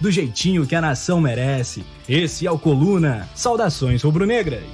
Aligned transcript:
do 0.00 0.10
jeitinho 0.10 0.66
que 0.66 0.74
a 0.74 0.80
nação 0.80 1.20
merece. 1.20 1.84
Esse 2.08 2.46
é 2.46 2.50
o 2.50 2.58
Coluna. 2.58 3.28
Saudações 3.34 4.02
rubro-negras. 4.02 4.64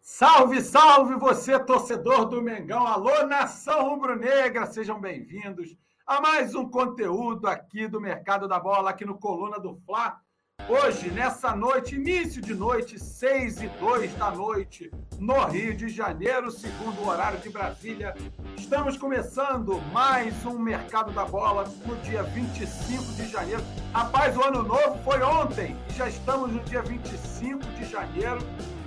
Salve, 0.00 0.62
salve 0.62 1.14
você, 1.16 1.58
torcedor 1.58 2.26
do 2.26 2.40
Mengão. 2.40 2.86
Alô, 2.86 3.26
nação 3.26 3.90
rubro-negra. 3.90 4.66
Sejam 4.66 5.00
bem-vindos 5.00 5.76
a 6.06 6.20
mais 6.20 6.54
um 6.54 6.68
conteúdo 6.68 7.46
aqui 7.48 7.88
do 7.88 8.00
Mercado 8.00 8.46
da 8.46 8.58
Bola, 8.58 8.90
aqui 8.90 9.04
no 9.04 9.18
Coluna 9.18 9.58
do 9.58 9.74
Fla. 9.84 10.18
Hoje, 10.68 11.12
nessa 11.12 11.54
noite, 11.54 11.94
início 11.94 12.42
de 12.42 12.52
noite, 12.52 12.98
6 12.98 13.62
e 13.62 13.68
2 13.68 14.14
da 14.14 14.32
noite, 14.32 14.90
no 15.16 15.44
Rio 15.44 15.76
de 15.76 15.88
Janeiro, 15.88 16.50
segundo 16.50 17.02
o 17.02 17.06
horário 17.06 17.38
de 17.38 17.48
Brasília, 17.48 18.16
estamos 18.58 18.96
começando 18.96 19.80
mais 19.92 20.44
um 20.44 20.58
Mercado 20.58 21.12
da 21.12 21.24
Bola 21.24 21.72
no 21.86 21.94
dia 21.98 22.24
25 22.24 23.00
de 23.12 23.28
janeiro. 23.28 23.62
Rapaz, 23.92 24.36
o 24.36 24.42
ano 24.42 24.64
novo 24.64 24.98
foi 25.04 25.22
ontem 25.22 25.76
e 25.88 25.92
já 25.94 26.08
estamos 26.08 26.50
no 26.50 26.58
dia 26.64 26.82
25 26.82 27.60
de 27.78 27.84
janeiro. 27.84 28.40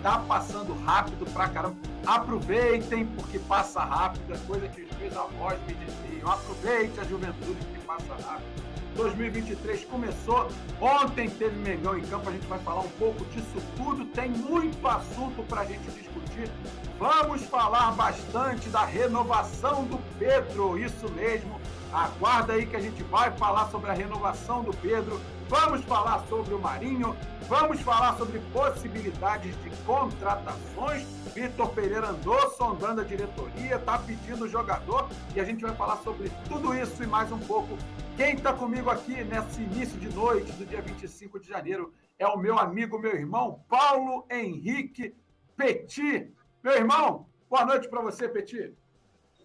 Tá 0.03 0.19
passando 0.19 0.73
rápido 0.83 1.25
pra 1.31 1.47
caramba. 1.47 1.77
Aproveitem, 2.05 3.05
porque 3.05 3.39
passa 3.39 3.79
rápido, 3.79 4.33
é 4.33 4.37
coisa 4.39 4.67
que 4.67 4.81
os 4.81 4.97
meus 4.97 5.15
avós 5.15 5.57
me 5.65 5.75
diziam. 5.75 6.29
Aproveite 6.29 6.99
a 6.99 7.05
juventude 7.05 7.65
que 7.73 7.79
passa 7.85 8.15
rápido. 8.15 8.58
2023 8.95 9.85
começou. 9.85 10.49
Ontem 10.79 11.29
teve 11.29 11.55
Mengão 11.57 11.97
em 11.97 12.01
campo, 12.01 12.29
a 12.29 12.31
gente 12.31 12.47
vai 12.47 12.59
falar 12.59 12.81
um 12.81 12.89
pouco 12.89 13.23
disso 13.25 13.61
tudo. 13.77 14.05
Tem 14.05 14.29
muito 14.29 14.87
assunto 14.87 15.43
para 15.43 15.61
a 15.61 15.65
gente 15.65 15.89
discutir. 15.91 16.49
Vamos 16.97 17.43
falar 17.43 17.91
bastante 17.91 18.69
da 18.69 18.83
renovação 18.83 19.85
do 19.85 19.97
Pedro, 20.17 20.77
isso 20.77 21.09
mesmo. 21.11 21.59
Aguarda 21.91 22.53
aí 22.53 22.65
que 22.65 22.75
a 22.75 22.79
gente 22.79 23.01
vai 23.03 23.31
falar 23.31 23.69
sobre 23.69 23.89
a 23.89 23.93
renovação 23.93 24.63
do 24.63 24.75
Pedro. 24.77 25.19
Vamos 25.49 25.83
falar 25.85 26.25
sobre 26.27 26.53
o 26.53 26.59
Marinho. 26.59 27.15
Vamos 27.47 27.81
falar 27.81 28.15
sobre 28.17 28.39
possibilidades 28.53 29.55
de 29.63 29.69
contratações. 29.83 31.03
Vitor 31.33 31.69
Pereira 31.73 32.09
andou 32.09 32.51
sondando 32.51 33.01
a 33.01 33.03
diretoria, 33.03 33.75
está 33.75 33.97
pedindo 33.97 34.45
o 34.45 34.47
jogador 34.47 35.09
e 35.35 35.39
a 35.39 35.43
gente 35.43 35.61
vai 35.61 35.75
falar 35.75 35.97
sobre 35.97 36.31
tudo 36.47 36.73
isso 36.73 37.03
e 37.03 37.07
mais 37.07 37.31
um 37.31 37.39
pouco 37.39 37.77
quem 38.19 38.35
está 38.35 38.51
comigo 38.51 38.89
aqui 38.89 39.23
nesse 39.23 39.61
início 39.61 39.97
de 39.97 40.13
noite 40.13 40.51
do 40.51 40.65
dia 40.65 40.81
25 40.81 41.39
de 41.39 41.47
janeiro 41.47 41.93
é 42.17 42.27
o 42.27 42.37
meu 42.37 42.59
amigo, 42.59 42.99
meu 42.99 43.15
irmão, 43.15 43.63
Paulo 43.69 44.25
Henrique 44.29 45.15
Petit. 45.55 46.29
Meu 46.61 46.73
irmão, 46.73 47.29
boa 47.49 47.63
noite 47.63 47.87
para 47.87 48.01
você, 48.01 48.27
Petit. 48.27 48.75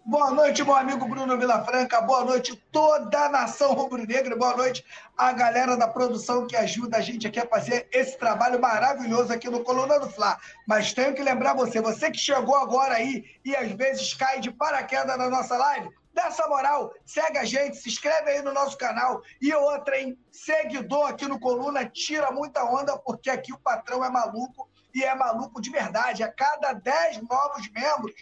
Boa 0.07 0.29
noite, 0.29 0.63
meu 0.63 0.75
amigo 0.75 1.07
Bruno 1.07 1.35
Vilafranca. 1.35 1.99
Boa 1.99 2.23
noite, 2.23 2.55
toda 2.71 3.25
a 3.25 3.29
nação 3.29 3.73
rubro-negra. 3.73 4.35
Boa 4.35 4.55
noite, 4.55 4.85
a 5.17 5.33
galera 5.33 5.75
da 5.75 5.87
produção 5.87 6.45
que 6.45 6.55
ajuda 6.55 6.97
a 6.97 7.01
gente 7.01 7.25
aqui 7.25 7.39
a 7.39 7.47
fazer 7.47 7.87
esse 7.91 8.15
trabalho 8.15 8.61
maravilhoso 8.61 9.33
aqui 9.33 9.49
no 9.49 9.63
Coluna 9.63 9.99
do 9.99 10.07
Fla. 10.07 10.39
Mas 10.67 10.93
tenho 10.93 11.15
que 11.15 11.23
lembrar 11.23 11.55
você, 11.55 11.81
você 11.81 12.11
que 12.11 12.19
chegou 12.19 12.55
agora 12.55 12.93
aí 12.93 13.25
e 13.43 13.55
às 13.55 13.71
vezes 13.71 14.13
cai 14.13 14.39
de 14.39 14.51
paraquedas 14.51 15.17
na 15.17 15.27
nossa 15.27 15.57
live, 15.57 15.89
Dá 16.13 16.27
essa 16.27 16.47
moral, 16.47 16.93
segue 17.03 17.39
a 17.39 17.43
gente, 17.43 17.75
se 17.75 17.89
inscreve 17.89 18.29
aí 18.29 18.43
no 18.43 18.53
nosso 18.53 18.77
canal. 18.77 19.23
E 19.41 19.51
outra, 19.55 19.99
hein? 19.99 20.15
Seguidor 20.31 21.09
aqui 21.09 21.27
no 21.27 21.39
Coluna, 21.39 21.83
tira 21.83 22.29
muita 22.29 22.63
onda, 22.63 22.95
porque 22.95 23.29
aqui 23.31 23.51
o 23.51 23.57
patrão 23.57 24.05
é 24.05 24.09
maluco 24.09 24.69
e 24.93 25.03
é 25.03 25.15
maluco 25.15 25.59
de 25.59 25.71
verdade. 25.71 26.21
A 26.21 26.31
cada 26.31 26.73
10 26.73 27.23
novos 27.23 27.69
membros, 27.71 28.13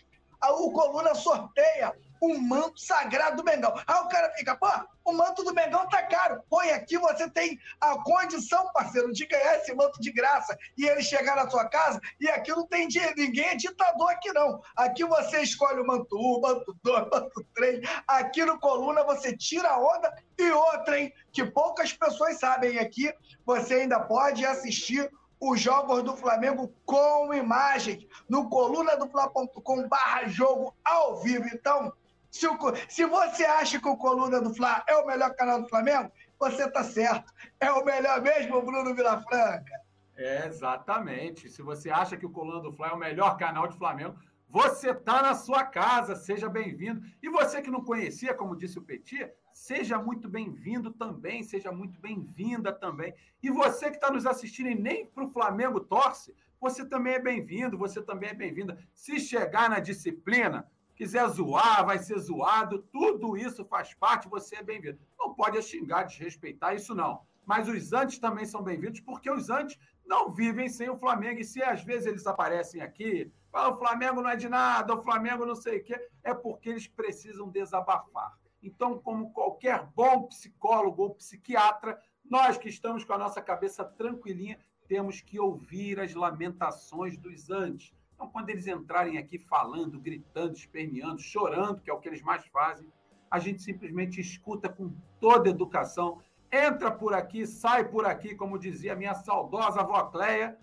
o 0.52 0.72
Coluna 0.72 1.16
sorteia 1.16 1.94
um 2.24 2.40
manto 2.40 2.80
sagrado 2.80 3.38
do 3.38 3.44
Mengão. 3.44 3.74
Aí 3.86 4.00
o 4.02 4.08
cara 4.08 4.32
fica, 4.34 4.56
pô, 4.56 4.68
o 5.04 5.12
manto 5.12 5.44
do 5.44 5.54
Mengão 5.54 5.88
tá 5.90 6.02
caro. 6.04 6.42
Põe 6.50 6.72
aqui, 6.72 6.98
você 6.98 7.30
tem 7.30 7.60
a 7.82 8.02
condição, 8.02 8.72
parceiro, 8.72 9.12
de 9.12 9.26
ganhar 9.26 9.58
esse 9.58 9.74
manto 9.74 10.00
de 10.00 10.12
graça 10.12 10.58
e 10.78 10.86
ele 10.86 11.04
chegar 11.04 11.36
na 11.36 11.50
sua 11.50 11.68
casa. 11.68 12.00
E 12.22 12.30
aqui 12.30 12.52
não 12.52 12.66
tem 12.66 12.88
dinheiro, 12.88 13.14
ninguém 13.18 13.46
é 13.46 13.56
ditador 13.56 14.10
aqui, 14.10 14.32
não. 14.32 14.62
Aqui 14.76 15.04
você 15.04 15.42
escolhe 15.42 15.82
o 15.82 15.86
manto 15.86 16.16
1, 16.16 16.42
manto 16.42 16.76
2, 16.82 16.98
manto 17.12 17.46
3. 17.56 17.82
Aqui 18.08 18.46
no 18.46 18.60
Coluna 18.60 19.04
você 19.04 19.36
tira 19.36 19.70
a 19.70 19.80
onda. 19.80 20.14
E 20.38 20.50
outra, 20.50 21.00
hein, 21.00 21.14
que 21.32 21.46
poucas 21.46 21.92
pessoas 21.94 22.40
sabem 22.40 22.80
aqui, 22.80 23.14
você 23.46 23.76
ainda 23.76 24.00
pode 24.00 24.46
assistir 24.46 25.12
os 25.50 25.60
jogos 25.60 26.04
do 26.04 26.16
Flamengo 26.16 26.74
com 26.86 27.34
imagens 27.34 28.08
no 28.30 28.50
colunadofla.com 28.50 29.88
barra 29.88 30.26
jogo 30.28 30.74
ao 30.86 31.22
vivo. 31.22 31.46
Então, 31.54 31.92
se, 32.32 32.48
o, 32.48 32.58
se 32.88 33.06
você 33.06 33.44
acha 33.44 33.80
que 33.80 33.88
o 33.88 33.98
Coluna 33.98 34.40
do 34.40 34.54
Fla 34.54 34.84
é 34.88 34.96
o 34.96 35.06
melhor 35.06 35.36
canal 35.36 35.62
do 35.62 35.68
Flamengo, 35.68 36.12
você 36.40 36.64
está 36.64 36.84
certo. 36.84 37.32
É 37.60 37.72
o 37.72 37.84
melhor 37.84 38.22
mesmo, 38.22 38.62
Bruno 38.62 38.96
Vilafranca. 38.96 39.84
É, 40.16 40.48
exatamente. 40.48 41.50
Se 41.50 41.62
você 41.62 41.90
acha 41.90 42.16
que 42.16 42.26
o 42.26 42.32
Coluna 42.32 42.62
do 42.62 42.72
Fla 42.72 42.88
é 42.88 42.94
o 42.94 42.98
melhor 42.98 43.38
canal 43.38 43.68
de 43.68 43.78
Flamengo, 43.78 44.16
você 44.54 44.92
está 44.92 45.20
na 45.24 45.34
sua 45.34 45.64
casa. 45.66 46.16
Seja 46.16 46.48
bem-vindo. 46.48 47.02
E 47.24 47.28
você 47.28 47.60
que 47.60 47.72
não 47.72 47.84
conhecia, 47.84 48.36
como 48.36 48.56
disse 48.56 48.78
o 48.78 48.84
Petit, 48.84 49.28
seja 49.52 49.98
muito 49.98 50.30
bem-vindo 50.30 50.92
também. 50.92 51.42
Seja 51.42 51.72
muito 51.72 52.00
bem-vinda 52.00 52.72
também. 52.72 53.16
E 53.42 53.50
você 53.50 53.90
que 53.90 53.96
está 53.96 54.12
nos 54.12 54.28
assistindo 54.28 54.70
e 54.70 54.76
nem 54.76 55.08
para 55.08 55.24
o 55.24 55.32
Flamengo 55.32 55.80
torce, 55.80 56.36
você 56.62 56.88
também 56.88 57.16
é 57.16 57.20
bem-vindo. 57.20 57.80
Você 57.80 58.00
também 58.00 58.30
é 58.30 58.34
bem-vinda. 58.36 58.78
Se 58.94 59.20
chegar 59.20 59.68
na 59.72 59.80
disciplina, 59.80 60.70
quiser 60.96 61.28
zoar, 61.30 61.84
vai 61.84 61.98
ser 61.98 62.20
zoado, 62.20 62.78
tudo 62.92 63.36
isso 63.36 63.66
faz 63.66 63.96
parte, 63.96 64.30
você 64.30 64.58
é 64.58 64.64
bem-vindo. 64.64 65.00
Não 65.18 65.34
pode 65.34 65.60
xingar, 65.64 66.04
desrespeitar, 66.04 66.76
isso 66.76 66.94
não. 66.94 67.22
Mas 67.44 67.68
os 67.68 67.92
antes 67.92 68.20
também 68.20 68.46
são 68.46 68.62
bem-vindos, 68.62 69.00
porque 69.00 69.32
os 69.32 69.50
antes 69.50 69.80
não 70.06 70.32
vivem 70.32 70.70
sem 70.70 70.92
o 70.92 70.98
Flamengo. 70.98 71.40
E 71.40 71.44
se 71.44 71.64
às 71.64 71.84
vezes 71.84 72.06
eles 72.06 72.28
aparecem 72.28 72.82
aqui, 72.82 73.34
falam 73.54 73.74
o 73.74 73.78
Flamengo 73.78 74.20
não 74.20 74.32
é 74.32 74.36
de 74.36 74.50
nada, 74.50 74.96
o 74.96 75.04
Flamengo 75.04 75.46
não 75.46 75.54
sei 75.54 75.78
o 75.78 75.84
quê, 75.84 76.10
é 76.24 76.34
porque 76.34 76.70
eles 76.70 76.88
precisam 76.88 77.48
desabafar. 77.50 78.36
Então, 78.64 78.98
como 78.98 79.32
qualquer 79.32 79.86
bom 79.96 80.24
psicólogo 80.24 81.04
ou 81.04 81.16
psiquiatra, 81.16 82.02
nós 82.26 82.58
que 82.58 82.68
estamos 82.68 83.04
com 83.04 83.14
a 83.14 83.18
nossa 83.18 83.44
cabeça 83.44 83.86
tranquilinha, 83.86 84.58
temos 84.88 85.22
que 85.22 85.40
ouvir 85.40 86.00
as 86.00 86.16
lamentações 86.16 87.16
dos 87.16 87.52
antes. 87.52 87.94
Então, 88.16 88.28
quando 88.28 88.50
eles 88.50 88.66
entrarem 88.66 89.20
aqui 89.20 89.38
falando, 89.38 90.00
gritando, 90.00 90.54
esperneando, 90.54 91.22
chorando, 91.22 91.82
que 91.82 91.92
é 91.92 91.94
o 91.94 92.00
que 92.00 92.10
eles 92.10 92.24
mais 92.24 92.44
fazem, 92.48 92.92
a 93.30 93.38
gente 93.38 93.62
simplesmente 93.62 94.20
escuta 94.20 94.68
com 94.68 94.96
toda 95.20 95.50
educação, 95.50 96.20
entra 96.52 96.90
por 96.90 97.14
aqui, 97.14 97.46
sai 97.46 97.88
por 97.88 98.06
aqui, 98.06 98.34
como 98.34 98.58
dizia 98.58 98.96
minha 98.96 99.14
saudosa 99.14 99.82
avó 99.82 100.06
Cleia, 100.06 100.58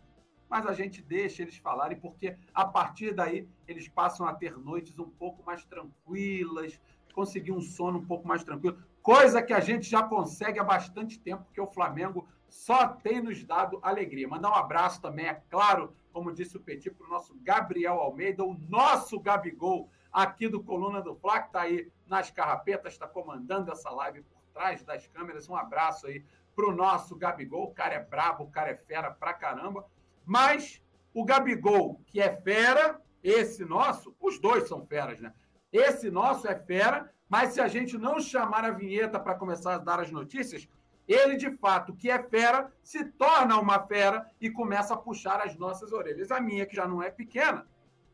mas 0.50 0.66
a 0.66 0.72
gente 0.72 1.00
deixa 1.00 1.42
eles 1.42 1.56
falarem, 1.56 1.96
porque 1.96 2.36
a 2.52 2.64
partir 2.64 3.14
daí 3.14 3.48
eles 3.68 3.88
passam 3.88 4.26
a 4.26 4.34
ter 4.34 4.58
noites 4.58 4.98
um 4.98 5.08
pouco 5.08 5.44
mais 5.44 5.64
tranquilas, 5.64 6.80
conseguir 7.14 7.52
um 7.52 7.60
sono 7.60 8.00
um 8.00 8.04
pouco 8.04 8.26
mais 8.26 8.42
tranquilo, 8.42 8.76
coisa 9.00 9.40
que 9.40 9.52
a 9.52 9.60
gente 9.60 9.88
já 9.88 10.02
consegue 10.02 10.58
há 10.58 10.64
bastante 10.64 11.18
tempo, 11.20 11.44
porque 11.44 11.60
o 11.60 11.66
Flamengo 11.66 12.28
só 12.48 12.88
tem 12.88 13.22
nos 13.22 13.44
dado 13.44 13.78
alegria. 13.80 14.26
Mandar 14.26 14.50
um 14.50 14.56
abraço 14.56 15.00
também, 15.00 15.26
é 15.26 15.40
claro, 15.48 15.94
como 16.12 16.32
disse 16.32 16.56
o 16.56 16.60
Petit, 16.60 16.90
para 16.90 17.06
o 17.06 17.10
nosso 17.10 17.34
Gabriel 17.42 17.94
Almeida, 17.94 18.44
o 18.44 18.58
nosso 18.68 19.20
Gabigol 19.20 19.88
aqui 20.12 20.48
do 20.48 20.62
Coluna 20.62 21.00
do 21.00 21.14
Fla, 21.14 21.40
que 21.40 21.46
está 21.46 21.60
aí 21.62 21.88
nas 22.06 22.30
carrapetas, 22.30 22.94
está 22.94 23.06
comandando 23.06 23.70
essa 23.70 23.88
live 23.90 24.22
por 24.22 24.42
trás 24.52 24.82
das 24.82 25.06
câmeras. 25.06 25.48
Um 25.48 25.54
abraço 25.54 26.08
aí 26.08 26.24
para 26.54 26.68
o 26.68 26.74
nosso 26.74 27.14
Gabigol. 27.14 27.64
O 27.68 27.74
cara 27.74 27.94
é 27.94 28.04
brabo, 28.04 28.44
o 28.44 28.50
cara 28.50 28.70
é 28.70 28.76
fera 28.76 29.10
pra 29.10 29.32
caramba. 29.32 29.86
Mas 30.30 30.80
o 31.12 31.24
Gabigol, 31.24 32.00
que 32.06 32.20
é 32.20 32.30
fera, 32.30 33.00
esse 33.20 33.64
nosso, 33.64 34.14
os 34.20 34.38
dois 34.38 34.68
são 34.68 34.86
feras, 34.86 35.20
né? 35.20 35.34
Esse 35.72 36.08
nosso 36.08 36.46
é 36.46 36.54
fera, 36.54 37.12
mas 37.28 37.52
se 37.52 37.60
a 37.60 37.66
gente 37.66 37.98
não 37.98 38.20
chamar 38.20 38.64
a 38.64 38.70
vinheta 38.70 39.18
para 39.18 39.34
começar 39.34 39.74
a 39.74 39.78
dar 39.78 39.98
as 39.98 40.12
notícias, 40.12 40.68
ele, 41.08 41.36
de 41.36 41.50
fato, 41.56 41.96
que 41.96 42.08
é 42.08 42.22
fera, 42.22 42.72
se 42.80 43.04
torna 43.04 43.58
uma 43.58 43.80
fera 43.80 44.24
e 44.40 44.48
começa 44.48 44.94
a 44.94 44.96
puxar 44.96 45.40
as 45.40 45.56
nossas 45.56 45.90
orelhas. 45.90 46.30
A 46.30 46.40
minha, 46.40 46.64
que 46.64 46.76
já 46.76 46.86
não 46.86 47.02
é 47.02 47.10
pequena, 47.10 47.66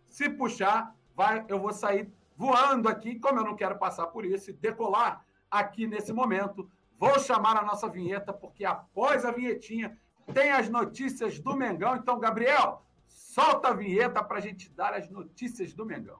se 0.06 0.30
puxar, 0.30 0.96
vai, 1.14 1.44
eu 1.48 1.60
vou 1.60 1.74
sair 1.74 2.10
voando 2.34 2.88
aqui, 2.88 3.20
como 3.20 3.40
eu 3.40 3.44
não 3.44 3.56
quero 3.56 3.78
passar 3.78 4.06
por 4.06 4.24
isso, 4.24 4.48
e 4.48 4.54
decolar 4.54 5.22
aqui 5.50 5.86
nesse 5.86 6.14
momento. 6.14 6.66
Vou 6.98 7.18
chamar 7.18 7.58
a 7.58 7.62
nossa 7.62 7.90
vinheta, 7.90 8.32
porque 8.32 8.64
após 8.64 9.26
a 9.26 9.30
vinhetinha, 9.30 9.98
tem 10.32 10.50
as 10.50 10.68
notícias 10.68 11.38
do 11.38 11.56
Mengão. 11.56 11.96
Então, 11.96 12.18
Gabriel, 12.18 12.84
solta 13.06 13.68
a 13.68 13.74
vinheta 13.74 14.22
para 14.22 14.38
a 14.38 14.40
gente 14.40 14.70
dar 14.70 14.94
as 14.94 15.08
notícias 15.08 15.72
do 15.72 15.86
Mengão. 15.86 16.18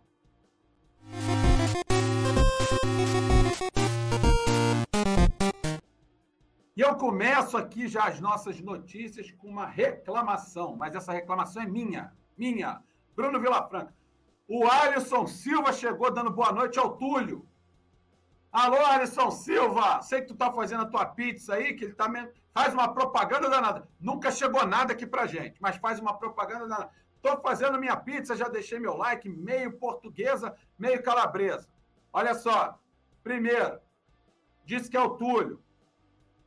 E 6.77 6.81
eu 6.81 6.95
começo 6.97 7.57
aqui 7.57 7.89
já 7.89 8.05
as 8.07 8.21
nossas 8.21 8.61
notícias 8.61 9.31
com 9.33 9.49
uma 9.49 9.67
reclamação, 9.67 10.77
mas 10.77 10.95
essa 10.95 11.13
reclamação 11.13 11.63
é 11.63 11.67
minha, 11.67 12.13
minha. 12.37 12.83
Bruno 13.15 13.41
Vilafranca. 13.41 13.95
O 14.47 14.67
Alisson 14.67 15.27
Silva 15.27 15.73
chegou 15.73 16.13
dando 16.13 16.31
boa 16.31 16.53
noite 16.53 16.79
ao 16.79 16.97
Túlio. 16.97 17.49
Alô, 18.57 18.83
Alisson 18.87 19.31
Silva, 19.31 20.01
sei 20.01 20.23
que 20.23 20.29
tu 20.29 20.35
tá 20.35 20.51
fazendo 20.51 20.85
a 20.85 20.87
tua 20.87 21.05
pizza 21.05 21.53
aí, 21.53 21.75
que 21.75 21.85
ele 21.85 21.93
tá 21.93 22.11
faz 22.55 22.73
uma 22.73 22.89
propaganda 22.95 23.51
danada. 23.51 23.87
Nunca 24.01 24.31
chegou 24.31 24.67
nada 24.67 24.95
aqui 24.95 25.07
pra 25.07 25.27
gente, 25.27 25.61
mas 25.61 25.77
faz 25.77 26.01
uma 26.01 26.17
propaganda 26.17 26.67
danada. 26.67 26.91
Tô 27.21 27.37
fazendo 27.43 27.79
minha 27.79 27.95
pizza, 27.99 28.35
já 28.35 28.49
deixei 28.49 28.79
meu 28.79 28.97
like, 28.97 29.29
meio 29.29 29.77
portuguesa, 29.77 30.57
meio 30.79 31.03
calabresa. 31.03 31.69
Olha 32.11 32.35
só, 32.35 32.81
primeiro, 33.23 33.79
disse 34.65 34.89
que 34.89 34.97
é 34.97 35.03
o 35.03 35.19
Túlio. 35.19 35.63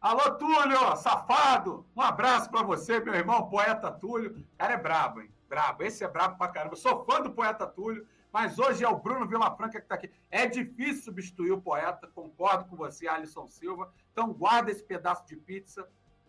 Alô, 0.02 0.32
Túlio, 0.32 0.96
safado! 0.96 1.86
Um 1.96 2.02
abraço 2.02 2.50
para 2.50 2.64
você, 2.64 3.00
meu 3.00 3.14
irmão, 3.14 3.52
poeta 3.52 3.92
Túlio. 3.92 4.32
O 4.32 4.58
cara 4.58 4.74
é 4.74 4.78
brabo, 4.78 5.22
hein? 5.22 5.32
Brabo. 5.48 5.84
Esse 5.84 6.04
é 6.04 6.08
brabo 6.08 6.40
pra 6.40 6.48
caramba. 6.48 6.76
Sou 6.76 7.06
fã 7.06 7.22
do 7.22 7.30
poeta 7.30 7.68
Túlio, 7.68 8.08
mas 8.32 8.60
hoje 8.60 8.84
é 8.84 8.88
o 8.88 8.98
Bruno 8.98 9.28
Vilafranca 9.28 9.80
que 9.80 9.86
está 9.86 9.96
aqui. 9.96 10.12
É 10.30 10.46
difícil 10.46 11.04
substituir 11.04 11.52
o 11.52 11.62
poeta, 11.62 12.08
concordo 12.08 12.66
com 12.66 12.76
você, 12.76 13.08
Alisson 13.08 13.48
Silva. 13.48 13.92
Então, 14.12 14.34
guarda 14.34 14.72
esse 14.72 14.84
pedaço 14.84 15.26
de 15.26 15.36
pizza, 15.36 15.88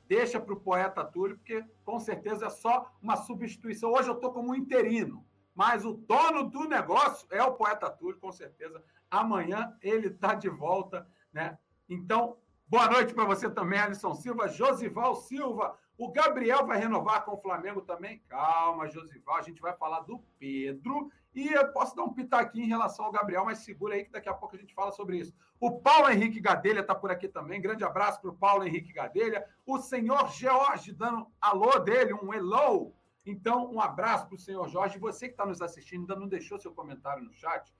deixa 0.08 0.40
para 0.40 0.54
o 0.54 0.60
poeta 0.60 1.04
Túlio, 1.04 1.36
porque 1.36 1.64
com 1.84 1.98
certeza 1.98 2.46
é 2.46 2.50
só 2.50 2.90
uma 3.02 3.16
substituição. 3.16 3.92
Hoje 3.92 4.08
eu 4.08 4.14
estou 4.14 4.32
como 4.32 4.50
um 4.50 4.54
interino, 4.54 5.24
mas 5.54 5.84
o 5.84 5.92
dono 5.92 6.44
do 6.48 6.68
negócio 6.68 7.26
é 7.30 7.42
o 7.42 7.54
poeta 7.54 7.90
Túlio, 7.90 8.18
com 8.18 8.32
certeza. 8.32 8.82
Amanhã 9.10 9.76
ele 9.82 10.08
está 10.08 10.34
de 10.34 10.48
volta, 10.48 11.06
né? 11.32 11.58
Então, 11.88 12.36
Boa 12.70 12.88
noite 12.88 13.12
para 13.12 13.24
você 13.24 13.50
também, 13.50 13.80
Alisson 13.80 14.14
Silva. 14.14 14.46
Josival 14.46 15.16
Silva. 15.16 15.76
O 16.00 16.10
Gabriel 16.10 16.66
vai 16.66 16.78
renovar 16.78 17.26
com 17.26 17.32
o 17.32 17.36
Flamengo 17.42 17.82
também? 17.82 18.22
Calma, 18.26 18.88
Josival. 18.88 19.36
A 19.36 19.42
gente 19.42 19.60
vai 19.60 19.76
falar 19.76 20.00
do 20.00 20.18
Pedro. 20.38 21.12
E 21.34 21.48
eu 21.48 21.70
posso 21.72 21.94
dar 21.94 22.04
um 22.04 22.14
pitaquinho 22.14 22.64
em 22.64 22.68
relação 22.70 23.04
ao 23.04 23.12
Gabriel, 23.12 23.44
mas 23.44 23.58
segura 23.58 23.94
aí 23.94 24.06
que 24.06 24.10
daqui 24.10 24.26
a 24.26 24.32
pouco 24.32 24.56
a 24.56 24.58
gente 24.58 24.72
fala 24.72 24.92
sobre 24.92 25.18
isso. 25.18 25.34
O 25.60 25.78
Paulo 25.78 26.08
Henrique 26.08 26.40
Gadelha 26.40 26.80
está 26.80 26.94
por 26.94 27.10
aqui 27.10 27.28
também. 27.28 27.60
Grande 27.60 27.84
abraço 27.84 28.18
para 28.18 28.30
o 28.30 28.34
Paulo 28.34 28.64
Henrique 28.64 28.94
Gadelha. 28.94 29.46
O 29.66 29.76
senhor 29.76 30.30
George 30.30 30.90
dando 30.94 31.26
alô 31.38 31.78
dele, 31.78 32.14
um 32.14 32.32
hello. 32.32 32.94
Então, 33.26 33.70
um 33.70 33.78
abraço 33.78 34.26
para 34.26 34.36
o 34.36 34.38
senhor 34.38 34.70
Jorge. 34.70 34.98
Você 34.98 35.26
que 35.26 35.34
está 35.34 35.44
nos 35.44 35.60
assistindo, 35.60 36.00
ainda 36.00 36.16
não 36.16 36.28
deixou 36.28 36.58
seu 36.58 36.72
comentário 36.72 37.22
no 37.22 37.34
chat. 37.34 37.70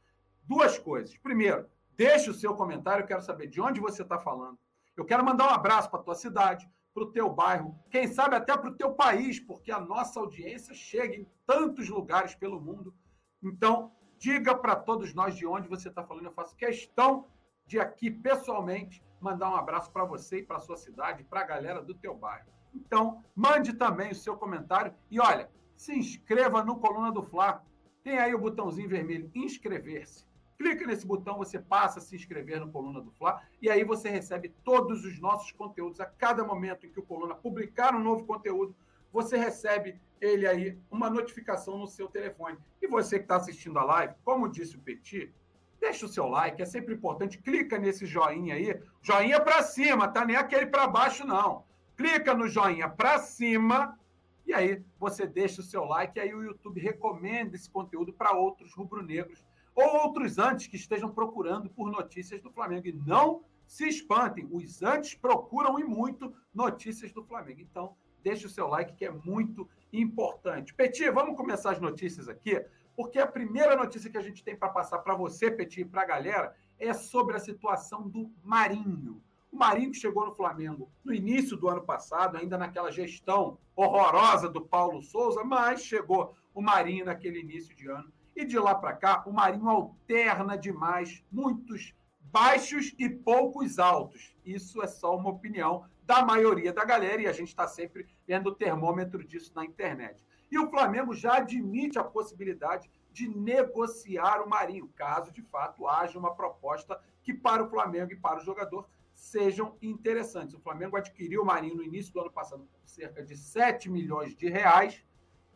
Duas 0.43 0.79
coisas. 0.79 1.17
Primeiro, 1.17 1.67
deixe 1.97 2.29
o 2.29 2.35
seu 2.35 2.55
comentário. 2.55 3.03
Eu 3.03 3.07
quero 3.07 3.23
saber 3.23 3.47
de 3.47 3.63
onde 3.63 3.81
você 3.81 4.03
está 4.03 4.19
falando 4.19 4.59
eu 5.01 5.05
quero 5.07 5.25
mandar 5.25 5.47
um 5.47 5.55
abraço 5.55 5.91
para 5.91 5.99
a 5.99 6.03
tua 6.03 6.15
cidade, 6.15 6.69
para 6.93 7.05
o 7.05 7.13
teu 7.13 7.31
bairro, 7.31 7.79
quem 7.91 8.09
sabe 8.09 8.37
até 8.37 8.57
para 8.57 8.71
o 8.71 8.75
teu 8.75 8.93
país, 8.93 9.39
porque 9.39 9.71
a 9.71 9.81
nossa 9.81 10.19
audiência 10.19 10.75
chega 10.75 11.15
em 11.15 11.27
tantos 11.47 11.89
lugares 11.89 12.35
pelo 12.35 12.61
mundo. 12.61 12.95
Então, 13.43 13.93
diga 14.19 14.55
para 14.55 14.77
todos 14.77 15.15
nós 15.15 15.35
de 15.37 15.47
onde 15.47 15.69
você 15.69 15.89
está 15.89 16.05
falando. 16.05 16.27
Eu 16.27 16.33
faço 16.33 16.57
questão 16.57 17.27
de 17.67 17.79
aqui, 17.79 18.11
pessoalmente, 18.11 19.03
mandar 19.21 19.51
um 19.51 19.57
abraço 19.57 19.91
para 19.91 20.05
você 20.05 20.39
e 20.39 20.43
para 20.43 20.57
a 20.57 20.61
sua 20.61 20.77
cidade, 20.77 21.25
para 21.25 21.41
a 21.41 21.45
galera 21.45 21.81
do 21.81 21.95
teu 21.95 22.15
bairro. 22.15 22.49
Então, 22.75 23.25
mande 23.35 23.73
também 23.73 24.11
o 24.11 24.15
seu 24.15 24.37
comentário 24.37 24.95
e 25.11 25.21
olha, 25.21 25.51
se 25.77 25.97
inscreva 25.97 26.63
no 26.65 26.79
Coluna 26.79 27.11
do 27.11 27.23
Fla. 27.23 27.65
Tem 28.03 28.19
aí 28.19 28.35
o 28.35 28.39
botãozinho 28.39 28.89
vermelho 28.89 29.31
inscrever-se. 29.35 30.27
Clica 30.61 30.87
nesse 30.87 31.07
botão, 31.07 31.39
você 31.39 31.59
passa 31.59 32.01
a 32.01 32.03
se 32.03 32.15
inscrever 32.15 32.61
no 32.61 32.71
Coluna 32.71 33.01
do 33.01 33.11
Fla 33.13 33.41
e 33.63 33.71
aí 33.71 33.83
você 33.83 34.11
recebe 34.11 34.51
todos 34.63 35.07
os 35.07 35.19
nossos 35.19 35.51
conteúdos. 35.53 36.03
A 36.03 36.05
cada 36.05 36.45
momento 36.45 36.85
em 36.85 36.91
que 36.91 37.01
o 37.01 37.03
Coluna 37.03 37.35
publicar 37.35 37.95
um 37.95 37.99
novo 37.99 38.27
conteúdo, 38.27 38.77
você 39.11 39.39
recebe 39.39 39.99
ele 40.21 40.47
aí, 40.47 40.79
uma 40.91 41.09
notificação 41.09 41.79
no 41.79 41.87
seu 41.87 42.09
telefone. 42.09 42.59
E 42.83 42.87
você 42.87 43.17
que 43.17 43.25
está 43.25 43.37
assistindo 43.37 43.79
a 43.79 43.85
live, 43.85 44.13
como 44.23 44.51
disse 44.51 44.77
o 44.77 44.81
Petit, 44.81 45.33
deixa 45.81 46.05
o 46.05 46.11
seu 46.11 46.27
like, 46.27 46.61
é 46.61 46.67
sempre 46.67 46.93
importante. 46.93 47.39
Clica 47.39 47.79
nesse 47.79 48.05
joinha 48.05 48.57
aí, 48.57 48.79
joinha 49.01 49.41
para 49.41 49.63
cima, 49.63 50.09
tá? 50.09 50.27
Nem 50.27 50.37
aquele 50.37 50.67
para 50.67 50.87
baixo, 50.87 51.27
não. 51.27 51.65
Clica 51.97 52.35
no 52.35 52.47
joinha 52.47 52.87
para 52.87 53.19
cima 53.19 53.99
e 54.47 54.53
aí 54.53 54.85
você 54.99 55.27
deixa 55.27 55.63
o 55.63 55.65
seu 55.65 55.85
like 55.85 56.19
e 56.19 56.21
aí 56.21 56.35
o 56.35 56.43
YouTube 56.43 56.83
recomenda 56.83 57.57
esse 57.57 57.71
conteúdo 57.71 58.13
para 58.13 58.33
outros 58.33 58.75
rubro-negros 58.75 59.43
ou 59.75 60.05
outros 60.05 60.39
antes 60.39 60.67
que 60.67 60.77
estejam 60.77 61.11
procurando 61.11 61.71
por 61.71 61.91
notícias 61.91 62.41
do 62.41 62.51
Flamengo. 62.51 62.87
E 62.87 62.93
não 62.93 63.43
se 63.67 63.89
espantem, 63.89 64.49
os 64.51 64.83
antes 64.83 65.15
procuram 65.15 65.79
e 65.79 65.85
muito 65.85 66.35
notícias 66.53 67.13
do 67.13 67.23
Flamengo. 67.23 67.61
Então, 67.61 67.95
deixe 68.23 68.47
o 68.47 68.51
seu 68.51 68.67
like, 68.67 68.95
que 68.95 69.05
é 69.05 69.11
muito 69.11 69.69
importante. 69.93 70.75
Petit, 70.75 71.09
vamos 71.11 71.37
começar 71.37 71.73
as 71.73 71.81
notícias 71.81 72.29
aqui, 72.29 72.61
porque 72.97 73.19
a 73.19 73.27
primeira 73.27 73.77
notícia 73.77 74.11
que 74.11 74.19
a 74.19 74.23
gente 74.23 74.43
tem 74.43 74.57
para 74.57 74.69
passar 74.69 74.99
para 74.99 75.15
você, 75.15 75.51
Petit, 75.51 75.83
e 75.83 75.85
para 75.85 76.03
a 76.03 76.07
galera, 76.07 76.57
é 76.79 76.93
sobre 76.93 77.37
a 77.37 77.41
situação 77.41 78.09
do 78.09 78.31
Marinho. 78.43 79.23
O 79.53 79.57
Marinho 79.57 79.93
chegou 79.95 80.27
no 80.27 80.35
Flamengo 80.35 80.91
no 81.05 81.13
início 81.13 81.57
do 81.57 81.69
ano 81.69 81.83
passado, 81.83 82.37
ainda 82.37 82.57
naquela 82.57 82.91
gestão 82.91 83.59
horrorosa 83.75 84.49
do 84.49 84.61
Paulo 84.61 85.03
Souza, 85.03 85.43
mas 85.43 85.83
chegou 85.83 86.35
o 86.55 86.61
Marinho 86.61 87.05
naquele 87.05 87.41
início 87.41 87.75
de 87.75 87.89
ano 87.89 88.13
e 88.41 88.45
de 88.45 88.59
lá 88.59 88.75
para 88.75 88.95
cá, 88.95 89.23
o 89.27 89.33
Marinho 89.33 89.69
alterna 89.69 90.57
demais, 90.57 91.23
muitos 91.31 91.95
baixos 92.23 92.95
e 92.99 93.09
poucos 93.09 93.79
altos. 93.79 94.35
Isso 94.45 94.83
é 94.83 94.87
só 94.87 95.15
uma 95.17 95.31
opinião 95.31 95.85
da 96.05 96.25
maioria 96.25 96.73
da 96.73 96.85
galera 96.85 97.21
e 97.21 97.27
a 97.27 97.33
gente 97.33 97.49
está 97.49 97.69
sempre 97.69 98.09
vendo 98.27 98.49
o 98.49 98.55
termômetro 98.55 99.23
disso 99.23 99.53
na 99.55 99.65
internet. 99.65 100.25
E 100.51 100.59
o 100.59 100.71
Flamengo 100.71 101.15
já 101.15 101.37
admite 101.37 101.99
a 101.99 102.05
possibilidade 102.05 102.91
de 103.13 103.29
negociar 103.29 104.41
o 104.41 104.49
Marinho, 104.49 104.89
caso 104.97 105.31
de 105.31 105.43
fato 105.43 105.87
haja 105.87 106.19
uma 106.19 106.35
proposta 106.35 106.99
que 107.23 107.35
para 107.35 107.63
o 107.63 107.69
Flamengo 107.69 108.13
e 108.13 108.17
para 108.17 108.41
o 108.41 108.45
jogador 108.45 108.89
sejam 109.13 109.77
interessantes. 109.83 110.55
O 110.55 110.61
Flamengo 110.61 110.97
adquiriu 110.97 111.43
o 111.43 111.47
Marinho 111.47 111.77
no 111.77 111.83
início 111.83 112.13
do 112.13 112.21
ano 112.21 112.33
passado 112.33 112.65
por 112.65 112.89
cerca 112.89 113.23
de 113.23 113.37
7 113.37 113.91
milhões 113.91 114.35
de 114.35 114.49
reais 114.49 115.05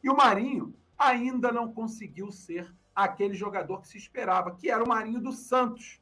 e 0.02 0.10
o 0.10 0.16
Marinho 0.16 0.74
ainda 0.98 1.50
não 1.52 1.72
conseguiu 1.72 2.30
ser 2.30 2.72
aquele 2.94 3.34
jogador 3.34 3.80
que 3.80 3.88
se 3.88 3.98
esperava, 3.98 4.54
que 4.54 4.70
era 4.70 4.82
o 4.82 4.88
Marinho 4.88 5.20
dos 5.20 5.38
Santos. 5.38 6.00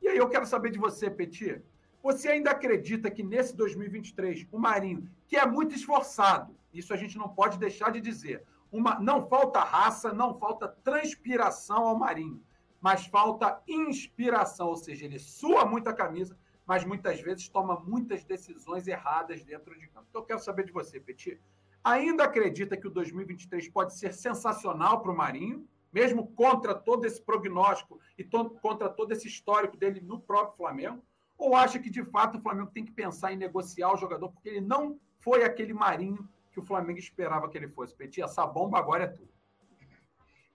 E 0.00 0.08
aí 0.08 0.18
eu 0.18 0.28
quero 0.28 0.46
saber 0.46 0.70
de 0.70 0.78
você, 0.78 1.10
Petit. 1.10 1.62
Você 2.02 2.28
ainda 2.28 2.50
acredita 2.50 3.10
que 3.10 3.22
nesse 3.22 3.56
2023 3.56 4.46
o 4.52 4.58
Marinho, 4.58 5.08
que 5.26 5.36
é 5.36 5.46
muito 5.46 5.74
esforçado, 5.74 6.54
isso 6.72 6.92
a 6.92 6.96
gente 6.96 7.16
não 7.16 7.28
pode 7.28 7.58
deixar 7.58 7.90
de 7.90 8.00
dizer, 8.00 8.44
uma, 8.70 8.98
não 9.00 9.26
falta 9.26 9.60
raça, 9.60 10.12
não 10.12 10.38
falta 10.38 10.68
transpiração 10.68 11.84
ao 11.84 11.98
Marinho, 11.98 12.42
mas 12.80 13.06
falta 13.06 13.62
inspiração, 13.66 14.68
ou 14.68 14.76
seja, 14.76 15.06
ele 15.06 15.18
sua 15.18 15.64
muita 15.64 15.94
camisa, 15.94 16.36
mas 16.66 16.84
muitas 16.84 17.20
vezes 17.20 17.48
toma 17.48 17.80
muitas 17.80 18.24
decisões 18.24 18.86
erradas 18.86 19.42
dentro 19.42 19.78
de 19.78 19.86
campo. 19.86 20.06
Então 20.10 20.20
eu 20.20 20.26
quero 20.26 20.40
saber 20.40 20.66
de 20.66 20.72
você, 20.72 21.00
Petit 21.00 21.40
ainda 21.84 22.24
acredita 22.24 22.76
que 22.78 22.86
o 22.86 22.90
2023 22.90 23.68
pode 23.68 23.96
ser 23.96 24.14
sensacional 24.14 25.02
para 25.02 25.12
o 25.12 25.16
Marinho, 25.16 25.68
mesmo 25.92 26.26
contra 26.28 26.74
todo 26.74 27.04
esse 27.04 27.22
prognóstico 27.22 28.00
e 28.18 28.24
contra 28.24 28.88
todo 28.88 29.12
esse 29.12 29.28
histórico 29.28 29.76
dele 29.76 30.00
no 30.00 30.18
próprio 30.18 30.56
Flamengo? 30.56 31.04
Ou 31.36 31.54
acha 31.54 31.78
que, 31.78 31.90
de 31.90 32.02
fato, 32.02 32.38
o 32.38 32.40
Flamengo 32.40 32.70
tem 32.72 32.84
que 32.84 32.90
pensar 32.90 33.32
em 33.32 33.36
negociar 33.36 33.92
o 33.92 33.96
jogador, 33.96 34.30
porque 34.30 34.48
ele 34.48 34.60
não 34.62 34.98
foi 35.18 35.44
aquele 35.44 35.74
Marinho 35.74 36.28
que 36.50 36.58
o 36.58 36.64
Flamengo 36.64 36.98
esperava 36.98 37.48
que 37.48 37.58
ele 37.58 37.68
fosse? 37.68 37.94
Petit, 37.94 38.22
essa 38.22 38.46
bomba 38.46 38.78
agora 38.78 39.04
é 39.04 39.08
tua. 39.08 39.28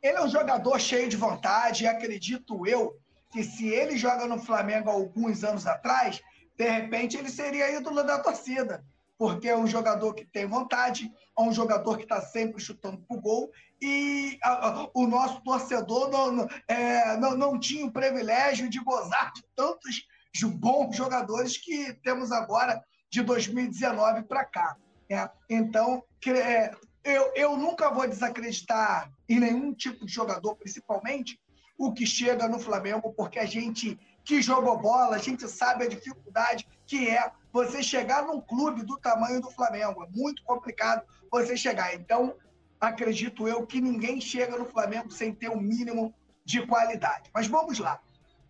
Ele 0.02 0.18
é 0.18 0.24
um 0.24 0.30
jogador 0.30 0.80
cheio 0.80 1.10
de 1.10 1.18
vontade 1.18 1.84
e 1.84 1.88
acredito 1.88 2.66
eu 2.66 2.98
que 3.32 3.44
se 3.44 3.68
ele 3.68 3.98
joga 3.98 4.26
no 4.26 4.40
Flamengo 4.40 4.90
alguns 4.90 5.44
anos 5.44 5.68
atrás, 5.68 6.22
de 6.58 6.68
repente 6.68 7.18
ele 7.18 7.30
seria 7.30 7.72
ídolo 7.78 8.04
da 8.04 8.18
torcida 8.20 8.84
porque 9.20 9.50
é 9.50 9.58
um 9.58 9.68
jogador 9.68 10.14
que 10.14 10.24
tem 10.24 10.46
vontade, 10.46 11.12
é 11.38 11.42
um 11.42 11.52
jogador 11.52 11.98
que 11.98 12.04
está 12.04 12.22
sempre 12.22 12.64
chutando 12.64 13.00
para 13.00 13.18
o 13.18 13.22
gol, 13.22 13.52
e 13.82 14.40
a, 14.42 14.70
a, 14.70 14.90
o 14.94 15.06
nosso 15.06 15.42
torcedor 15.44 16.10
não, 16.10 16.48
é, 16.70 17.18
não, 17.18 17.36
não 17.36 17.60
tinha 17.60 17.86
o 17.86 17.92
privilégio 17.92 18.70
de 18.70 18.80
gozar 18.80 19.34
de 19.34 19.44
tantos 19.54 20.08
bons 20.56 20.96
jogadores 20.96 21.58
que 21.58 21.94
temos 21.96 22.32
agora 22.32 22.82
de 23.10 23.22
2019 23.22 24.24
para 24.24 24.46
cá. 24.46 24.78
É, 25.10 25.30
então, 25.50 26.02
é, 26.26 26.72
eu, 27.04 27.34
eu 27.36 27.58
nunca 27.58 27.90
vou 27.90 28.08
desacreditar 28.08 29.12
em 29.28 29.38
nenhum 29.38 29.74
tipo 29.74 30.06
de 30.06 30.14
jogador, 30.14 30.56
principalmente 30.56 31.38
o 31.78 31.92
que 31.92 32.06
chega 32.06 32.48
no 32.48 32.60
Flamengo, 32.60 33.14
porque 33.14 33.40
a 33.40 33.46
gente 33.46 34.00
que 34.30 34.44
jogou 34.44 34.78
bola, 34.78 35.16
a 35.16 35.20
gente 35.20 35.50
sabe 35.50 35.86
a 35.86 35.90
dificuldade 35.90 36.68
que 36.86 37.10
é 37.10 37.32
você 37.52 37.82
chegar 37.82 38.28
num 38.28 38.40
clube 38.40 38.84
do 38.84 38.96
tamanho 39.00 39.42
do 39.42 39.50
Flamengo. 39.50 40.04
É 40.04 40.08
muito 40.16 40.44
complicado 40.44 41.02
você 41.32 41.58
chegar. 41.58 41.96
Então, 41.96 42.36
acredito 42.80 43.48
eu 43.48 43.66
que 43.66 43.82
ninguém 43.82 44.22
chega 44.22 44.56
no 44.56 44.66
Flamengo 44.66 45.10
sem 45.10 45.34
ter 45.34 45.50
um 45.50 45.60
mínimo 45.60 46.14
de 46.46 46.64
qualidade. 46.68 47.32
Mas 47.34 47.48
vamos 47.48 47.80
lá. 47.80 48.00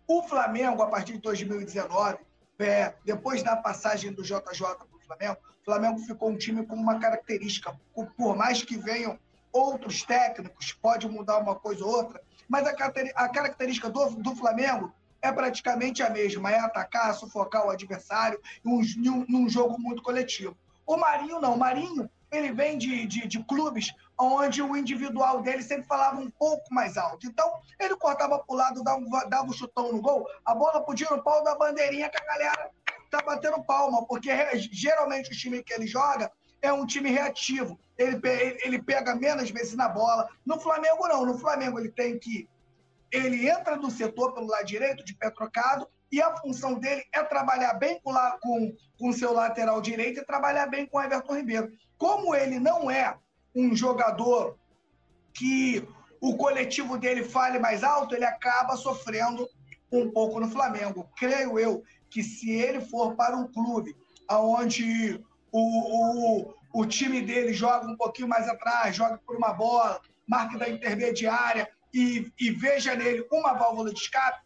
O 0.06 0.22
Flamengo, 0.24 0.82
a 0.82 0.86
partir 0.86 1.14
de 1.14 1.20
2019, 1.20 2.18
é, 2.58 2.92
depois 3.02 3.42
da 3.42 3.56
passagem 3.56 4.12
do 4.12 4.22
JJ 4.22 4.42
para 4.42 4.86
o 4.92 5.00
Flamengo, 5.06 5.38
o 5.62 5.64
Flamengo 5.64 5.98
ficou 6.00 6.28
um 6.28 6.36
time 6.36 6.66
com 6.66 6.76
uma 6.76 6.98
característica, 6.98 7.74
por 8.18 8.36
mais 8.36 8.62
que 8.62 8.76
venham 8.76 9.18
outros 9.50 10.02
técnicos, 10.02 10.74
pode 10.74 11.08
mudar 11.08 11.38
uma 11.38 11.54
coisa 11.54 11.82
ou 11.82 11.90
outra, 11.90 12.20
mas 12.46 12.66
a, 12.66 13.28
característica 13.28 13.88
do, 13.88 14.10
do 14.16 14.36
Flamengo 14.36 14.92
é 15.22 15.32
praticamente 15.32 16.02
a 16.02 16.10
mesma, 16.10 16.50
é 16.50 16.58
atacar, 16.58 17.14
sufocar 17.14 17.66
o 17.66 17.70
adversário 17.70 18.40
um, 18.64 18.80
num, 19.28 19.48
jogo 19.48 19.78
muito 19.78 20.02
coletivo. 20.02 20.56
O 20.86 20.96
Marinho 20.96 21.40
não, 21.40 21.54
o 21.54 21.58
Marinho 21.58 22.10
ele 22.32 22.52
vem 22.52 22.78
de, 22.78 23.06
de, 23.06 23.26
de, 23.26 23.42
clubes 23.44 23.92
onde 24.16 24.62
o 24.62 24.76
individual 24.76 25.42
dele 25.42 25.62
sempre 25.62 25.86
falava 25.86 26.20
um 26.20 26.30
pouco 26.30 26.72
mais 26.72 26.96
alto. 26.96 27.26
Então, 27.26 27.58
ele 27.78 27.96
cortava 27.96 28.38
para 28.38 28.54
o 28.54 28.56
lado, 28.56 28.84
dava, 28.84 29.28
dava 29.28 29.48
um 29.48 29.52
chutão 29.52 29.92
no 29.92 30.00
gol, 30.00 30.26
a 30.44 30.54
bola 30.54 30.84
podia 30.84 31.08
no 31.10 31.22
pau 31.22 31.42
da 31.42 31.56
bandeirinha 31.56 32.08
que 32.08 32.22
a 32.22 32.24
galera 32.24 32.70
tá 33.10 33.20
batendo 33.22 33.64
palma, 33.64 34.06
porque 34.06 34.30
geralmente 34.70 35.30
o 35.30 35.36
time 35.36 35.62
que 35.62 35.72
ele 35.72 35.86
joga 35.86 36.30
é 36.62 36.72
um 36.72 36.86
time 36.86 37.10
reativo. 37.10 37.78
Ele, 37.98 38.20
ele 38.64 38.82
pega 38.82 39.14
menos 39.14 39.50
vezes 39.50 39.74
na 39.74 39.88
bola. 39.88 40.28
No 40.44 40.58
Flamengo, 40.60 41.08
não. 41.08 41.26
No 41.26 41.38
Flamengo, 41.38 41.78
ele 41.78 41.90
tem 41.90 42.18
que. 42.18 42.48
Ele 43.12 43.48
entra 43.48 43.76
no 43.76 43.90
setor 43.90 44.32
pelo 44.32 44.46
lado 44.46 44.64
direito, 44.64 45.04
de 45.04 45.14
pé 45.14 45.30
trocado, 45.30 45.88
e 46.12 46.20
a 46.20 46.36
função 46.36 46.74
dele 46.74 47.04
é 47.12 47.22
trabalhar 47.22 47.74
bem 47.74 48.00
com 48.00 48.12
o 48.12 48.38
com, 48.40 48.76
com 48.98 49.12
seu 49.12 49.32
lateral 49.32 49.80
direito 49.80 50.20
e 50.20 50.24
trabalhar 50.24 50.66
bem 50.66 50.86
com 50.86 50.98
o 50.98 51.02
Everton 51.02 51.36
Ribeiro. 51.36 51.72
Como 51.96 52.34
ele 52.34 52.58
não 52.58 52.90
é 52.90 53.16
um 53.54 53.74
jogador 53.74 54.58
que 55.32 55.86
o 56.20 56.36
coletivo 56.36 56.98
dele 56.98 57.24
fale 57.24 57.58
mais 57.58 57.84
alto, 57.84 58.14
ele 58.14 58.24
acaba 58.24 58.76
sofrendo 58.76 59.48
um 59.92 60.10
pouco 60.10 60.40
no 60.40 60.50
Flamengo. 60.50 61.08
Creio 61.16 61.58
eu 61.58 61.82
que 62.08 62.22
se 62.22 62.50
ele 62.50 62.80
for 62.80 63.14
para 63.14 63.36
um 63.36 63.46
clube 63.46 63.96
onde 64.28 65.24
o, 65.52 65.60
o, 65.60 66.54
o 66.72 66.86
time 66.86 67.20
dele 67.22 67.52
joga 67.52 67.86
um 67.86 67.96
pouquinho 67.96 68.28
mais 68.28 68.48
atrás, 68.48 68.94
joga 68.94 69.18
por 69.18 69.36
uma 69.36 69.52
bola, 69.52 70.00
marca 70.26 70.58
da 70.58 70.68
intermediária 70.68 71.68
e, 71.92 72.32
e 72.38 72.50
veja 72.50 72.94
nele 72.94 73.26
uma 73.30 73.54
válvula 73.54 73.92
de 73.92 74.00
escape, 74.00 74.40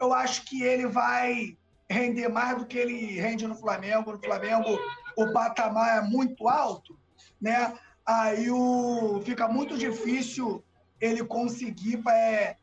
eu 0.00 0.12
acho 0.12 0.44
que 0.44 0.62
ele 0.62 0.86
vai 0.86 1.56
render 1.88 2.28
mais 2.28 2.58
do 2.58 2.66
que 2.66 2.78
ele 2.78 3.20
rende 3.20 3.46
no 3.46 3.56
Flamengo. 3.56 4.12
No 4.12 4.22
Flamengo, 4.22 4.78
o 5.16 5.32
patamar 5.32 5.98
é 5.98 6.00
muito 6.00 6.48
alto, 6.48 6.98
né? 7.40 7.74
Aí 8.06 8.50
o, 8.50 9.20
fica 9.24 9.48
muito 9.48 9.76
difícil 9.76 10.64
ele 11.00 11.24
conseguir 11.24 12.02
é, 12.08 12.56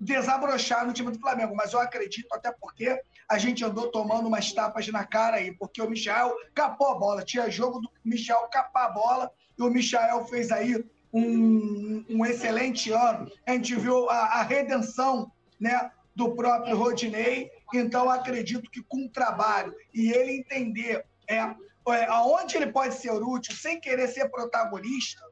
desabrochar 0.00 0.86
no 0.86 0.92
time 0.92 1.10
do 1.10 1.20
Flamengo. 1.20 1.54
Mas 1.54 1.72
eu 1.72 1.80
acredito, 1.80 2.32
até 2.32 2.50
porque 2.52 3.00
a 3.28 3.38
gente 3.38 3.64
andou 3.64 3.90
tomando 3.90 4.26
umas 4.26 4.52
tapas 4.52 4.86
na 4.88 5.04
cara 5.04 5.36
aí, 5.36 5.52
porque 5.52 5.80
o 5.80 5.88
Michel 5.88 6.34
capou 6.54 6.88
a 6.88 6.98
bola. 6.98 7.24
Tinha 7.24 7.50
jogo 7.50 7.80
do 7.80 7.90
Michel 8.04 8.48
capar 8.48 8.86
a 8.86 8.92
bola 8.92 9.30
e 9.58 9.62
o 9.62 9.70
Michel 9.70 10.24
fez 10.26 10.50
aí 10.50 10.84
um, 11.12 12.04
um 12.08 12.24
excelente 12.24 12.90
ano. 12.90 13.30
A 13.46 13.52
gente 13.52 13.74
viu 13.76 14.08
a, 14.08 14.40
a 14.40 14.42
redenção 14.42 15.30
né, 15.60 15.90
do 16.14 16.34
próprio 16.34 16.76
Rodinei. 16.76 17.50
Então, 17.74 18.08
acredito 18.08 18.70
que 18.70 18.82
com 18.82 19.08
trabalho 19.08 19.74
e 19.92 20.10
ele 20.10 20.32
entender 20.32 21.04
é, 21.28 21.36
é, 21.36 22.04
aonde 22.06 22.56
ele 22.56 22.72
pode 22.72 22.94
ser 22.94 23.10
útil 23.10 23.54
sem 23.54 23.80
querer 23.80 24.08
ser 24.08 24.28
protagonista, 24.30 25.22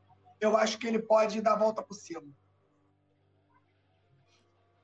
eu 0.41 0.57
acho 0.57 0.79
que 0.79 0.87
ele 0.87 0.99
pode 0.99 1.41
dar 1.41 1.55
a 1.55 1.59
volta 1.59 1.83
por 1.83 1.95
cima. 1.95 2.27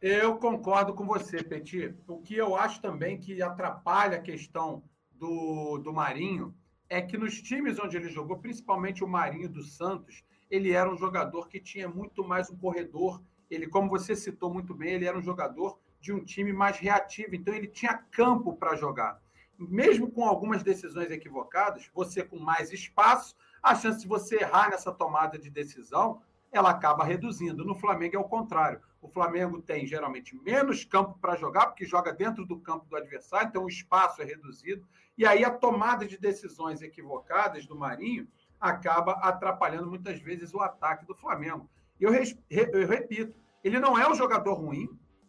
Eu 0.00 0.36
concordo 0.36 0.94
com 0.94 1.06
você, 1.06 1.42
Petit. 1.42 1.94
O 2.06 2.18
que 2.20 2.36
eu 2.36 2.54
acho 2.54 2.80
também 2.80 3.18
que 3.18 3.42
atrapalha 3.42 4.18
a 4.18 4.22
questão 4.22 4.84
do, 5.12 5.78
do 5.78 5.92
Marinho 5.92 6.54
é 6.88 7.00
que 7.00 7.16
nos 7.16 7.40
times 7.40 7.78
onde 7.80 7.96
ele 7.96 8.10
jogou, 8.10 8.38
principalmente 8.38 9.02
o 9.02 9.08
Marinho 9.08 9.48
do 9.48 9.62
Santos, 9.62 10.22
ele 10.50 10.72
era 10.72 10.90
um 10.90 10.96
jogador 10.96 11.48
que 11.48 11.60
tinha 11.60 11.88
muito 11.88 12.24
mais 12.24 12.50
um 12.50 12.56
corredor. 12.56 13.22
Ele, 13.50 13.66
como 13.66 13.88
você 13.88 14.14
citou 14.14 14.52
muito 14.52 14.74
bem, 14.74 14.94
ele 14.94 15.06
era 15.06 15.16
um 15.16 15.22
jogador 15.22 15.78
de 16.00 16.12
um 16.12 16.24
time 16.24 16.52
mais 16.52 16.78
reativo, 16.78 17.34
então 17.34 17.54
ele 17.54 17.66
tinha 17.66 17.94
campo 18.10 18.54
para 18.54 18.76
jogar. 18.76 19.20
Mesmo 19.58 20.10
com 20.10 20.24
algumas 20.24 20.62
decisões 20.62 21.10
equivocadas, 21.10 21.90
você 21.94 22.22
com 22.22 22.38
mais 22.38 22.72
espaço, 22.72 23.34
a 23.62 23.74
chance 23.74 24.00
de 24.00 24.06
você 24.06 24.36
errar 24.36 24.70
nessa 24.70 24.92
tomada 24.92 25.38
de 25.38 25.50
decisão, 25.50 26.20
ela 26.52 26.70
acaba 26.70 27.04
reduzindo. 27.04 27.64
No 27.64 27.74
Flamengo 27.74 28.16
é 28.16 28.18
o 28.18 28.24
contrário. 28.24 28.80
O 29.00 29.08
Flamengo 29.08 29.60
tem 29.60 29.86
geralmente 29.86 30.36
menos 30.36 30.84
campo 30.84 31.18
para 31.20 31.36
jogar, 31.36 31.66
porque 31.66 31.84
joga 31.84 32.12
dentro 32.12 32.44
do 32.44 32.58
campo 32.58 32.86
do 32.86 32.96
adversário, 32.96 33.48
então 33.48 33.64
o 33.64 33.68
espaço 33.68 34.22
é 34.22 34.24
reduzido. 34.24 34.86
E 35.16 35.24
aí 35.24 35.44
a 35.44 35.50
tomada 35.50 36.06
de 36.06 36.18
decisões 36.18 36.82
equivocadas 36.82 37.66
do 37.66 37.76
Marinho 37.76 38.28
acaba 38.60 39.12
atrapalhando 39.12 39.88
muitas 39.88 40.20
vezes 40.20 40.52
o 40.54 40.60
ataque 40.60 41.06
do 41.06 41.14
Flamengo. 41.14 41.68
Eu, 42.00 42.12
eu 42.50 42.86
repito, 42.86 43.34
ele 43.62 43.78
não 43.78 43.98
é 43.98 44.08
um 44.08 44.14
jogador 44.14 44.54
ruim, 44.54 44.88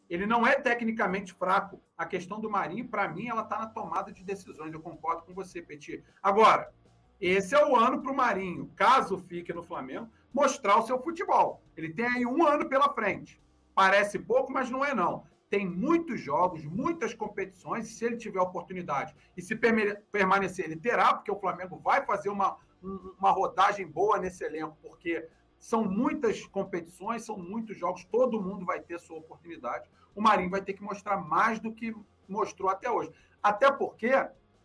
ele 0.09 0.25
não 0.25 0.45
é 0.45 0.55
tecnicamente 0.55 1.33
fraco. 1.33 1.81
A 1.97 2.05
questão 2.05 2.39
do 2.39 2.49
Marinho, 2.49 2.87
para 2.87 3.07
mim, 3.07 3.27
ela 3.27 3.41
está 3.41 3.57
na 3.57 3.67
tomada 3.67 4.11
de 4.11 4.23
decisões. 4.23 4.73
Eu 4.73 4.81
concordo 4.81 5.23
com 5.23 5.33
você, 5.33 5.61
Petit. 5.61 6.03
Agora, 6.21 6.71
esse 7.19 7.55
é 7.55 7.65
o 7.65 7.75
ano 7.75 8.01
para 8.01 8.11
o 8.11 8.15
Marinho, 8.15 8.71
caso 8.75 9.17
fique 9.17 9.51
no 9.51 9.63
Flamengo, 9.63 10.07
mostrar 10.33 10.77
o 10.77 10.85
seu 10.85 11.01
futebol. 11.01 11.63
Ele 11.75 11.91
tem 11.91 12.05
aí 12.05 12.25
um 12.25 12.45
ano 12.45 12.69
pela 12.69 12.93
frente. 12.93 13.41
Parece 13.73 14.19
pouco, 14.19 14.51
mas 14.51 14.69
não 14.69 14.85
é 14.85 14.93
não. 14.93 15.25
Tem 15.49 15.65
muitos 15.65 16.19
jogos, 16.19 16.63
muitas 16.65 17.13
competições, 17.13 17.87
se 17.87 18.05
ele 18.05 18.17
tiver 18.17 18.41
oportunidade 18.41 19.15
e 19.35 19.41
se 19.41 19.55
permanecer, 19.55 20.65
ele 20.65 20.75
terá, 20.75 21.13
porque 21.13 21.31
o 21.31 21.39
Flamengo 21.39 21.79
vai 21.79 22.05
fazer 22.05 22.29
uma, 22.29 22.57
uma 22.81 23.31
rodagem 23.31 23.87
boa 23.87 24.19
nesse 24.19 24.43
elenco, 24.43 24.77
porque 24.81 25.27
são 25.59 25.83
muitas 25.83 26.45
competições, 26.45 27.25
são 27.25 27.37
muitos 27.37 27.77
jogos, 27.77 28.05
todo 28.05 28.41
mundo 28.41 28.65
vai 28.65 28.79
ter 28.79 28.99
sua 28.99 29.17
oportunidade. 29.17 29.89
O 30.15 30.21
Marinho 30.21 30.49
vai 30.49 30.61
ter 30.61 30.73
que 30.73 30.83
mostrar 30.83 31.17
mais 31.17 31.59
do 31.59 31.73
que 31.73 31.95
mostrou 32.27 32.69
até 32.69 32.89
hoje. 32.89 33.11
Até 33.41 33.71
porque, 33.71 34.11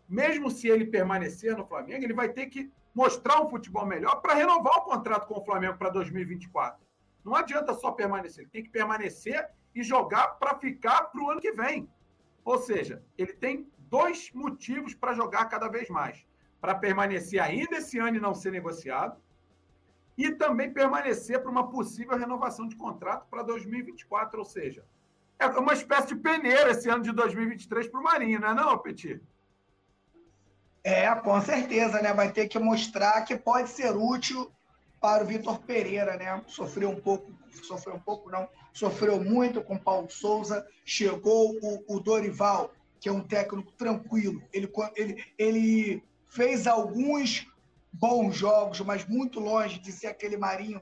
mesmo 0.08 0.50
se 0.50 0.68
ele 0.68 0.86
permanecer 0.86 1.56
no 1.56 1.66
Flamengo, 1.66 2.04
ele 2.04 2.14
vai 2.14 2.28
ter 2.28 2.46
que 2.46 2.70
mostrar 2.94 3.40
um 3.40 3.48
futebol 3.48 3.86
melhor 3.86 4.20
para 4.20 4.34
renovar 4.34 4.78
o 4.78 4.84
contrato 4.84 5.26
com 5.26 5.40
o 5.40 5.44
Flamengo 5.44 5.78
para 5.78 5.88
2024. 5.90 6.84
Não 7.24 7.34
adianta 7.34 7.72
só 7.74 7.92
permanecer, 7.92 8.42
ele 8.42 8.50
tem 8.50 8.62
que 8.62 8.70
permanecer 8.70 9.48
e 9.74 9.82
jogar 9.82 10.38
para 10.38 10.58
ficar 10.58 11.04
para 11.04 11.22
o 11.22 11.30
ano 11.30 11.40
que 11.40 11.52
vem. 11.52 11.88
Ou 12.44 12.58
seja, 12.58 13.02
ele 13.16 13.32
tem 13.32 13.70
dois 13.78 14.30
motivos 14.32 14.94
para 14.94 15.14
jogar 15.14 15.46
cada 15.46 15.68
vez 15.68 15.88
mais: 15.88 16.26
para 16.62 16.76
permanecer 16.76 17.42
ainda 17.42 17.78
esse 17.78 17.98
ano 17.98 18.18
e 18.18 18.20
não 18.20 18.36
ser 18.36 18.52
negociado, 18.52 19.20
e 20.16 20.30
também 20.30 20.72
permanecer 20.72 21.40
para 21.42 21.50
uma 21.50 21.68
possível 21.68 22.16
renovação 22.16 22.68
de 22.68 22.76
contrato 22.76 23.26
para 23.28 23.42
2024. 23.42 24.38
Ou 24.38 24.44
seja, 24.44 24.84
é 25.40 25.46
uma 25.46 25.72
espécie 25.72 26.08
de 26.08 26.16
peneira 26.16 26.70
esse 26.70 26.88
ano 26.88 27.02
de 27.02 27.10
2023 27.10 27.88
para 27.88 27.98
o 28.00 28.04
Marinho, 28.04 28.38
não 28.38 28.50
é, 28.50 28.54
não, 28.54 28.78
Petit? 28.78 29.20
É, 30.84 31.12
com 31.16 31.40
certeza, 31.40 32.00
né? 32.00 32.14
Vai 32.14 32.30
ter 32.30 32.46
que 32.46 32.60
mostrar 32.60 33.22
que 33.22 33.36
pode 33.36 33.68
ser 33.68 33.96
útil 33.96 34.48
para 35.00 35.24
o 35.24 35.26
Vitor 35.26 35.58
Pereira, 35.62 36.16
né? 36.16 36.44
Sofreu 36.46 36.90
um 36.90 37.00
pouco, 37.00 37.32
sofreu 37.64 37.96
um 37.96 38.00
pouco 38.00 38.30
não, 38.30 38.48
sofreu 38.72 39.20
muito 39.20 39.60
com 39.62 39.76
Paulo 39.76 40.08
Souza. 40.08 40.64
Chegou 40.84 41.56
o, 41.60 41.84
o 41.88 41.98
Dorival, 41.98 42.72
que 43.00 43.08
é 43.08 43.12
um 43.12 43.24
técnico 43.24 43.72
tranquilo. 43.72 44.40
Ele, 44.52 44.70
ele, 44.94 45.24
ele 45.36 46.04
fez 46.32 46.66
alguns 46.66 47.46
bons 47.92 48.36
jogos, 48.36 48.80
mas 48.80 49.06
muito 49.06 49.38
longe 49.38 49.78
de 49.78 49.92
ser 49.92 50.08
aquele 50.08 50.36
Marinho 50.36 50.80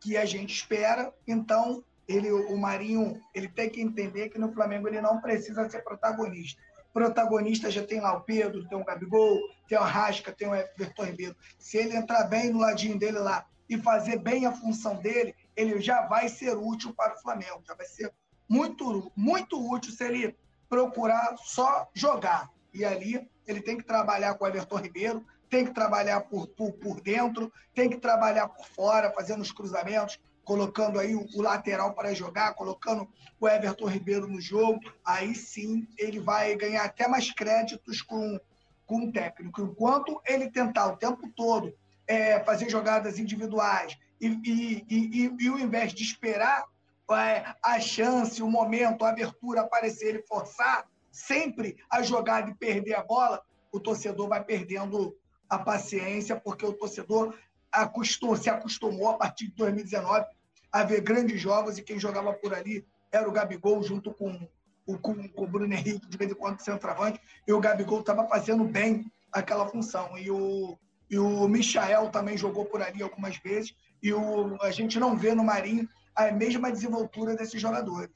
que 0.00 0.16
a 0.16 0.24
gente 0.24 0.54
espera. 0.54 1.12
Então, 1.26 1.84
ele, 2.08 2.30
o 2.30 2.56
Marinho, 2.56 3.20
ele 3.34 3.48
tem 3.48 3.68
que 3.68 3.80
entender 3.80 4.28
que 4.30 4.38
no 4.38 4.52
Flamengo 4.52 4.88
ele 4.88 5.00
não 5.00 5.20
precisa 5.20 5.68
ser 5.68 5.82
protagonista 5.82 6.60
protagonista 6.96 7.70
já 7.70 7.86
tem 7.86 8.00
lá 8.00 8.14
o 8.14 8.22
Pedro, 8.22 8.66
tem 8.66 8.78
o 8.78 8.82
Gabigol, 8.82 9.38
tem 9.68 9.76
o 9.76 9.82
Rasca, 9.82 10.32
tem 10.32 10.48
o 10.48 10.54
Everton 10.54 11.04
Ribeiro. 11.04 11.36
Se 11.58 11.76
ele 11.76 11.94
entrar 11.94 12.24
bem 12.24 12.50
no 12.50 12.58
ladinho 12.58 12.98
dele 12.98 13.18
lá 13.18 13.44
e 13.68 13.76
fazer 13.76 14.18
bem 14.18 14.46
a 14.46 14.52
função 14.52 14.96
dele, 14.96 15.34
ele 15.54 15.78
já 15.78 16.06
vai 16.06 16.26
ser 16.30 16.56
útil 16.56 16.94
para 16.94 17.14
o 17.14 17.20
Flamengo. 17.20 17.62
Já 17.68 17.74
vai 17.74 17.84
ser 17.84 18.10
muito, 18.48 19.12
muito 19.14 19.60
útil 19.70 19.92
se 19.92 20.02
ele 20.04 20.38
procurar 20.70 21.36
só 21.36 21.86
jogar. 21.92 22.50
E 22.72 22.82
ali 22.82 23.28
ele 23.46 23.60
tem 23.60 23.76
que 23.76 23.84
trabalhar 23.84 24.34
com 24.34 24.44
o 24.44 24.48
Everton 24.48 24.76
Ribeiro, 24.76 25.24
tem 25.48 25.64
que 25.64 25.72
trabalhar 25.72 26.22
por, 26.22 26.48
por, 26.48 26.72
por 26.72 27.00
dentro, 27.00 27.52
tem 27.74 27.88
que 27.88 27.98
trabalhar 27.98 28.48
por 28.48 28.66
fora, 28.66 29.12
fazendo 29.12 29.42
os 29.42 29.52
cruzamentos, 29.52 30.18
colocando 30.44 30.98
aí 30.98 31.14
o, 31.14 31.26
o 31.34 31.42
lateral 31.42 31.92
para 31.94 32.14
jogar, 32.14 32.54
colocando 32.54 33.08
o 33.40 33.48
Everton 33.48 33.86
Ribeiro 33.86 34.26
no 34.26 34.40
jogo, 34.40 34.80
aí 35.04 35.34
sim 35.34 35.86
ele 35.98 36.20
vai 36.20 36.54
ganhar 36.56 36.84
até 36.84 37.06
mais 37.06 37.32
créditos 37.32 38.00
com, 38.02 38.38
com 38.86 39.04
o 39.04 39.12
técnico. 39.12 39.60
Enquanto 39.60 40.20
ele 40.24 40.50
tentar 40.50 40.86
o 40.86 40.96
tempo 40.96 41.28
todo 41.34 41.74
é, 42.06 42.40
fazer 42.40 42.70
jogadas 42.70 43.18
individuais 43.18 43.96
e, 44.20 44.26
e, 44.28 44.86
e, 44.88 45.36
e, 45.38 45.48
ao 45.48 45.58
invés 45.58 45.92
de 45.92 46.02
esperar 46.02 46.64
é, 47.12 47.54
a 47.62 47.78
chance, 47.80 48.42
o 48.42 48.48
momento, 48.48 49.04
a 49.04 49.10
abertura 49.10 49.62
aparecer, 49.62 50.08
ele 50.08 50.22
forçar 50.22 50.86
sempre 51.16 51.76
a 51.90 52.02
jogada 52.02 52.50
e 52.50 52.54
perder 52.54 52.94
a 52.94 53.02
bola, 53.02 53.42
o 53.72 53.80
torcedor 53.80 54.28
vai 54.28 54.44
perdendo 54.44 55.16
a 55.48 55.58
paciência, 55.58 56.36
porque 56.36 56.66
o 56.66 56.72
torcedor 56.72 57.34
acostumou, 57.72 58.36
se 58.36 58.50
acostumou 58.50 59.08
a 59.10 59.14
partir 59.14 59.46
de 59.46 59.54
2019 59.54 60.26
a 60.70 60.84
ver 60.84 61.00
grandes 61.00 61.40
jogos 61.40 61.78
e 61.78 61.82
quem 61.82 61.98
jogava 61.98 62.32
por 62.34 62.52
ali 62.52 62.86
era 63.10 63.28
o 63.28 63.32
Gabigol 63.32 63.82
junto 63.82 64.12
com 64.12 64.48
o, 64.86 64.98
com, 64.98 65.26
com 65.28 65.44
o 65.44 65.48
Bruno 65.48 65.72
Henrique, 65.72 66.06
de 66.06 66.16
vez 66.18 66.30
em 66.30 66.34
quando 66.34 66.60
centroavante, 66.60 67.20
e 67.46 67.52
o 67.52 67.60
Gabigol 67.60 68.00
estava 68.00 68.26
fazendo 68.28 68.64
bem 68.64 69.10
aquela 69.32 69.66
função. 69.66 70.16
E 70.18 70.30
o, 70.30 70.78
e 71.10 71.18
o 71.18 71.48
Michael 71.48 72.10
também 72.10 72.36
jogou 72.36 72.66
por 72.66 72.82
ali 72.82 73.02
algumas 73.02 73.36
vezes, 73.38 73.74
e 74.02 74.12
o, 74.12 74.56
a 74.60 74.70
gente 74.70 75.00
não 75.00 75.16
vê 75.16 75.34
no 75.34 75.42
Marinho 75.42 75.88
a 76.14 76.30
mesma 76.30 76.70
desenvoltura 76.70 77.34
desses 77.34 77.60
jogadores. 77.60 78.10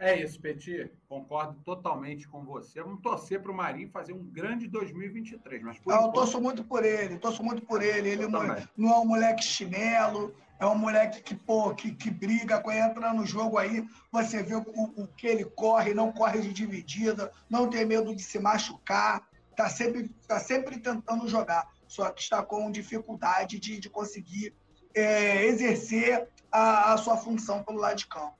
É 0.00 0.18
isso, 0.18 0.40
Petit. 0.40 0.90
Concordo 1.06 1.60
totalmente 1.62 2.26
com 2.26 2.42
você. 2.42 2.82
Vamos 2.82 3.02
torcer 3.02 3.42
para 3.42 3.52
o 3.52 3.54
Marinho 3.54 3.90
fazer 3.90 4.14
um 4.14 4.24
grande 4.24 4.66
2023. 4.66 5.62
Mas 5.62 5.78
por 5.78 5.92
ah, 5.92 5.96
enquanto... 5.96 6.08
Eu 6.08 6.12
torço 6.14 6.40
muito 6.40 6.64
por 6.64 6.86
ele, 6.86 7.18
torço 7.18 7.44
muito 7.44 7.62
por 7.66 7.82
ele. 7.82 8.08
Ele 8.08 8.26
não, 8.26 8.42
não, 8.74 8.88
é 8.88 8.98
um 8.98 9.04
moleque 9.04 9.44
chinelo, 9.44 10.34
é 10.58 10.64
um 10.64 10.74
moleque 10.74 11.20
que, 11.20 11.34
pô, 11.34 11.74
que, 11.74 11.92
que 11.92 12.10
briga, 12.10 12.62
quando 12.62 12.78
entra 12.78 13.12
no 13.12 13.26
jogo 13.26 13.58
aí, 13.58 13.86
você 14.10 14.42
vê 14.42 14.54
o, 14.54 14.64
o 14.96 15.06
que 15.06 15.26
ele 15.26 15.44
corre, 15.44 15.92
não 15.92 16.10
corre 16.10 16.40
de 16.40 16.50
dividida, 16.50 17.30
não 17.50 17.68
tem 17.68 17.84
medo 17.84 18.16
de 18.16 18.22
se 18.22 18.38
machucar, 18.38 19.28
tá 19.54 19.68
sempre, 19.68 20.08
tá 20.26 20.40
sempre 20.40 20.78
tentando 20.78 21.28
jogar. 21.28 21.68
Só 21.86 22.08
que 22.08 22.22
está 22.22 22.42
com 22.42 22.70
dificuldade 22.70 23.60
de, 23.60 23.78
de 23.78 23.90
conseguir 23.90 24.54
é, 24.94 25.44
exercer 25.44 26.26
a, 26.50 26.94
a 26.94 26.96
sua 26.96 27.18
função 27.18 27.62
pelo 27.62 27.78
lado 27.78 27.98
de 27.98 28.06
campo. 28.06 28.39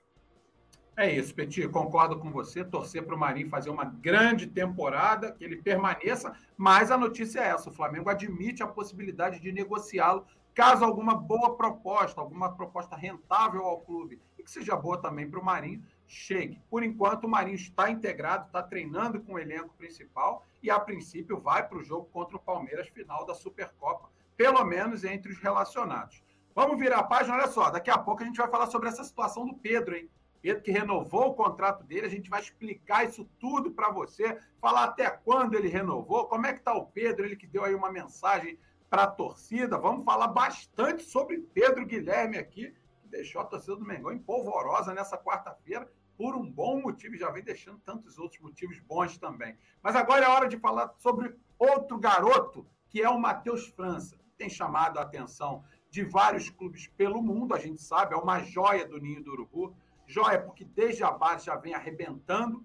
É 1.01 1.11
isso, 1.11 1.33
Petit, 1.33 1.67
concordo 1.67 2.19
com 2.19 2.29
você. 2.29 2.63
Torcer 2.63 3.03
para 3.03 3.15
o 3.15 3.17
Marinho 3.17 3.49
fazer 3.49 3.71
uma 3.71 3.85
grande 3.85 4.45
temporada, 4.45 5.31
que 5.31 5.43
ele 5.43 5.59
permaneça, 5.59 6.31
mas 6.55 6.91
a 6.91 6.97
notícia 6.97 7.39
é 7.39 7.47
essa: 7.47 7.71
o 7.71 7.73
Flamengo 7.73 8.07
admite 8.07 8.61
a 8.61 8.67
possibilidade 8.67 9.39
de 9.39 9.51
negociá-lo 9.51 10.27
caso 10.53 10.85
alguma 10.85 11.15
boa 11.15 11.57
proposta, 11.57 12.21
alguma 12.21 12.55
proposta 12.55 12.95
rentável 12.95 13.63
ao 13.63 13.79
clube, 13.79 14.21
e 14.37 14.43
que 14.43 14.51
seja 14.51 14.75
boa 14.75 14.95
também 14.95 15.27
para 15.27 15.39
o 15.39 15.43
Marinho, 15.43 15.83
chegue. 16.05 16.61
Por 16.69 16.83
enquanto, 16.83 17.23
o 17.23 17.29
Marinho 17.29 17.55
está 17.55 17.89
integrado, 17.89 18.45
está 18.45 18.61
treinando 18.61 19.19
com 19.21 19.33
o 19.33 19.39
elenco 19.39 19.73
principal 19.75 20.45
e, 20.61 20.69
a 20.69 20.79
princípio, 20.79 21.41
vai 21.41 21.67
para 21.67 21.79
o 21.79 21.83
jogo 21.83 22.09
contra 22.13 22.37
o 22.37 22.39
Palmeiras, 22.39 22.89
final 22.89 23.25
da 23.25 23.33
Supercopa, 23.33 24.07
pelo 24.37 24.63
menos 24.63 25.03
entre 25.03 25.31
os 25.31 25.39
relacionados. 25.39 26.21
Vamos 26.53 26.77
virar 26.77 26.99
a 26.99 27.03
página, 27.03 27.37
olha 27.37 27.47
só, 27.47 27.71
daqui 27.71 27.89
a 27.89 27.97
pouco 27.97 28.21
a 28.21 28.25
gente 28.27 28.37
vai 28.37 28.51
falar 28.51 28.67
sobre 28.67 28.87
essa 28.87 29.03
situação 29.03 29.47
do 29.47 29.55
Pedro, 29.55 29.95
hein? 29.95 30.07
Pedro 30.41 30.63
que 30.63 30.71
renovou 30.71 31.27
o 31.27 31.33
contrato 31.33 31.83
dele, 31.83 32.07
a 32.07 32.09
gente 32.09 32.29
vai 32.29 32.41
explicar 32.41 33.07
isso 33.07 33.29
tudo 33.39 33.71
para 33.71 33.91
você, 33.91 34.39
falar 34.59 34.85
até 34.85 35.09
quando 35.09 35.53
ele 35.53 35.67
renovou, 35.67 36.25
como 36.25 36.47
é 36.47 36.53
que 36.53 36.59
está 36.59 36.73
o 36.73 36.87
Pedro, 36.87 37.25
ele 37.25 37.35
que 37.35 37.45
deu 37.45 37.63
aí 37.63 37.75
uma 37.75 37.91
mensagem 37.91 38.57
para 38.89 39.03
a 39.03 39.07
torcida. 39.07 39.77
Vamos 39.77 40.03
falar 40.03 40.27
bastante 40.27 41.03
sobre 41.03 41.37
Pedro 41.53 41.85
Guilherme 41.85 42.37
aqui, 42.37 42.73
que 43.01 43.07
deixou 43.07 43.41
a 43.41 43.45
torcida 43.45 43.75
do 43.75 43.85
Mengão 43.85 44.11
empolvorosa 44.11 44.93
nessa 44.93 45.17
quarta-feira, 45.17 45.89
por 46.17 46.35
um 46.35 46.51
bom 46.51 46.81
motivo, 46.81 47.17
já 47.17 47.31
vem 47.31 47.43
deixando 47.43 47.79
tantos 47.79 48.17
outros 48.17 48.41
motivos 48.41 48.79
bons 48.79 49.17
também. 49.17 49.55
Mas 49.81 49.95
agora 49.95 50.25
é 50.25 50.29
hora 50.29 50.47
de 50.47 50.57
falar 50.57 50.93
sobre 50.97 51.35
outro 51.57 51.97
garoto, 51.97 52.67
que 52.89 53.01
é 53.01 53.09
o 53.09 53.19
Matheus 53.19 53.67
França, 53.67 54.19
tem 54.37 54.49
chamado 54.49 54.99
a 54.99 55.03
atenção 55.03 55.63
de 55.89 56.03
vários 56.03 56.49
clubes 56.49 56.87
pelo 56.97 57.21
mundo, 57.21 57.53
a 57.53 57.59
gente 57.59 57.81
sabe, 57.81 58.13
é 58.13 58.17
uma 58.17 58.39
joia 58.39 58.87
do 58.87 58.99
Ninho 58.99 59.23
do 59.23 59.31
Urubu 59.31 59.75
joia, 60.11 60.41
porque 60.41 60.65
desde 60.65 61.03
a 61.03 61.11
base 61.11 61.45
já 61.45 61.55
vem 61.55 61.73
arrebentando. 61.73 62.63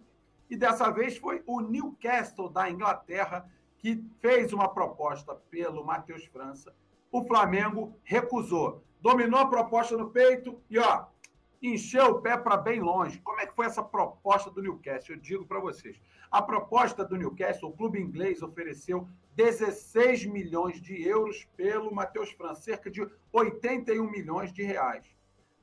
E 0.50 0.56
dessa 0.56 0.90
vez 0.90 1.16
foi 1.16 1.42
o 1.46 1.60
Newcastle 1.60 2.50
da 2.50 2.68
Inglaterra 2.68 3.48
que 3.78 4.04
fez 4.20 4.52
uma 4.52 4.68
proposta 4.68 5.34
pelo 5.34 5.84
Matheus 5.84 6.24
França. 6.26 6.74
O 7.10 7.22
Flamengo 7.24 7.96
recusou. 8.02 8.82
Dominou 9.00 9.40
a 9.40 9.48
proposta 9.48 9.96
no 9.96 10.10
peito 10.10 10.60
e, 10.68 10.78
ó, 10.78 11.06
encheu 11.62 12.06
o 12.06 12.20
pé 12.20 12.36
para 12.36 12.56
bem 12.56 12.80
longe. 12.80 13.20
Como 13.20 13.40
é 13.40 13.46
que 13.46 13.54
foi 13.54 13.66
essa 13.66 13.82
proposta 13.82 14.50
do 14.50 14.62
Newcastle? 14.62 15.14
Eu 15.14 15.20
digo 15.20 15.46
para 15.46 15.60
vocês. 15.60 16.00
A 16.30 16.42
proposta 16.42 17.04
do 17.04 17.16
Newcastle, 17.16 17.70
o 17.70 17.76
clube 17.76 18.00
inglês 18.00 18.42
ofereceu 18.42 19.08
16 19.36 20.26
milhões 20.26 20.80
de 20.80 21.00
euros 21.06 21.46
pelo 21.56 21.94
Matheus 21.94 22.32
França, 22.32 22.62
cerca 22.62 22.90
de 22.90 23.06
81 23.32 24.10
milhões 24.10 24.52
de 24.52 24.62
reais 24.64 25.15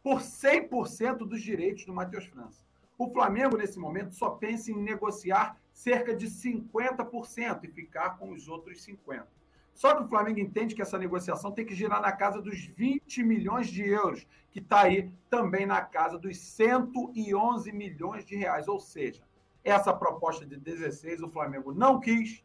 por 0.04 0.20
100% 0.20 1.20
dos 1.20 1.42
direitos 1.42 1.86
do 1.86 1.94
Matheus 1.94 2.26
França. 2.26 2.62
O 2.98 3.10
Flamengo, 3.10 3.58
nesse 3.58 3.80
momento, 3.80 4.14
só 4.14 4.30
pensa 4.30 4.70
em 4.70 4.76
negociar 4.76 5.58
cerca 5.72 6.16
de 6.16 6.28
50% 6.28 7.64
e 7.64 7.68
ficar 7.70 8.18
com 8.18 8.32
os 8.32 8.48
outros 8.48 8.86
50%. 8.86 9.26
Só 9.74 9.96
que 9.96 10.04
o 10.04 10.08
Flamengo 10.08 10.40
entende 10.40 10.76
que 10.76 10.82
essa 10.82 11.00
negociação 11.00 11.52
tem 11.52 11.66
que 11.66 11.74
girar 11.74 12.00
na 12.00 12.12
casa 12.12 12.40
dos 12.40 12.64
20 12.64 13.24
milhões 13.24 13.68
de 13.68 13.82
euros, 13.82 14.28
que 14.52 14.60
está 14.60 14.82
aí 14.82 15.12
também 15.30 15.66
na 15.66 15.82
casa 15.82 16.20
dos 16.20 16.38
111 16.38 17.72
milhões 17.72 18.24
de 18.24 18.36
reais. 18.36 18.68
Ou 18.68 18.80
seja, 18.80 19.24
essa 19.64 19.92
proposta 19.92 20.46
de 20.46 20.58
16 20.58 21.22
o 21.24 21.30
Flamengo 21.30 21.74
não 21.74 22.00
quis. 22.00 22.44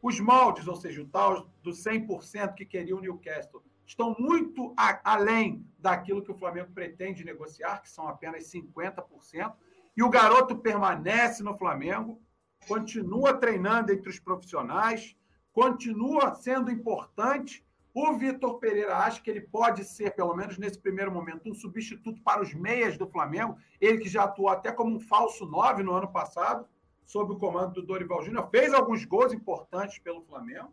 Os 0.00 0.20
moldes, 0.20 0.68
ou 0.68 0.76
seja, 0.76 1.02
o 1.02 1.06
tal 1.06 1.48
do 1.62 1.70
100% 1.70 2.54
que 2.54 2.64
queria 2.64 2.96
o 2.96 3.00
Newcastle, 3.00 3.62
estão 3.92 4.16
muito 4.18 4.74
a, 4.76 5.00
além 5.04 5.66
daquilo 5.78 6.22
que 6.22 6.32
o 6.32 6.36
Flamengo 6.36 6.72
pretende 6.72 7.24
negociar, 7.24 7.82
que 7.82 7.90
são 7.90 8.08
apenas 8.08 8.44
50%. 8.44 9.52
E 9.94 10.02
o 10.02 10.08
garoto 10.08 10.56
permanece 10.56 11.42
no 11.42 11.56
Flamengo, 11.56 12.20
continua 12.66 13.34
treinando 13.34 13.92
entre 13.92 14.08
os 14.08 14.18
profissionais, 14.18 15.14
continua 15.52 16.34
sendo 16.34 16.70
importante. 16.70 17.64
O 17.94 18.14
Vitor 18.14 18.58
Pereira 18.58 18.96
acha 18.96 19.20
que 19.20 19.30
ele 19.30 19.42
pode 19.42 19.84
ser, 19.84 20.14
pelo 20.14 20.34
menos 20.34 20.56
nesse 20.56 20.78
primeiro 20.78 21.12
momento, 21.12 21.50
um 21.50 21.54
substituto 21.54 22.22
para 22.22 22.40
os 22.40 22.54
meias 22.54 22.96
do 22.96 23.06
Flamengo. 23.06 23.58
Ele 23.78 23.98
que 23.98 24.08
já 24.08 24.24
atuou 24.24 24.48
até 24.48 24.72
como 24.72 24.96
um 24.96 25.00
falso 25.00 25.44
9 25.44 25.82
no 25.82 25.92
ano 25.92 26.10
passado, 26.10 26.66
sob 27.04 27.34
o 27.34 27.38
comando 27.38 27.74
do 27.74 27.86
Dorival 27.86 28.22
Júnior, 28.22 28.48
fez 28.50 28.72
alguns 28.72 29.04
gols 29.04 29.34
importantes 29.34 29.98
pelo 29.98 30.22
Flamengo. 30.22 30.72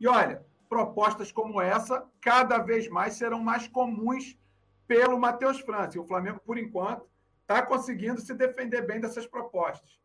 E 0.00 0.08
olha, 0.08 0.44
propostas 0.70 1.32
como 1.32 1.60
essa 1.60 2.08
cada 2.20 2.58
vez 2.58 2.88
mais 2.88 3.14
serão 3.14 3.42
mais 3.42 3.66
comuns 3.66 4.38
pelo 4.86 5.18
Matheus 5.18 5.58
França. 5.58 5.96
E 5.96 6.00
o 6.00 6.06
Flamengo, 6.06 6.40
por 6.46 6.56
enquanto, 6.56 7.10
está 7.42 7.60
conseguindo 7.60 8.20
se 8.20 8.32
defender 8.32 8.86
bem 8.86 9.00
dessas 9.00 9.26
propostas. 9.26 9.98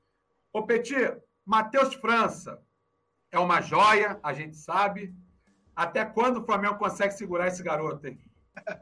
Ô, 0.52 0.64
Petit, 0.64 1.16
Matheus 1.46 1.94
França 1.94 2.60
é 3.32 3.38
uma 3.38 3.62
joia, 3.62 4.20
a 4.24 4.34
gente 4.34 4.58
sabe. 4.58 5.16
Até 5.76 6.04
quando 6.04 6.38
o 6.38 6.46
Flamengo 6.46 6.80
consegue 6.80 7.14
segurar 7.14 7.48
esse 7.48 7.62
garoto, 7.62 8.08
hein? 8.08 8.20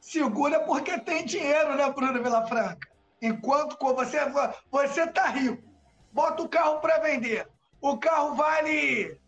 Segura 0.00 0.60
porque 0.60 0.98
tem 1.00 1.26
dinheiro, 1.26 1.74
né, 1.74 1.90
Bruno 1.92 2.22
Vilafranca? 2.22 2.88
Enquanto 3.20 3.76
você 3.94 4.18
você 4.70 5.06
tá 5.08 5.26
rico, 5.26 5.62
bota 6.10 6.42
o 6.42 6.48
carro 6.48 6.80
para 6.80 7.00
vender. 7.00 7.46
O 7.82 7.98
carro 7.98 8.34
vale 8.34 9.20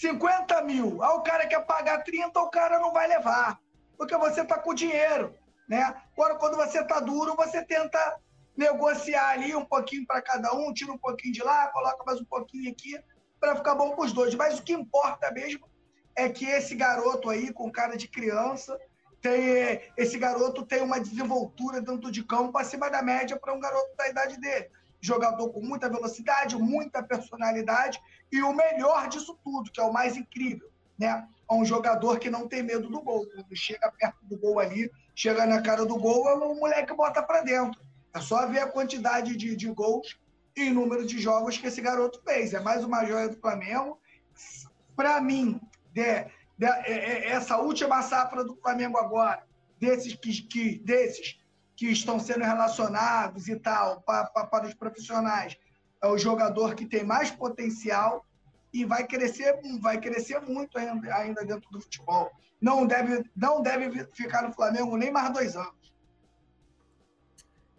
50 0.00 0.62
mil. 0.62 1.02
Aí 1.02 1.16
o 1.16 1.22
cara 1.22 1.46
quer 1.46 1.64
pagar 1.64 2.02
30, 2.02 2.38
o 2.38 2.50
cara 2.50 2.78
não 2.78 2.92
vai 2.92 3.08
levar. 3.08 3.58
Porque 3.96 4.14
você 4.16 4.42
está 4.42 4.58
com 4.58 4.74
dinheiro. 4.74 5.34
Né? 5.66 5.82
Agora, 6.12 6.34
quando 6.36 6.56
você 6.56 6.80
está 6.80 7.00
duro, 7.00 7.34
você 7.34 7.64
tenta 7.64 8.20
negociar 8.56 9.30
ali 9.30 9.56
um 9.56 9.64
pouquinho 9.64 10.06
para 10.06 10.20
cada 10.20 10.54
um, 10.54 10.72
tira 10.72 10.92
um 10.92 10.98
pouquinho 10.98 11.32
de 11.32 11.42
lá, 11.42 11.68
coloca 11.68 12.04
mais 12.04 12.20
um 12.20 12.24
pouquinho 12.24 12.70
aqui, 12.70 12.98
para 13.40 13.56
ficar 13.56 13.74
bom 13.74 13.94
para 13.96 14.04
os 14.04 14.12
dois. 14.12 14.34
Mas 14.34 14.58
o 14.58 14.62
que 14.62 14.74
importa 14.74 15.30
mesmo 15.30 15.66
é 16.14 16.28
que 16.28 16.44
esse 16.44 16.74
garoto 16.74 17.30
aí, 17.30 17.50
com 17.52 17.72
cara 17.72 17.96
de 17.96 18.06
criança, 18.06 18.78
tem, 19.22 19.80
esse 19.96 20.18
garoto 20.18 20.64
tem 20.64 20.82
uma 20.82 21.00
desenvoltura 21.00 21.80
dentro 21.80 22.10
de 22.12 22.22
campo 22.22 22.56
acima 22.58 22.90
da 22.90 23.02
média 23.02 23.38
para 23.38 23.54
um 23.54 23.60
garoto 23.60 23.96
da 23.96 24.08
idade 24.08 24.38
dele 24.38 24.70
jogador 25.00 25.50
com 25.50 25.60
muita 25.60 25.88
velocidade, 25.88 26.56
muita 26.56 27.02
personalidade 27.02 28.00
e 28.30 28.42
o 28.42 28.52
melhor 28.52 29.08
disso 29.08 29.38
tudo, 29.44 29.70
que 29.70 29.80
é 29.80 29.84
o 29.84 29.92
mais 29.92 30.16
incrível, 30.16 30.70
né? 30.98 31.26
É 31.48 31.54
um 31.54 31.64
jogador 31.64 32.18
que 32.18 32.28
não 32.28 32.48
tem 32.48 32.62
medo 32.62 32.88
do 32.88 33.00
gol. 33.00 33.24
Quando 33.26 33.54
chega 33.54 33.92
perto 33.92 34.18
do 34.22 34.36
gol 34.36 34.58
ali, 34.58 34.90
chega 35.14 35.46
na 35.46 35.62
cara 35.62 35.86
do 35.86 35.96
gol, 35.96 36.24
o 36.24 36.56
moleque 36.56 36.92
bota 36.92 37.22
para 37.22 37.42
dentro. 37.42 37.80
É 38.12 38.20
só 38.20 38.46
ver 38.46 38.60
a 38.60 38.66
quantidade 38.66 39.36
de, 39.36 39.54
de 39.54 39.68
gols 39.70 40.18
e 40.56 40.70
número 40.70 41.06
de 41.06 41.20
jogos 41.20 41.56
que 41.58 41.66
esse 41.66 41.80
garoto 41.80 42.20
fez. 42.24 42.52
É 42.52 42.60
mais 42.60 42.82
uma 42.82 43.04
joia 43.04 43.28
do 43.28 43.36
Flamengo. 43.36 44.00
Para 44.96 45.20
mim, 45.20 45.60
de, 45.92 46.00
é, 46.00 46.30
é, 46.58 47.30
essa 47.30 47.58
última 47.58 48.02
safra 48.02 48.42
do 48.42 48.56
Flamengo 48.56 48.98
agora, 48.98 49.44
desses 49.78 50.14
que, 50.14 50.42
que, 50.42 50.78
desses 50.78 51.38
que 51.76 51.86
estão 51.86 52.18
sendo 52.18 52.42
relacionados 52.42 53.48
e 53.48 53.56
tal, 53.56 54.00
para, 54.00 54.24
para 54.24 54.66
os 54.66 54.74
profissionais, 54.74 55.56
é 56.02 56.06
o 56.08 56.16
jogador 56.16 56.74
que 56.74 56.86
tem 56.86 57.04
mais 57.04 57.30
potencial 57.30 58.24
e 58.72 58.84
vai 58.84 59.06
crescer, 59.06 59.60
vai 59.80 60.00
crescer 60.00 60.40
muito 60.40 60.78
ainda 60.78 61.44
dentro 61.44 61.70
do 61.70 61.80
futebol. 61.80 62.30
Não 62.60 62.86
deve, 62.86 63.24
não 63.36 63.62
deve 63.62 64.06
ficar 64.12 64.42
no 64.42 64.52
Flamengo 64.52 64.96
nem 64.96 65.10
mais 65.10 65.32
dois 65.32 65.54
anos. 65.54 65.94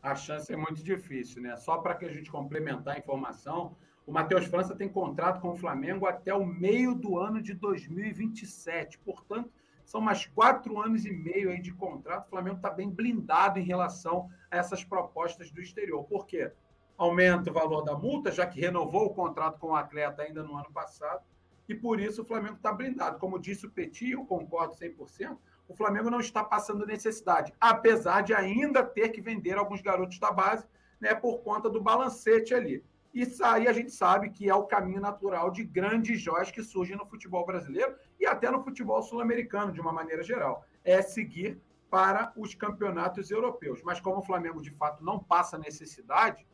A 0.01 0.15
chance 0.15 0.53
é 0.53 0.55
muito 0.55 0.83
difícil, 0.83 1.41
né? 1.41 1.57
Só 1.57 1.79
para 1.79 1.95
que 1.95 2.05
a 2.05 2.13
gente 2.13 2.31
complementar 2.31 2.95
a 2.95 2.99
informação, 2.99 3.75
o 4.05 4.11
Matheus 4.11 4.45
França 4.45 4.75
tem 4.75 4.87
contrato 4.87 5.41
com 5.41 5.49
o 5.49 5.57
Flamengo 5.57 6.05
até 6.05 6.33
o 6.33 6.45
meio 6.45 6.95
do 6.95 7.17
ano 7.19 7.41
de 7.41 7.53
2027. 7.53 8.99
Portanto, 8.99 9.51
são 9.87 10.01
mais 10.01 10.25
quatro 10.25 10.79
anos 10.81 11.05
e 11.05 11.11
meio 11.11 11.49
aí 11.49 11.61
de 11.61 11.73
contrato. 11.73 12.27
O 12.27 12.29
Flamengo 12.29 12.57
está 12.57 12.69
bem 12.69 12.89
blindado 12.89 13.57
em 13.57 13.63
relação 13.63 14.29
a 14.51 14.57
essas 14.57 14.83
propostas 14.83 15.49
do 15.49 15.61
exterior. 15.61 16.03
Por 16.03 16.27
quê? 16.27 16.51
Aumenta 16.97 17.49
o 17.49 17.53
valor 17.53 17.83
da 17.83 17.97
multa, 17.97 18.29
já 18.29 18.45
que 18.45 18.59
renovou 18.59 19.05
o 19.05 19.13
contrato 19.13 19.57
com 19.57 19.67
o 19.67 19.75
atleta 19.75 20.23
ainda 20.23 20.43
no 20.43 20.57
ano 20.57 20.69
passado, 20.73 21.23
e 21.69 21.73
por 21.73 22.01
isso 22.01 22.21
o 22.21 22.25
Flamengo 22.25 22.55
está 22.55 22.73
blindado. 22.73 23.17
Como 23.17 23.39
disse 23.39 23.65
o 23.65 23.71
Petit, 23.71 24.11
eu 24.11 24.25
concordo 24.25 24.75
100%, 24.75 25.37
o 25.69 25.73
Flamengo 25.73 26.09
não 26.09 26.19
está 26.19 26.43
passando 26.43 26.85
necessidade, 26.85 27.53
apesar 27.59 28.23
de 28.23 28.33
ainda 28.33 28.83
ter 28.83 29.09
que 29.09 29.21
vender 29.21 29.57
alguns 29.57 29.81
garotos 29.81 30.19
da 30.19 30.31
base, 30.31 30.67
né, 30.99 31.15
por 31.15 31.39
conta 31.39 31.69
do 31.69 31.81
balancete 31.81 32.53
ali. 32.53 32.83
Isso 33.17 33.43
aí 33.43 33.67
a 33.67 33.73
gente 33.73 33.91
sabe 33.91 34.29
que 34.29 34.47
é 34.47 34.53
o 34.53 34.67
caminho 34.67 35.01
natural 35.01 35.49
de 35.49 35.63
grandes 35.63 36.21
joias 36.21 36.51
que 36.51 36.61
surgem 36.61 36.95
no 36.95 37.07
futebol 37.07 37.43
brasileiro 37.43 37.95
e 38.19 38.27
até 38.27 38.51
no 38.51 38.63
futebol 38.63 39.01
sul-americano, 39.01 39.71
de 39.71 39.81
uma 39.81 39.91
maneira 39.91 40.21
geral. 40.21 40.63
É 40.83 41.01
seguir 41.01 41.59
para 41.89 42.31
os 42.37 42.53
campeonatos 42.53 43.31
europeus. 43.31 43.81
Mas 43.81 43.99
como 43.99 44.19
o 44.19 44.21
Flamengo, 44.21 44.61
de 44.61 44.69
fato, 44.69 45.03
não 45.03 45.17
passa 45.17 45.57
necessidade, 45.57 46.45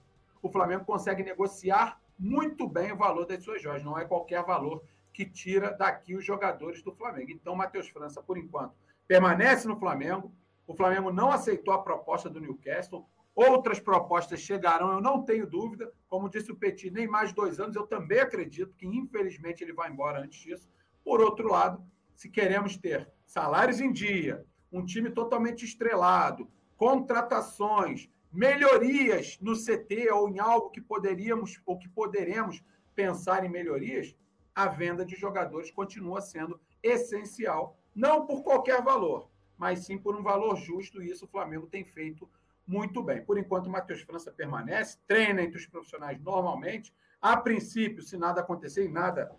o 0.41 0.49
Flamengo 0.49 0.86
consegue 0.86 1.21
negociar 1.21 1.99
muito 2.17 2.65
bem 2.65 2.93
o 2.93 2.97
valor 2.97 3.26
das 3.26 3.43
suas 3.43 3.62
joias. 3.62 3.84
Não 3.84 3.99
é 3.99 4.06
qualquer 4.06 4.41
valor 4.45 4.82
que 5.12 5.26
tira 5.26 5.69
daqui 5.69 6.15
os 6.15 6.23
jogadores 6.23 6.82
do 6.82 6.93
Flamengo. 6.93 7.30
Então, 7.32 7.58
Matheus 7.58 7.89
França, 7.89 8.23
por 8.23 8.38
enquanto, 8.38 8.73
permanece 9.06 9.67
no 9.67 9.78
Flamengo. 9.78 10.34
O 10.65 10.73
Flamengo 10.73 11.12
não 11.12 11.30
aceitou 11.30 11.73
a 11.73 11.84
proposta 11.84 12.30
do 12.30 12.39
Newcastle. 12.39 13.06
Outras 13.36 13.80
propostas 13.80 14.41
chegarão, 14.41 14.93
eu 14.93 15.02
não 15.02 15.24
tenho 15.24 15.48
dúvida. 15.48 15.91
Como 16.08 16.30
disse 16.30 16.52
o 16.52 16.56
Petit, 16.56 16.91
nem 16.91 17.08
mais 17.08 17.34
dois 17.34 17.60
anos. 17.60 17.76
Eu 17.76 17.88
também 17.88 18.19
acredito 18.19 18.76
que, 18.76 18.86
infelizmente, 18.86 19.63
ele 19.63 19.74
vai 19.74 19.89
embora 19.89 20.22
antes 20.22 20.39
disso. 20.39 20.69
Por 21.04 21.19
outro 21.19 21.50
lado, 21.50 21.84
se 22.15 22.30
queremos 22.30 22.78
ter 22.78 23.12
salários 23.26 23.80
em 23.82 23.91
dia, 23.91 24.46
um 24.72 24.86
time 24.86 25.10
totalmente 25.10 25.65
estrelado, 25.65 26.48
contratações, 26.78 28.10
melhorias 28.32 29.38
no 29.41 29.54
CT 29.54 30.12
ou 30.12 30.30
em 30.30 30.39
algo 30.39 30.69
que 30.69 30.82
poderíamos 30.82 31.62
ou 31.65 31.78
que 31.78 31.89
poderemos 31.89 32.63
pensar 32.96 33.43
em 33.43 33.50
melhorias, 33.50 34.15
a 34.56 34.67
venda 34.67 35.06
de 35.06 35.15
jogadores 35.15 35.72
continua 35.72 36.22
sendo 36.22 36.60
essencial 36.82 37.78
não 37.96 38.26
por 38.26 38.43
qualquer 38.43 38.82
valor, 38.82 39.30
mas 39.58 39.86
sim 39.86 39.98
por 39.98 40.15
um 40.15 40.24
valor 40.24 40.56
justo, 40.56 41.02
e 41.02 41.10
isso 41.10 41.26
o 41.26 41.28
Flamengo 41.28 41.67
tem 41.67 41.84
feito 41.84 42.30
muito 42.65 43.04
bem. 43.04 43.23
Por 43.23 43.38
enquanto, 43.38 43.67
o 43.67 43.69
Matheus 43.69 44.02
França 44.02 44.32
permanece, 44.32 44.97
treina 45.08 45.41
entre 45.41 45.58
os 45.58 45.65
profissionais 45.65 46.19
normalmente. 46.19 46.93
A 47.21 47.38
princípio, 47.38 48.02
se 48.02 48.17
nada 48.17 48.41
acontecer, 48.41 48.86
e 48.86 48.89
nada 48.89 49.32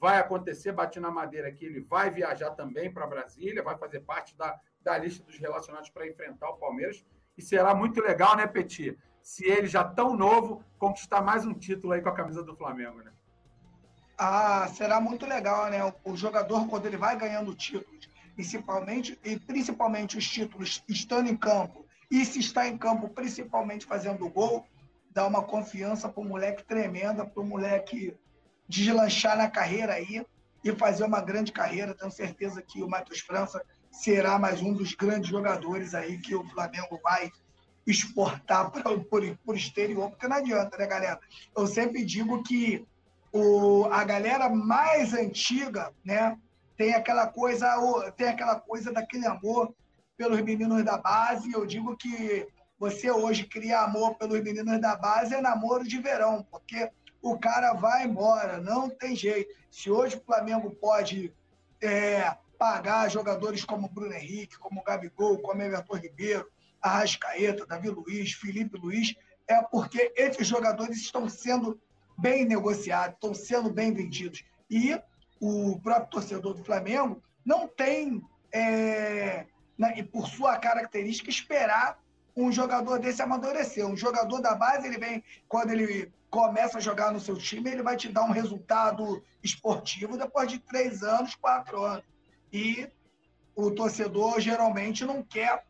vai 0.00 0.18
acontecer, 0.18 0.72
bate 0.72 1.00
na 1.00 1.10
madeira 1.10 1.48
aqui, 1.48 1.64
ele 1.64 1.80
vai 1.80 2.10
viajar 2.10 2.50
também 2.50 2.92
para 2.92 3.06
Brasília, 3.06 3.62
vai 3.62 3.76
fazer 3.78 4.00
parte 4.00 4.36
da, 4.36 4.60
da 4.82 4.98
lista 4.98 5.24
dos 5.24 5.38
relacionados 5.38 5.88
para 5.88 6.06
enfrentar 6.06 6.50
o 6.50 6.58
Palmeiras. 6.58 7.04
E 7.38 7.42
será 7.42 7.74
muito 7.74 8.00
legal, 8.02 8.36
né, 8.36 8.46
Petit? 8.46 8.98
Se 9.22 9.46
ele 9.46 9.66
já 9.66 9.82
tão 9.82 10.14
novo 10.14 10.62
conquistar 10.78 11.22
mais 11.22 11.46
um 11.46 11.54
título 11.54 11.94
aí 11.94 12.02
com 12.02 12.10
a 12.10 12.14
camisa 12.14 12.42
do 12.42 12.54
Flamengo, 12.54 12.98
né? 13.02 13.12
Ah, 14.16 14.68
será 14.68 15.00
muito 15.00 15.26
legal, 15.26 15.70
né? 15.70 15.80
O 16.04 16.14
jogador, 16.14 16.68
quando 16.68 16.86
ele 16.86 16.96
vai 16.96 17.16
ganhando 17.16 17.54
títulos, 17.54 18.08
principalmente, 18.34 19.18
e 19.24 19.38
principalmente 19.38 20.18
os 20.18 20.28
títulos 20.28 20.84
estando 20.88 21.28
em 21.28 21.36
campo, 21.36 21.83
e 22.14 22.24
se 22.24 22.38
está 22.38 22.68
em 22.68 22.78
campo, 22.78 23.08
principalmente 23.08 23.84
fazendo 23.84 24.28
gol, 24.28 24.64
dá 25.10 25.26
uma 25.26 25.42
confiança 25.42 26.08
para 26.08 26.20
o 26.20 26.24
moleque 26.24 26.62
tremenda, 26.62 27.26
para 27.26 27.42
o 27.42 27.44
moleque 27.44 28.16
deslanchar 28.68 29.36
na 29.36 29.50
carreira 29.50 29.94
aí 29.94 30.24
e 30.62 30.72
fazer 30.76 31.02
uma 31.02 31.20
grande 31.20 31.50
carreira. 31.50 31.92
Tenho 31.92 32.12
certeza 32.12 32.62
que 32.62 32.84
o 32.84 32.88
Matheus 32.88 33.18
França 33.18 33.60
será 33.90 34.38
mais 34.38 34.62
um 34.62 34.72
dos 34.72 34.94
grandes 34.94 35.28
jogadores 35.28 35.92
aí 35.92 36.18
que 36.18 36.36
o 36.36 36.48
Flamengo 36.50 37.00
vai 37.02 37.32
exportar 37.84 38.70
para 38.70 38.92
o 38.92 39.52
exterior, 39.52 40.10
porque 40.10 40.28
não 40.28 40.36
adianta, 40.36 40.78
né, 40.78 40.86
galera? 40.86 41.18
Eu 41.56 41.66
sempre 41.66 42.04
digo 42.04 42.44
que 42.44 42.86
o, 43.32 43.86
a 43.86 44.04
galera 44.04 44.48
mais 44.48 45.12
antiga, 45.12 45.92
né, 46.04 46.38
tem 46.76 46.94
aquela 46.94 47.26
coisa, 47.26 47.66
tem 48.16 48.28
aquela 48.28 48.60
coisa 48.60 48.92
daquele 48.92 49.26
amor 49.26 49.74
pelos 50.16 50.40
meninos 50.40 50.84
da 50.84 50.98
base. 50.98 51.52
Eu 51.52 51.66
digo 51.66 51.96
que 51.96 52.46
você 52.78 53.10
hoje 53.10 53.44
cria 53.44 53.80
amor 53.80 54.14
pelos 54.16 54.42
meninos 54.42 54.80
da 54.80 54.96
base 54.96 55.34
é 55.34 55.40
namoro 55.40 55.84
de 55.84 55.98
verão, 55.98 56.46
porque 56.50 56.90
o 57.22 57.38
cara 57.38 57.72
vai 57.72 58.04
embora, 58.04 58.60
não 58.60 58.90
tem 58.90 59.16
jeito. 59.16 59.54
Se 59.70 59.90
hoje 59.90 60.16
o 60.16 60.24
Flamengo 60.24 60.70
pode 60.70 61.32
é, 61.82 62.36
pagar 62.58 63.10
jogadores 63.10 63.64
como 63.64 63.88
Bruno 63.88 64.12
Henrique, 64.12 64.58
como 64.58 64.82
Gabigol, 64.82 65.38
como 65.38 65.62
Everton 65.62 65.96
Ribeiro, 65.96 66.46
Arrascaeta, 66.82 67.66
Davi 67.66 67.88
Luiz, 67.88 68.32
Felipe 68.32 68.78
Luiz, 68.78 69.14
é 69.48 69.62
porque 69.62 70.12
esses 70.16 70.46
jogadores 70.46 70.98
estão 70.98 71.28
sendo 71.28 71.80
bem 72.18 72.44
negociados, 72.44 73.14
estão 73.14 73.34
sendo 73.34 73.70
bem 73.70 73.92
vendidos. 73.92 74.44
E 74.70 74.98
o 75.40 75.78
próprio 75.80 76.10
torcedor 76.10 76.54
do 76.54 76.64
Flamengo 76.64 77.22
não 77.44 77.66
tem, 77.66 78.22
é, 78.52 79.46
né, 79.78 80.02
por 80.02 80.28
sua 80.28 80.56
característica, 80.58 81.30
esperar 81.30 81.98
um 82.36 82.50
jogador 82.50 82.98
desse 82.98 83.22
amadurecer. 83.22 83.86
Um 83.86 83.96
jogador 83.96 84.40
da 84.40 84.54
base, 84.54 84.86
ele 84.86 84.98
vem, 84.98 85.22
quando 85.48 85.70
ele 85.70 86.12
começa 86.30 86.78
a 86.78 86.80
jogar 86.80 87.12
no 87.12 87.20
seu 87.20 87.36
time, 87.36 87.70
ele 87.70 87.82
vai 87.82 87.96
te 87.96 88.08
dar 88.08 88.24
um 88.24 88.32
resultado 88.32 89.22
esportivo 89.42 90.18
depois 90.18 90.50
de 90.50 90.58
três 90.58 91.02
anos, 91.02 91.34
quatro 91.34 91.82
anos. 91.82 92.04
E 92.52 92.88
o 93.54 93.70
torcedor 93.70 94.40
geralmente 94.40 95.04
não 95.04 95.22
quer 95.22 95.64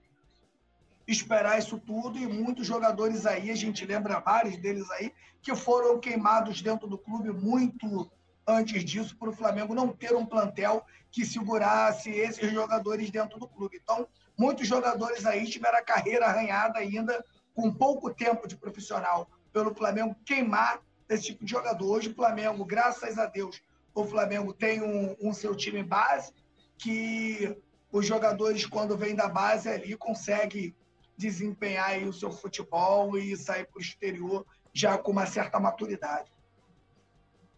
esperar 1.06 1.58
isso 1.58 1.78
tudo 1.78 2.18
e 2.18 2.26
muitos 2.26 2.66
jogadores 2.66 3.26
aí, 3.26 3.50
a 3.50 3.54
gente 3.54 3.84
lembra 3.84 4.20
vários 4.20 4.56
deles 4.56 4.90
aí, 4.92 5.12
que 5.42 5.54
foram 5.54 5.98
queimados 6.00 6.62
dentro 6.62 6.86
do 6.88 6.96
clube 6.96 7.30
muito 7.30 8.10
antes 8.46 8.84
disso, 8.84 9.16
para 9.16 9.30
o 9.30 9.36
Flamengo 9.36 9.74
não 9.74 9.88
ter 9.88 10.14
um 10.14 10.26
plantel 10.26 10.84
que 11.10 11.24
segurasse 11.24 12.10
esses 12.10 12.52
jogadores 12.52 13.10
dentro 13.10 13.38
do 13.38 13.48
clube. 13.48 13.80
Então, 13.82 14.06
muitos 14.36 14.66
jogadores 14.66 15.24
aí 15.24 15.46
tiveram 15.46 15.78
a 15.78 15.82
carreira 15.82 16.26
arranhada 16.26 16.78
ainda 16.78 17.24
com 17.54 17.72
pouco 17.72 18.12
tempo 18.12 18.48
de 18.48 18.56
profissional, 18.56 19.30
pelo 19.52 19.74
Flamengo 19.74 20.16
queimar 20.24 20.80
esse 21.08 21.24
tipo 21.24 21.44
de 21.44 21.50
jogador. 21.50 21.86
Hoje, 21.86 22.10
o 22.10 22.14
Flamengo, 22.14 22.64
graças 22.64 23.18
a 23.18 23.26
Deus, 23.26 23.62
o 23.94 24.04
Flamengo 24.04 24.52
tem 24.52 24.82
um, 24.82 25.16
um 25.20 25.32
seu 25.32 25.54
time 25.54 25.82
base 25.82 26.32
que 26.76 27.56
os 27.92 28.04
jogadores, 28.04 28.66
quando 28.66 28.96
vêm 28.96 29.14
da 29.14 29.28
base 29.28 29.68
ali, 29.68 29.96
conseguem 29.96 30.74
desempenhar 31.16 32.02
o 32.02 32.12
seu 32.12 32.32
futebol 32.32 33.16
e 33.16 33.36
sair 33.36 33.66
para 33.66 33.78
o 33.78 33.80
exterior 33.80 34.44
já 34.72 34.98
com 34.98 35.12
uma 35.12 35.26
certa 35.26 35.60
maturidade. 35.60 36.33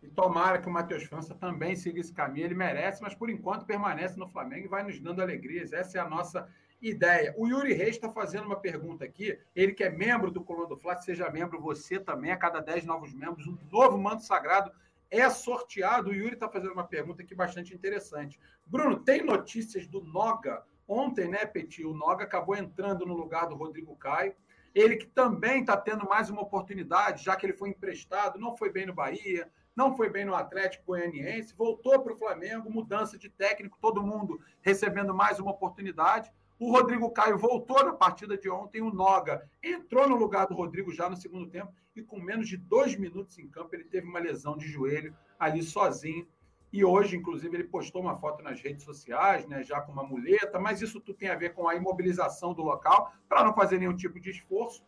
E 0.07 0.11
tomara 0.11 0.61
que 0.61 0.69
o 0.69 0.71
Matheus 0.71 1.03
França 1.03 1.35
também 1.35 1.75
siga 1.75 1.99
esse 1.99 2.13
caminho, 2.13 2.47
ele 2.47 2.55
merece, 2.55 3.03
mas 3.03 3.15
por 3.15 3.29
enquanto 3.29 3.67
permanece 3.67 4.17
no 4.17 4.29
Flamengo 4.29 4.67
e 4.67 4.69
vai 4.69 4.85
nos 4.85 5.01
dando 5.01 5.21
alegrias. 5.21 5.73
Essa 5.73 5.99
é 5.99 6.01
a 6.01 6.09
nossa 6.09 6.49
ideia. 6.81 7.35
O 7.37 7.49
Yuri 7.49 7.73
Reis 7.73 7.97
está 7.97 8.09
fazendo 8.09 8.47
uma 8.47 8.61
pergunta 8.61 9.05
aqui, 9.05 9.39
ele 9.55 9.73
que 9.73 9.83
é 9.83 9.91
membro 9.91 10.31
do 10.31 10.45
Coluna 10.45 10.69
do 10.69 10.77
Fla, 10.77 10.97
seja 10.97 11.29
membro 11.31 11.61
você 11.61 11.99
também, 11.99 12.31
a 12.31 12.37
cada 12.37 12.61
10 12.61 12.85
novos 12.85 13.13
membros, 13.13 13.47
um 13.47 13.59
novo 13.71 13.99
manto 13.99 14.23
sagrado 14.23 14.71
é 15.11 15.29
sorteado. 15.29 16.11
O 16.11 16.15
Yuri 16.15 16.35
está 16.35 16.49
fazendo 16.49 16.73
uma 16.73 16.85
pergunta 16.85 17.23
aqui 17.23 17.35
bastante 17.35 17.75
interessante. 17.75 18.39
Bruno, 18.67 19.01
tem 19.01 19.25
notícias 19.25 19.87
do 19.87 20.03
Noga 20.03 20.63
Ontem, 20.89 21.27
né, 21.27 21.45
Petit, 21.45 21.85
o 21.85 21.93
Noga 21.93 22.25
acabou 22.25 22.55
entrando 22.55 23.05
no 23.05 23.15
lugar 23.15 23.49
do 23.49 23.57
Rodrigo 23.57 23.97
Caio. 23.97 24.35
Ele 24.75 24.97
que 24.97 25.07
também 25.07 25.61
está 25.61 25.77
tendo 25.77 26.09
mais 26.09 26.31
uma 26.31 26.43
oportunidade, 26.43 27.25
já 27.25 27.35
que 27.35 27.47
ele 27.47 27.55
foi 27.55 27.71
emprestado, 27.71 28.39
não 28.39 28.57
foi 28.57 28.71
bem 28.71 28.87
no 28.87 28.95
Bahia, 28.95 29.51
não 29.77 29.95
foi 29.95 30.09
bem 30.09 30.25
no 30.25 30.35
Atlético 30.35 30.87
Goianiense, 30.87 31.55
voltou 31.55 32.01
para 32.01 32.15
o 32.15 32.17
Flamengo, 32.17 32.71
mudança 32.71 33.19
de 33.19 33.29
técnico, 33.29 33.79
todo 33.81 34.03
mundo 34.03 34.41
recebendo 34.63 35.15
mais 35.15 35.39
uma 35.39 35.51
oportunidade. 35.51 36.33
O 36.59 36.73
Rodrigo 36.73 37.11
Caio 37.11 37.37
voltou 37.37 37.85
na 37.85 37.93
partida 37.93 38.39
de 38.39 38.49
ontem, 38.49 38.81
o 38.81 38.91
Noga 38.91 39.47
entrou 39.63 40.09
no 40.09 40.17
lugar 40.17 40.47
do 40.47 40.55
Rodrigo 40.55 40.91
já 40.91 41.11
no 41.11 41.17
segundo 41.17 41.51
tempo 41.51 41.71
e 41.95 42.03
com 42.03 42.19
menos 42.19 42.49
de 42.49 42.57
dois 42.57 42.97
minutos 42.97 43.39
em 43.39 43.47
campo 43.47 43.75
ele 43.75 43.85
teve 43.85 44.09
uma 44.09 44.19
lesão 44.19 44.57
de 44.57 44.67
joelho 44.67 45.15
ali 45.39 45.63
sozinho 45.63 46.27
E 46.73 46.85
hoje, 46.85 47.17
inclusive, 47.17 47.57
ele 47.57 47.65
postou 47.65 48.03
uma 48.03 48.17
foto 48.17 48.43
nas 48.43 48.61
redes 48.61 48.85
sociais, 48.85 49.47
né, 49.47 49.63
já 49.63 49.81
com 49.81 49.93
uma 49.93 50.03
muleta, 50.03 50.59
mas 50.59 50.83
isso 50.83 51.01
tudo 51.01 51.17
tem 51.17 51.29
a 51.29 51.37
ver 51.37 51.55
com 51.55 51.69
a 51.69 51.75
imobilização 51.75 52.53
do 52.53 52.63
local, 52.63 53.13
para 53.29 53.45
não 53.45 53.55
fazer 53.55 53.79
nenhum 53.79 53.95
tipo 53.95 54.19
de 54.19 54.31
esforço. 54.31 54.83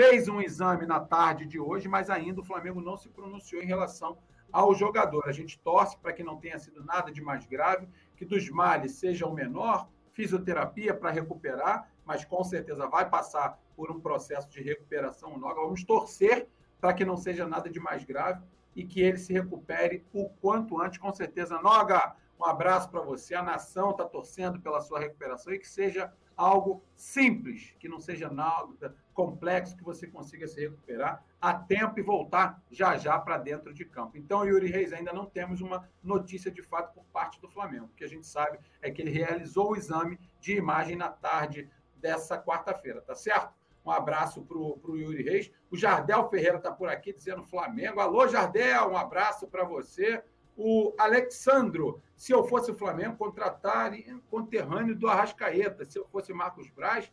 Fez 0.00 0.28
um 0.28 0.40
exame 0.40 0.86
na 0.86 1.00
tarde 1.00 1.44
de 1.44 1.58
hoje, 1.58 1.88
mas 1.88 2.08
ainda 2.08 2.40
o 2.40 2.44
Flamengo 2.44 2.80
não 2.80 2.96
se 2.96 3.08
pronunciou 3.08 3.60
em 3.60 3.66
relação 3.66 4.16
ao 4.52 4.72
jogador. 4.72 5.24
A 5.26 5.32
gente 5.32 5.58
torce 5.58 5.98
para 5.98 6.12
que 6.12 6.22
não 6.22 6.36
tenha 6.36 6.56
sido 6.56 6.84
nada 6.84 7.10
de 7.10 7.20
mais 7.20 7.44
grave, 7.46 7.88
que 8.14 8.24
dos 8.24 8.48
males 8.48 8.92
seja 8.92 9.26
o 9.26 9.34
menor, 9.34 9.88
fisioterapia 10.12 10.94
para 10.94 11.10
recuperar, 11.10 11.90
mas 12.04 12.24
com 12.24 12.44
certeza 12.44 12.86
vai 12.86 13.10
passar 13.10 13.58
por 13.74 13.90
um 13.90 13.98
processo 13.98 14.48
de 14.48 14.62
recuperação. 14.62 15.36
Nós 15.36 15.56
vamos 15.56 15.82
torcer 15.82 16.46
para 16.80 16.94
que 16.94 17.04
não 17.04 17.16
seja 17.16 17.44
nada 17.44 17.68
de 17.68 17.80
mais 17.80 18.04
grave 18.04 18.40
e 18.76 18.84
que 18.84 19.00
ele 19.00 19.18
se 19.18 19.32
recupere 19.32 20.06
o 20.12 20.28
quanto 20.40 20.80
antes, 20.80 20.98
com 20.98 21.12
certeza. 21.12 21.60
Noga, 21.60 22.14
um 22.38 22.44
abraço 22.44 22.88
para 22.88 23.00
você. 23.00 23.34
A 23.34 23.42
nação 23.42 23.90
está 23.90 24.04
torcendo 24.04 24.60
pela 24.60 24.80
sua 24.80 25.00
recuperação 25.00 25.52
e 25.52 25.58
que 25.58 25.68
seja 25.68 26.12
algo 26.38 26.84
simples, 26.94 27.74
que 27.80 27.88
não 27.88 27.98
seja 27.98 28.30
nada 28.30 28.94
complexo, 29.12 29.76
que 29.76 29.82
você 29.82 30.06
consiga 30.06 30.46
se 30.46 30.60
recuperar 30.60 31.24
a 31.40 31.52
tempo 31.52 31.98
e 31.98 32.02
voltar 32.02 32.62
já 32.70 32.96
já 32.96 33.18
para 33.18 33.36
dentro 33.36 33.74
de 33.74 33.84
campo. 33.84 34.16
Então, 34.16 34.46
Yuri 34.46 34.68
Reis, 34.68 34.92
ainda 34.92 35.12
não 35.12 35.26
temos 35.26 35.60
uma 35.60 35.88
notícia 36.02 36.48
de 36.48 36.62
fato 36.62 36.94
por 36.94 37.04
parte 37.06 37.40
do 37.40 37.48
Flamengo. 37.48 37.86
O 37.86 37.96
que 37.96 38.04
a 38.04 38.08
gente 38.08 38.26
sabe 38.26 38.60
é 38.80 38.88
que 38.88 39.02
ele 39.02 39.10
realizou 39.10 39.72
o 39.72 39.76
exame 39.76 40.18
de 40.40 40.56
imagem 40.56 40.94
na 40.94 41.08
tarde 41.08 41.68
dessa 41.96 42.40
quarta-feira, 42.40 43.02
tá 43.02 43.16
certo? 43.16 43.52
Um 43.84 43.90
abraço 43.90 44.42
para 44.44 44.56
o 44.56 44.96
Yuri 44.96 45.22
Reis. 45.22 45.50
O 45.70 45.76
Jardel 45.76 46.28
Ferreira 46.28 46.58
está 46.58 46.70
por 46.70 46.88
aqui 46.88 47.12
dizendo 47.12 47.42
Flamengo. 47.42 47.98
Alô, 47.98 48.28
Jardel, 48.28 48.90
um 48.90 48.96
abraço 48.96 49.48
para 49.48 49.64
você. 49.64 50.22
O 50.60 50.92
Alexandro, 50.98 52.02
se 52.16 52.32
eu 52.32 52.42
fosse 52.42 52.72
o 52.72 52.74
Flamengo, 52.74 53.16
contrataria 53.16 54.18
conterrâneo 54.28 54.96
do 54.96 55.08
Arrascaeta. 55.08 55.84
Se 55.84 55.96
eu 55.96 56.04
fosse 56.06 56.32
Marcos 56.32 56.68
Braz, 56.68 57.08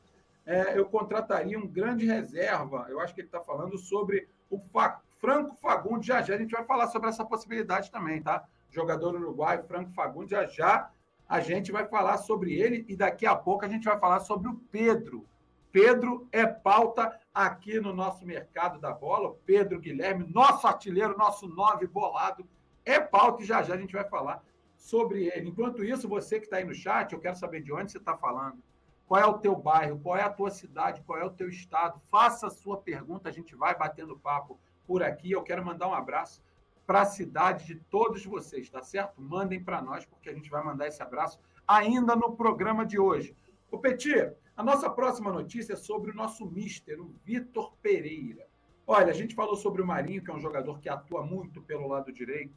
é, 0.47 0.75
eu 0.75 0.87
contrataria 0.87 1.55
um 1.59 1.67
grande 1.67 2.07
reserva. 2.07 2.87
Eu 2.89 2.99
acho 2.99 3.13
que 3.13 3.21
ele 3.21 3.27
está 3.27 3.39
falando 3.39 3.77
sobre 3.77 4.27
o 4.49 4.57
Fa 4.57 4.99
Franco 5.19 5.55
Fagundes. 5.57 6.07
Já 6.07 6.23
já 6.23 6.33
a 6.33 6.37
gente 6.39 6.53
vai 6.53 6.65
falar 6.65 6.87
sobre 6.87 7.07
essa 7.07 7.23
possibilidade 7.23 7.91
também, 7.91 8.19
tá? 8.19 8.43
Jogador 8.71 9.13
uruguaio, 9.13 9.63
Franco 9.65 9.91
Fagundes. 9.91 10.31
Já 10.31 10.47
já 10.47 10.89
a 11.29 11.39
gente 11.39 11.71
vai 11.71 11.87
falar 11.87 12.17
sobre 12.17 12.59
ele 12.59 12.83
e 12.89 12.95
daqui 12.95 13.27
a 13.27 13.35
pouco 13.35 13.63
a 13.63 13.69
gente 13.69 13.85
vai 13.85 13.99
falar 13.99 14.21
sobre 14.21 14.49
o 14.49 14.55
Pedro. 14.71 15.23
Pedro 15.71 16.27
é 16.31 16.47
pauta 16.47 17.19
aqui 17.31 17.79
no 17.79 17.93
nosso 17.93 18.25
mercado 18.25 18.79
da 18.79 18.91
bola. 18.91 19.35
Pedro 19.45 19.79
Guilherme, 19.79 20.25
nosso 20.33 20.65
artilheiro, 20.65 21.15
nosso 21.15 21.47
nove 21.47 21.85
bolado 21.85 22.47
é 22.85 22.99
pauta 22.99 23.41
e 23.41 23.45
já 23.45 23.61
já 23.63 23.73
a 23.73 23.77
gente 23.77 23.93
vai 23.93 24.07
falar 24.07 24.43
sobre 24.77 25.25
ele. 25.25 25.49
Enquanto 25.49 25.83
isso, 25.83 26.07
você 26.07 26.39
que 26.39 26.45
está 26.45 26.57
aí 26.57 26.63
no 26.63 26.73
chat, 26.73 27.11
eu 27.11 27.19
quero 27.19 27.35
saber 27.35 27.61
de 27.61 27.73
onde 27.73 27.91
você 27.91 27.97
está 27.97 28.15
falando. 28.15 28.63
Qual 29.07 29.21
é 29.21 29.25
o 29.25 29.39
teu 29.39 29.55
bairro? 29.55 29.99
Qual 29.99 30.15
é 30.15 30.21
a 30.21 30.29
tua 30.29 30.49
cidade? 30.49 31.01
Qual 31.03 31.19
é 31.19 31.23
o 31.23 31.29
teu 31.29 31.49
estado? 31.49 31.99
Faça 32.09 32.47
a 32.47 32.51
sua 32.51 32.77
pergunta, 32.77 33.29
a 33.29 33.31
gente 33.31 33.55
vai 33.55 33.75
batendo 33.75 34.17
papo 34.17 34.59
por 34.85 35.03
aqui. 35.03 35.31
Eu 35.31 35.43
quero 35.43 35.65
mandar 35.65 35.87
um 35.87 35.93
abraço 35.93 36.41
para 36.85 37.01
a 37.01 37.05
cidade 37.05 37.65
de 37.65 37.75
todos 37.75 38.25
vocês, 38.25 38.69
tá 38.69 38.81
certo? 38.81 39.19
Mandem 39.21 39.63
para 39.63 39.81
nós, 39.81 40.05
porque 40.05 40.29
a 40.29 40.33
gente 40.33 40.49
vai 40.49 40.63
mandar 40.63 40.87
esse 40.87 41.01
abraço 41.01 41.39
ainda 41.67 42.15
no 42.15 42.35
programa 42.35 42.85
de 42.85 42.99
hoje. 42.99 43.35
O 43.71 43.79
Petit, 43.79 44.31
a 44.55 44.63
nossa 44.63 44.89
próxima 44.89 45.31
notícia 45.31 45.73
é 45.73 45.75
sobre 45.75 46.11
o 46.11 46.15
nosso 46.15 46.45
mister, 46.45 47.01
o 47.01 47.13
Vitor 47.23 47.73
Pereira. 47.81 48.47
Olha, 48.87 49.09
a 49.09 49.15
gente 49.15 49.33
falou 49.33 49.55
sobre 49.55 49.81
o 49.81 49.85
Marinho, 49.85 50.23
que 50.23 50.29
é 50.29 50.33
um 50.33 50.39
jogador 50.39 50.79
que 50.79 50.87
atua 50.87 51.25
muito 51.25 51.61
pelo 51.61 51.87
lado 51.87 52.11
direito. 52.11 52.53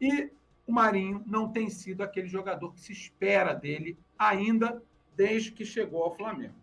E 0.00 0.30
o 0.66 0.72
Marinho 0.72 1.22
não 1.26 1.48
tem 1.50 1.70
sido 1.70 2.02
aquele 2.02 2.28
jogador 2.28 2.72
que 2.72 2.80
se 2.80 2.92
espera 2.92 3.54
dele 3.54 3.98
ainda 4.18 4.82
desde 5.16 5.52
que 5.52 5.64
chegou 5.64 6.02
ao 6.02 6.14
Flamengo. 6.14 6.54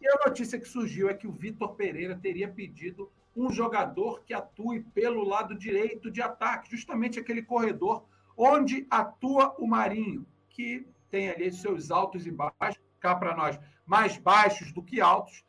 E 0.00 0.08
a 0.08 0.18
notícia 0.26 0.58
que 0.58 0.68
surgiu 0.68 1.08
é 1.08 1.14
que 1.14 1.26
o 1.26 1.32
Vitor 1.32 1.74
Pereira 1.74 2.18
teria 2.20 2.48
pedido 2.48 3.10
um 3.36 3.50
jogador 3.50 4.22
que 4.24 4.34
atue 4.34 4.80
pelo 4.94 5.24
lado 5.24 5.54
direito 5.54 6.10
de 6.10 6.20
ataque, 6.20 6.70
justamente 6.70 7.18
aquele 7.18 7.42
corredor 7.42 8.04
onde 8.36 8.86
atua 8.90 9.54
o 9.58 9.66
Marinho, 9.66 10.26
que 10.48 10.86
tem 11.10 11.30
ali 11.30 11.52
seus 11.52 11.90
altos 11.90 12.26
e 12.26 12.30
baixos, 12.30 12.82
cá 13.00 13.14
para 13.14 13.36
nós, 13.36 13.58
mais 13.86 14.16
baixos 14.18 14.72
do 14.72 14.82
que 14.82 15.00
altos. 15.00 15.44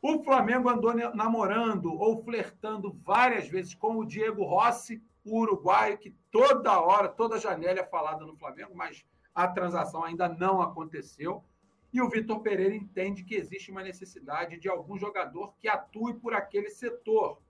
O 0.00 0.22
Flamengo 0.22 0.68
andou 0.68 0.94
namorando 1.14 1.92
ou 1.92 2.22
flertando 2.22 2.92
várias 3.04 3.48
vezes 3.48 3.74
com 3.74 3.96
o 3.96 4.04
Diego 4.04 4.44
Rossi, 4.44 5.02
o 5.30 5.40
uruguaio, 5.40 5.98
que 5.98 6.10
toda 6.30 6.80
hora, 6.80 7.08
toda 7.08 7.38
janela 7.38 7.80
é 7.80 7.84
falada 7.84 8.24
no 8.24 8.36
Flamengo, 8.36 8.74
mas 8.74 9.04
a 9.34 9.46
transação 9.46 10.02
ainda 10.04 10.28
não 10.28 10.60
aconteceu. 10.60 11.44
E 11.92 12.02
o 12.02 12.08
Vitor 12.08 12.40
Pereira 12.40 12.74
entende 12.74 13.24
que 13.24 13.34
existe 13.34 13.70
uma 13.70 13.82
necessidade 13.82 14.58
de 14.58 14.68
algum 14.68 14.98
jogador 14.98 15.54
que 15.58 15.68
atue 15.68 16.14
por 16.14 16.34
aquele 16.34 16.68
setor. 16.70 17.40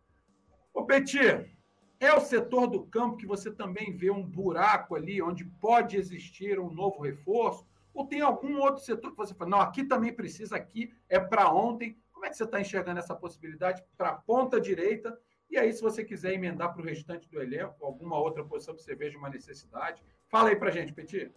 Ô, 0.72 0.84
Petit, 0.84 1.50
é 1.98 2.12
o 2.12 2.20
setor 2.20 2.68
do 2.68 2.86
campo 2.86 3.16
que 3.16 3.26
você 3.26 3.50
também 3.50 3.96
vê 3.96 4.10
um 4.10 4.24
buraco 4.24 4.94
ali 4.94 5.20
onde 5.20 5.44
pode 5.44 5.96
existir 5.96 6.60
um 6.60 6.70
novo 6.70 7.02
reforço? 7.02 7.66
Ou 7.92 8.06
tem 8.06 8.20
algum 8.20 8.60
outro 8.60 8.84
setor 8.84 9.10
que 9.10 9.16
você 9.16 9.34
fala, 9.34 9.50
não, 9.50 9.60
aqui 9.60 9.82
também 9.82 10.12
precisa, 10.12 10.56
aqui 10.56 10.94
é 11.08 11.18
para 11.18 11.52
ontem? 11.52 11.98
Como 12.12 12.24
é 12.24 12.28
que 12.28 12.36
você 12.36 12.44
está 12.44 12.60
enxergando 12.60 13.00
essa 13.00 13.14
possibilidade 13.14 13.82
para 13.96 14.10
a 14.10 14.14
ponta 14.14 14.60
direita 14.60 15.18
e 15.50 15.56
aí, 15.56 15.72
se 15.72 15.80
você 15.80 16.04
quiser 16.04 16.34
emendar 16.34 16.72
para 16.72 16.82
o 16.82 16.84
restante 16.84 17.28
do 17.30 17.40
elenco, 17.40 17.84
alguma 17.84 18.18
outra 18.18 18.44
posição 18.44 18.74
que 18.74 18.82
você 18.82 18.94
veja 18.94 19.16
uma 19.16 19.30
necessidade, 19.30 20.02
fala 20.28 20.50
aí 20.50 20.56
para 20.56 20.70
gente, 20.70 20.92
Petit. 20.92 21.32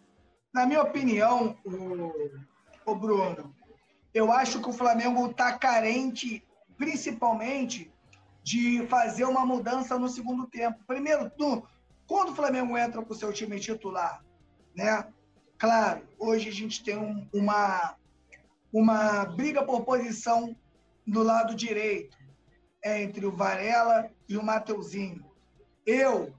Na 0.54 0.66
minha 0.66 0.82
opinião, 0.82 1.58
o, 1.64 2.12
o 2.86 2.96
Bruno, 2.96 3.56
eu 4.14 4.30
acho 4.32 4.62
que 4.62 4.70
o 4.70 4.74
Flamengo 4.74 5.28
está 5.28 5.58
carente, 5.58 6.46
principalmente, 6.78 7.90
de 8.44 8.86
fazer 8.88 9.24
uma 9.24 9.46
mudança 9.46 9.98
no 9.98 10.10
segundo 10.10 10.46
tempo. 10.48 10.84
Primeiro, 10.86 11.32
no, 11.40 11.66
quando 12.06 12.30
o 12.30 12.36
Flamengo 12.36 12.78
entra 12.78 13.02
com 13.02 13.14
o 13.14 13.16
seu 13.16 13.32
time 13.32 13.60
titular, 13.62 14.22
né? 14.76 15.08
Claro, 15.58 16.06
hoje 16.20 16.50
a 16.50 16.52
gente 16.52 16.84
tem 16.84 16.98
um, 16.98 17.26
uma, 17.34 17.96
uma 18.74 19.26
briga 19.26 19.64
por 19.64 19.86
posição 19.86 20.54
do 21.08 21.24
lado 21.24 21.56
direito 21.56 22.21
entre 22.84 23.26
o 23.26 23.32
Varela 23.32 24.10
e 24.28 24.38
o 24.38 24.44
Mateuzinho. 24.44 25.26
Eu 25.86 26.34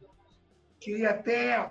queria 0.80 1.10
até 1.10 1.70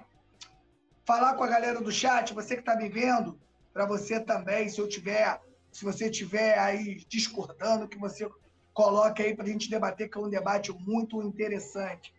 falar 1.05 1.33
com 1.35 1.43
a 1.43 1.47
galera 1.47 1.81
do 1.81 1.91
chat, 1.91 2.33
você 2.33 2.55
que 2.55 2.61
está 2.61 2.75
me 2.75 2.89
vendo, 2.89 3.39
para 3.73 3.85
você 3.85 4.19
também, 4.19 4.69
se 4.69 4.79
eu 4.79 4.87
tiver, 4.87 5.39
se 5.71 5.83
você 5.83 6.09
tiver 6.09 6.57
aí 6.57 7.03
discordando, 7.07 7.87
que 7.87 7.97
você 7.97 8.29
coloque 8.73 9.21
aí 9.21 9.35
para 9.35 9.45
a 9.45 9.49
gente 9.49 9.69
debater, 9.69 10.09
que 10.09 10.17
é 10.17 10.21
um 10.21 10.29
debate 10.29 10.71
muito 10.71 11.21
interessante. 11.21 12.13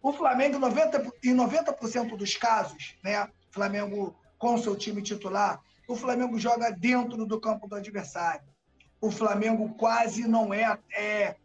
O 0.00 0.12
Flamengo, 0.12 0.58
90, 0.58 1.12
em 1.24 1.34
90% 1.34 2.16
dos 2.16 2.36
casos, 2.36 2.96
né, 3.02 3.28
Flamengo 3.50 4.16
com 4.38 4.56
seu 4.56 4.76
time 4.76 5.02
titular, 5.02 5.60
o 5.88 5.96
Flamengo 5.96 6.38
joga 6.38 6.70
dentro 6.70 7.26
do 7.26 7.40
campo 7.40 7.66
do 7.66 7.74
adversário. 7.74 8.46
O 9.00 9.10
Flamengo 9.10 9.74
quase 9.74 10.28
não 10.28 10.52
é, 10.52 10.78
é 10.92 11.36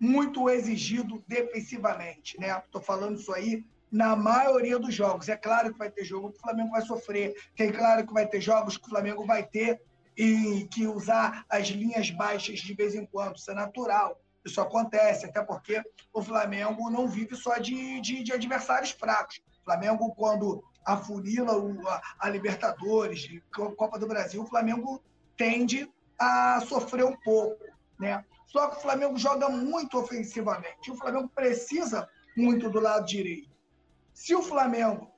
muito 0.00 0.48
exigido 0.48 1.22
defensivamente, 1.28 2.40
né? 2.40 2.58
Estou 2.58 2.80
falando 2.80 3.18
isso 3.18 3.32
aí 3.34 3.62
na 3.92 4.16
maioria 4.16 4.78
dos 4.78 4.94
jogos. 4.94 5.28
É 5.28 5.36
claro 5.36 5.72
que 5.72 5.78
vai 5.78 5.90
ter 5.90 6.04
jogo 6.04 6.32
que 6.32 6.38
o 6.38 6.40
Flamengo 6.40 6.70
vai 6.70 6.82
sofrer, 6.82 7.34
tem 7.54 7.70
claro 7.70 8.06
que 8.06 8.12
vai 8.12 8.26
ter 8.26 8.40
jogos 8.40 8.78
que 8.78 8.86
o 8.86 8.90
Flamengo 8.90 9.26
vai 9.26 9.42
ter 9.42 9.80
e 10.16 10.66
que 10.70 10.86
usar 10.86 11.44
as 11.48 11.68
linhas 11.68 12.10
baixas 12.10 12.60
de 12.60 12.74
vez 12.74 12.94
em 12.94 13.04
quando, 13.04 13.36
isso 13.36 13.50
é 13.50 13.54
natural. 13.54 14.18
Isso 14.44 14.60
acontece, 14.60 15.26
até 15.26 15.42
porque 15.42 15.82
o 16.12 16.22
Flamengo 16.22 16.88
não 16.88 17.06
vive 17.06 17.36
só 17.36 17.58
de, 17.58 18.00
de, 18.00 18.22
de 18.22 18.32
adversários 18.32 18.90
fracos. 18.90 19.40
O 19.60 19.64
Flamengo, 19.64 20.14
quando 20.14 20.64
afunila 20.84 21.58
o, 21.58 21.86
a, 21.86 22.00
a 22.20 22.30
Libertadores, 22.30 23.28
a 23.52 23.76
Copa 23.76 23.98
do 23.98 24.06
Brasil, 24.06 24.42
o 24.42 24.46
Flamengo 24.46 25.02
tende 25.36 25.90
a 26.18 26.60
sofrer 26.66 27.04
um 27.04 27.16
pouco, 27.16 27.64
né? 27.98 28.24
Só 28.50 28.68
que 28.68 28.78
o 28.78 28.80
Flamengo 28.80 29.16
joga 29.16 29.48
muito 29.48 29.96
ofensivamente. 29.96 30.90
O 30.90 30.96
Flamengo 30.96 31.28
precisa 31.28 32.08
muito 32.36 32.68
do 32.68 32.80
lado 32.80 33.06
direito. 33.06 33.48
Se 34.12 34.34
o 34.34 34.42
Flamengo, 34.42 35.08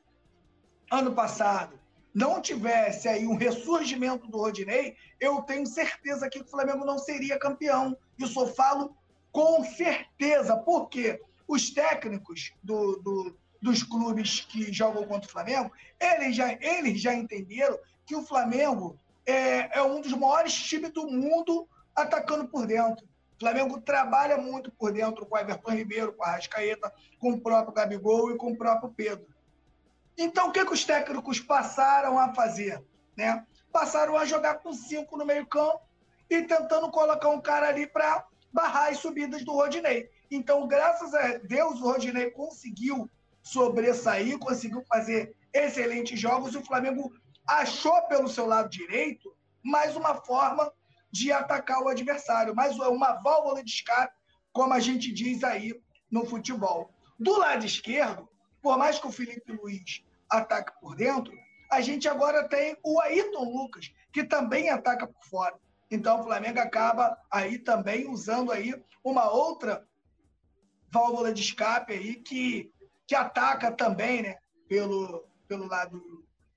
ano 0.91 1.15
passado, 1.15 1.81
não 2.15 2.43
tivesse 2.43 3.09
aí 3.09 3.27
um 3.27 3.37
ressurgimento 3.37 4.29
do 4.29 4.37
Rodinei, 4.37 4.97
eu 5.19 5.41
tenho 5.43 5.67
certeza 5.67 6.29
que 6.29 6.41
o 6.41 6.47
Flamengo 6.47 6.85
não 6.85 6.99
seria 6.99 7.39
campeão. 7.39 7.97
Isso 8.19 8.39
eu 8.39 8.55
falo 8.55 8.95
com 9.33 9.65
certeza, 9.65 10.55
porque 10.59 11.19
os 11.49 11.71
técnicos 11.71 12.53
do, 12.63 12.97
do, 12.97 13.39
dos 13.63 13.83
clubes 13.83 14.41
que 14.41 14.71
jogam 14.71 15.07
contra 15.07 15.27
o 15.27 15.33
Flamengo, 15.33 15.73
eles 15.99 16.37
já, 16.37 16.53
eles 16.61 17.01
já 17.01 17.15
entenderam 17.15 17.79
que 18.05 18.15
o 18.15 18.23
Flamengo 18.23 19.01
é, 19.25 19.79
é 19.79 19.83
um 19.83 20.03
dos 20.03 20.13
maiores 20.13 20.53
times 20.53 20.91
do 20.91 21.07
mundo 21.07 21.67
atacando 21.97 22.47
por 22.47 22.67
dentro. 22.67 23.07
Flamengo 23.43 23.81
trabalha 23.81 24.39
muito 24.39 24.71
por 24.71 24.93
dentro 24.93 25.27
com 25.27 25.35
o 25.35 25.39
Everton 25.39 25.73
Ribeiro, 25.73 26.13
com 26.13 26.23
a 26.23 26.31
Rascaeta, 26.31 26.93
com 27.19 27.33
o 27.33 27.41
próprio 27.41 27.75
Gabigol 27.75 28.31
e 28.31 28.37
com 28.37 28.53
o 28.53 28.57
próprio 28.57 28.93
Pedro. 28.93 29.27
Então, 30.17 30.49
o 30.49 30.53
que, 30.53 30.65
que 30.65 30.73
os 30.73 30.85
técnicos 30.85 31.41
passaram 31.41 32.21
a 32.21 32.33
fazer? 32.33 32.81
Né? 33.17 33.45
Passaram 33.73 34.17
a 34.17 34.25
jogar 34.25 34.61
com 34.61 34.73
cinco 34.73 35.19
no 35.19 35.27
meio-campo 35.27 35.81
e 36.31 36.43
tentando 36.43 36.89
colocar 36.93 37.31
um 37.31 37.41
cara 37.41 37.67
ali 37.67 37.85
para 37.85 38.25
barrar 38.53 38.91
as 38.91 38.99
subidas 38.99 39.45
do 39.45 39.53
Rodinei. 39.53 40.09
Então, 40.31 40.69
graças 40.69 41.13
a 41.13 41.39
Deus, 41.39 41.81
o 41.81 41.91
Rodinei 41.91 42.31
conseguiu 42.31 43.11
sobressair, 43.43 44.39
conseguiu 44.39 44.85
fazer 44.87 45.35
excelentes 45.53 46.19
jogos. 46.19 46.55
O 46.55 46.65
Flamengo 46.65 47.13
achou 47.45 48.03
pelo 48.03 48.29
seu 48.29 48.47
lado 48.47 48.69
direito 48.69 49.35
mais 49.65 49.97
uma 49.97 50.15
forma 50.15 50.73
de 51.13 51.31
atacar 51.31 51.83
o 51.83 51.89
adversário, 51.89 52.55
mais 52.55 52.79
uma 52.79 53.13
válvula 53.21 53.63
de 53.63 53.71
escape, 53.71 54.15
como 54.53 54.73
a 54.73 54.81
gente 54.81 55.13
diz 55.13 55.45
aí 55.45 55.79
no 56.11 56.25
futebol. 56.25 56.91
Do 57.19 57.39
lado 57.39 57.67
esquerdo, 57.67 58.29
por 58.63 58.79
mais 58.79 58.99
que 58.99 59.07
o 59.07 59.13
Felipe 59.13 59.53
Luiz 59.53 60.03
ataque 60.31 60.73
por 60.81 60.97
dentro, 60.97 61.33
a 61.71 61.81
gente 61.81 62.09
agora 62.09 62.49
tem 62.49 62.77
o 62.83 63.01
Ayrton 63.01 63.45
Lucas, 63.45 63.93
que 64.13 64.25
também 64.25 64.71
ataca 64.71 65.07
por 65.07 65.25
fora. 65.25 65.55
Então 65.91 66.21
o 66.21 66.25
Flamengo 66.25 66.59
acaba 66.59 67.19
aí 67.31 67.59
também 67.59 68.09
usando 68.09 68.51
aí 68.51 68.75
uma 69.05 69.31
outra 69.31 69.87
válvula 70.91 71.33
de 71.33 71.43
escape 71.43 71.93
aí 71.93 72.17
que, 72.17 72.73
que 73.07 73.15
ataca 73.15 73.71
também, 73.71 74.23
né, 74.23 74.37
pelo, 74.69 75.27
pelo 75.47 75.67
lado 75.67 76.03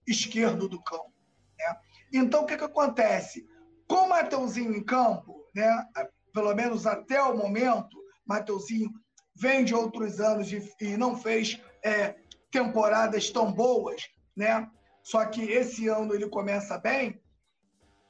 esquerdo 0.08 0.70
do 0.70 0.82
campo. 0.82 1.12
Né? 1.58 1.78
Então 2.14 2.44
o 2.44 2.46
que, 2.46 2.58
que 2.58 2.64
acontece? 2.64 3.46
Com 3.88 4.08
Mateuzinho 4.08 4.76
em 4.76 4.84
campo, 4.84 5.46
né, 5.54 5.86
pelo 6.34 6.54
menos 6.54 6.86
até 6.86 7.22
o 7.22 7.36
momento, 7.36 7.98
Mateuzinho 8.26 8.90
vem 9.36 9.64
de 9.64 9.76
outros 9.76 10.20
anos 10.20 10.52
e, 10.52 10.74
e 10.82 10.98
não 10.98 11.18
fez 11.18 11.62
é, 11.84 12.16
temporadas 12.52 13.30
tão 13.30 13.52
boas, 13.52 14.02
né? 14.36 14.70
Só 15.04 15.24
que 15.26 15.42
esse 15.44 15.88
ano 15.88 16.16
ele 16.16 16.28
começa 16.28 16.78
bem 16.78 17.22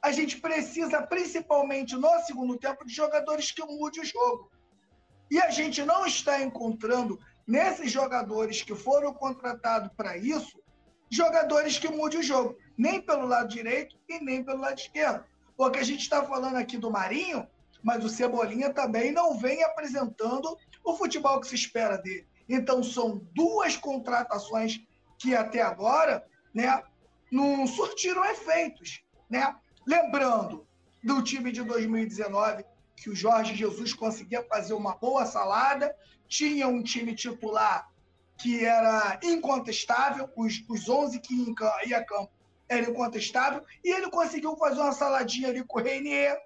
a 0.06 0.12
gente 0.12 0.40
precisa, 0.40 1.02
principalmente 1.02 1.96
no 1.96 2.20
segundo 2.20 2.56
tempo, 2.60 2.86
de 2.86 2.94
jogadores 2.94 3.52
que 3.52 3.66
mudem 3.66 4.04
o 4.04 4.06
jogo. 4.06 4.52
E 5.32 5.42
a 5.42 5.50
gente 5.50 5.84
não 5.84 6.06
está 6.06 6.44
encontrando 6.44 7.20
nesses 7.48 7.92
jogadores 7.92 8.62
que 8.62 8.76
foram 8.76 9.12
contratados 9.12 9.90
para 9.98 10.16
isso, 10.16 10.62
jogadores 11.10 11.80
que 11.80 11.88
mudem 11.88 12.20
o 12.20 12.24
jogo, 12.24 12.56
nem 12.78 13.02
pelo 13.02 13.26
lado 13.26 13.48
direito 13.50 13.98
e 14.08 14.24
nem 14.24 14.44
pelo 14.44 14.60
lado 14.60 14.78
esquerdo. 14.78 15.26
Porque 15.56 15.80
a 15.80 15.84
gente 15.84 16.02
está 16.02 16.24
falando 16.24 16.58
aqui 16.58 16.78
do 16.78 16.92
Marinho, 16.92 17.48
mas 17.82 18.04
o 18.04 18.10
Cebolinha 18.10 18.74
também 18.74 19.12
não 19.12 19.38
vem 19.38 19.64
apresentando 19.64 20.58
o 20.84 20.96
futebol 20.96 21.40
que 21.40 21.48
se 21.48 21.56
espera 21.56 21.98
dele. 21.98 22.28
Então, 22.48 22.84
são 22.84 23.26
duas 23.34 23.78
contratações 23.78 24.82
que 25.18 25.36
até 25.36 25.62
agora 25.62 26.26
né, 26.54 26.84
não 27.32 27.66
surtiram 27.66 28.24
efeitos. 28.26 29.04
Né? 29.30 29.56
Lembrando 29.86 30.68
do 31.04 31.22
time 31.22 31.52
de 31.52 31.64
2019, 31.64 32.66
que 32.96 33.10
o 33.10 33.16
Jorge 33.16 33.56
Jesus 33.56 33.94
conseguia 33.94 34.44
fazer 34.44 34.74
uma 34.74 34.96
boa 34.96 35.26
salada, 35.26 35.96
tinha 36.28 36.68
um 36.68 36.82
time 36.82 37.14
titular 37.14 37.88
que 38.38 38.66
era 38.66 39.20
incontestável, 39.24 40.30
os, 40.36 40.64
os 40.68 40.90
11 40.90 41.20
que 41.20 41.54
ia 41.86 42.04
campo 42.04 42.32
eram 42.68 42.92
incontestável, 42.92 43.64
e 43.84 43.92
ele 43.92 44.10
conseguiu 44.10 44.56
fazer 44.58 44.80
uma 44.80 44.92
saladinha 44.92 45.50
ali 45.50 45.64
com 45.64 45.80
o 45.80 45.84
Reinier, 45.84 46.38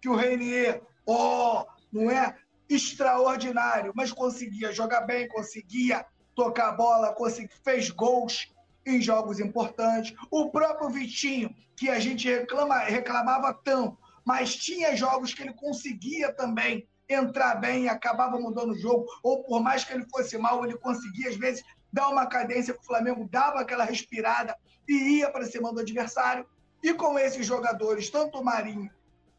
que 0.00 0.08
o 0.08 0.16
Reinier, 0.16 0.82
ó, 1.06 1.62
oh, 1.62 1.66
não 1.92 2.10
é 2.10 2.36
extraordinário, 2.68 3.92
mas 3.94 4.12
conseguia 4.12 4.72
jogar 4.72 5.02
bem, 5.02 5.28
conseguia 5.28 6.04
tocar 6.34 6.68
a 6.68 6.72
bola, 6.72 7.12
conseguia, 7.12 7.56
fez 7.64 7.90
gols 7.90 8.52
em 8.86 9.00
jogos 9.00 9.40
importantes. 9.40 10.14
O 10.30 10.50
próprio 10.50 10.90
Vitinho, 10.90 11.54
que 11.76 11.88
a 11.88 11.98
gente 11.98 12.28
reclama, 12.28 12.78
reclamava 12.78 13.52
tanto, 13.52 13.98
mas 14.24 14.56
tinha 14.56 14.96
jogos 14.96 15.34
que 15.34 15.42
ele 15.42 15.54
conseguia 15.54 16.32
também 16.32 16.86
entrar 17.08 17.54
bem 17.54 17.88
acabava 17.88 18.38
mudando 18.38 18.72
o 18.72 18.78
jogo, 18.78 19.06
ou 19.22 19.42
por 19.44 19.62
mais 19.62 19.82
que 19.82 19.94
ele 19.94 20.06
fosse 20.10 20.36
mal, 20.36 20.64
ele 20.64 20.76
conseguia, 20.76 21.30
às 21.30 21.36
vezes, 21.36 21.64
dar 21.92 22.08
uma 22.08 22.26
cadência 22.26 22.74
para 22.74 22.82
o 22.82 22.86
Flamengo, 22.86 23.28
dava 23.30 23.60
aquela 23.60 23.84
respirada 23.84 24.56
e 24.88 25.18
ia 25.18 25.30
para 25.30 25.46
cima 25.46 25.72
do 25.72 25.80
adversário. 25.80 26.46
E 26.82 26.94
com 26.94 27.18
esses 27.18 27.46
jogadores, 27.46 28.10
tanto 28.10 28.38
o 28.38 28.44
Marinho 28.44 28.90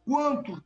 quanto 0.06 0.62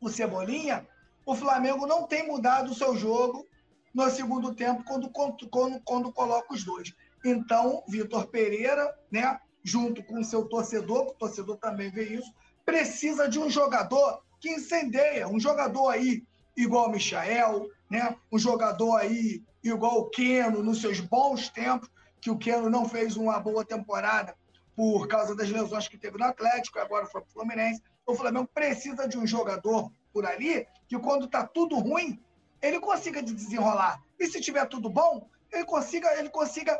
o 0.00 0.08
Cebolinha, 0.08 0.86
o 1.26 1.34
Flamengo 1.34 1.86
não 1.86 2.06
tem 2.06 2.26
mudado 2.26 2.70
o 2.70 2.74
seu 2.74 2.96
jogo 2.96 3.46
no 3.94 4.10
segundo 4.10 4.54
tempo 4.54 4.84
quando, 4.84 5.10
quando, 5.10 5.80
quando 5.84 6.12
coloca 6.12 6.52
os 6.52 6.64
dois. 6.64 6.92
Então, 7.24 7.82
Vitor 7.88 8.26
Pereira, 8.26 8.92
né, 9.10 9.38
junto 9.62 10.02
com 10.04 10.20
o 10.20 10.24
seu 10.24 10.46
torcedor, 10.46 11.06
que 11.06 11.12
o 11.12 11.18
torcedor 11.18 11.56
também 11.56 11.90
vê 11.90 12.04
isso, 12.04 12.30
precisa 12.64 13.28
de 13.28 13.38
um 13.38 13.48
jogador 13.48 14.22
que 14.40 14.50
incendeia, 14.50 15.26
um 15.26 15.40
jogador 15.40 15.88
aí 15.88 16.22
igual 16.56 16.88
o 16.88 16.92
Michael, 16.92 17.66
né, 17.90 18.16
um 18.30 18.38
jogador 18.38 18.96
aí 18.96 19.42
igual 19.70 19.98
o 19.98 20.10
Keno, 20.10 20.62
nos 20.62 20.80
seus 20.80 21.00
bons 21.00 21.48
tempos, 21.48 21.88
que 22.20 22.30
o 22.30 22.38
Keno 22.38 22.68
não 22.68 22.88
fez 22.88 23.16
uma 23.16 23.38
boa 23.38 23.64
temporada 23.64 24.36
por 24.76 25.06
causa 25.06 25.34
das 25.34 25.50
lesões 25.50 25.88
que 25.88 25.96
teve 25.96 26.18
no 26.18 26.24
Atlético, 26.24 26.78
agora 26.78 27.06
foi 27.06 27.20
para 27.20 27.28
o 27.28 27.32
Fluminense. 27.32 27.82
O 28.06 28.14
Flamengo 28.14 28.48
precisa 28.52 29.08
de 29.08 29.16
um 29.16 29.26
jogador 29.26 29.90
por 30.12 30.26
ali 30.26 30.66
que, 30.88 30.98
quando 30.98 31.26
está 31.26 31.46
tudo 31.46 31.76
ruim, 31.78 32.20
ele 32.60 32.80
consiga 32.80 33.22
desenrolar. 33.22 34.02
E 34.18 34.26
se 34.26 34.40
tiver 34.40 34.66
tudo 34.66 34.90
bom, 34.90 35.28
ele 35.52 35.64
consiga, 35.64 36.18
ele 36.18 36.28
consiga 36.28 36.78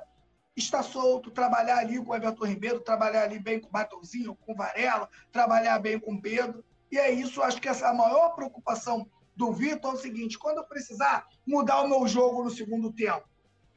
está 0.56 0.82
solto, 0.82 1.30
trabalhar 1.30 1.78
ali 1.78 2.02
com 2.02 2.12
o 2.12 2.14
Everton 2.14 2.46
Ribeiro, 2.46 2.80
trabalhar 2.80 3.24
ali 3.24 3.38
bem 3.38 3.60
com 3.60 3.68
o 3.68 3.72
Matãozinho, 3.72 4.36
com 4.36 4.52
o 4.52 4.56
Varela, 4.56 5.08
trabalhar 5.32 5.78
bem 5.78 5.98
com 5.98 6.14
o 6.14 6.20
Pedro. 6.20 6.64
E 6.90 6.98
é 6.98 7.10
isso, 7.10 7.42
acho 7.42 7.60
que 7.60 7.68
essa 7.68 7.86
é 7.86 7.88
a 7.88 7.94
maior 7.94 8.30
preocupação 8.30 9.08
do 9.36 9.52
Vitor 9.52 9.92
é 9.92 9.94
o 9.94 9.98
seguinte: 9.98 10.38
quando 10.38 10.58
eu 10.58 10.64
precisar 10.64 11.26
mudar 11.46 11.82
o 11.82 11.88
meu 11.88 12.06
jogo 12.06 12.44
no 12.44 12.50
segundo 12.50 12.92
tempo, 12.92 13.28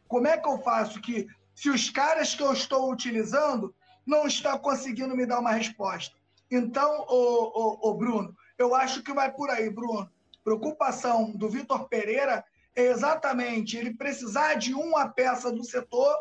como 0.07 0.27
é 0.27 0.37
que 0.37 0.47
eu 0.47 0.59
faço 0.59 1.01
que, 1.01 1.27
se 1.53 1.69
os 1.69 1.89
caras 1.89 2.35
que 2.35 2.43
eu 2.43 2.53
estou 2.53 2.91
utilizando 2.91 3.73
não 4.05 4.27
estão 4.27 4.57
conseguindo 4.57 5.15
me 5.15 5.25
dar 5.25 5.39
uma 5.39 5.51
resposta? 5.51 6.15
Então, 6.49 7.05
o, 7.09 7.89
o, 7.89 7.89
o 7.89 7.93
Bruno, 7.95 8.35
eu 8.57 8.73
acho 8.73 9.03
que 9.03 9.13
vai 9.13 9.31
por 9.31 9.49
aí, 9.49 9.69
Bruno. 9.69 10.09
Preocupação 10.43 11.31
do 11.31 11.49
Vitor 11.49 11.89
Pereira 11.89 12.45
é 12.73 12.83
exatamente 12.83 13.75
ele 13.75 13.93
precisar 13.93 14.53
de 14.53 14.73
uma 14.73 15.09
peça 15.09 15.51
do 15.51 15.63
setor 15.63 16.15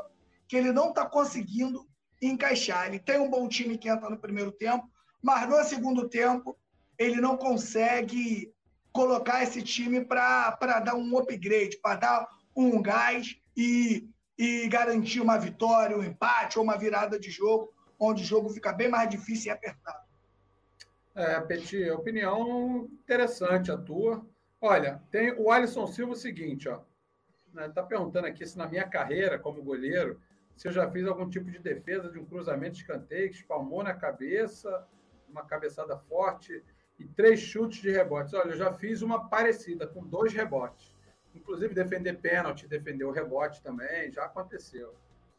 que 0.49 0.57
ele 0.57 0.72
não 0.72 0.88
está 0.88 1.07
conseguindo 1.07 1.87
encaixar. 2.20 2.87
Ele 2.87 2.99
tem 2.99 3.20
um 3.20 3.31
bom 3.31 3.49
time 3.49 3.79
que 3.79 3.88
entra 3.88 4.11
no 4.11 4.18
primeiro 4.18 4.51
tempo, 4.51 4.90
mas 5.22 5.49
no 5.49 5.62
segundo 5.64 6.09
tempo 6.09 6.57
ele 6.99 7.20
não 7.20 7.37
consegue 7.37 8.53
colocar 8.97 9.43
esse 9.43 9.63
time 9.63 10.03
para 10.03 10.81
dar 10.81 10.95
um 10.95 11.19
upgrade, 11.19 11.77
para 11.77 11.97
dar 11.97 12.29
um 12.57 12.81
gás 12.81 13.39
e, 13.55 14.09
e 14.39 14.67
garantir 14.69 15.21
uma 15.21 15.37
vitória, 15.39 15.97
um 15.97 16.03
empate 16.03 16.59
ou 16.59 16.65
uma 16.65 16.79
virada 16.79 17.21
de 17.21 17.31
jogo, 17.31 17.73
onde 18.01 18.23
o 18.23 18.27
jogo 18.27 18.49
fica 18.49 18.73
bem 18.73 18.89
mais 18.89 19.11
difícil 19.11 19.53
e 19.53 19.55
apertado. 19.55 20.07
É, 21.15 21.41
Peti, 21.43 21.91
opinião 21.91 22.89
interessante 23.03 23.71
a 23.71 23.77
tua. 23.77 24.27
Olha, 24.61 25.03
tem 25.11 25.33
o 25.39 25.51
Alisson 25.51 25.87
Silva 25.87 26.13
o 26.13 26.17
seguinte, 26.17 26.67
ó. 26.69 26.81
Né, 27.53 27.71
perguntando 27.89 28.27
aqui 28.27 28.47
se 28.47 28.57
na 28.57 28.67
minha 28.67 28.87
carreira 28.87 29.39
como 29.39 29.63
goleiro 29.63 30.21
se 30.57 30.69
eu 30.69 30.73
já 30.73 30.91
fiz 30.91 31.07
algum 31.07 31.29
tipo 31.29 31.51
de 31.51 31.59
defesa 31.59 32.11
de 32.11 32.19
um 32.19 32.25
cruzamento 32.25 32.73
de 32.73 32.81
escanteio 32.81 33.29
que 33.31 33.37
espalmou 33.37 33.83
na 33.83 33.93
cabeça, 33.93 34.87
uma 35.29 35.45
cabeçada 35.45 35.99
forte 35.99 36.65
e 36.99 37.05
três 37.05 37.41
chutes 37.41 37.81
de 37.81 37.91
rebotes. 37.91 38.33
Olha, 38.35 38.51
eu 38.51 38.57
já 38.57 38.73
fiz 38.73 39.03
uma 39.03 39.29
parecida, 39.29 39.87
com 39.87 40.05
dois 40.05 40.33
rebotes. 40.33 40.95
Inclusive, 41.35 41.75
defender 41.75 42.15
pênalti, 42.15 42.67
defender 42.67 43.05
o 43.05 43.11
rebote 43.11 43.63
também, 43.63 44.11
já 44.11 44.25
aconteceu. 44.25 44.95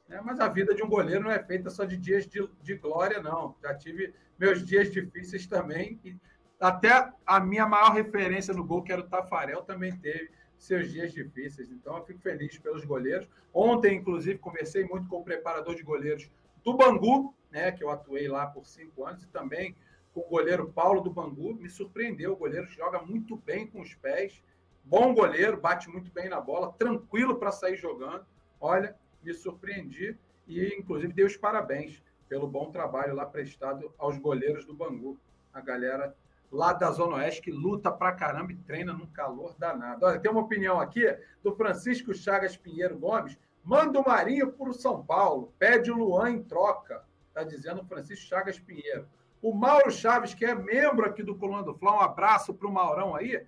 Né? 0.08 0.22
Mas 0.24 0.40
a 0.40 0.48
vida 0.48 0.74
de 0.74 0.84
um 0.84 0.90
goleiro 0.90 1.24
não 1.24 1.32
é 1.32 1.44
feita 1.44 1.70
só 1.70 1.84
de 1.86 1.98
dias 1.98 2.28
de, 2.28 2.48
de 2.62 2.76
glória, 2.76 3.22
não. 3.22 3.56
Já 3.62 3.74
tive 3.74 4.14
meus 4.38 4.64
dias 4.64 4.92
difíceis 4.92 5.48
também. 5.48 6.00
E 6.04 6.16
até 6.60 7.12
a 7.26 7.40
minha 7.40 7.66
maior 7.66 7.92
referência 7.92 8.54
no 8.54 8.64
gol, 8.64 8.84
que 8.84 8.92
era 8.92 9.02
o 9.02 9.08
Tafarel, 9.08 9.64
também 9.64 9.96
teve 9.98 10.30
seus 10.58 10.92
dias 10.92 11.12
difíceis. 11.12 11.72
Então, 11.72 11.98
eu 11.98 12.06
fico 12.06 12.20
feliz 12.20 12.58
pelos 12.58 12.86
goleiros. 12.86 13.28
Ontem, 13.54 13.98
inclusive, 13.98 14.40
conversei 14.40 14.86
muito 14.86 15.08
com 15.08 15.18
o 15.18 15.24
preparador 15.24 15.76
de 15.76 15.84
goleiros 15.84 16.30
do 16.64 16.76
Bangu, 16.76 17.34
né, 17.52 17.72
que 17.72 17.84
eu 17.84 17.90
atuei 17.90 18.28
lá 18.28 18.46
por 18.48 18.66
cinco 18.66 19.06
anos, 19.06 19.24
e 19.24 19.28
também 19.28 19.76
o 20.20 20.30
goleiro 20.30 20.72
Paulo 20.72 21.02
do 21.02 21.12
Bangu. 21.12 21.54
Me 21.54 21.70
surpreendeu. 21.70 22.34
O 22.34 22.38
goleiro 22.38 22.68
joga 22.68 23.02
muito 23.02 23.38
bem 23.38 23.68
com 23.68 23.82
os 23.82 23.94
pés. 23.96 24.42
Bom 24.84 25.14
goleiro, 25.14 25.58
bate 25.58 25.90
muito 25.90 26.12
bem 26.12 26.30
na 26.30 26.40
bola, 26.40 26.72
tranquilo 26.72 27.36
para 27.36 27.52
sair 27.52 27.76
jogando. 27.76 28.26
Olha, 28.60 28.96
me 29.22 29.34
surpreendi 29.34 30.18
e, 30.48 30.74
inclusive, 30.80 31.12
dei 31.12 31.26
os 31.26 31.36
parabéns 31.36 32.02
pelo 32.30 32.48
bom 32.48 32.72
trabalho 32.72 33.14
lá 33.14 33.26
prestado 33.26 33.94
aos 33.98 34.18
goleiros 34.18 34.66
do 34.66 34.74
Bangu. 34.74 35.20
A 35.54 35.60
galera 35.60 36.16
lá 36.50 36.72
da 36.72 36.90
Zona 36.92 37.18
Oeste, 37.18 37.42
que 37.42 37.52
luta 37.52 37.92
pra 37.92 38.14
caramba 38.14 38.54
e 38.54 38.56
treina 38.56 38.94
num 38.94 39.08
calor 39.08 39.56
danado. 39.60 40.06
Olha, 40.06 40.20
tem 40.20 40.32
uma 40.32 40.42
opinião 40.42 40.80
aqui 40.80 41.06
do 41.44 41.54
Francisco 41.54 42.14
Chagas 42.14 42.56
Pinheiro 42.56 42.98
Gomes. 42.98 43.38
Manda 43.64 44.00
o 44.00 44.08
Marinho 44.08 44.54
para 44.54 44.70
o 44.70 44.74
São 44.74 45.04
Paulo. 45.04 45.54
Pede 45.60 45.92
o 45.92 45.98
Luan 45.98 46.32
em 46.32 46.44
troca. 46.44 47.04
Está 47.28 47.44
dizendo 47.44 47.82
o 47.82 47.86
Francisco 47.86 48.26
Chagas 48.26 48.58
Pinheiro. 48.58 49.06
O 49.42 49.54
Mauro 49.54 49.92
Chaves, 49.92 50.34
que 50.34 50.46
é 50.46 50.56
membro 50.56 51.06
aqui 51.06 51.22
do 51.24 51.36
Coluna 51.36 51.64
do 51.64 51.76
Fla, 51.76 51.96
um 51.96 52.02
abraço 52.02 52.54
para 52.54 52.68
o 52.68 52.72
Maurão 52.72 53.16
aí. 53.16 53.46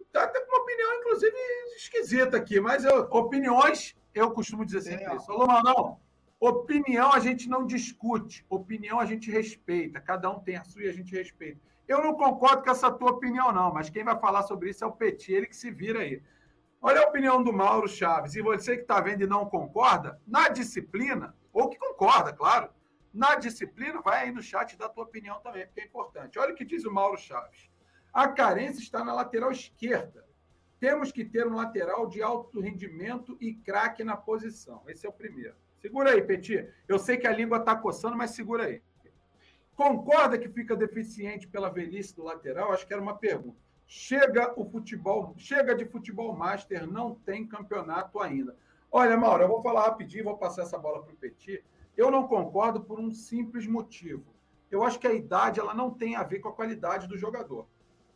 Está 0.00 0.24
até 0.24 0.40
com 0.40 0.52
uma 0.52 0.62
opinião, 0.62 0.94
inclusive, 0.94 1.36
esquisita 1.76 2.36
aqui, 2.36 2.60
mas 2.60 2.84
eu, 2.84 3.02
opiniões, 3.10 3.94
eu 4.14 4.30
costumo 4.30 4.64
dizer 4.64 4.82
sempre 4.82 5.14
isso. 5.14 5.30
Alô, 5.30 5.46
Maurão, 5.46 6.00
opinião 6.40 7.12
a 7.12 7.18
gente 7.18 7.48
não 7.48 7.66
discute, 7.66 8.44
opinião 8.48 8.98
a 8.98 9.04
gente 9.04 9.30
respeita. 9.30 10.00
Cada 10.00 10.30
um 10.30 10.40
tem 10.40 10.56
a 10.56 10.64
sua 10.64 10.84
e 10.84 10.88
a 10.88 10.92
gente 10.92 11.14
respeita. 11.14 11.60
Eu 11.86 12.02
não 12.02 12.14
concordo 12.14 12.62
com 12.62 12.70
essa 12.70 12.90
tua 12.90 13.12
opinião, 13.12 13.52
não, 13.52 13.72
mas 13.72 13.90
quem 13.90 14.02
vai 14.02 14.18
falar 14.18 14.42
sobre 14.42 14.70
isso 14.70 14.82
é 14.82 14.86
o 14.86 14.92
Petit, 14.92 15.32
ele 15.32 15.46
que 15.46 15.56
se 15.56 15.70
vira 15.70 16.00
aí. 16.00 16.22
Olha 16.80 17.00
a 17.00 17.08
opinião 17.08 17.42
do 17.42 17.52
Mauro 17.52 17.88
Chaves. 17.88 18.34
E 18.34 18.42
você 18.42 18.76
que 18.76 18.82
está 18.82 19.00
vendo 19.00 19.22
e 19.22 19.26
não 19.26 19.46
concorda, 19.46 20.20
na 20.26 20.48
disciplina, 20.48 21.34
ou 21.52 21.68
que 21.68 21.78
concorda, 21.78 22.32
claro, 22.32 22.70
na 23.16 23.34
disciplina, 23.34 24.02
vai 24.02 24.24
aí 24.24 24.30
no 24.30 24.42
chat 24.42 24.76
dar 24.76 24.86
a 24.86 24.90
tua 24.90 25.04
opinião 25.04 25.40
também, 25.40 25.64
porque 25.64 25.80
é 25.80 25.84
importante. 25.84 26.38
Olha 26.38 26.52
o 26.52 26.54
que 26.54 26.66
diz 26.66 26.84
o 26.84 26.92
Mauro 26.92 27.16
Chaves. 27.16 27.70
A 28.12 28.28
carência 28.28 28.82
está 28.82 29.02
na 29.02 29.14
lateral 29.14 29.50
esquerda. 29.50 30.26
Temos 30.78 31.10
que 31.10 31.24
ter 31.24 31.46
um 31.46 31.54
lateral 31.54 32.06
de 32.06 32.22
alto 32.22 32.60
rendimento 32.60 33.34
e 33.40 33.54
craque 33.54 34.04
na 34.04 34.18
posição. 34.18 34.82
Esse 34.86 35.06
é 35.06 35.08
o 35.08 35.12
primeiro. 35.12 35.54
Segura 35.80 36.10
aí, 36.10 36.20
Petit. 36.20 36.68
Eu 36.86 36.98
sei 36.98 37.16
que 37.16 37.26
a 37.26 37.32
língua 37.32 37.56
está 37.56 37.74
coçando, 37.74 38.16
mas 38.16 38.32
segura 38.32 38.64
aí. 38.64 38.82
Concorda 39.74 40.38
que 40.38 40.50
fica 40.50 40.76
deficiente 40.76 41.48
pela 41.48 41.70
velhice 41.70 42.14
do 42.14 42.22
lateral? 42.22 42.70
Acho 42.72 42.86
que 42.86 42.92
era 42.92 43.02
uma 43.02 43.16
pergunta. 43.16 43.56
Chega 43.86 44.52
o 44.60 44.64
futebol, 44.68 45.32
chega 45.38 45.74
de 45.74 45.86
futebol 45.86 46.36
master, 46.36 46.86
não 46.86 47.14
tem 47.14 47.46
campeonato 47.46 48.20
ainda. 48.20 48.54
Olha, 48.90 49.16
Mauro, 49.16 49.44
eu 49.44 49.48
vou 49.48 49.62
falar 49.62 49.84
rapidinho, 49.84 50.24
vou 50.24 50.36
passar 50.36 50.62
essa 50.62 50.78
bola 50.78 51.02
para 51.02 51.14
o 51.14 51.16
Petit. 51.16 51.64
Eu 51.96 52.10
não 52.10 52.26
concordo 52.26 52.80
por 52.80 53.00
um 53.00 53.10
simples 53.10 53.66
motivo. 53.66 54.34
Eu 54.70 54.82
acho 54.82 54.98
que 54.98 55.06
a 55.06 55.12
idade 55.12 55.60
ela 55.60 55.74
não 55.74 55.90
tem 55.90 56.16
a 56.16 56.22
ver 56.22 56.40
com 56.40 56.48
a 56.48 56.52
qualidade 56.52 57.06
do 57.06 57.16
jogador. 57.16 57.66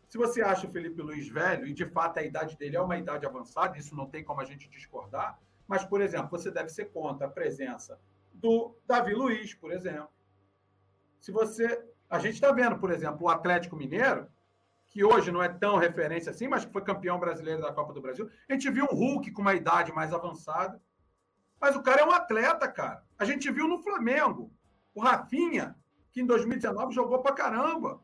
Se 0.09 0.19
você 0.19 0.43
acha 0.43 0.67
o 0.67 0.71
Felipe 0.71 1.01
Luiz 1.01 1.29
velho, 1.29 1.67
e 1.67 1.73
de 1.73 1.87
fato 1.87 2.19
a 2.19 2.23
idade 2.23 2.57
dele 2.57 2.77
é 2.77 2.81
uma 2.81 2.99
idade 2.99 3.25
avançada, 3.25 3.79
isso 3.79 3.95
não 3.95 4.07
tem 4.07 4.25
como 4.25 4.41
a 4.41 4.45
gente 4.45 4.69
discordar, 4.69 5.39
mas, 5.69 5.85
por 5.85 6.01
exemplo, 6.01 6.31
você 6.31 6.51
deve 6.51 6.69
ser 6.69 6.87
contra 6.87 7.29
a 7.29 7.31
presença 7.31 8.01
do 8.33 8.75
Davi 8.87 9.15
Luiz, 9.15 9.55
por 9.55 9.73
exemplo 9.73 10.11
se 11.21 11.31
você. 11.31 11.85
A 12.09 12.19
gente 12.19 12.35
está 12.35 12.51
vendo, 12.51 12.77
por 12.79 12.91
exemplo, 12.91 13.25
o 13.25 13.29
Atlético 13.29 13.77
Mineiro, 13.77 14.27
que 14.89 15.05
hoje 15.05 15.31
não 15.31 15.41
é 15.41 15.49
tão 15.49 15.77
referência 15.77 16.31
assim, 16.31 16.49
mas 16.49 16.65
que 16.65 16.73
foi 16.73 16.83
campeão 16.83 17.21
brasileiro 17.21 17.61
da 17.61 17.73
Copa 17.73 17.93
do 17.93 18.01
Brasil. 18.01 18.29
A 18.49 18.53
gente 18.53 18.69
viu 18.69 18.85
um 18.91 18.97
Hulk 18.97 19.31
com 19.31 19.43
uma 19.43 19.55
idade 19.55 19.93
mais 19.93 20.13
avançada. 20.13 20.81
Mas 21.61 21.77
o 21.77 21.83
cara 21.83 22.01
é 22.01 22.05
um 22.05 22.13
atleta, 22.13 22.67
cara. 22.67 23.05
A 23.19 23.25
gente 23.25 23.51
viu 23.51 23.69
no 23.69 23.83
Flamengo. 23.83 24.53
O 24.95 25.01
Rafinha, 25.01 25.77
que 26.11 26.21
em 26.21 26.27
2019 26.27 26.93
jogou 26.93 27.21
pra 27.21 27.33
caramba. 27.33 28.03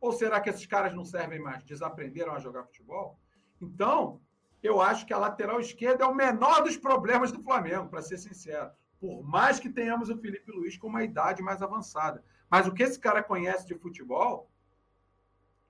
Ou 0.00 0.12
será 0.12 0.40
que 0.40 0.50
esses 0.50 0.66
caras 0.66 0.94
não 0.94 1.04
servem 1.04 1.38
mais? 1.38 1.62
Desaprenderam 1.64 2.34
a 2.34 2.40
jogar 2.40 2.64
futebol? 2.64 3.18
Então, 3.60 4.20
eu 4.62 4.80
acho 4.80 5.06
que 5.06 5.12
a 5.12 5.18
lateral 5.18 5.60
esquerda 5.60 6.04
é 6.04 6.06
o 6.06 6.14
menor 6.14 6.62
dos 6.62 6.76
problemas 6.76 7.30
do 7.30 7.42
Flamengo, 7.42 7.88
para 7.88 8.02
ser 8.02 8.18
sincero 8.18 8.70
por 9.04 9.22
mais 9.22 9.60
que 9.60 9.68
tenhamos 9.68 10.08
o 10.08 10.16
Felipe 10.16 10.50
Luiz 10.50 10.78
com 10.78 10.86
uma 10.86 11.04
idade 11.04 11.42
mais 11.42 11.60
avançada. 11.60 12.24
Mas 12.48 12.66
o 12.66 12.72
que 12.72 12.82
esse 12.82 12.98
cara 12.98 13.22
conhece 13.22 13.66
de 13.66 13.74
futebol, 13.74 14.50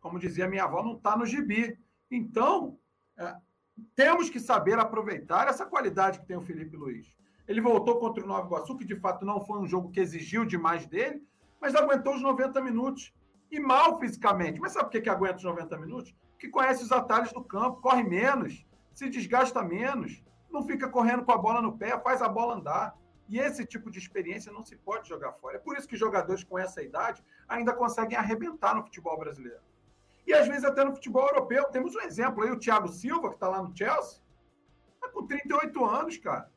como 0.00 0.20
dizia 0.20 0.46
minha 0.46 0.62
avó, 0.62 0.84
não 0.84 0.96
está 0.96 1.16
no 1.16 1.26
gibi. 1.26 1.76
Então, 2.08 2.78
é, 3.16 3.36
temos 3.94 4.30
que 4.30 4.40
saber 4.40 4.78
aproveitar 4.78 5.48
essa 5.48 5.66
qualidade 5.66 6.20
que 6.20 6.26
tem 6.26 6.36
o 6.36 6.42
Felipe 6.42 6.76
Luiz. 6.76 7.14
Ele 7.46 7.60
voltou 7.60 7.98
contra 7.98 8.24
o 8.24 8.26
Nova 8.26 8.46
Iguaçu, 8.46 8.76
que 8.76 8.84
de 8.84 8.96
fato 8.96 9.24
não 9.24 9.44
foi 9.44 9.58
um 9.58 9.66
jogo 9.66 9.90
que 9.90 10.00
exigiu 10.00 10.44
demais 10.44 10.86
dele, 10.86 11.22
mas 11.60 11.74
aguentou 11.74 12.14
os 12.14 12.22
90 12.22 12.60
minutos. 12.60 13.12
E 13.50 13.60
mal 13.60 14.00
fisicamente. 14.00 14.60
Mas 14.60 14.72
sabe 14.72 14.86
por 14.86 14.92
que, 14.92 15.02
que 15.02 15.10
aguenta 15.10 15.36
os 15.36 15.44
90 15.44 15.78
minutos? 15.78 16.14
Porque 16.32 16.48
conhece 16.48 16.82
os 16.82 16.90
atalhos 16.90 17.32
do 17.32 17.44
campo, 17.44 17.80
corre 17.80 18.02
menos, 18.02 18.66
se 18.92 19.08
desgasta 19.08 19.62
menos, 19.62 20.22
não 20.50 20.64
fica 20.64 20.88
correndo 20.88 21.24
com 21.24 21.32
a 21.32 21.38
bola 21.38 21.62
no 21.62 21.76
pé, 21.76 21.98
faz 22.00 22.20
a 22.20 22.28
bola 22.28 22.54
andar. 22.54 22.96
E 23.28 23.38
esse 23.38 23.64
tipo 23.64 23.90
de 23.90 23.98
experiência 23.98 24.52
não 24.52 24.64
se 24.64 24.76
pode 24.76 25.08
jogar 25.08 25.32
fora. 25.34 25.56
É 25.56 25.60
por 25.60 25.76
isso 25.76 25.86
que 25.86 25.96
jogadores 25.96 26.42
com 26.42 26.58
essa 26.58 26.82
idade 26.82 27.24
ainda 27.48 27.72
conseguem 27.72 28.18
arrebentar 28.18 28.74
no 28.74 28.82
futebol 28.82 29.18
brasileiro. 29.18 29.60
E 30.26 30.32
às 30.32 30.48
vezes 30.48 30.64
até 30.64 30.84
no 30.84 30.94
futebol 30.94 31.26
europeu. 31.26 31.64
Temos 31.64 31.94
um 31.94 32.00
exemplo 32.00 32.42
aí, 32.42 32.50
o 32.50 32.58
Thiago 32.58 32.88
Silva, 32.88 33.28
que 33.28 33.34
está 33.34 33.48
lá 33.48 33.62
no 33.62 33.76
Chelsea, 33.76 34.20
está 34.94 35.08
com 35.08 35.26
38 35.26 35.84
anos, 35.84 36.16
cara. 36.16 36.50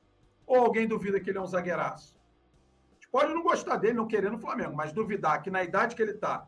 Ou 0.45 0.57
alguém 0.57 0.87
duvida 0.87 1.19
que 1.19 1.29
ele 1.29 1.37
é 1.37 1.41
um 1.41 1.47
zagueiraço? 1.47 2.17
A 2.91 2.93
gente 2.95 3.09
pode 3.09 3.33
não 3.33 3.43
gostar 3.43 3.77
dele, 3.77 3.93
não 3.93 4.07
querer 4.07 4.31
no 4.31 4.39
Flamengo, 4.39 4.75
mas 4.75 4.93
duvidar 4.93 5.41
que 5.41 5.51
na 5.51 5.63
idade 5.63 5.95
que 5.95 6.01
ele 6.01 6.11
está, 6.11 6.47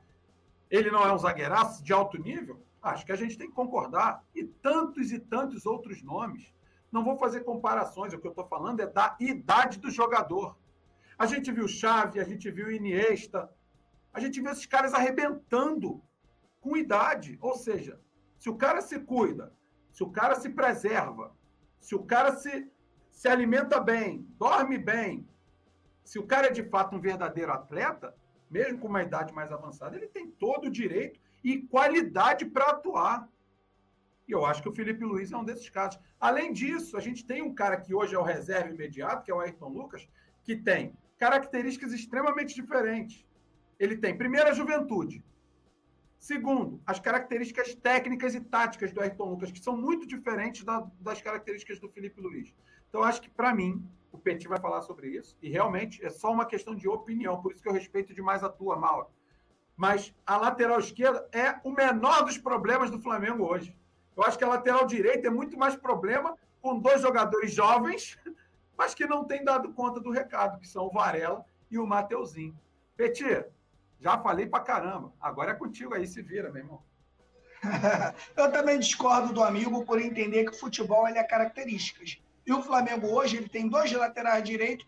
ele 0.70 0.90
não 0.90 1.04
é 1.04 1.14
um 1.14 1.18
zagueiraço 1.18 1.84
de 1.84 1.92
alto 1.92 2.18
nível, 2.18 2.64
acho 2.82 3.06
que 3.06 3.12
a 3.12 3.16
gente 3.16 3.38
tem 3.38 3.50
que 3.50 3.56
concordar. 3.56 4.24
E 4.34 4.46
tantos 4.46 5.12
e 5.12 5.20
tantos 5.20 5.66
outros 5.66 6.02
nomes. 6.02 6.54
Não 6.92 7.04
vou 7.04 7.18
fazer 7.18 7.42
comparações, 7.42 8.14
o 8.14 8.20
que 8.20 8.26
eu 8.26 8.32
estou 8.32 8.48
falando 8.48 8.80
é 8.80 8.88
da 8.88 9.16
idade 9.20 9.80
do 9.80 9.92
jogador. 9.92 10.58
A 11.18 11.26
gente 11.26 11.52
viu 11.52 11.68
Xavi, 11.68 12.20
a 12.20 12.24
gente 12.24 12.50
viu 12.50 12.72
Iniesta, 12.72 13.50
a 14.14 14.20
gente 14.20 14.42
viu 14.42 14.52
esses 14.52 14.66
caras 14.66 14.94
arrebentando 14.94 16.02
com 16.60 16.78
idade. 16.78 17.38
Ou 17.41 17.55
seja, 17.55 17.99
se 18.38 18.49
o 18.49 18.55
cara 18.55 18.82
se 18.82 18.99
cuida, 18.99 19.53
se 19.91 20.03
o 20.03 20.10
cara 20.10 20.36
se 20.36 20.49
preserva, 20.49 21.36
se 21.80 21.95
o 21.95 22.03
cara 22.03 22.36
se, 22.36 22.70
se 23.10 23.28
alimenta 23.28 23.80
bem, 23.80 24.28
dorme 24.38 24.78
bem, 24.78 25.28
se 26.03 26.18
o 26.18 26.26
cara 26.26 26.47
é 26.47 26.51
de 26.51 26.64
fato 26.64 26.95
um 26.95 26.99
verdadeiro 26.99 27.51
atleta, 27.51 28.16
mesmo 28.49 28.80
com 28.80 28.88
uma 28.88 29.03
idade 29.03 29.34
mais 29.34 29.51
avançada, 29.51 29.95
ele 29.95 30.07
tem 30.07 30.30
todo 30.30 30.66
o 30.66 30.72
direito 30.72 31.20
e 31.43 31.62
qualidade 31.62 32.45
para 32.45 32.72
atuar. 32.72 33.30
E 34.28 34.32
eu 34.32 34.45
acho 34.45 34.62
que 34.62 34.70
o 34.70 34.74
Felipe 34.74 35.03
Luiz 35.03 35.32
é 35.32 35.38
um 35.38 35.43
desses 35.43 35.70
casos. 35.70 35.99
Além 36.20 36.51
disso, 36.51 36.97
a 36.97 36.99
gente 36.99 37.26
tem 37.26 37.41
um 37.41 37.53
cara 37.53 37.78
que 37.78 37.93
hoje 37.93 38.16
é 38.16 38.20
o 38.20 38.24
reserva 38.24 38.74
imediato, 38.74 39.24
que 39.24 39.32
é 39.32 39.34
o 39.34 39.39
Ayrton 39.39 39.70
Lucas, 39.70 40.07
que 40.43 40.55
tem 40.55 40.93
características 41.18 41.93
extremamente 41.93 42.55
diferentes. 42.55 43.26
Ele 43.80 43.97
tem, 43.97 44.18
primeiro, 44.18 44.49
a 44.49 44.53
juventude. 44.53 45.24
Segundo, 46.20 46.82
as 46.86 47.00
características 47.00 47.74
técnicas 47.74 48.36
e 48.36 48.42
táticas 48.42 48.92
do 48.92 49.00
Ayrton 49.00 49.30
Lucas, 49.30 49.52
que 49.52 49.64
são 49.64 49.78
muito 49.78 50.06
diferentes 50.06 50.66
da, 50.66 50.86
das 51.00 51.22
características 51.22 51.80
do 51.80 51.88
Felipe 51.90 52.20
Luiz. 52.20 52.54
Então, 52.90 53.02
acho 53.04 53.22
que, 53.22 53.30
para 53.30 53.56
mim, 53.56 53.90
o 54.12 54.18
Petit 54.18 54.48
vai 54.48 54.60
falar 54.60 54.82
sobre 54.82 55.08
isso, 55.08 55.38
e 55.42 55.50
realmente 55.50 56.04
é 56.06 56.10
só 56.10 56.30
uma 56.32 56.46
questão 56.46 56.76
de 56.76 56.90
opinião, 56.90 57.42
por 57.42 57.54
isso 57.54 57.62
que 57.62 57.70
eu 57.70 57.74
respeito 57.74 58.14
demais 58.14 58.44
a 58.44 58.50
tua, 58.50 58.76
Mauro. 58.76 59.08
Mas 59.78 60.14
a 60.26 60.36
lateral 60.36 60.80
esquerda 60.80 61.26
é 61.32 61.58
o 61.64 61.72
menor 61.72 62.26
dos 62.26 62.38
problemas 62.38 62.92
do 62.92 63.00
Flamengo 63.00 63.46
hoje. 63.46 63.74
Eu 64.18 64.24
acho 64.24 64.38
que 64.38 64.44
a 64.44 64.50
lateral 64.50 64.86
direita 64.86 65.28
é 65.28 65.32
muito 65.32 65.58
mais 65.58 65.78
problema 65.78 66.38
com 66.62 66.78
dois 66.78 67.02
jogadores 67.02 67.54
jovens, 67.54 68.20
mas 68.78 68.94
que 68.94 69.06
não 69.06 69.24
têm 69.24 69.42
dado 69.42 69.74
conta 69.74 70.02
do 70.02 70.12
recado, 70.12 70.60
que 70.60 70.68
são 70.68 70.88
o 70.88 70.92
Varela 70.92 71.46
e 71.72 71.80
o 71.80 71.88
Mateuzinho. 71.88 72.60
Petit, 72.98 73.46
já 74.00 74.18
falei 74.18 74.47
pra 74.47 74.60
caramba. 74.60 75.14
Agora 75.20 75.52
é 75.52 75.56
contigo 75.56 75.93
aí, 75.93 76.08
se 76.08 76.22
vira, 76.22 76.52
meu 76.52 76.64
irmão. 76.64 76.84
Eu 78.36 78.52
também 78.52 78.80
discordo 78.80 79.34
do 79.34 79.43
amigo 79.43 79.86
por 79.86 80.02
entender 80.02 80.45
que 80.45 80.52
o 80.52 80.60
futebol 80.60 81.08
ele 81.08 81.18
é 81.18 81.24
características. 81.24 82.22
E 82.45 82.54
o 82.54 82.62
Flamengo 82.62 83.08
hoje 83.08 83.38
ele 83.38 83.50
tem 83.50 83.68
dois 83.68 83.91
laterais 83.91 84.43
direitos, 84.43 84.88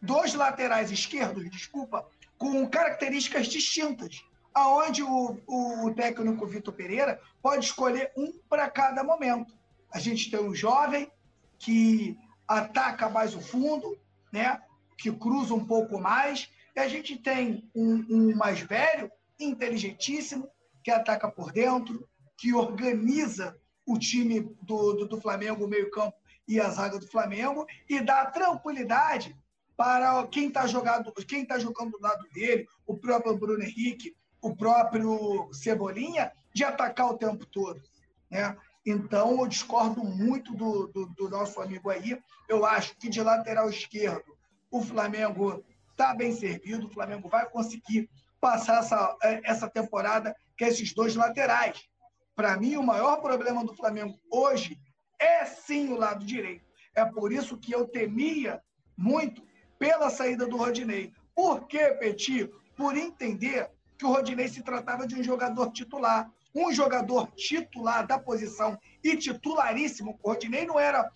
dois 0.00 0.34
laterais 0.34 0.90
esquerdos, 0.90 1.48
desculpa, 1.50 2.06
com 2.38 2.66
características 2.68 3.46
distintas 3.46 4.24
aonde 4.54 5.02
o, 5.02 5.40
o 5.48 5.92
técnico 5.94 6.46
Vitor 6.46 6.72
Pereira 6.72 7.20
pode 7.42 7.66
escolher 7.66 8.12
um 8.16 8.32
para 8.48 8.70
cada 8.70 9.02
momento. 9.02 9.52
A 9.92 9.98
gente 9.98 10.30
tem 10.30 10.40
um 10.40 10.54
jovem 10.54 11.10
que 11.58 12.16
ataca 12.46 13.08
mais 13.08 13.34
o 13.34 13.40
fundo, 13.40 13.98
né? 14.32 14.62
que 14.96 15.10
cruza 15.10 15.52
um 15.54 15.64
pouco 15.64 15.98
mais, 15.98 16.48
e 16.74 16.80
a 16.80 16.88
gente 16.88 17.16
tem 17.16 17.70
um, 17.74 18.04
um 18.10 18.36
mais 18.36 18.60
velho, 18.60 19.10
inteligentíssimo, 19.38 20.48
que 20.82 20.90
ataca 20.90 21.30
por 21.30 21.52
dentro, 21.52 22.08
que 22.36 22.52
organiza 22.52 23.56
o 23.86 23.98
time 23.98 24.40
do, 24.62 24.94
do, 24.94 25.06
do 25.06 25.20
Flamengo, 25.20 25.64
o 25.64 25.68
meio-campo 25.68 26.16
e 26.46 26.60
a 26.60 26.68
zaga 26.68 26.98
do 26.98 27.06
Flamengo, 27.06 27.66
e 27.88 28.00
dá 28.00 28.26
tranquilidade 28.26 29.36
para 29.76 30.26
quem 30.26 30.48
está 30.48 30.66
jogando, 30.66 31.12
quem 31.26 31.44
tá 31.44 31.58
jogando 31.58 31.92
do 31.92 32.00
lado 32.00 32.24
dele, 32.32 32.66
o 32.86 32.96
próprio 32.96 33.36
Bruno 33.36 33.62
Henrique, 33.62 34.14
o 34.40 34.54
próprio 34.54 35.48
Cebolinha 35.52 36.32
de 36.52 36.64
atacar 36.64 37.10
o 37.10 37.18
tempo 37.18 37.44
todo. 37.46 37.82
Né? 38.30 38.56
Então, 38.86 39.40
eu 39.40 39.46
discordo 39.46 40.04
muito 40.04 40.54
do, 40.54 40.86
do, 40.88 41.06
do, 41.06 41.28
nosso 41.28 41.60
amigo 41.60 41.90
aí. 41.90 42.20
Eu 42.48 42.66
acho 42.66 42.96
que 42.96 43.08
de 43.08 43.22
lateral 43.22 43.68
esquerdo, 43.70 44.36
o 44.70 44.82
Flamengo 44.82 45.64
está 45.94 46.12
bem 46.12 46.32
servido, 46.32 46.86
o 46.86 46.90
Flamengo 46.90 47.28
vai 47.28 47.48
conseguir 47.48 48.10
passar 48.40 48.80
essa, 48.80 49.16
essa 49.44 49.70
temporada 49.70 50.36
com 50.58 50.64
esses 50.66 50.92
dois 50.92 51.14
laterais. 51.14 51.88
Para 52.36 52.56
mim, 52.56 52.76
o 52.76 52.82
maior 52.82 53.16
problema 53.22 53.64
do 53.64 53.74
Flamengo 53.74 54.18
hoje 54.30 54.78
é 55.18 55.44
sim 55.44 55.88
o 55.88 55.96
lado 55.96 56.26
direito. 56.26 56.64
É 56.94 57.04
por 57.04 57.32
isso 57.32 57.56
que 57.56 57.72
eu 57.72 57.86
temia 57.86 58.60
muito 58.96 59.42
pela 59.78 60.10
saída 60.10 60.46
do 60.46 60.56
Rodinei. 60.56 61.12
Por 61.34 61.66
quê, 61.66 61.90
Petit? 61.98 62.50
Por 62.76 62.96
entender 62.96 63.70
que 63.96 64.04
o 64.04 64.12
Rodinei 64.12 64.48
se 64.48 64.62
tratava 64.62 65.06
de 65.06 65.14
um 65.14 65.22
jogador 65.22 65.70
titular. 65.72 66.30
Um 66.54 66.72
jogador 66.72 67.32
titular 67.32 68.06
da 68.06 68.18
posição 68.18 68.78
e 69.02 69.16
titularíssimo. 69.16 70.18
O 70.22 70.30
Rodinei 70.30 70.66
não 70.66 70.78
era 70.78 71.10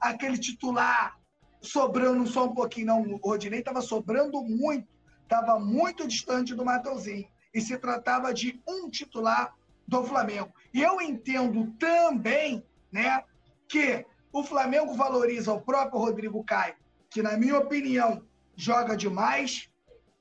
aquele 0.00 0.38
titular 0.38 1.17
sobrando 1.60 2.26
só 2.26 2.46
um 2.46 2.54
pouquinho, 2.54 2.86
não. 2.86 3.02
O 3.02 3.16
Rodinei 3.16 3.60
estava 3.60 3.80
sobrando 3.80 4.42
muito, 4.42 4.88
estava 5.22 5.58
muito 5.58 6.06
distante 6.06 6.54
do 6.54 6.64
Mateuzinho. 6.64 7.28
E 7.52 7.60
se 7.60 7.76
tratava 7.78 8.32
de 8.32 8.60
um 8.66 8.88
titular 8.88 9.54
do 9.86 10.04
Flamengo. 10.04 10.52
E 10.72 10.82
eu 10.82 11.00
entendo 11.00 11.72
também 11.78 12.62
né, 12.92 13.24
que 13.66 14.04
o 14.32 14.44
Flamengo 14.44 14.94
valoriza 14.94 15.52
o 15.52 15.60
próprio 15.60 15.98
Rodrigo 15.98 16.44
Caio, 16.44 16.74
que, 17.10 17.22
na 17.22 17.36
minha 17.36 17.58
opinião, 17.58 18.22
joga 18.54 18.96
demais, 18.96 19.68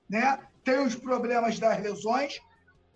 né? 0.09 0.39
tem 0.63 0.79
os 0.79 0.95
problemas 0.95 1.59
das 1.59 1.81
lesões, 1.81 2.41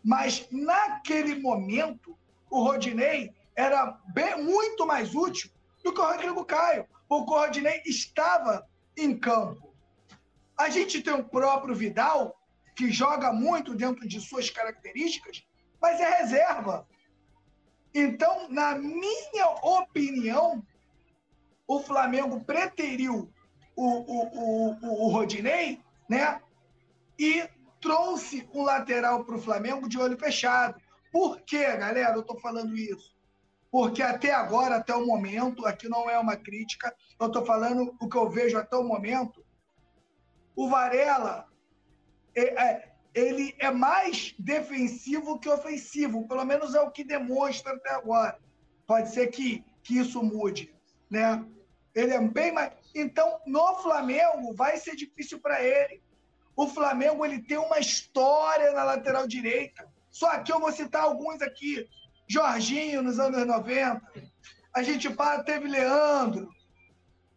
mas 0.03 0.47
naquele 0.51 1.39
momento 1.39 2.17
o 2.49 2.63
Rodinei 2.63 3.33
era 3.55 3.97
bem, 4.13 4.43
muito 4.43 4.85
mais 4.85 5.15
útil 5.15 5.49
do 5.83 5.93
que 5.93 5.99
o 5.99 6.05
Rodrigo 6.05 6.43
Caio, 6.45 6.85
o 7.11 7.25
Rodinei 7.25 7.81
estava 7.85 8.65
em 8.97 9.19
campo. 9.19 9.75
A 10.57 10.69
gente 10.69 11.01
tem 11.01 11.13
o 11.13 11.27
próprio 11.27 11.75
Vidal, 11.75 12.39
que 12.73 12.89
joga 12.89 13.33
muito 13.33 13.75
dentro 13.75 14.07
de 14.07 14.21
suas 14.21 14.49
características, 14.49 15.43
mas 15.81 15.99
é 15.99 16.19
reserva. 16.19 16.87
Então, 17.93 18.47
na 18.49 18.75
minha 18.75 19.45
opinião, 19.61 20.65
o 21.67 21.81
Flamengo 21.81 22.45
preteriu 22.45 23.29
o, 23.75 23.85
o, 23.85 24.77
o, 24.79 25.05
o 25.05 25.07
Rodinei, 25.09 25.81
né? 26.07 26.41
E 27.19 27.45
trouxe 27.81 28.47
um 28.53 28.63
lateral 28.63 29.25
para 29.25 29.35
o 29.35 29.41
Flamengo 29.41 29.89
de 29.89 29.99
olho 29.99 30.17
fechado. 30.17 30.79
Por 31.11 31.41
quê, 31.41 31.75
galera? 31.75 32.15
Eu 32.15 32.21
estou 32.21 32.39
falando 32.39 32.73
isso. 32.77 33.13
Porque 33.71 34.03
até 34.03 34.33
agora, 34.33 34.75
até 34.75 34.93
o 34.93 35.07
momento, 35.07 35.65
aqui 35.65 35.87
não 35.87 36.09
é 36.09 36.19
uma 36.19 36.35
crítica, 36.35 36.93
eu 37.17 37.27
estou 37.27 37.45
falando 37.45 37.95
o 38.01 38.09
que 38.09 38.17
eu 38.17 38.29
vejo 38.29 38.57
até 38.57 38.75
o 38.75 38.83
momento. 38.83 39.43
O 40.55 40.69
Varela, 40.69 41.47
é, 42.35 42.63
é, 42.63 42.91
ele 43.15 43.55
é 43.57 43.71
mais 43.71 44.35
defensivo 44.37 45.39
que 45.39 45.47
ofensivo, 45.49 46.27
pelo 46.27 46.43
menos 46.43 46.75
é 46.75 46.81
o 46.81 46.91
que 46.91 47.03
demonstra 47.03 47.73
até 47.73 47.91
agora. 47.91 48.37
Pode 48.85 49.09
ser 49.09 49.27
que, 49.27 49.63
que 49.81 49.97
isso 49.97 50.21
mude, 50.21 50.75
né? 51.09 51.45
Ele 51.95 52.13
é 52.13 52.21
bem 52.21 52.51
mais. 52.51 52.73
Então, 52.93 53.39
no 53.45 53.75
Flamengo, 53.75 54.53
vai 54.53 54.77
ser 54.77 54.95
difícil 54.95 55.39
para 55.39 55.63
ele. 55.63 56.01
O 56.55 56.67
Flamengo 56.67 57.25
ele 57.25 57.41
tem 57.41 57.57
uma 57.57 57.79
história 57.79 58.71
na 58.73 58.83
lateral 58.83 59.27
direita. 59.27 59.87
Só 60.09 60.27
aqui 60.27 60.51
eu 60.51 60.59
vou 60.59 60.71
citar 60.71 61.03
alguns 61.03 61.41
aqui. 61.41 61.87
Jorginho 62.31 63.03
nos 63.03 63.19
anos 63.19 63.45
90. 63.45 64.01
A 64.73 64.81
gente 64.81 65.13
teve 65.45 65.67
Leandro. 65.67 66.49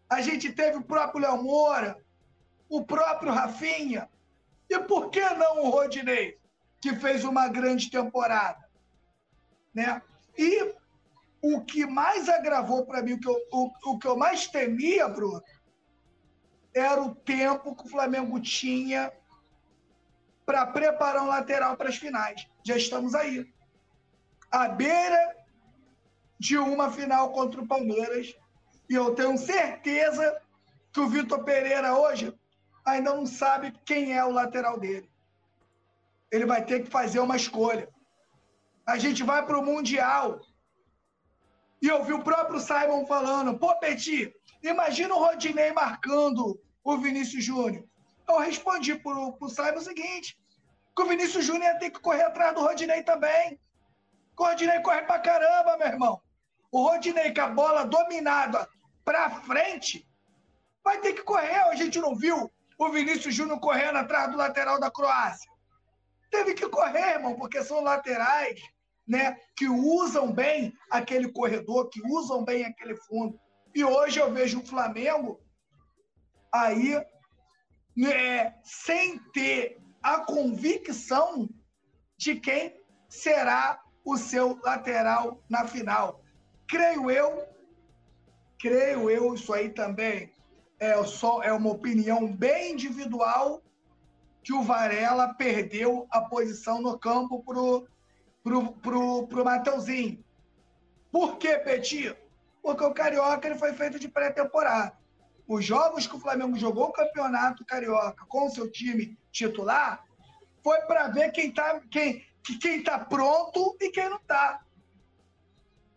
A 0.08 0.20
gente 0.20 0.52
teve 0.52 0.76
o 0.76 0.84
próprio 0.84 1.22
Léo 1.22 1.42
Moura. 1.42 1.98
O 2.68 2.84
próprio 2.84 3.32
Rafinha. 3.32 4.08
E 4.70 4.78
por 4.78 5.10
que 5.10 5.20
não 5.30 5.64
o 5.64 5.70
Rodinei, 5.70 6.38
que 6.80 6.94
fez 6.94 7.24
uma 7.24 7.48
grande 7.48 7.90
temporada? 7.90 8.64
Né? 9.74 10.00
E 10.38 10.74
o 11.42 11.60
que 11.60 11.84
mais 11.84 12.28
agravou 12.28 12.86
para 12.86 13.02
mim, 13.02 13.14
o 13.14 13.20
que, 13.20 13.28
eu, 13.28 13.36
o, 13.52 13.70
o 13.86 13.98
que 13.98 14.06
eu 14.06 14.16
mais 14.16 14.46
temia, 14.46 15.08
Bruno, 15.08 15.42
era 16.72 17.02
o 17.02 17.14
tempo 17.16 17.74
que 17.74 17.84
o 17.84 17.90
Flamengo 17.90 18.40
tinha 18.40 19.12
para 20.46 20.66
preparar 20.66 21.22
um 21.22 21.28
lateral 21.28 21.76
para 21.76 21.88
as 21.88 21.96
finais. 21.96 22.46
Já 22.62 22.76
estamos 22.76 23.14
aí. 23.14 23.53
À 24.54 24.68
beira 24.68 25.36
de 26.38 26.56
uma 26.56 26.88
final 26.88 27.32
contra 27.32 27.60
o 27.60 27.66
Palmeiras. 27.66 28.36
E 28.88 28.94
eu 28.94 29.12
tenho 29.12 29.36
certeza 29.36 30.40
que 30.92 31.00
o 31.00 31.08
Vitor 31.08 31.42
Pereira 31.42 31.98
hoje 31.98 32.32
ainda 32.86 33.12
não 33.12 33.26
sabe 33.26 33.74
quem 33.84 34.16
é 34.16 34.24
o 34.24 34.30
lateral 34.30 34.78
dele. 34.78 35.10
Ele 36.30 36.46
vai 36.46 36.64
ter 36.64 36.84
que 36.84 36.88
fazer 36.88 37.18
uma 37.18 37.34
escolha. 37.34 37.88
A 38.86 38.96
gente 38.96 39.24
vai 39.24 39.44
para 39.44 39.58
o 39.58 39.64
Mundial. 39.64 40.38
E 41.82 41.88
eu 41.88 42.04
vi 42.04 42.12
o 42.12 42.22
próprio 42.22 42.60
Simon 42.60 43.04
falando: 43.06 43.58
pô, 43.58 43.74
Petit, 43.80 44.32
imagina 44.62 45.16
o 45.16 45.18
Rodinei 45.18 45.72
marcando 45.72 46.60
o 46.84 46.96
Vinícius 46.96 47.42
Júnior. 47.42 47.84
Eu 48.28 48.38
respondi 48.38 48.94
para 48.94 49.18
o 49.18 49.48
Simon 49.48 49.78
o 49.78 49.80
seguinte: 49.80 50.38
que 50.94 51.02
o 51.02 51.08
Vinícius 51.08 51.44
Júnior 51.44 51.72
ia 51.72 51.78
ter 51.80 51.90
que 51.90 51.98
correr 51.98 52.22
atrás 52.22 52.54
do 52.54 52.60
Rodinei 52.60 53.02
também. 53.02 53.58
O 54.36 54.44
Rodinei 54.44 54.80
corre 54.80 55.02
pra 55.02 55.18
caramba, 55.18 55.76
meu 55.76 55.86
irmão. 55.86 56.20
O 56.70 56.82
Rodinei 56.82 57.32
com 57.32 57.40
a 57.40 57.48
bola 57.48 57.84
dominada 57.84 58.68
pra 59.04 59.30
frente 59.30 60.06
vai 60.82 61.00
ter 61.00 61.12
que 61.12 61.22
correr. 61.22 61.54
A 61.54 61.74
gente 61.74 62.00
não 62.00 62.16
viu 62.16 62.50
o 62.78 62.90
Vinícius 62.90 63.34
Júnior 63.34 63.60
correndo 63.60 63.96
atrás 63.96 64.30
do 64.30 64.36
lateral 64.36 64.80
da 64.80 64.90
Croácia. 64.90 65.50
Teve 66.30 66.54
que 66.54 66.68
correr, 66.68 67.14
irmão, 67.14 67.36
porque 67.36 67.62
são 67.62 67.80
laterais 67.80 68.60
né, 69.06 69.36
que 69.56 69.68
usam 69.68 70.32
bem 70.32 70.72
aquele 70.90 71.30
corredor, 71.30 71.88
que 71.90 72.00
usam 72.06 72.44
bem 72.44 72.64
aquele 72.64 72.96
fundo. 72.96 73.38
E 73.74 73.84
hoje 73.84 74.18
eu 74.18 74.32
vejo 74.32 74.60
o 74.60 74.66
Flamengo 74.66 75.40
aí 76.52 77.00
né, 77.96 78.54
sem 78.64 79.18
ter 79.32 79.80
a 80.02 80.20
convicção 80.24 81.48
de 82.16 82.40
quem 82.40 82.74
será 83.08 83.80
o 84.04 84.16
seu 84.16 84.58
lateral 84.62 85.40
na 85.48 85.66
final. 85.66 86.20
Creio 86.66 87.10
eu, 87.10 87.46
creio 88.58 89.10
eu, 89.10 89.34
isso 89.34 89.52
aí 89.52 89.70
também 89.70 90.32
é 90.78 91.02
só 91.04 91.42
é 91.42 91.52
uma 91.52 91.70
opinião 91.70 92.30
bem 92.30 92.72
individual 92.72 93.62
que 94.42 94.52
o 94.52 94.62
Varela 94.62 95.32
perdeu 95.34 96.06
a 96.10 96.20
posição 96.20 96.82
no 96.82 96.98
campo 96.98 97.42
pro 97.42 97.86
pro, 98.42 98.72
pro, 98.74 99.26
pro 99.26 99.44
Mateuzinho. 99.44 100.22
Por 101.10 101.38
que, 101.38 101.56
Petit? 101.58 102.14
Porque 102.62 102.84
o 102.84 102.92
Carioca 102.92 103.48
ele 103.48 103.58
foi 103.58 103.72
feito 103.72 103.98
de 103.98 104.06
pré-temporada. 104.06 104.92
Os 105.48 105.64
jogos 105.64 106.06
que 106.06 106.16
o 106.16 106.20
Flamengo 106.20 106.56
jogou 106.58 106.88
o 106.88 106.92
Campeonato 106.92 107.64
Carioca 107.64 108.24
com 108.28 108.50
seu 108.50 108.70
time 108.70 109.18
titular 109.32 110.04
foi 110.62 110.80
para 110.82 111.08
ver 111.08 111.30
quem 111.32 111.48
está 111.48 111.80
quem, 111.90 112.24
quem 112.58 112.82
tá 112.82 112.98
pronto 112.98 113.76
e 113.80 113.90
quem 113.90 114.08
não 114.08 114.18
está. 114.18 114.60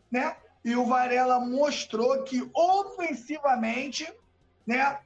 Né? 0.10 0.36
E 0.64 0.76
o 0.76 0.86
Varela 0.86 1.40
mostrou 1.40 2.24
que 2.24 2.50
ofensivamente 2.54 4.12
né, 4.66 5.00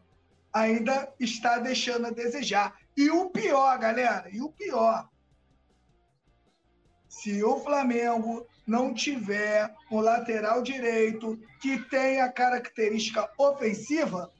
ainda 0.54 1.12
está 1.20 1.58
deixando 1.58 2.08
a 2.08 2.12
desejar. 2.12 2.76
E 2.96 3.10
o 3.10 3.30
pior, 3.30 3.78
galera, 3.80 4.30
e 4.32 4.42
o 4.42 4.50
pior, 4.50 5.10
se 7.08 7.44
o 7.44 7.60
Flamengo 7.60 8.48
não 8.66 8.94
tiver 8.94 9.74
um 9.92 10.00
lateral 10.00 10.62
direito 10.62 11.38
que 11.60 11.78
tenha 11.78 12.32
característica 12.32 13.30
ofensiva, 13.38 14.32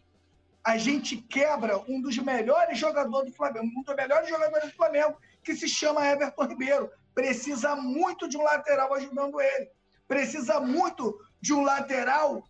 a 0.64 0.78
gente 0.78 1.18
quebra 1.18 1.80
um 1.88 2.00
dos 2.02 2.18
melhores 2.18 2.78
jogadores 2.78 3.32
do 3.32 3.36
Flamengo, 3.36 3.68
um 3.78 3.84
dos 3.84 3.96
melhores 3.96 4.30
jogadores 4.30 4.70
do 4.70 4.76
Flamengo, 4.76 5.18
que 5.44 5.56
se 5.56 5.68
chama 5.68 6.06
Everton 6.08 6.46
Ribeiro. 6.46 6.90
Precisa 7.14 7.76
muito 7.76 8.28
de 8.28 8.38
um 8.38 8.44
lateral 8.44 8.94
ajudando 8.94 9.42
ele. 9.42 9.70
Precisa 10.08 10.60
muito 10.60 11.18
de 11.42 11.54
um 11.54 11.62
lateral 11.62 12.44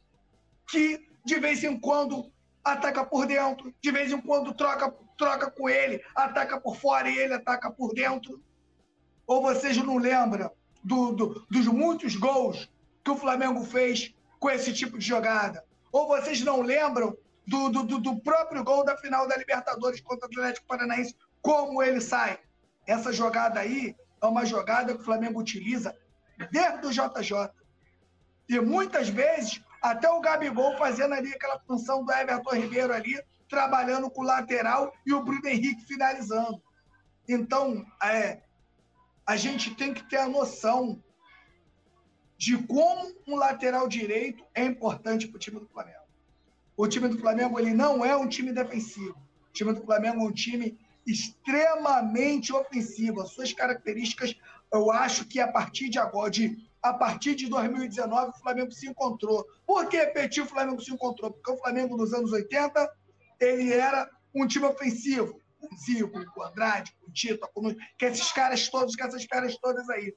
que, 0.68 1.08
de 1.26 1.40
vez 1.40 1.64
em 1.64 1.80
quando, 1.80 2.32
ataca 2.64 3.04
por 3.04 3.26
dentro, 3.26 3.74
de 3.82 3.92
vez 3.92 4.12
em 4.12 4.22
quando 4.22 4.54
troca, 4.54 4.94
troca 5.18 5.50
com 5.50 5.70
ele, 5.70 6.04
ataca 6.16 6.60
por 6.60 6.76
fora 6.76 7.10
e 7.10 7.18
ele 7.18 7.34
ataca 7.34 7.72
por 7.72 7.94
dentro. 7.94 8.42
Ou 9.26 9.42
vocês 9.42 9.78
não 9.78 9.98
lembram 9.98 10.52
do, 10.84 11.12
do, 11.12 11.46
dos 11.50 11.68
muitos 11.68 12.16
gols 12.16 12.70
que 13.04 13.12
o 13.12 13.18
Flamengo 13.18 13.64
fez 13.64 14.14
com 14.40 14.50
esse 14.50 14.74
tipo 14.74 14.98
de 14.98 15.06
jogada? 15.06 15.64
Ou 15.92 16.08
vocês 16.08 16.42
não 16.42 16.62
lembram 16.62 17.18
do, 17.48 17.70
do, 17.70 18.00
do 18.00 18.20
próprio 18.22 18.64
gol 18.64 18.84
da 18.84 18.96
final 18.98 19.28
da 19.28 19.36
Libertadores 19.36 20.02
contra 20.02 20.28
o 20.28 20.32
Atlético 20.32 20.68
Paranaense, 20.68 21.16
como 21.42 21.82
ele 21.82 22.00
sai. 22.00 22.40
Essa 22.86 23.12
jogada 23.14 23.60
aí 23.60 23.96
é 24.22 24.26
uma 24.26 24.46
jogada 24.46 24.94
que 24.94 25.02
o 25.02 25.06
Flamengo 25.06 25.40
utiliza 25.40 25.96
desde 26.52 26.88
o 26.88 26.92
JJ. 26.92 27.50
E 28.50 28.60
muitas 28.60 29.10
vezes, 29.10 29.62
até 29.82 30.10
o 30.10 30.22
Gabigol 30.22 30.78
fazendo 30.78 31.14
ali 31.14 31.34
aquela 31.34 31.60
função 31.60 32.04
do 32.04 32.12
Everton 32.12 32.56
Ribeiro 32.56 32.94
ali, 32.94 33.22
trabalhando 33.48 34.10
com 34.10 34.22
o 34.22 34.26
lateral 34.26 34.94
e 35.06 35.14
o 35.14 35.24
Bruno 35.24 35.48
Henrique 35.48 35.86
finalizando. 35.86 36.62
Então, 37.28 37.86
é, 38.04 38.42
a 39.26 39.36
gente 39.36 39.76
tem 39.76 39.94
que 39.94 40.04
ter 40.04 40.18
a 40.18 40.28
noção 40.28 41.02
de 42.38 42.58
como 42.58 43.14
um 43.28 43.36
lateral 43.36 43.88
direito 43.88 44.44
é 44.56 44.66
importante 44.66 45.28
para 45.28 45.36
o 45.36 45.40
time 45.40 45.60
do 45.60 45.68
Flamengo. 45.68 46.02
O 46.76 46.88
time 46.88 47.08
do 47.08 47.20
Flamengo 47.20 47.60
ele 47.60 47.74
não 47.74 48.04
é 48.04 48.16
um 48.16 48.28
time 48.28 48.52
defensivo. 48.52 49.16
O 49.50 49.54
time 49.54 49.74
do 49.74 49.86
Flamengo 49.86 50.22
é 50.22 50.24
um 50.24 50.32
time 50.32 50.78
extremamente 51.06 52.54
ofensivo. 52.54 53.22
As 53.22 53.32
suas 53.32 53.54
características, 53.54 54.36
eu 54.72 54.92
acho 54.92 55.26
que 55.26 55.40
a 55.40 55.48
partir 55.48 55.90
de 55.90 56.00
agora, 56.00 56.30
de, 56.30 56.58
a 56.82 56.94
partir 56.94 57.36
de 57.36 57.48
2019, 57.48 58.30
o 58.30 58.40
Flamengo 58.42 58.72
se 58.72 58.88
encontrou. 58.88 59.46
Por 59.66 59.88
que, 59.88 60.06
Petit, 60.08 60.42
o 60.42 60.46
Flamengo 60.46 60.82
se 60.82 60.94
encontrou? 60.94 61.32
Porque 61.32 61.52
o 61.52 61.58
Flamengo 61.58 61.98
nos 61.98 62.14
anos 62.14 62.32
80, 62.32 62.90
ele 63.40 63.74
era 63.74 64.10
um 64.34 64.48
time 64.48 64.66
ofensivo. 64.66 65.40
Com 65.60 65.76
Zico, 65.78 66.26
com 66.34 66.42
Andrade, 66.42 66.92
com 67.00 67.12
Tito, 67.12 67.48
com 67.54 67.76
que 67.98 68.06
esses 68.06 68.32
caras 68.32 68.68
todos, 68.68 68.96
que 68.96 69.04
essas 69.04 69.26
caras 69.28 69.56
todas 69.58 69.88
aí. 69.92 70.16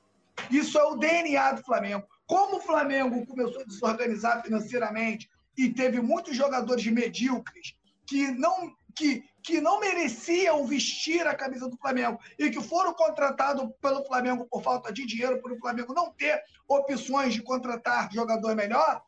Isso 0.51 0.79
é 0.79 0.85
o 0.85 0.97
DNA 0.97 1.53
do 1.53 1.63
Flamengo. 1.63 2.07
Como 2.27 2.57
o 2.57 2.61
Flamengo 2.61 3.27
começou 3.27 3.61
a 3.61 3.65
desorganizar 3.65 4.43
financeiramente 4.43 5.29
e 5.57 5.69
teve 5.69 6.01
muitos 6.01 6.35
jogadores 6.35 6.87
medíocres 6.87 7.75
que 8.07 8.31
não, 8.33 8.75
que, 8.95 9.25
que 9.43 9.61
não 9.61 9.81
mereciam 9.81 10.67
vestir 10.67 11.27
a 11.27 11.35
camisa 11.35 11.69
do 11.69 11.77
Flamengo 11.77 12.19
e 12.39 12.51
que 12.51 12.63
foram 12.63 12.95
contratados 12.95 13.69
pelo 13.81 14.05
Flamengo 14.05 14.47
por 14.47 14.63
falta 14.63 14.93
de 14.93 15.07
dinheiro, 15.07 15.41
por 15.41 15.53
o 15.53 15.59
Flamengo 15.59 15.93
não 15.93 16.13
ter 16.13 16.43
opções 16.69 17.35
de 17.35 17.43
contratar 17.43 18.11
jogador 18.13 18.55
melhor, 18.55 19.03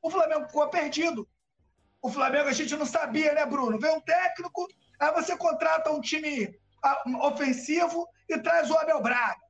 o 0.00 0.10
Flamengo 0.10 0.46
ficou 0.46 0.68
perdido. 0.68 1.28
O 2.00 2.10
Flamengo 2.10 2.48
a 2.48 2.52
gente 2.52 2.76
não 2.76 2.86
sabia, 2.86 3.32
né, 3.32 3.46
Bruno? 3.46 3.78
Vem 3.78 3.94
um 3.94 4.00
técnico, 4.00 4.66
aí 4.98 5.12
você 5.12 5.36
contrata 5.36 5.92
um 5.92 6.00
time 6.00 6.52
ah, 6.82 7.02
ofensivo 7.22 8.08
e 8.28 8.38
traz 8.38 8.70
o 8.70 8.76
Abel 8.76 9.00
Braga. 9.00 9.40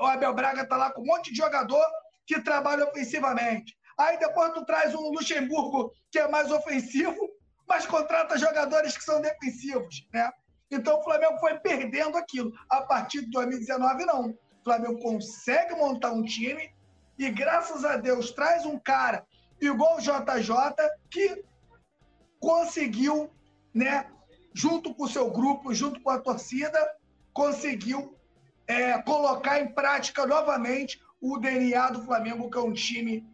O 0.00 0.06
Abel 0.06 0.34
Braga 0.34 0.62
está 0.62 0.76
lá 0.76 0.90
com 0.90 1.02
um 1.02 1.06
monte 1.06 1.30
de 1.30 1.36
jogador 1.36 1.84
que 2.26 2.40
trabalha 2.40 2.86
ofensivamente. 2.86 3.76
Aí 3.98 4.18
depois 4.18 4.52
tu 4.52 4.64
traz 4.64 4.94
um 4.94 5.10
Luxemburgo 5.10 5.92
que 6.10 6.18
é 6.18 6.28
mais 6.28 6.50
ofensivo, 6.50 7.16
mas 7.68 7.86
contrata 7.86 8.38
jogadores 8.38 8.96
que 8.96 9.04
são 9.04 9.20
defensivos, 9.20 10.06
né? 10.12 10.30
Então 10.70 10.98
o 10.98 11.02
Flamengo 11.02 11.38
foi 11.38 11.58
perdendo 11.58 12.16
aquilo. 12.16 12.52
A 12.68 12.82
partir 12.82 13.22
de 13.22 13.30
2019, 13.30 14.04
não. 14.04 14.30
O 14.30 14.64
Flamengo 14.64 15.00
consegue 15.00 15.74
montar 15.74 16.12
um 16.12 16.22
time 16.22 16.74
e, 17.18 17.30
graças 17.30 17.84
a 17.84 17.96
Deus, 17.96 18.32
traz 18.32 18.64
um 18.66 18.78
cara 18.78 19.24
igual 19.60 19.96
o 19.96 20.00
JJ 20.00 20.54
que 21.10 21.44
conseguiu, 22.38 23.30
né, 23.72 24.10
junto 24.54 24.94
com 24.94 25.04
o 25.04 25.08
seu 25.08 25.30
grupo, 25.30 25.72
junto 25.72 26.00
com 26.00 26.10
a 26.10 26.18
torcida, 26.18 26.78
conseguiu 27.32 28.16
é, 28.66 29.00
colocar 29.02 29.60
em 29.60 29.68
prática 29.72 30.26
novamente 30.26 31.00
o 31.20 31.38
DNA 31.38 31.90
do 31.90 32.04
Flamengo, 32.04 32.50
que 32.50 32.58
é 32.58 32.60
um 32.60 32.72
time 32.72 33.26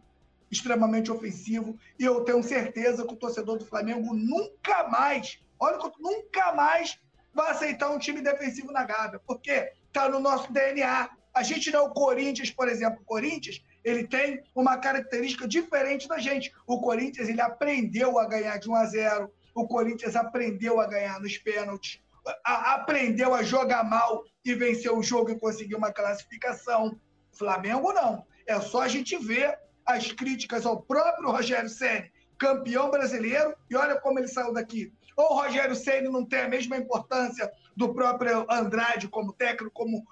extremamente 0.53 1.11
ofensivo. 1.11 1.77
E 1.99 2.05
eu 2.05 2.23
tenho 2.23 2.41
certeza 2.43 3.05
que 3.05 3.13
o 3.13 3.17
torcedor 3.17 3.57
do 3.57 3.65
Flamengo 3.65 4.13
nunca 4.13 4.87
mais, 4.87 5.39
olha, 5.59 5.77
nunca 5.99 6.53
mais 6.53 6.99
vai 7.33 7.51
aceitar 7.51 7.89
um 7.89 7.99
time 7.99 8.21
defensivo 8.21 8.71
na 8.71 8.83
Gávea, 8.83 9.19
porque 9.25 9.71
está 9.87 10.07
no 10.07 10.19
nosso 10.19 10.51
DNA. 10.53 11.09
A 11.33 11.43
gente 11.43 11.71
não 11.71 11.79
é 11.79 11.83
o 11.83 11.89
Corinthians, 11.89 12.51
por 12.51 12.69
exemplo. 12.69 13.01
O 13.01 13.05
Corinthians 13.05 13.61
ele 13.83 14.07
tem 14.07 14.41
uma 14.55 14.77
característica 14.77 15.47
diferente 15.47 16.07
da 16.07 16.19
gente. 16.19 16.53
O 16.65 16.79
Corinthians 16.79 17.27
ele 17.27 17.41
aprendeu 17.41 18.17
a 18.19 18.25
ganhar 18.25 18.57
de 18.57 18.69
1 18.69 18.75
a 18.75 18.85
0. 18.85 19.33
O 19.55 19.67
Corinthians 19.67 20.15
aprendeu 20.15 20.79
a 20.79 20.87
ganhar 20.87 21.19
nos 21.19 21.37
pênaltis, 21.37 21.99
a, 22.45 22.75
aprendeu 22.75 23.33
a 23.33 23.43
jogar 23.43 23.83
mal 23.83 24.23
e 24.45 24.53
vencer 24.53 24.91
o 24.91 25.03
jogo 25.03 25.31
e 25.31 25.39
conseguir 25.39 25.75
uma 25.75 25.91
classificação. 25.91 26.97
Flamengo 27.31 27.91
não. 27.91 28.25
É 28.45 28.59
só 28.59 28.81
a 28.81 28.87
gente 28.87 29.17
ver 29.17 29.57
as 29.85 30.11
críticas 30.11 30.65
ao 30.65 30.81
próprio 30.81 31.31
Rogério 31.31 31.69
Ceni, 31.69 32.11
campeão 32.37 32.89
brasileiro, 32.89 33.53
e 33.69 33.75
olha 33.75 33.99
como 33.99 34.19
ele 34.19 34.27
saiu 34.27 34.53
daqui. 34.53 34.91
Ou 35.15 35.31
o 35.31 35.41
Rogério 35.41 35.75
Ceni 35.75 36.09
não 36.09 36.25
tem 36.25 36.41
a 36.41 36.49
mesma 36.49 36.77
importância 36.77 37.51
do 37.75 37.93
próprio 37.93 38.45
Andrade 38.49 39.07
como 39.07 39.33
técnico, 39.33 39.71
como 39.73 40.03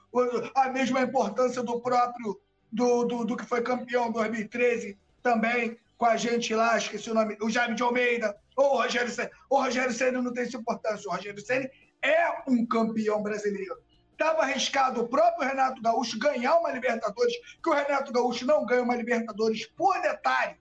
a 0.55 0.69
mesma 0.69 1.01
importância 1.01 1.63
do 1.63 1.79
próprio 1.79 2.39
do, 2.71 3.03
do, 3.03 3.25
do 3.25 3.35
que 3.35 3.45
foi 3.45 3.61
campeão 3.61 4.07
em 4.07 4.11
2013 4.11 4.97
também 5.21 5.77
com 6.01 6.05
a 6.05 6.17
gente 6.17 6.55
lá, 6.55 6.75
esqueci 6.75 7.11
o 7.11 7.13
nome, 7.13 7.37
o 7.39 7.47
Jaime 7.47 7.75
de 7.75 7.83
Almeida, 7.83 8.35
ou 8.55 8.73
o 8.73 8.77
Rogério 8.81 9.11
Ceni. 9.11 9.29
O 9.47 9.61
Rogério 9.61 9.93
Ceni 9.93 10.19
não 10.19 10.33
tem 10.33 10.45
essa 10.45 10.57
importância. 10.57 11.07
O 11.07 11.13
Rogério 11.13 11.39
Ceni 11.39 11.69
é 12.01 12.41
um 12.47 12.65
campeão 12.65 13.21
brasileiro. 13.21 13.77
Estava 14.21 14.43
arriscado 14.43 15.01
o 15.01 15.07
próprio 15.07 15.47
Renato 15.47 15.81
Gaúcho 15.81 16.19
ganhar 16.19 16.55
uma 16.59 16.71
Libertadores, 16.71 17.33
que 17.59 17.67
o 17.67 17.73
Renato 17.73 18.13
Gaúcho 18.13 18.45
não 18.45 18.63
ganha 18.67 18.83
uma 18.83 18.95
Libertadores 18.95 19.65
por 19.75 19.99
detalhe. 19.99 20.57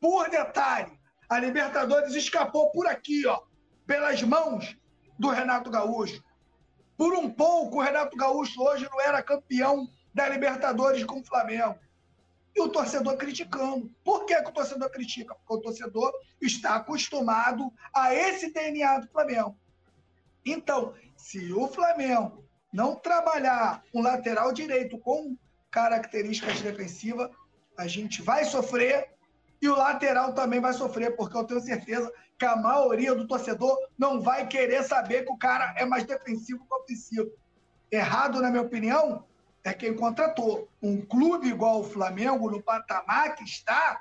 Por 0.00 0.30
detalhe. 0.30 0.98
A 1.28 1.38
Libertadores 1.38 2.14
escapou 2.14 2.70
por 2.70 2.86
aqui, 2.86 3.26
ó, 3.26 3.42
pelas 3.86 4.22
mãos 4.22 4.74
do 5.18 5.28
Renato 5.28 5.70
Gaúcho. 5.70 6.24
Por 6.96 7.12
um 7.12 7.28
pouco, 7.28 7.76
o 7.76 7.82
Renato 7.82 8.16
Gaúcho 8.16 8.62
hoje 8.62 8.88
não 8.90 8.98
era 8.98 9.22
campeão 9.22 9.86
da 10.14 10.26
Libertadores 10.26 11.04
com 11.04 11.20
o 11.20 11.26
Flamengo. 11.26 11.78
E 12.56 12.60
o 12.62 12.70
torcedor 12.70 13.18
criticando. 13.18 13.94
Por 14.02 14.24
que, 14.24 14.34
que 14.34 14.48
o 14.48 14.54
torcedor 14.54 14.90
critica? 14.90 15.34
Porque 15.34 15.52
o 15.52 15.60
torcedor 15.60 16.10
está 16.40 16.76
acostumado 16.76 17.70
a 17.92 18.14
esse 18.14 18.50
DNA 18.50 19.00
do 19.00 19.08
Flamengo. 19.08 19.54
Então, 20.42 20.94
se 21.18 21.52
o 21.52 21.68
Flamengo 21.68 22.43
não 22.74 22.96
trabalhar 22.96 23.84
um 23.94 24.02
lateral 24.02 24.52
direito 24.52 24.98
com 24.98 25.36
características 25.70 26.60
defensivas, 26.60 27.30
a 27.78 27.86
gente 27.86 28.20
vai 28.20 28.44
sofrer 28.44 29.14
e 29.62 29.68
o 29.68 29.76
lateral 29.76 30.34
também 30.34 30.60
vai 30.60 30.72
sofrer, 30.72 31.14
porque 31.14 31.36
eu 31.36 31.44
tenho 31.44 31.60
certeza 31.60 32.12
que 32.36 32.44
a 32.44 32.56
maioria 32.56 33.14
do 33.14 33.28
torcedor 33.28 33.78
não 33.96 34.20
vai 34.20 34.48
querer 34.48 34.82
saber 34.82 35.24
que 35.24 35.30
o 35.30 35.38
cara 35.38 35.72
é 35.76 35.84
mais 35.84 36.02
defensivo 36.02 36.66
que 36.66 36.74
ofensivo. 36.74 37.30
Errado, 37.92 38.42
na 38.42 38.50
minha 38.50 38.64
opinião, 38.64 39.24
é 39.62 39.72
quem 39.72 39.94
contratou. 39.94 40.68
Um 40.82 41.00
clube 41.00 41.46
igual 41.46 41.78
o 41.78 41.84
Flamengo, 41.84 42.50
no 42.50 42.60
patamar 42.60 43.36
que 43.36 43.44
está, 43.44 44.00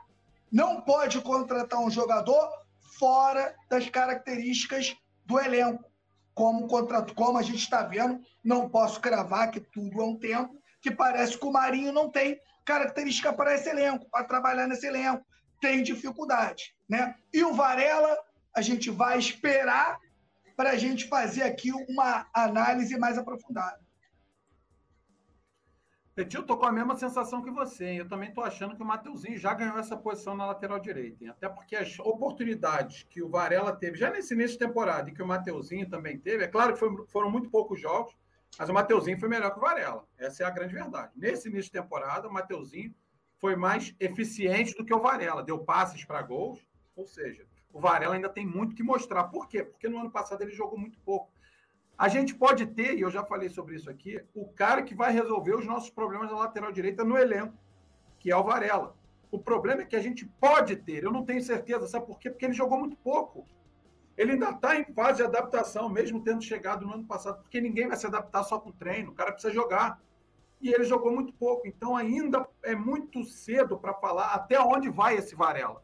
não 0.52 0.82
pode 0.82 1.22
contratar 1.22 1.80
um 1.80 1.92
jogador 1.92 2.50
fora 2.98 3.56
das 3.70 3.88
características 3.88 4.98
do 5.28 5.40
elenco 5.40 5.93
como, 6.34 6.68
contrato, 6.68 7.14
como 7.14 7.38
a 7.38 7.44
gente 7.44 7.60
está 7.60 7.84
vendo, 7.84 8.20
não 8.44 8.70
posso 8.70 9.00
cravar 9.00 9.52
que 9.52 9.60
tudo 9.60 10.02
é 10.02 10.04
um 10.04 10.18
tempo, 10.18 10.60
que 10.82 10.92
parece 10.92 11.38
que 11.38 11.46
o 11.46 11.52
Marinho 11.52 11.92
não 11.92 12.10
tem 12.10 12.40
característica 12.66 13.32
para 13.32 13.54
esse 13.54 13.70
elenco, 13.70 14.10
para 14.10 14.26
trabalhar 14.26 14.68
nesse 14.68 14.86
elenco, 14.86 15.26
tem 15.62 15.84
dificuldade. 15.84 16.76
Né? 16.90 17.16
E 17.34 17.44
o 17.44 17.54
Varela, 17.54 18.18
a 18.56 18.62
gente 18.62 18.90
vai 18.90 19.18
esperar 19.18 19.98
para 20.56 20.72
a 20.72 20.78
gente 20.78 21.08
fazer 21.08 21.44
aqui 21.44 21.72
uma 21.72 22.28
análise 22.34 22.98
mais 22.98 23.18
aprofundada. 23.18 23.80
Petit, 26.16 26.36
eu 26.36 26.44
tô 26.44 26.56
com 26.56 26.68
a 26.68 26.72
mesma 26.72 26.96
sensação 26.96 27.42
que 27.42 27.50
você, 27.50 27.86
hein? 27.86 27.98
Eu 27.98 28.08
também 28.08 28.32
tô 28.32 28.42
achando 28.42 28.76
que 28.76 28.84
o 28.84 28.86
Mateuzinho 28.86 29.36
já 29.36 29.52
ganhou 29.56 29.80
essa 29.80 29.98
posição 29.98 30.36
na 30.36 30.46
lateral 30.46 30.78
direita, 30.80 31.24
hein? 31.24 31.32
Até 31.32 31.50
porque 31.50 31.76
as 31.76 31.98
oportunidades 31.98 33.02
que 33.10 33.24
o 33.24 33.28
Varela 33.28 33.76
teve 33.76 33.98
já 33.98 34.12
nesse 34.12 34.36
início 34.36 34.52
de 34.52 34.64
temporada 34.64 35.10
e 35.10 35.14
que 35.14 35.24
o 35.24 35.28
Mateuzinho 35.28 35.90
também 35.90 36.20
teve, 36.20 36.44
é 36.44 36.48
claro 36.48 36.74
que 36.74 36.80
foi, 36.80 37.08
foram 37.08 37.32
muito 37.32 37.50
poucos 37.50 37.82
jogos, 37.82 38.16
mas 38.60 38.70
o 38.70 38.74
Mateuzinho 38.74 39.20
foi 39.20 39.28
melhor 39.28 39.50
que 39.50 39.58
o 39.58 39.62
Varela. 39.62 40.08
Essa 40.16 40.44
é 40.44 40.46
a 40.46 40.52
grande 40.52 40.76
verdade. 40.76 41.12
Nesse 41.16 41.50
início 41.50 41.72
de 41.72 41.82
temporada, 41.82 42.28
o 42.28 42.32
Mateuzinho 42.32 42.94
foi 43.40 43.56
mais 43.56 43.96
eficiente 44.00 44.76
do 44.76 44.86
que 44.86 44.94
o 44.94 45.02
Varela, 45.02 45.42
deu 45.42 45.58
passes 45.66 46.06
para 46.06 46.22
gols, 46.22 46.64
ou 46.96 47.08
seja, 47.08 47.48
o 47.72 47.80
Varela 47.80 48.14
ainda 48.14 48.30
tem 48.30 48.46
muito 48.46 48.76
que 48.76 48.84
mostrar. 48.84 49.24
Por 49.24 49.48
quê? 49.48 49.64
Porque 49.64 49.90
no 49.90 49.98
ano 49.98 50.12
passado 50.12 50.44
ele 50.44 50.52
jogou 50.52 50.78
muito 50.78 51.00
pouco. 51.00 51.33
A 52.04 52.10
gente 52.10 52.36
pode 52.36 52.66
ter, 52.66 52.98
e 52.98 53.00
eu 53.00 53.10
já 53.10 53.24
falei 53.24 53.48
sobre 53.48 53.78
isso 53.78 53.90
aqui, 53.90 54.22
o 54.36 54.46
cara 54.46 54.84
que 54.84 54.94
vai 54.94 55.14
resolver 55.14 55.56
os 55.56 55.66
nossos 55.66 55.90
problemas 55.90 56.30
na 56.30 56.38
lateral 56.38 56.70
direita 56.70 57.02
no 57.02 57.18
elenco, 57.18 57.58
que 58.20 58.30
é 58.30 58.36
o 58.36 58.44
Varela. 58.44 58.94
O 59.32 59.40
problema 59.40 59.84
é 59.84 59.86
que 59.86 59.96
a 59.96 60.02
gente 60.02 60.26
pode 60.26 60.76
ter, 60.76 61.02
eu 61.02 61.14
não 61.14 61.24
tenho 61.24 61.42
certeza, 61.42 61.88
sabe 61.88 62.06
por 62.06 62.20
quê? 62.20 62.30
Porque 62.30 62.44
ele 62.44 62.54
jogou 62.54 62.78
muito 62.78 62.98
pouco. 62.98 63.46
Ele 64.18 64.34
ainda 64.34 64.50
está 64.50 64.78
em 64.78 64.84
fase 64.94 65.20
de 65.20 65.24
adaptação, 65.24 65.88
mesmo 65.88 66.22
tendo 66.22 66.42
chegado 66.42 66.86
no 66.86 66.94
ano 66.94 67.06
passado, 67.06 67.42
porque 67.42 67.62
ninguém 67.62 67.88
vai 67.88 67.96
se 67.96 68.06
adaptar 68.06 68.44
só 68.44 68.60
com 68.60 68.70
treino, 68.70 69.12
o 69.12 69.16
cara 69.16 69.32
precisa 69.32 69.54
jogar. 69.54 70.02
E 70.60 70.74
ele 70.74 70.84
jogou 70.84 71.10
muito 71.10 71.32
pouco, 71.32 71.66
então 71.66 71.96
ainda 71.96 72.46
é 72.64 72.76
muito 72.76 73.24
cedo 73.24 73.78
para 73.78 73.94
falar 73.94 74.34
até 74.34 74.60
onde 74.60 74.90
vai 74.90 75.16
esse 75.16 75.36
Varela. 75.36 75.82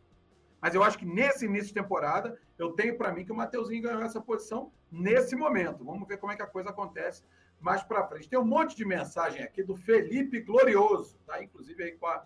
Mas 0.62 0.76
eu 0.76 0.84
acho 0.84 1.00
que 1.00 1.06
nesse 1.06 1.46
início 1.46 1.70
de 1.70 1.76
temporada, 1.76 2.38
eu 2.58 2.74
tenho 2.74 2.98
para 2.98 3.14
mim 3.14 3.24
que 3.24 3.32
o 3.32 3.36
Mateuzinho 3.36 3.84
ganhou 3.84 4.02
essa 4.02 4.20
posição 4.20 4.74
nesse 4.92 5.36
momento. 5.36 5.84
Vamos 5.84 6.08
ver 6.08 6.18
como 6.18 6.32
é 6.32 6.36
que 6.36 6.42
a 6.42 6.48
coisa 6.48 6.70
acontece 6.70 7.24
mais 7.60 7.84
para 7.84 8.08
frente. 8.08 8.30
Tem 8.30 8.40
um 8.40 8.46
monte 8.46 8.76
de 8.76 8.86
mensagem 8.86 9.44
aqui 9.44 9.64
do 9.64 9.76
Felipe 9.76 10.42
Glorioso, 10.42 11.18
tá? 11.26 11.44
Inclusive 11.44 11.84
aí 11.84 11.92
com 11.92 12.08
a, 12.08 12.26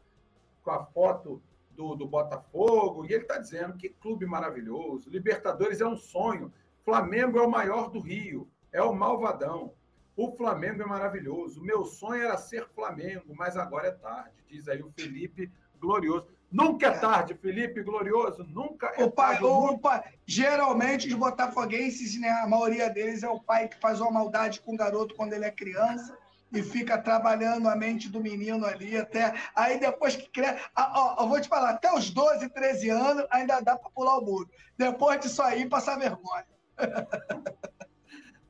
com 0.63 0.71
a 0.71 0.85
foto 0.85 1.41
do, 1.71 1.95
do 1.95 2.07
Botafogo, 2.07 3.05
e 3.05 3.13
ele 3.13 3.23
está 3.23 3.37
dizendo 3.37 3.75
que 3.75 3.89
clube 3.89 4.25
maravilhoso, 4.25 5.09
Libertadores 5.09 5.81
é 5.81 5.87
um 5.87 5.97
sonho, 5.97 6.53
Flamengo 6.85 7.39
é 7.39 7.41
o 7.41 7.49
maior 7.49 7.89
do 7.89 7.99
Rio, 7.99 8.47
é 8.71 8.81
o 8.81 8.93
malvadão. 8.93 9.73
O 10.15 10.31
Flamengo 10.35 10.83
é 10.83 10.85
maravilhoso. 10.85 11.63
Meu 11.63 11.85
sonho 11.85 12.23
era 12.23 12.37
ser 12.37 12.67
Flamengo, 12.69 13.33
mas 13.35 13.57
agora 13.57 13.87
é 13.87 13.91
tarde, 13.91 14.43
diz 14.47 14.67
aí 14.67 14.81
o 14.81 14.91
Felipe 14.91 15.51
Glorioso. 15.79 16.27
Nunca 16.53 16.87
é 16.87 16.91
tarde, 16.91 17.33
Felipe 17.33 17.81
Glorioso, 17.81 18.43
nunca 18.43 18.93
é 18.95 19.03
o 19.03 19.09
pai, 19.09 19.39
tarde. 19.39 19.45
O 19.45 19.77
pai, 19.79 20.03
geralmente, 20.23 21.07
os 21.07 21.15
botafoguenses, 21.15 22.19
né, 22.19 22.29
a 22.29 22.47
maioria 22.47 22.91
deles 22.91 23.23
é 23.23 23.27
o 23.27 23.39
pai 23.39 23.67
que 23.67 23.79
faz 23.79 23.99
uma 23.99 24.11
maldade 24.11 24.61
com 24.61 24.75
o 24.75 24.77
garoto 24.77 25.15
quando 25.15 25.33
ele 25.33 25.45
é 25.45 25.49
criança 25.49 26.15
e 26.51 26.61
fica 26.61 26.95
trabalhando 26.95 27.67
a 27.67 27.75
mente 27.75 28.07
do 28.07 28.21
menino 28.21 28.67
ali 28.67 28.95
até. 28.95 29.33
Aí 29.55 29.79
depois 29.79 30.15
que 30.15 30.29
cresce. 30.29 30.63
Ah, 30.75 30.93
ó, 30.95 31.23
eu 31.23 31.27
vou 31.27 31.41
te 31.41 31.47
falar, 31.47 31.71
até 31.71 31.91
os 31.91 32.11
12, 32.11 32.47
13 32.47 32.89
anos 32.91 33.25
ainda 33.31 33.59
dá 33.59 33.75
para 33.75 33.89
pular 33.89 34.19
o 34.19 34.23
muro. 34.23 34.47
Depois 34.77 35.19
disso 35.19 35.41
aí, 35.41 35.67
passar 35.67 35.97
vergonha. 35.97 36.45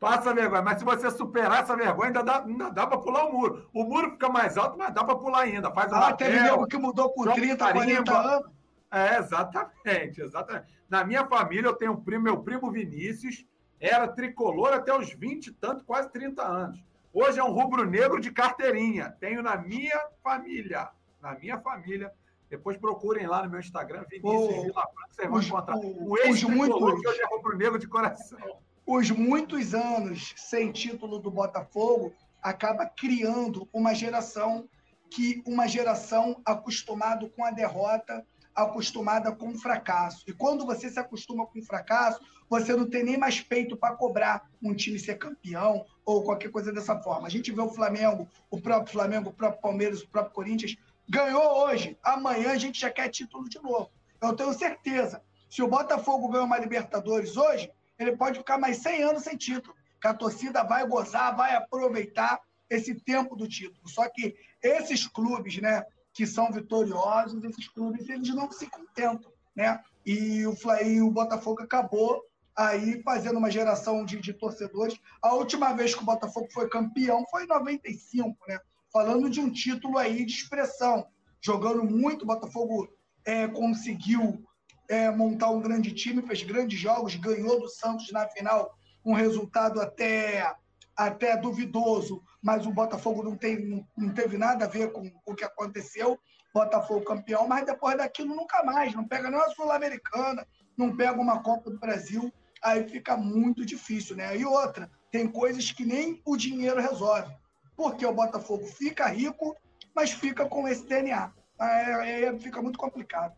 Passa 0.04 0.34
vergonha, 0.34 0.62
mas 0.62 0.80
se 0.80 0.84
você 0.84 1.10
superar 1.10 1.64
essa 1.64 1.78
vergonha, 1.78 2.08
ainda 2.08 2.22
dá, 2.22 2.44
ainda 2.44 2.70
dá 2.70 2.86
para 2.86 2.98
pular 2.98 3.24
o 3.24 3.32
muro. 3.32 3.70
O 3.74 3.86
muro 3.86 4.12
fica 4.12 4.28
mais 4.28 4.58
alto, 4.58 4.78
mas 4.78 4.94
dá 4.94 5.02
para 5.02 5.16
pular 5.16 5.44
ainda. 5.44 5.72
Faz 5.72 5.94
ah, 5.94 6.00
lapel, 6.00 6.18
teve 6.28 6.42
nego 6.42 6.68
que 6.68 6.78
mudou 6.78 7.10
com 7.12 7.24
30, 7.24 7.72
40 7.72 8.18
anos. 8.18 8.52
É, 8.92 9.18
exatamente, 9.18 10.22
exatamente. 10.22 10.68
Na 10.90 11.06
minha 11.06 11.26
família, 11.26 11.70
eu 11.70 11.74
tenho 11.74 11.94
um 11.94 12.04
primo, 12.04 12.22
meu 12.22 12.44
primo 12.44 12.70
Vinícius, 12.70 13.46
era 13.80 14.06
tricolor 14.06 14.74
até 14.74 14.94
os 14.94 15.14
20 15.14 15.48
e 15.48 15.52
tanto, 15.54 15.86
quase 15.86 16.12
30 16.12 16.44
anos. 16.44 16.84
Hoje 17.14 17.40
é 17.40 17.44
um 17.44 17.54
rubro-negro 17.54 18.20
de 18.20 18.30
carteirinha. 18.30 19.16
Tenho 19.22 19.42
na 19.42 19.56
minha 19.56 20.00
família. 20.22 20.90
Na 21.22 21.34
minha 21.40 21.58
família. 21.62 22.12
Depois 22.50 22.76
procurem 22.76 23.26
lá 23.26 23.42
no 23.42 23.50
meu 23.50 23.62
Instagram, 23.62 24.04
Vinícius 24.10 24.58
oh, 24.58 24.62
Vila 24.64 24.82
Franca, 24.82 25.08
vocês 25.12 25.30
vão 25.30 25.42
encontrar. 25.42 25.78
O 25.78 26.18
ex-tricolor 26.18 27.00
que 27.00 27.08
hoje 27.08 27.22
é 27.22 27.26
rubro-negro 27.26 27.80
de 27.80 27.88
coração 27.88 28.60
os 28.86 29.10
muitos 29.12 29.74
anos 29.74 30.34
sem 30.36 30.72
título 30.72 31.20
do 31.20 31.32
Botafogo 31.32 32.14
acaba 32.42 32.86
criando 32.86 33.68
uma 33.72 33.94
geração 33.94 34.68
que 35.10 35.42
uma 35.46 35.68
geração 35.68 36.42
acostumada 36.44 37.30
com 37.30 37.46
a 37.46 37.52
derrota, 37.52 38.26
acostumada 38.54 39.32
com 39.32 39.50
o 39.50 39.58
fracasso. 39.58 40.24
E 40.28 40.34
quando 40.34 40.66
você 40.66 40.90
se 40.90 41.00
acostuma 41.00 41.46
com 41.46 41.60
o 41.60 41.66
fracasso, 41.66 42.20
você 42.50 42.76
não 42.76 42.90
tem 42.90 43.04
nem 43.04 43.18
mais 43.18 43.40
peito 43.40 43.78
para 43.78 43.96
cobrar 43.96 44.50
um 44.62 44.74
time 44.74 45.00
ser 45.00 45.18
campeão 45.18 45.86
ou 46.06 46.24
qualquer 46.24 46.52
coisa 46.52 46.72
dessa 46.74 47.00
forma. 47.00 47.28
A 47.28 47.32
gente 47.32 47.52
vê 47.52 47.62
o 47.62 47.70
Flamengo, 47.70 48.28
o 48.50 48.60
próprio 48.60 48.92
Flamengo, 48.92 49.30
o 49.30 49.34
próprio 49.34 49.62
Palmeiras, 49.62 50.02
o 50.02 50.10
próprio 50.10 50.34
Corinthians 50.34 50.76
ganhou 51.08 51.64
hoje, 51.64 51.98
amanhã 52.04 52.52
a 52.52 52.58
gente 52.58 52.80
já 52.80 52.90
quer 52.90 53.10
título 53.10 53.48
de 53.48 53.62
novo. 53.62 53.90
Eu 54.22 54.34
tenho 54.36 54.54
certeza. 54.54 55.22
Se 55.50 55.62
o 55.62 55.68
Botafogo 55.68 56.30
ganhar 56.30 56.46
uma 56.46 56.58
Libertadores 56.58 57.38
hoje, 57.38 57.72
ele 58.04 58.18
pode 58.18 58.40
ficar 58.40 58.58
mais 58.58 58.78
100 58.78 59.04
anos 59.04 59.24
sem 59.24 59.38
título, 59.38 59.76
que 60.02 60.08
a 60.08 60.14
torcida 60.14 60.64
vai 60.64 60.86
gozar, 60.88 61.36
vai 61.36 61.56
aproveitar 61.56 62.40
esse 62.70 62.94
tempo 62.96 63.36
do 63.36 63.48
título. 63.48 63.88
Só 63.88 64.08
que 64.10 64.36
esses 64.62 65.08
clubes, 65.08 65.58
né, 65.62 65.84
que 66.14 66.28
são 66.28 66.52
vitoriosos, 66.52 67.44
esses 67.44 67.68
clubes, 67.68 68.08
eles 68.08 68.30
não 68.30 68.52
se 68.52 68.68
contentam, 68.68 69.32
né? 69.56 69.82
E 70.06 70.46
o, 70.46 70.56
e 70.84 71.02
o 71.02 71.10
Botafogo 71.10 71.64
acabou 71.64 72.22
aí 72.56 73.02
fazendo 73.02 73.38
uma 73.38 73.50
geração 73.50 74.06
de, 74.06 74.20
de, 74.20 74.34
torcedores. 74.34 75.00
A 75.22 75.34
última 75.34 75.74
vez 75.74 75.96
que 75.96 76.04
o 76.04 76.06
Botafogo 76.06 76.48
foi 76.52 76.70
campeão 76.70 77.26
foi 77.32 77.46
em 77.46 77.48
95, 77.48 78.38
né? 78.48 78.60
Falando 78.92 79.30
de 79.30 79.40
um 79.40 79.52
título 79.52 79.98
aí 79.98 80.24
de 80.26 80.34
expressão. 80.34 81.08
Jogando 81.42 81.84
muito, 81.84 82.24
o 82.24 82.28
Botafogo 82.28 82.88
é, 83.26 83.48
conseguiu 83.48 84.46
é, 84.90 85.10
montar 85.12 85.50
um 85.50 85.62
grande 85.62 85.94
time, 85.94 86.22
fez 86.22 86.44
grandes 86.44 86.80
jogos, 86.80 87.16
ganhou 87.16 87.60
do 87.60 87.70
Santos 87.70 88.12
na 88.12 88.28
final, 88.28 88.76
um 89.06 89.14
resultado 89.14 89.82
até, 89.82 90.54
até 90.96 91.38
duvidoso, 91.38 92.24
mas 92.42 92.66
o 92.66 92.72
Botafogo 92.72 93.24
não, 93.24 93.36
tem, 93.36 93.86
não 93.98 94.14
teve 94.14 94.38
nada 94.38 94.66
a 94.66 94.68
ver 94.68 94.92
com, 94.92 95.10
com 95.10 95.32
o 95.32 95.36
que 95.36 95.44
aconteceu. 95.44 96.20
Botafogo 96.54 97.04
campeão, 97.04 97.48
mas 97.48 97.66
depois 97.66 97.98
daquilo 97.98 98.36
nunca 98.36 98.64
mais, 98.64 98.94
não 98.94 99.08
pega 99.08 99.32
nem 99.32 99.40
a 99.40 99.50
Sul-Americana, 99.50 100.46
não 100.78 100.96
pega 100.96 101.20
uma 101.20 101.42
Copa 101.42 101.72
do 101.72 101.80
Brasil, 101.80 102.32
aí 102.62 102.88
fica 102.88 103.18
muito 103.18 103.66
difícil, 103.66 104.16
né? 104.16 104.38
E 104.38 104.46
outra, 104.46 104.90
tem 105.12 105.28
coisas 105.28 105.72
que 105.72 105.84
nem 105.84 106.22
o 106.24 106.38
dinheiro 106.38 106.80
resolve, 106.80 107.36
porque 107.76 108.06
o 108.06 108.14
Botafogo 108.14 108.66
fica 108.68 109.08
rico, 109.08 109.56
mas 109.96 110.12
fica 110.12 110.46
com 110.46 110.68
esse 110.68 110.86
DNA. 110.86 111.32
Aí, 111.58 112.26
aí 112.26 112.40
fica 112.40 112.62
muito 112.62 112.78
complicado. 112.78 113.36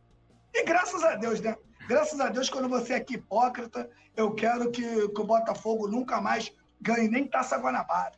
E 0.56 0.64
graças 0.64 1.04
a 1.04 1.16
Deus, 1.16 1.42
né? 1.42 1.58
Graças 1.86 2.18
a 2.18 2.30
Deus, 2.30 2.50
quando 2.50 2.70
você 2.70 2.94
é 2.94 2.96
aqui 2.96 3.16
hipócrita, 3.16 3.90
eu 4.16 4.34
quero 4.34 4.72
que, 4.72 5.10
que 5.10 5.22
o 5.22 5.26
Botafogo 5.26 5.86
nunca 5.86 6.22
mais 6.22 6.56
ganhe 6.80 7.10
nem 7.10 7.28
taça 7.28 7.58
Guanabara. 7.58 8.16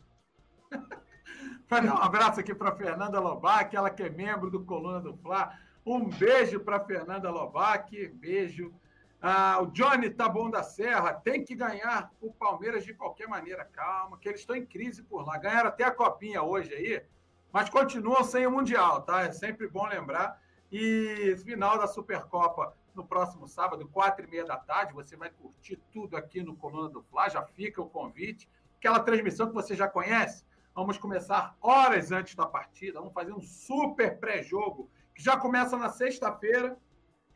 um 0.71 1.97
abraço 1.97 2.39
aqui 2.39 2.53
para 2.53 2.75
Fernanda 2.75 3.19
Lobac, 3.19 3.75
ela 3.75 3.89
que 3.89 4.03
é 4.03 4.09
membro 4.09 4.51
do 4.51 4.63
Coluna 4.63 5.01
do 5.01 5.17
Fla. 5.17 5.51
Um 5.83 6.07
beijo 6.07 6.59
para 6.59 6.79
Fernanda 6.79 7.31
Lobac, 7.31 8.07
beijo. 8.09 8.71
Ah, 9.19 9.59
o 9.63 9.71
Johnny 9.71 10.11
tá 10.11 10.29
bom 10.29 10.47
da 10.47 10.61
Serra, 10.61 11.13
tem 11.13 11.43
que 11.43 11.55
ganhar 11.55 12.11
o 12.21 12.31
Palmeiras 12.31 12.85
de 12.85 12.93
qualquer 12.93 13.27
maneira. 13.27 13.65
Calma, 13.65 14.19
que 14.19 14.29
eles 14.29 14.41
estão 14.41 14.55
em 14.55 14.65
crise 14.65 15.01
por 15.01 15.25
lá. 15.25 15.39
Ganharam 15.39 15.69
até 15.69 15.83
a 15.83 15.91
copinha 15.91 16.43
hoje 16.43 16.71
aí, 16.71 17.03
mas 17.51 17.67
continuam 17.67 18.23
sem 18.23 18.45
o 18.45 18.51
Mundial, 18.51 19.01
tá? 19.01 19.23
É 19.23 19.31
sempre 19.31 19.67
bom 19.67 19.87
lembrar. 19.87 20.39
E 20.71 21.35
final 21.45 21.77
da 21.77 21.87
Supercopa 21.87 22.75
no 22.93 23.05
próximo 23.05 23.47
sábado, 23.47 23.87
quatro 23.87 24.25
e 24.25 24.29
meia 24.29 24.45
da 24.45 24.57
tarde. 24.57 24.93
Você 24.93 25.15
vai 25.15 25.29
curtir 25.29 25.77
tudo 25.91 26.17
aqui 26.17 26.41
no 26.41 26.55
Coluna 26.55 26.89
do 26.89 27.01
Fla. 27.03 27.29
Já 27.29 27.43
fica 27.43 27.81
o 27.81 27.89
convite. 27.89 28.49
Aquela 28.77 28.99
transmissão 28.99 29.47
que 29.47 29.53
você 29.53 29.75
já 29.75 29.87
conhece. 29.87 30.43
Vamos 30.75 30.97
começar 30.97 31.55
horas 31.61 32.11
antes 32.11 32.35
da 32.35 32.45
partida. 32.45 32.99
Vamos 32.99 33.13
fazer 33.13 33.33
um 33.33 33.41
super 33.41 34.19
pré-jogo 34.19 34.89
que 35.15 35.23
já 35.23 35.37
começa 35.37 35.77
na 35.77 35.89
sexta-feira. 35.89 36.77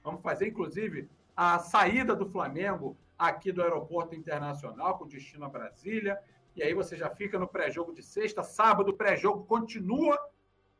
Vamos 0.03 0.21
fazer, 0.21 0.47
inclusive, 0.47 1.09
a 1.35 1.59
saída 1.59 2.15
do 2.15 2.25
Flamengo 2.25 2.97
aqui 3.17 3.51
do 3.51 3.61
Aeroporto 3.61 4.15
Internacional 4.15 4.97
com 4.97 5.07
destino 5.07 5.45
a 5.45 5.49
Brasília. 5.49 6.19
E 6.55 6.61
aí 6.61 6.73
você 6.73 6.97
já 6.97 7.09
fica 7.09 7.39
no 7.39 7.47
pré-jogo 7.47 7.93
de 7.93 8.03
sexta. 8.03 8.43
Sábado, 8.43 8.89
o 8.89 8.97
pré-jogo 8.97 9.45
continua 9.45 10.19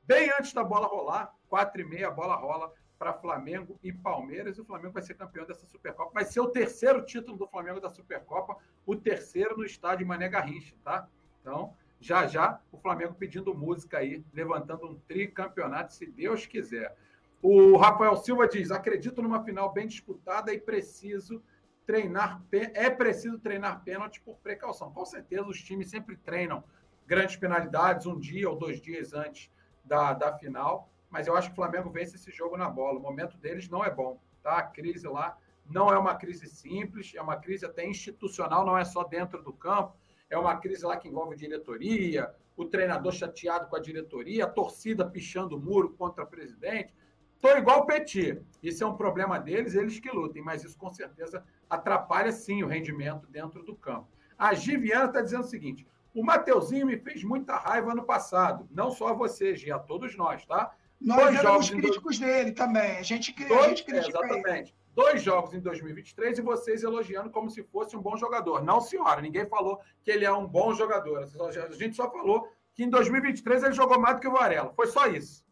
bem 0.04 0.32
antes 0.40 0.54
da 0.54 0.64
bola 0.64 0.88
rolar. 0.88 1.34
Quatro 1.50 1.82
e 1.82 1.86
meia, 1.86 2.08
a 2.08 2.12
bola 2.12 2.36
rola 2.36 2.74
para 2.98 3.14
Flamengo 3.14 3.80
e 3.84 3.92
Palmeiras. 3.92 4.58
E 4.58 4.62
o 4.62 4.66
Flamengo 4.66 4.94
vai 4.94 5.02
ser 5.02 5.16
campeão 5.16 5.46
dessa 5.46 5.66
Supercopa. 5.66 6.12
Vai 6.14 6.24
ser 6.24 6.40
o 6.40 6.48
terceiro 6.48 7.04
título 7.04 7.38
do 7.38 7.48
Flamengo 7.48 7.82
da 7.82 7.90
Supercopa, 7.90 8.58
o 8.86 8.96
terceiro 8.96 9.58
no 9.58 9.66
estádio 9.66 10.06
Mané 10.06 10.30
Garrincha, 10.30 10.76
tá? 10.84 11.08
Então, 11.42 11.74
já 12.00 12.28
já, 12.28 12.60
o 12.72 12.78
Flamengo 12.78 13.16
pedindo 13.16 13.54
música 13.54 13.98
aí, 13.98 14.24
levantando 14.34 14.88
um 14.88 14.96
tricampeonato, 15.08 15.94
se 15.94 16.06
Deus 16.06 16.46
quiser. 16.46 16.96
O 17.42 17.76
Rafael 17.76 18.16
Silva 18.18 18.48
diz: 18.48 18.72
acredito 18.72 19.22
numa 19.22 19.44
final 19.44 19.74
bem 19.74 19.88
disputada 19.88 20.54
e 20.54 20.60
preciso 20.60 21.44
treinar. 21.86 22.42
É 22.52 22.90
preciso 22.90 23.40
treinar 23.40 23.84
pênalti 23.84 24.22
por 24.22 24.38
precaução. 24.38 24.92
Com 24.92 25.06
certeza, 25.06 25.44
os 25.46 25.62
times 25.62 25.90
sempre 25.90 26.16
treinam 26.18 26.64
grandes 27.08 27.36
penalidades 27.36 28.06
um 28.06 28.20
dia 28.20 28.50
ou 28.50 28.56
dois 28.56 28.80
dias 28.80 29.14
antes 29.14 29.52
da, 29.84 30.14
da 30.14 30.34
final 30.34 30.92
mas 31.12 31.28
eu 31.28 31.36
acho 31.36 31.50
que 31.50 31.54
o 31.54 31.56
Flamengo 31.56 31.90
vence 31.90 32.16
esse 32.16 32.32
jogo 32.32 32.56
na 32.56 32.70
bola. 32.70 32.98
O 32.98 33.02
momento 33.02 33.38
deles 33.38 33.68
não 33.68 33.84
é 33.84 33.92
bom, 33.92 34.18
tá? 34.42 34.58
A 34.58 34.64
crise 34.64 35.08
lá 35.08 35.38
não 35.70 35.90
é 35.90 35.98
uma 35.98 36.16
crise 36.16 36.48
simples, 36.48 37.12
é 37.14 37.22
uma 37.22 37.36
crise 37.36 37.66
até 37.66 37.86
institucional, 37.86 38.66
não 38.66 38.78
é 38.78 38.86
só 38.86 39.04
dentro 39.04 39.44
do 39.44 39.54
campo, 39.54 39.94
é 40.30 40.38
uma 40.38 40.56
crise 40.58 40.86
lá 40.86 40.96
que 40.96 41.10
envolve 41.10 41.36
diretoria, 41.36 42.34
o 42.56 42.66
treinador 42.66 43.12
chateado 43.12 43.68
com 43.68 43.76
a 43.76 43.80
diretoria, 43.80 44.46
a 44.46 44.50
torcida 44.50 45.06
pichando 45.06 45.58
o 45.58 45.60
muro 45.60 45.94
contra 45.94 46.24
o 46.24 46.28
presidente. 46.28 46.94
Estou 47.36 47.58
igual 47.58 47.82
o 47.82 47.86
Petit. 47.86 48.42
Isso 48.64 48.84
é 48.84 48.88
um 48.88 48.96
problema 48.96 49.38
deles, 49.40 49.76
eles 49.76 50.00
que 50.00 50.10
lutem, 50.10 50.42
mas 50.42 50.64
isso 50.64 50.78
com 50.78 50.90
certeza 50.90 51.44
atrapalha 51.70 52.32
sim 52.32 52.64
o 52.64 52.68
rendimento 52.68 53.28
dentro 53.28 53.64
do 53.64 53.76
campo. 53.76 54.08
A 54.38 54.54
Giviana 54.54 55.06
está 55.06 55.22
dizendo 55.22 55.42
o 55.42 55.48
seguinte: 55.48 55.86
o 56.14 56.24
Mateuzinho 56.24 56.86
me 56.86 56.98
fez 56.98 57.24
muita 57.24 57.56
raiva 57.56 57.96
no 57.96 58.04
passado, 58.04 58.68
não 58.72 58.92
só 58.92 59.10
a 59.10 59.14
você, 59.14 59.56
Gia, 59.56 59.76
a 59.76 59.80
todos 59.80 60.16
nós, 60.16 60.46
tá? 60.46 60.74
Nós 61.00 61.18
dois 61.18 61.40
éramos 61.40 61.70
críticos 61.70 62.20
dois... 62.20 62.20
dele 62.20 62.52
também. 62.52 62.98
A 62.98 63.02
gente, 63.02 63.34
dois, 63.34 63.66
a 63.66 63.68
gente 63.70 63.84
critica 63.84 64.20
Exatamente. 64.20 64.72
Ele. 64.72 64.82
Dois 64.94 65.24
jogos 65.24 65.54
em 65.54 65.60
2023 65.62 66.40
e 66.40 66.42
vocês 66.42 66.84
elogiando 66.84 67.30
como 67.30 67.50
se 67.50 67.64
fosse 67.64 67.96
um 67.96 68.02
bom 68.02 68.18
jogador. 68.18 68.62
Não, 68.62 68.82
senhora, 68.82 69.22
ninguém 69.22 69.48
falou 69.48 69.80
que 70.04 70.12
ele 70.12 70.26
é 70.26 70.32
um 70.32 70.46
bom 70.46 70.74
jogador. 70.74 71.24
A 71.24 71.72
gente 71.72 71.96
só 71.96 72.12
falou 72.12 72.48
que 72.74 72.84
em 72.84 72.90
2023 72.90 73.64
ele 73.64 73.74
jogou 73.74 73.98
mais 73.98 74.16
do 74.16 74.22
que 74.22 74.28
o 74.28 74.34
Varela. 74.34 74.74
Foi 74.74 74.88
só 74.88 75.08
isso. 75.08 75.46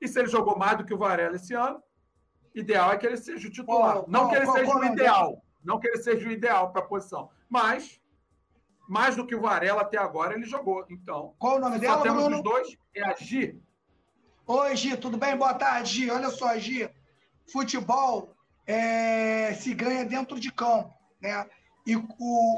E 0.00 0.08
se 0.08 0.18
ele 0.18 0.28
jogou 0.28 0.58
mais 0.58 0.76
do 0.76 0.84
que 0.84 0.92
o 0.92 0.98
Varela 0.98 1.36
esse 1.36 1.54
ano, 1.54 1.80
ideal 2.52 2.92
é 2.92 2.96
que 2.96 3.06
ele 3.06 3.16
seja 3.16 3.46
o 3.46 3.50
titular. 3.50 4.04
não 4.08 4.28
que 4.28 4.34
ele 4.34 4.46
seja 4.46 4.76
o 4.76 4.84
ideal. 4.84 5.44
Não 5.62 5.78
que 5.78 5.86
ele 5.86 5.98
seja 5.98 6.28
o 6.28 6.32
ideal 6.32 6.72
para 6.72 6.82
a 6.82 6.86
posição. 6.86 7.30
Mas, 7.48 7.99
mais 8.90 9.14
do 9.14 9.24
que 9.24 9.36
o 9.36 9.40
Varela 9.40 9.82
até 9.82 9.96
agora, 9.96 10.34
ele 10.34 10.44
jogou. 10.44 10.84
Então, 10.90 11.32
qual 11.38 11.58
o 11.58 11.60
nome 11.60 11.78
dela? 11.78 11.98
Só 11.98 12.02
temos 12.02 12.26
os 12.26 12.42
dois, 12.42 12.76
é 12.92 13.04
a 13.04 13.14
Gi. 13.14 13.56
Oi, 14.44 14.76
Gi, 14.76 14.96
tudo 14.96 15.16
bem? 15.16 15.36
Boa 15.36 15.54
tarde, 15.54 15.92
Gi. 15.92 16.10
Olha 16.10 16.28
só, 16.28 16.58
Gi, 16.58 16.90
futebol 17.52 18.34
é, 18.66 19.54
se 19.54 19.72
ganha 19.74 20.04
dentro 20.04 20.40
de 20.40 20.50
campo, 20.50 20.92
né? 21.22 21.46
E 21.86 21.94
o, 21.94 22.04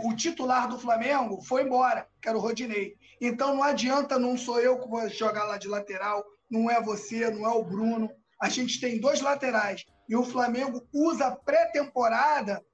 o, 0.08 0.16
titular 0.16 0.66
do 0.68 0.78
Flamengo 0.78 1.42
foi 1.42 1.64
embora, 1.64 2.08
que 2.18 2.26
era 2.26 2.38
o 2.38 2.40
Rodinei. 2.40 2.96
Então 3.20 3.54
não 3.54 3.62
adianta, 3.62 4.18
não 4.18 4.38
sou 4.38 4.58
eu 4.58 4.80
que 4.80 4.88
vou 4.88 5.06
jogar 5.10 5.44
lá 5.44 5.58
de 5.58 5.68
lateral, 5.68 6.24
não 6.50 6.70
é 6.70 6.80
você, 6.80 7.30
não 7.30 7.46
é 7.46 7.52
o 7.52 7.62
Bruno. 7.62 8.10
a 8.40 8.48
gente 8.48 8.80
tem 8.80 8.98
dois 8.98 9.20
laterais 9.20 9.84
e 10.08 10.16
o 10.16 10.24
Flamengo 10.24 10.82
usa 10.94 11.26
a 11.26 11.36
pré-temporada 11.36 12.64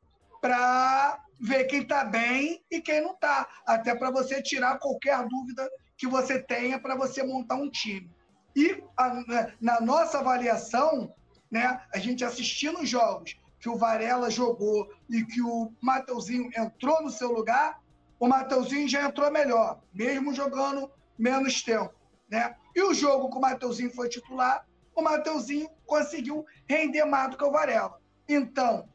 para 0.40 1.18
ver 1.40 1.64
quem 1.64 1.82
está 1.82 2.04
bem 2.04 2.62
e 2.70 2.80
quem 2.80 3.00
não 3.00 3.12
está, 3.12 3.46
até 3.66 3.94
para 3.94 4.10
você 4.10 4.42
tirar 4.42 4.78
qualquer 4.78 5.26
dúvida 5.26 5.68
que 5.96 6.06
você 6.06 6.40
tenha 6.40 6.78
para 6.78 6.96
você 6.96 7.22
montar 7.22 7.56
um 7.56 7.70
time. 7.70 8.10
E 8.56 8.82
a, 8.96 9.52
na 9.60 9.80
nossa 9.80 10.18
avaliação, 10.18 11.14
né, 11.50 11.80
a 11.92 11.98
gente 11.98 12.24
assistindo 12.24 12.80
os 12.80 12.88
jogos 12.88 13.38
que 13.60 13.68
o 13.68 13.76
Varela 13.76 14.30
jogou 14.30 14.88
e 15.08 15.24
que 15.24 15.40
o 15.40 15.72
Mateuzinho 15.80 16.50
entrou 16.56 17.02
no 17.02 17.10
seu 17.10 17.32
lugar, 17.32 17.80
o 18.18 18.26
Mateuzinho 18.26 18.88
já 18.88 19.04
entrou 19.04 19.30
melhor, 19.30 19.80
mesmo 19.92 20.34
jogando 20.34 20.90
menos 21.18 21.62
tempo. 21.62 21.94
Né? 22.28 22.54
E 22.74 22.82
o 22.82 22.94
jogo 22.94 23.30
que 23.30 23.36
o 23.36 23.40
Mateuzinho 23.40 23.90
foi 23.92 24.08
titular, 24.08 24.66
o 24.94 25.02
Mateuzinho 25.02 25.68
conseguiu 25.86 26.44
render 26.68 27.04
mais 27.04 27.30
do 27.30 27.36
que 27.36 27.44
o 27.44 27.50
Varela. 27.50 28.00
Então, 28.28 28.88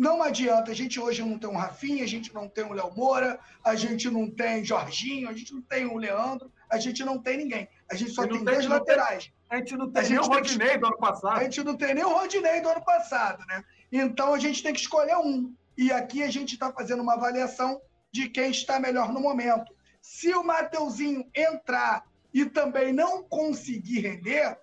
não 0.00 0.22
adianta, 0.22 0.70
a 0.70 0.74
gente 0.74 0.98
hoje 0.98 1.22
não 1.22 1.38
tem 1.38 1.50
um 1.50 1.58
Rafinha, 1.58 2.02
a 2.02 2.08
gente 2.08 2.32
não 2.32 2.48
tem 2.48 2.64
o 2.64 2.72
Léo 2.72 2.90
Moura, 2.96 3.38
a 3.62 3.74
gente 3.74 4.08
não 4.08 4.30
tem 4.30 4.64
Jorginho, 4.64 5.28
a 5.28 5.34
gente 5.34 5.52
não 5.52 5.60
tem 5.60 5.84
o 5.84 5.98
Leandro, 5.98 6.50
a 6.70 6.78
gente 6.78 7.04
não 7.04 7.18
tem 7.18 7.36
ninguém. 7.36 7.68
A 7.86 7.94
gente 7.94 8.12
só 8.12 8.22
tem, 8.22 8.32
tem 8.32 8.44
dois 8.44 8.64
laterais. 8.64 9.24
Tem, 9.24 9.34
a 9.50 9.56
gente 9.58 9.76
não 9.76 9.90
tem 9.90 10.08
nem 10.08 10.18
o 10.18 10.22
Rodinei 10.22 10.78
do 10.78 10.86
ano 10.86 10.96
passado. 10.96 11.38
A 11.38 11.42
gente 11.42 11.62
não 11.62 11.76
tem 11.76 11.94
nem 11.94 12.02
o 12.02 12.14
Rodinei 12.14 12.62
do 12.62 12.70
ano 12.70 12.82
passado, 12.82 13.44
né? 13.46 13.62
Então 13.92 14.32
a 14.32 14.38
gente 14.38 14.62
tem 14.62 14.72
que 14.72 14.80
escolher 14.80 15.18
um. 15.18 15.54
E 15.76 15.92
aqui 15.92 16.22
a 16.22 16.30
gente 16.30 16.54
está 16.54 16.72
fazendo 16.72 17.02
uma 17.02 17.12
avaliação 17.12 17.78
de 18.10 18.30
quem 18.30 18.50
está 18.50 18.80
melhor 18.80 19.12
no 19.12 19.20
momento. 19.20 19.70
Se 20.00 20.32
o 20.32 20.42
Mateuzinho 20.42 21.28
entrar 21.36 22.06
e 22.32 22.46
também 22.46 22.90
não 22.90 23.22
conseguir 23.22 24.00
render, 24.00 24.58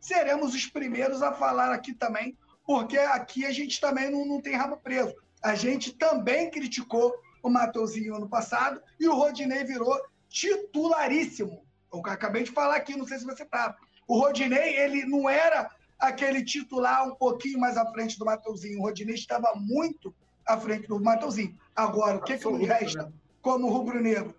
seremos 0.00 0.52
os 0.52 0.66
primeiros 0.66 1.22
a 1.22 1.32
falar 1.32 1.72
aqui 1.72 1.94
também, 1.94 2.36
porque 2.70 2.96
aqui 2.98 3.44
a 3.44 3.50
gente 3.50 3.80
também 3.80 4.12
não, 4.12 4.24
não 4.24 4.40
tem 4.40 4.54
rabo 4.54 4.76
preso. 4.76 5.12
A 5.42 5.56
gente 5.56 5.92
também 5.92 6.48
criticou 6.52 7.12
o 7.42 7.50
Mateuzinho 7.50 8.14
ano 8.14 8.28
passado 8.28 8.80
e 9.00 9.08
o 9.08 9.14
Rodinei 9.16 9.64
virou 9.64 10.00
titularíssimo. 10.28 11.64
Eu 11.92 12.00
acabei 12.06 12.44
de 12.44 12.52
falar 12.52 12.76
aqui, 12.76 12.96
não 12.96 13.04
sei 13.04 13.18
se 13.18 13.24
você 13.24 13.42
estava. 13.42 13.76
O 14.06 14.16
Rodinei, 14.16 14.76
ele 14.76 15.04
não 15.04 15.28
era 15.28 15.68
aquele 15.98 16.44
titular 16.44 17.08
um 17.08 17.16
pouquinho 17.16 17.58
mais 17.58 17.76
à 17.76 17.84
frente 17.90 18.16
do 18.16 18.24
Mateuzinho. 18.24 18.78
O 18.78 18.82
Rodinei 18.82 19.16
estava 19.16 19.52
muito 19.56 20.14
à 20.46 20.56
frente 20.56 20.86
do 20.86 21.02
Mateuzinho. 21.02 21.58
Agora, 21.74 22.18
o 22.18 22.22
que, 22.22 22.38
que 22.38 22.48
me 22.52 22.66
resta 22.66 23.02
né? 23.02 23.12
como 23.42 23.68
rubro-negro? 23.68 24.32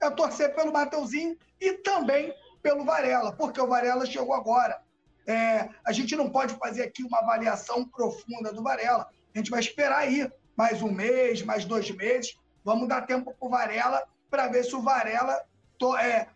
É 0.00 0.08
torcer 0.10 0.54
pelo 0.54 0.72
Mateuzinho 0.72 1.36
e 1.60 1.72
também 1.78 2.32
pelo 2.62 2.84
Varela, 2.84 3.32
porque 3.32 3.60
o 3.60 3.66
Varela 3.66 4.06
chegou 4.06 4.32
agora. 4.32 4.80
É, 5.26 5.68
a 5.84 5.92
gente 5.92 6.14
não 6.16 6.28
pode 6.28 6.54
fazer 6.54 6.82
aqui 6.82 7.02
uma 7.02 7.18
avaliação 7.18 7.86
profunda 7.86 8.52
do 8.52 8.62
Varela. 8.62 9.08
A 9.34 9.38
gente 9.38 9.50
vai 9.50 9.60
esperar 9.60 9.98
aí 9.98 10.30
mais 10.56 10.82
um 10.82 10.92
mês, 10.92 11.42
mais 11.42 11.64
dois 11.64 11.90
meses. 11.90 12.36
Vamos 12.64 12.88
dar 12.88 13.02
tempo 13.02 13.34
para 13.34 13.46
o 13.46 13.50
Varela 13.50 14.02
para 14.30 14.48
ver 14.48 14.64
se 14.64 14.74
o 14.74 14.82
Varela 14.82 15.40
to, 15.78 15.96
é, 15.96 16.28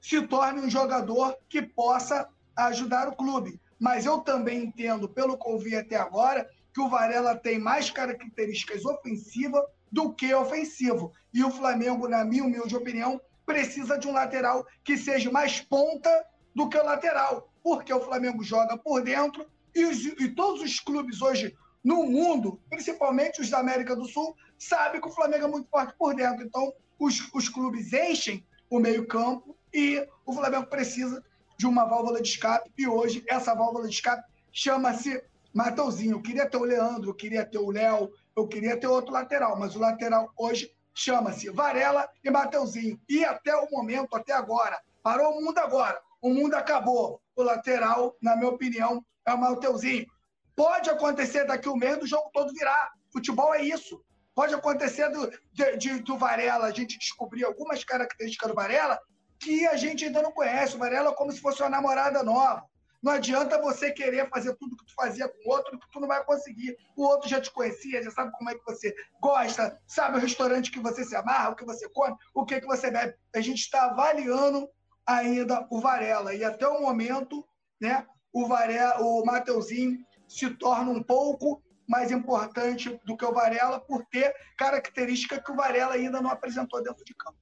se 0.00 0.20
torne 0.26 0.60
um 0.60 0.70
jogador 0.70 1.36
que 1.48 1.62
possa 1.62 2.28
ajudar 2.56 3.08
o 3.08 3.16
clube. 3.16 3.60
Mas 3.78 4.06
eu 4.06 4.18
também 4.20 4.64
entendo, 4.64 5.08
pelo 5.08 5.36
que 5.36 5.48
eu 5.48 5.58
vi 5.58 5.76
até 5.76 5.96
agora, 5.96 6.48
que 6.72 6.80
o 6.80 6.88
Varela 6.88 7.36
tem 7.36 7.58
mais 7.58 7.90
características 7.90 8.84
ofensivas 8.84 9.62
do 9.90 10.12
que 10.12 10.32
ofensivo. 10.34 11.12
E 11.34 11.44
o 11.44 11.50
Flamengo, 11.50 12.08
na 12.08 12.24
minha 12.24 12.44
humilde 12.44 12.76
opinião, 12.76 13.20
precisa 13.44 13.98
de 13.98 14.08
um 14.08 14.12
lateral 14.12 14.66
que 14.82 14.96
seja 14.96 15.30
mais 15.30 15.60
ponta 15.60 16.10
do 16.54 16.68
que 16.68 16.78
o 16.78 16.84
lateral, 16.84 17.51
porque 17.62 17.92
o 17.92 18.00
Flamengo 18.00 18.42
joga 18.42 18.76
por 18.76 19.02
dentro 19.02 19.46
e, 19.74 19.84
os, 19.84 20.04
e 20.04 20.28
todos 20.28 20.62
os 20.62 20.80
clubes 20.80 21.22
hoje 21.22 21.56
no 21.82 22.04
mundo, 22.04 22.60
principalmente 22.70 23.40
os 23.40 23.50
da 23.50 23.58
América 23.58 23.96
do 23.96 24.06
Sul, 24.06 24.36
sabem 24.58 25.00
que 25.00 25.08
o 25.08 25.12
Flamengo 25.12 25.44
é 25.44 25.48
muito 25.48 25.68
forte 25.68 25.94
por 25.98 26.14
dentro. 26.14 26.44
Então, 26.44 26.72
os, 26.98 27.28
os 27.34 27.48
clubes 27.48 27.92
enchem 27.92 28.46
o 28.70 28.78
meio-campo 28.78 29.56
e 29.74 30.06
o 30.24 30.32
Flamengo 30.32 30.66
precisa 30.66 31.24
de 31.58 31.66
uma 31.66 31.84
válvula 31.84 32.22
de 32.22 32.28
escape. 32.28 32.70
E 32.78 32.86
hoje, 32.86 33.24
essa 33.28 33.54
válvula 33.54 33.88
de 33.88 33.94
escape 33.94 34.22
chama-se 34.52 35.22
Mateuzinho. 35.52 36.12
Eu 36.12 36.22
queria 36.22 36.48
ter 36.48 36.56
o 36.56 36.64
Leandro, 36.64 37.10
eu 37.10 37.14
queria 37.14 37.44
ter 37.44 37.58
o 37.58 37.70
Léo, 37.70 38.10
eu 38.36 38.46
queria 38.46 38.76
ter 38.78 38.86
outro 38.86 39.12
lateral, 39.12 39.58
mas 39.58 39.74
o 39.74 39.80
lateral 39.80 40.32
hoje 40.36 40.72
chama-se 40.94 41.50
Varela 41.50 42.08
e 42.22 42.30
Mateuzinho. 42.30 43.00
E 43.08 43.24
até 43.24 43.54
o 43.56 43.68
momento, 43.70 44.14
até 44.14 44.32
agora, 44.32 44.80
parou 45.02 45.32
o 45.32 45.44
mundo 45.44 45.58
agora. 45.58 46.00
O 46.22 46.30
mundo 46.30 46.54
acabou. 46.54 47.20
O 47.34 47.42
lateral, 47.42 48.16
na 48.22 48.36
minha 48.36 48.48
opinião, 48.48 49.04
é 49.26 49.34
o 49.34 49.38
Mateuzinho. 49.38 50.06
Pode 50.54 50.88
acontecer 50.88 51.44
daqui 51.44 51.68
um 51.68 51.76
mês 51.76 51.98
do 51.98 52.06
jogo 52.06 52.30
todo 52.32 52.52
virar. 52.52 52.92
Futebol 53.12 53.52
é 53.54 53.62
isso. 53.62 54.00
Pode 54.34 54.54
acontecer 54.54 55.08
do, 55.10 55.30
de, 55.52 55.76
de, 55.76 56.02
do 56.02 56.16
Varela, 56.16 56.66
a 56.66 56.70
gente 56.70 56.98
descobrir 56.98 57.44
algumas 57.44 57.84
características 57.84 58.48
do 58.48 58.54
Varela 58.54 58.98
que 59.38 59.66
a 59.66 59.76
gente 59.76 60.04
ainda 60.04 60.22
não 60.22 60.32
conhece. 60.32 60.76
O 60.76 60.78
Varela 60.78 61.10
é 61.10 61.14
como 61.14 61.32
se 61.32 61.40
fosse 61.40 61.60
uma 61.60 61.68
namorada 61.68 62.22
nova. 62.22 62.62
Não 63.02 63.10
adianta 63.10 63.60
você 63.60 63.90
querer 63.90 64.28
fazer 64.30 64.54
tudo 64.54 64.76
que 64.76 64.86
tu 64.86 64.94
fazia 64.94 65.28
com 65.28 65.48
o 65.48 65.52
outro, 65.52 65.76
que 65.76 65.90
tu 65.90 65.98
não 65.98 66.06
vai 66.06 66.24
conseguir. 66.24 66.76
O 66.96 67.02
outro 67.02 67.28
já 67.28 67.40
te 67.40 67.50
conhecia, 67.50 68.00
já 68.00 68.12
sabe 68.12 68.30
como 68.30 68.48
é 68.48 68.54
que 68.54 68.64
você 68.64 68.94
gosta, 69.20 69.76
sabe 69.88 70.18
o 70.18 70.20
restaurante 70.20 70.70
que 70.70 70.78
você 70.78 71.04
se 71.04 71.16
amarra, 71.16 71.50
o 71.50 71.56
que 71.56 71.64
você 71.64 71.88
come, 71.88 72.16
o 72.32 72.44
que, 72.44 72.60
que 72.60 72.66
você 72.66 72.92
bebe. 72.92 73.14
A 73.34 73.40
gente 73.40 73.58
está 73.58 73.86
avaliando 73.86 74.68
ainda 75.06 75.66
o 75.70 75.80
Varela. 75.80 76.34
E 76.34 76.44
até 76.44 76.66
o 76.66 76.80
momento, 76.80 77.46
né, 77.80 78.06
o, 78.32 78.46
Varela, 78.46 79.00
o 79.00 79.24
Mateuzinho 79.24 79.98
se 80.28 80.50
torna 80.50 80.90
um 80.90 81.02
pouco 81.02 81.62
mais 81.88 82.10
importante 82.10 82.98
do 83.04 83.16
que 83.16 83.24
o 83.24 83.32
Varela 83.32 83.80
por 83.80 84.04
ter 84.06 84.34
característica 84.56 85.42
que 85.42 85.52
o 85.52 85.56
Varela 85.56 85.94
ainda 85.94 86.20
não 86.20 86.30
apresentou 86.30 86.82
dentro 86.82 87.04
de 87.04 87.14
campo. 87.14 87.38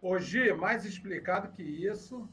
Hoje, 0.00 0.52
mais 0.54 0.84
explicado 0.84 1.52
que 1.52 1.62
isso, 1.62 2.28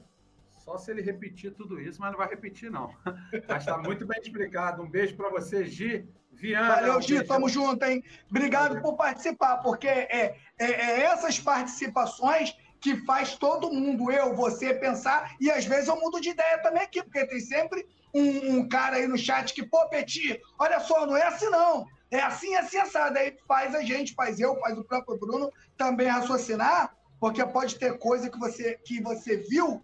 só 0.65 0.77
se 0.77 0.91
ele 0.91 1.01
repetir 1.01 1.53
tudo 1.53 1.79
isso, 1.79 1.99
mas 1.99 2.11
não 2.11 2.17
vai 2.17 2.27
repetir, 2.27 2.71
não. 2.71 2.89
Mas 3.47 3.63
está 3.63 3.77
muito 3.77 4.05
bem 4.05 4.19
explicado. 4.19 4.81
Um 4.81 4.89
beijo 4.89 5.15
para 5.15 5.29
você, 5.29 5.65
Gi. 5.65 6.07
Viana. 6.35 6.75
Valeu, 6.75 7.01
Gi. 7.01 7.23
Tamo 7.23 7.49
junto, 7.49 7.83
hein? 7.83 8.03
Obrigado 8.29 8.69
Valeu. 8.69 8.81
por 8.81 8.95
participar, 8.95 9.57
porque 9.57 9.87
é, 9.87 10.35
é, 10.57 10.65
é, 10.65 11.01
essas 11.01 11.39
participações 11.39 12.55
que 12.79 12.95
faz 13.05 13.35
todo 13.35 13.73
mundo, 13.73 14.11
eu, 14.11 14.35
você, 14.35 14.73
pensar, 14.73 15.35
e 15.39 15.49
às 15.49 15.65
vezes 15.65 15.87
eu 15.87 15.99
mudo 15.99 16.21
de 16.21 16.29
ideia 16.29 16.61
também 16.61 16.83
aqui, 16.83 17.01
porque 17.01 17.25
tem 17.25 17.39
sempre 17.39 17.87
um, 18.13 18.57
um 18.57 18.69
cara 18.69 18.97
aí 18.97 19.07
no 19.07 19.17
chat 19.17 19.53
que, 19.53 19.65
pô, 19.65 19.89
Peti, 19.89 20.39
olha 20.59 20.79
só, 20.79 21.05
não 21.05 21.17
é 21.17 21.23
assim 21.23 21.49
não. 21.49 21.87
É 22.11 22.19
assim, 22.21 22.55
assim, 22.55 22.77
assado. 22.77 23.17
Aí 23.17 23.35
faz 23.47 23.73
a 23.73 23.81
gente, 23.81 24.13
faz 24.13 24.39
eu, 24.39 24.59
faz 24.59 24.77
o 24.77 24.83
próprio 24.83 25.17
Bruno 25.17 25.51
também 25.75 26.07
raciocinar, 26.07 26.95
porque 27.19 27.43
pode 27.45 27.75
ter 27.77 27.97
coisa 27.97 28.29
que 28.29 28.37
você, 28.37 28.79
que 28.85 29.01
você 29.01 29.37
viu 29.37 29.83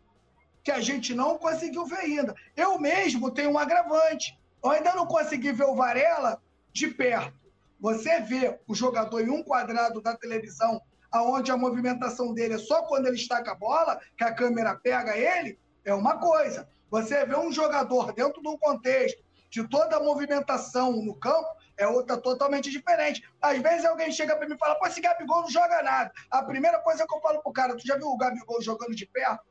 que 0.63 0.71
a 0.71 0.79
gente 0.79 1.13
não 1.13 1.37
conseguiu 1.37 1.85
ver 1.85 1.99
ainda. 1.99 2.35
Eu 2.55 2.79
mesmo 2.79 3.31
tenho 3.31 3.51
um 3.51 3.57
agravante. 3.57 4.39
Eu 4.63 4.69
ainda 4.71 4.93
não 4.93 5.05
consegui 5.05 5.51
ver 5.51 5.65
o 5.65 5.75
Varela 5.75 6.41
de 6.71 6.87
perto. 6.87 7.39
Você 7.79 8.19
vê 8.21 8.59
o 8.67 8.75
jogador 8.75 9.21
em 9.21 9.29
um 9.29 9.43
quadrado 9.43 10.01
da 10.01 10.15
televisão, 10.15 10.81
aonde 11.11 11.51
a 11.51 11.57
movimentação 11.57 12.33
dele 12.33 12.53
é 12.53 12.57
só 12.59 12.83
quando 12.83 13.07
ele 13.07 13.15
está 13.15 13.43
com 13.43 13.49
a 13.49 13.55
bola, 13.55 13.99
que 14.15 14.23
a 14.23 14.33
câmera 14.33 14.75
pega 14.75 15.17
ele, 15.17 15.59
é 15.83 15.93
uma 15.93 16.19
coisa. 16.19 16.69
Você 16.91 17.25
vê 17.25 17.35
um 17.35 17.51
jogador 17.51 18.13
dentro 18.13 18.41
de 18.41 18.47
um 18.47 18.57
contexto 18.57 19.23
de 19.49 19.67
toda 19.67 19.97
a 19.97 19.99
movimentação 20.03 20.93
no 20.93 21.15
campo, 21.15 21.49
é 21.75 21.87
outra 21.87 22.15
totalmente 22.17 22.69
diferente. 22.69 23.27
Às 23.41 23.59
vezes 23.59 23.83
alguém 23.83 24.11
chega 24.11 24.35
para 24.35 24.47
mim 24.47 24.55
e 24.55 24.57
fala, 24.57 24.75
pô, 24.75 24.85
esse 24.87 25.01
Gabigol 25.01 25.41
não 25.41 25.49
joga 25.49 25.81
nada. 25.81 26.11
A 26.29 26.43
primeira 26.43 26.79
coisa 26.79 27.05
que 27.05 27.13
eu 27.13 27.19
falo 27.19 27.41
pro 27.41 27.51
cara, 27.51 27.75
tu 27.75 27.85
já 27.85 27.97
viu 27.97 28.07
o 28.07 28.17
Gabigol 28.17 28.61
jogando 28.61 28.95
de 28.95 29.05
perto? 29.07 29.43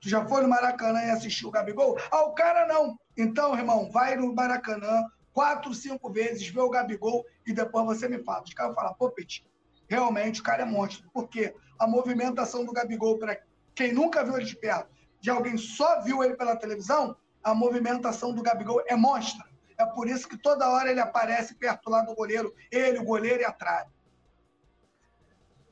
Tu 0.00 0.08
já 0.08 0.24
foi 0.26 0.42
no 0.42 0.48
Maracanã 0.48 1.02
e 1.02 1.10
assistiu 1.10 1.48
o 1.48 1.52
Gabigol? 1.52 1.98
Ah, 2.10 2.22
o 2.22 2.32
cara 2.32 2.66
não. 2.66 2.98
Então, 3.16 3.56
irmão, 3.56 3.90
vai 3.90 4.16
no 4.16 4.32
Maracanã 4.34 5.04
quatro, 5.32 5.74
cinco 5.74 6.10
vezes, 6.10 6.48
vê 6.48 6.60
o 6.60 6.70
Gabigol 6.70 7.24
e 7.46 7.52
depois 7.52 7.86
você 7.86 8.08
me 8.08 8.22
fala. 8.22 8.44
Os 8.44 8.54
caras 8.54 8.74
falam, 8.74 8.94
pô, 8.94 9.10
Petit, 9.10 9.46
realmente 9.88 10.40
o 10.40 10.44
cara 10.44 10.62
é 10.62 10.66
monstro. 10.66 11.08
Porque 11.12 11.54
a 11.78 11.86
movimentação 11.86 12.64
do 12.64 12.72
Gabigol, 12.72 13.18
para 13.18 13.40
quem 13.74 13.92
nunca 13.92 14.24
viu 14.24 14.36
ele 14.36 14.44
de 14.44 14.56
perto, 14.56 14.88
de 15.20 15.30
alguém 15.30 15.56
só 15.56 16.00
viu 16.00 16.22
ele 16.22 16.36
pela 16.36 16.56
televisão, 16.56 17.16
a 17.42 17.54
movimentação 17.54 18.32
do 18.32 18.42
Gabigol 18.42 18.82
é 18.86 18.94
monstra. 18.94 19.44
É 19.78 19.86
por 19.86 20.08
isso 20.08 20.28
que 20.28 20.36
toda 20.36 20.68
hora 20.68 20.90
ele 20.90 21.00
aparece 21.00 21.54
perto 21.54 21.88
lá 21.88 22.02
do 22.02 22.14
goleiro, 22.14 22.52
ele, 22.70 22.98
o 22.98 23.04
goleiro 23.04 23.42
e 23.42 23.44
atrás. 23.44 23.86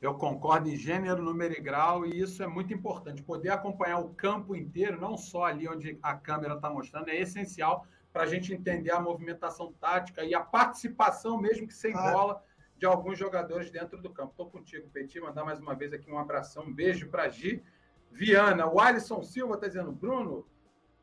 Eu 0.01 0.13
concordo 0.13 0.69
em 0.69 0.75
gênero, 0.75 1.23
número 1.23 1.53
e 1.53 1.61
grau, 1.61 2.05
e 2.05 2.19
isso 2.19 2.43
é 2.43 2.47
muito 2.47 2.73
importante. 2.73 3.23
Poder 3.23 3.49
acompanhar 3.49 3.99
o 3.99 4.09
campo 4.09 4.55
inteiro, 4.55 4.99
não 4.99 5.17
só 5.17 5.45
ali 5.45 5.67
onde 5.67 5.97
a 6.03 6.15
câmera 6.15 6.55
está 6.55 6.69
mostrando, 6.69 7.09
é 7.09 7.19
essencial 7.19 7.85
para 8.13 8.23
a 8.23 8.27
gente 8.27 8.53
entender 8.53 8.91
a 8.91 8.99
movimentação 8.99 9.73
tática 9.73 10.23
e 10.23 10.35
a 10.35 10.41
participação, 10.41 11.39
mesmo 11.39 11.67
que 11.67 11.73
sem 11.73 11.93
ah. 11.95 12.11
bola, 12.11 12.43
de 12.77 12.85
alguns 12.85 13.17
jogadores 13.17 13.71
dentro 13.71 13.99
do 13.99 14.11
campo. 14.11 14.31
Estou 14.31 14.49
contigo, 14.49 14.87
Petit. 14.89 15.19
Mandar 15.19 15.43
mais 15.43 15.59
uma 15.59 15.73
vez 15.73 15.91
aqui 15.93 16.11
um 16.11 16.19
abração, 16.19 16.63
um 16.63 16.73
beijo 16.73 17.09
para 17.09 17.27
Gi. 17.29 17.63
Viana, 18.11 18.67
o 18.67 18.79
Alisson 18.79 19.23
Silva 19.23 19.55
está 19.55 19.67
dizendo, 19.67 19.91
Bruno, 19.91 20.45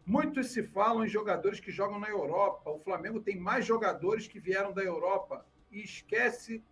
Muitos 0.07 0.49
se 0.49 0.63
falam 0.63 1.05
em 1.05 1.09
jogadores 1.09 1.61
que 1.61 1.71
jogam 1.71 1.99
na 1.99 2.11
Europa. 2.11 2.71
O 2.71 2.79
Flamengo 2.79 3.21
tem 3.21 3.41
mais 3.41 3.65
jogadores 3.65 4.29
que 4.29 4.39
vieram 4.39 4.71
da 4.71 4.83
Europa 4.83 5.47
e 5.73 5.83
esquece 5.83 6.63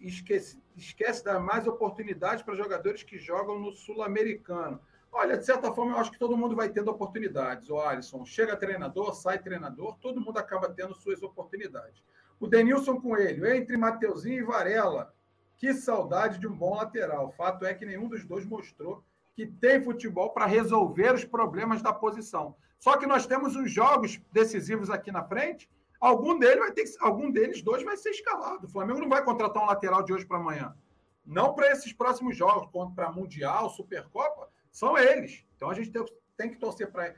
esquece, 0.00 0.60
esquece 0.76 1.24
dar 1.24 1.40
mais 1.40 1.66
oportunidades 1.66 2.42
para 2.42 2.54
jogadores 2.54 3.02
que 3.02 3.18
jogam 3.18 3.58
no 3.58 3.72
Sul-Americano. 3.72 4.80
Olha, 5.12 5.38
de 5.38 5.46
certa 5.46 5.72
forma, 5.72 5.92
eu 5.92 5.98
acho 5.98 6.10
que 6.10 6.18
todo 6.18 6.36
mundo 6.36 6.54
vai 6.54 6.68
tendo 6.68 6.90
oportunidades. 6.90 7.70
O 7.70 7.80
Alisson 7.80 8.24
chega 8.24 8.56
treinador, 8.56 9.14
sai 9.14 9.38
treinador, 9.38 9.96
todo 9.98 10.20
mundo 10.20 10.38
acaba 10.38 10.68
tendo 10.68 10.94
suas 10.94 11.22
oportunidades. 11.22 12.02
O 12.38 12.46
Denilson 12.46 13.00
Coelho, 13.00 13.46
entre 13.46 13.76
Mateuzinho 13.76 14.40
e 14.40 14.44
Varela. 14.44 15.14
Que 15.56 15.72
saudade 15.72 16.38
de 16.38 16.46
um 16.46 16.54
bom 16.54 16.74
lateral. 16.74 17.30
Fato 17.30 17.64
é 17.64 17.72
que 17.72 17.86
nenhum 17.86 18.08
dos 18.08 18.26
dois 18.26 18.44
mostrou 18.44 19.02
que 19.34 19.46
tem 19.46 19.82
futebol 19.82 20.30
para 20.30 20.46
resolver 20.46 21.14
os 21.14 21.24
problemas 21.24 21.82
da 21.82 21.92
posição. 21.92 22.54
Só 22.78 22.96
que 22.96 23.06
nós 23.06 23.26
temos 23.26 23.56
uns 23.56 23.70
jogos 23.70 24.20
decisivos 24.32 24.90
aqui 24.90 25.10
na 25.10 25.24
frente. 25.24 25.70
Algum 26.00 26.38
deles 26.38 26.58
vai 26.58 26.72
ter 26.72 26.84
que, 26.84 26.90
algum 27.00 27.30
deles 27.30 27.62
dois 27.62 27.82
vai 27.82 27.96
ser 27.96 28.10
escalado. 28.10 28.66
O 28.66 28.70
Flamengo 28.70 29.00
não 29.00 29.08
vai 29.08 29.24
contratar 29.24 29.62
um 29.62 29.66
lateral 29.66 30.02
de 30.02 30.12
hoje 30.12 30.26
para 30.26 30.38
amanhã. 30.38 30.76
Não 31.24 31.54
para 31.54 31.70
esses 31.72 31.92
próximos 31.92 32.36
jogos, 32.36 32.70
contra 32.70 33.10
Mundial, 33.10 33.70
Supercopa, 33.70 34.48
são 34.70 34.96
eles. 34.96 35.44
Então 35.56 35.70
a 35.70 35.74
gente 35.74 35.90
tem, 35.90 36.04
tem 36.36 36.50
que 36.50 36.58
torcer 36.58 36.90
para 36.90 37.14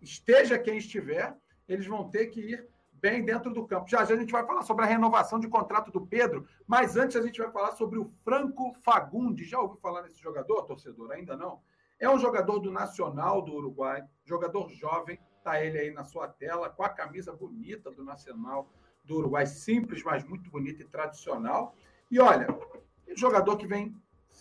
esteja 0.00 0.58
quem 0.58 0.78
estiver, 0.78 1.36
eles 1.68 1.86
vão 1.86 2.10
ter 2.10 2.26
que 2.26 2.40
ir 2.40 2.68
bem 2.92 3.24
dentro 3.24 3.52
do 3.52 3.66
campo. 3.66 3.88
Já 3.88 4.04
já 4.04 4.14
a 4.14 4.18
gente 4.18 4.30
vai 4.30 4.46
falar 4.46 4.62
sobre 4.62 4.84
a 4.84 4.88
renovação 4.88 5.40
de 5.40 5.48
contrato 5.48 5.90
do 5.90 6.06
Pedro, 6.06 6.46
mas 6.66 6.96
antes 6.96 7.16
a 7.16 7.22
gente 7.22 7.40
vai 7.40 7.50
falar 7.50 7.72
sobre 7.72 7.98
o 7.98 8.12
Franco 8.24 8.72
Fagundes. 8.82 9.48
Já 9.48 9.58
ouviu 9.58 9.76
falar 9.78 10.02
nesse 10.02 10.20
jogador, 10.20 10.62
torcedor? 10.62 11.10
Ainda 11.10 11.36
não? 11.36 11.60
É 11.98 12.08
um 12.08 12.18
jogador 12.18 12.58
do 12.60 12.70
Nacional 12.70 13.42
do 13.42 13.54
Uruguai, 13.54 14.04
jogador 14.24 14.68
jovem, 14.70 15.18
tá 15.42 15.64
ele 15.64 15.78
aí 15.78 15.90
na 15.90 16.04
sua 16.04 16.28
tela, 16.28 16.70
com 16.70 16.82
a 16.82 16.88
camisa 16.88 17.32
bonita 17.32 17.90
do 17.90 18.04
Nacional 18.04 18.70
do 19.04 19.16
Uruguai, 19.16 19.46
simples, 19.46 20.02
mas 20.02 20.24
muito 20.24 20.50
bonita 20.50 20.82
e 20.82 20.86
tradicional. 20.86 21.74
E 22.10 22.20
olha, 22.20 22.46
um 23.08 23.16
jogador 23.16 23.56
que 23.56 23.66
vem 23.66 23.94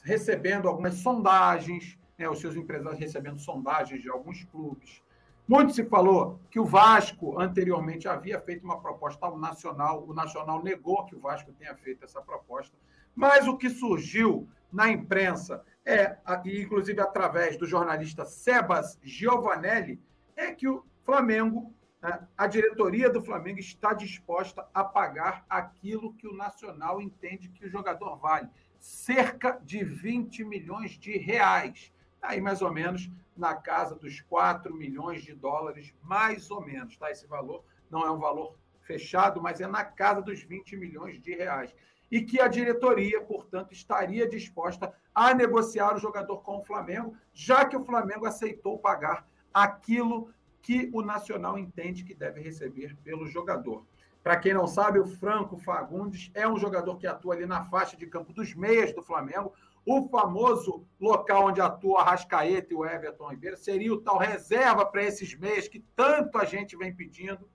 recebendo 0.03 0.67
algumas 0.67 0.95
sondagens, 0.95 1.97
né, 2.17 2.29
os 2.29 2.39
seus 2.39 2.55
empresários 2.55 2.99
recebendo 2.99 3.39
sondagens 3.39 4.01
de 4.01 4.09
alguns 4.09 4.43
clubes, 4.45 5.01
muito 5.47 5.73
se 5.73 5.83
falou 5.83 6.39
que 6.49 6.59
o 6.59 6.65
Vasco 6.65 7.39
anteriormente 7.39 8.07
havia 8.07 8.39
feito 8.39 8.63
uma 8.63 8.79
proposta 8.79 9.25
ao 9.25 9.37
Nacional, 9.37 10.05
o 10.07 10.13
Nacional 10.13 10.63
negou 10.63 11.05
que 11.05 11.15
o 11.15 11.19
Vasco 11.19 11.51
tenha 11.53 11.75
feito 11.75 12.05
essa 12.05 12.21
proposta, 12.21 12.77
mas 13.15 13.47
o 13.47 13.57
que 13.57 13.69
surgiu 13.69 14.47
na 14.71 14.89
imprensa 14.89 15.63
é, 15.85 16.17
inclusive 16.45 17.01
através 17.01 17.57
do 17.57 17.65
jornalista 17.65 18.25
Sebas 18.25 18.99
Giovanelli, 19.03 19.99
é 20.35 20.51
que 20.51 20.67
o 20.67 20.85
Flamengo, 21.03 21.73
né, 22.01 22.27
a 22.37 22.47
diretoria 22.47 23.09
do 23.09 23.21
Flamengo 23.21 23.59
está 23.59 23.93
disposta 23.93 24.67
a 24.73 24.83
pagar 24.83 25.45
aquilo 25.49 26.13
que 26.13 26.27
o 26.27 26.35
Nacional 26.35 27.01
entende 27.01 27.49
que 27.49 27.65
o 27.65 27.69
jogador 27.69 28.17
vale, 28.17 28.49
cerca 28.79 29.59
de 29.63 29.83
20 29.83 30.43
milhões 30.43 30.91
de 30.91 31.17
reais. 31.17 31.91
Aí 32.21 32.39
mais 32.39 32.61
ou 32.61 32.71
menos 32.71 33.09
na 33.35 33.55
casa 33.55 33.95
dos 33.95 34.21
4 34.21 34.75
milhões 34.75 35.23
de 35.23 35.33
dólares, 35.33 35.93
mais 36.03 36.51
ou 36.51 36.61
menos, 36.61 36.97
tá? 36.97 37.09
Esse 37.09 37.27
valor 37.27 37.63
não 37.89 38.05
é 38.05 38.11
um 38.11 38.19
valor 38.19 38.55
fechado, 38.81 39.41
mas 39.41 39.61
é 39.61 39.67
na 39.67 39.83
casa 39.83 40.21
dos 40.21 40.41
20 40.41 40.75
milhões 40.77 41.19
de 41.19 41.33
reais. 41.33 41.73
E 42.09 42.21
que 42.21 42.41
a 42.41 42.47
diretoria, 42.47 43.21
portanto, 43.21 43.71
estaria 43.71 44.27
disposta 44.27 44.93
a 45.15 45.33
negociar 45.33 45.95
o 45.95 45.99
jogador 45.99 46.39
com 46.39 46.57
o 46.57 46.63
Flamengo, 46.63 47.15
já 47.33 47.65
que 47.65 47.75
o 47.75 47.85
Flamengo 47.85 48.25
aceitou 48.25 48.77
pagar 48.77 49.27
aquilo 49.53 50.29
que 50.61 50.89
o 50.93 51.01
Nacional 51.01 51.57
entende 51.57 52.03
que 52.03 52.13
deve 52.13 52.41
receber 52.41 52.95
pelo 53.03 53.27
jogador. 53.27 53.85
Para 54.23 54.37
quem 54.37 54.53
não 54.53 54.67
sabe, 54.67 54.99
o 54.99 55.05
Franco 55.05 55.57
Fagundes 55.57 56.29
é 56.33 56.47
um 56.47 56.57
jogador 56.57 56.97
que 56.97 57.07
atua 57.07 57.33
ali 57.33 57.45
na 57.45 57.63
faixa 57.63 57.97
de 57.97 58.05
campo 58.05 58.31
dos 58.31 58.53
meias 58.53 58.93
do 58.93 59.01
Flamengo, 59.01 59.51
o 59.83 60.07
famoso 60.09 60.85
local 60.99 61.47
onde 61.47 61.59
atua 61.59 62.03
Rascaeta 62.03 62.71
e 62.71 62.75
o 62.75 62.85
Everton 62.85 63.29
Ribeiro 63.29 63.57
seria 63.57 63.91
o 63.91 63.99
tal 63.99 64.19
reserva 64.19 64.85
para 64.85 65.03
esses 65.03 65.35
meias 65.35 65.67
que 65.67 65.79
tanto 65.95 66.37
a 66.37 66.45
gente 66.45 66.77
vem 66.77 66.93
pedindo. 66.93 67.49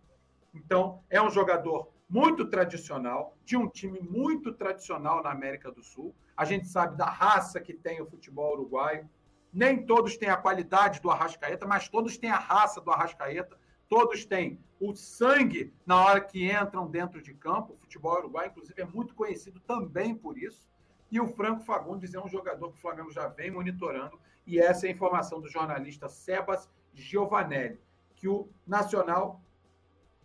Então, 0.52 1.00
é 1.08 1.22
um 1.22 1.30
jogador 1.30 1.88
muito 2.08 2.46
tradicional, 2.46 3.36
de 3.44 3.56
um 3.56 3.68
time 3.68 4.00
muito 4.00 4.52
tradicional 4.52 5.22
na 5.22 5.30
América 5.30 5.70
do 5.70 5.82
Sul. 5.82 6.14
A 6.36 6.44
gente 6.44 6.66
sabe 6.66 6.96
da 6.96 7.06
raça 7.06 7.60
que 7.60 7.74
tem 7.74 8.00
o 8.00 8.06
futebol 8.06 8.54
uruguaio. 8.54 9.08
Nem 9.56 9.86
todos 9.86 10.18
têm 10.18 10.28
a 10.28 10.36
qualidade 10.36 11.00
do 11.00 11.10
Arrascaeta, 11.10 11.66
mas 11.66 11.88
todos 11.88 12.18
têm 12.18 12.28
a 12.28 12.36
raça 12.36 12.78
do 12.78 12.90
Arrascaeta. 12.90 13.58
Todos 13.88 14.26
têm 14.26 14.60
o 14.78 14.94
sangue 14.94 15.72
na 15.86 16.04
hora 16.04 16.20
que 16.20 16.52
entram 16.52 16.86
dentro 16.86 17.22
de 17.22 17.32
campo. 17.32 17.72
O 17.72 17.76
futebol 17.78 18.18
uruguaio, 18.18 18.50
inclusive, 18.50 18.82
é 18.82 18.84
muito 18.84 19.14
conhecido 19.14 19.58
também 19.60 20.14
por 20.14 20.36
isso. 20.36 20.68
E 21.10 21.18
o 21.18 21.26
Franco 21.26 21.64
Fagundes 21.64 22.12
é 22.12 22.20
um 22.20 22.28
jogador 22.28 22.70
que 22.70 22.76
o 22.76 22.80
Flamengo 22.82 23.10
já 23.10 23.28
vem 23.28 23.50
monitorando, 23.50 24.20
e 24.46 24.58
essa 24.60 24.86
é 24.86 24.90
a 24.90 24.92
informação 24.92 25.40
do 25.40 25.48
jornalista 25.48 26.06
Sebas 26.06 26.68
Giovanelli, 26.92 27.80
que 28.14 28.28
o 28.28 28.50
Nacional 28.66 29.40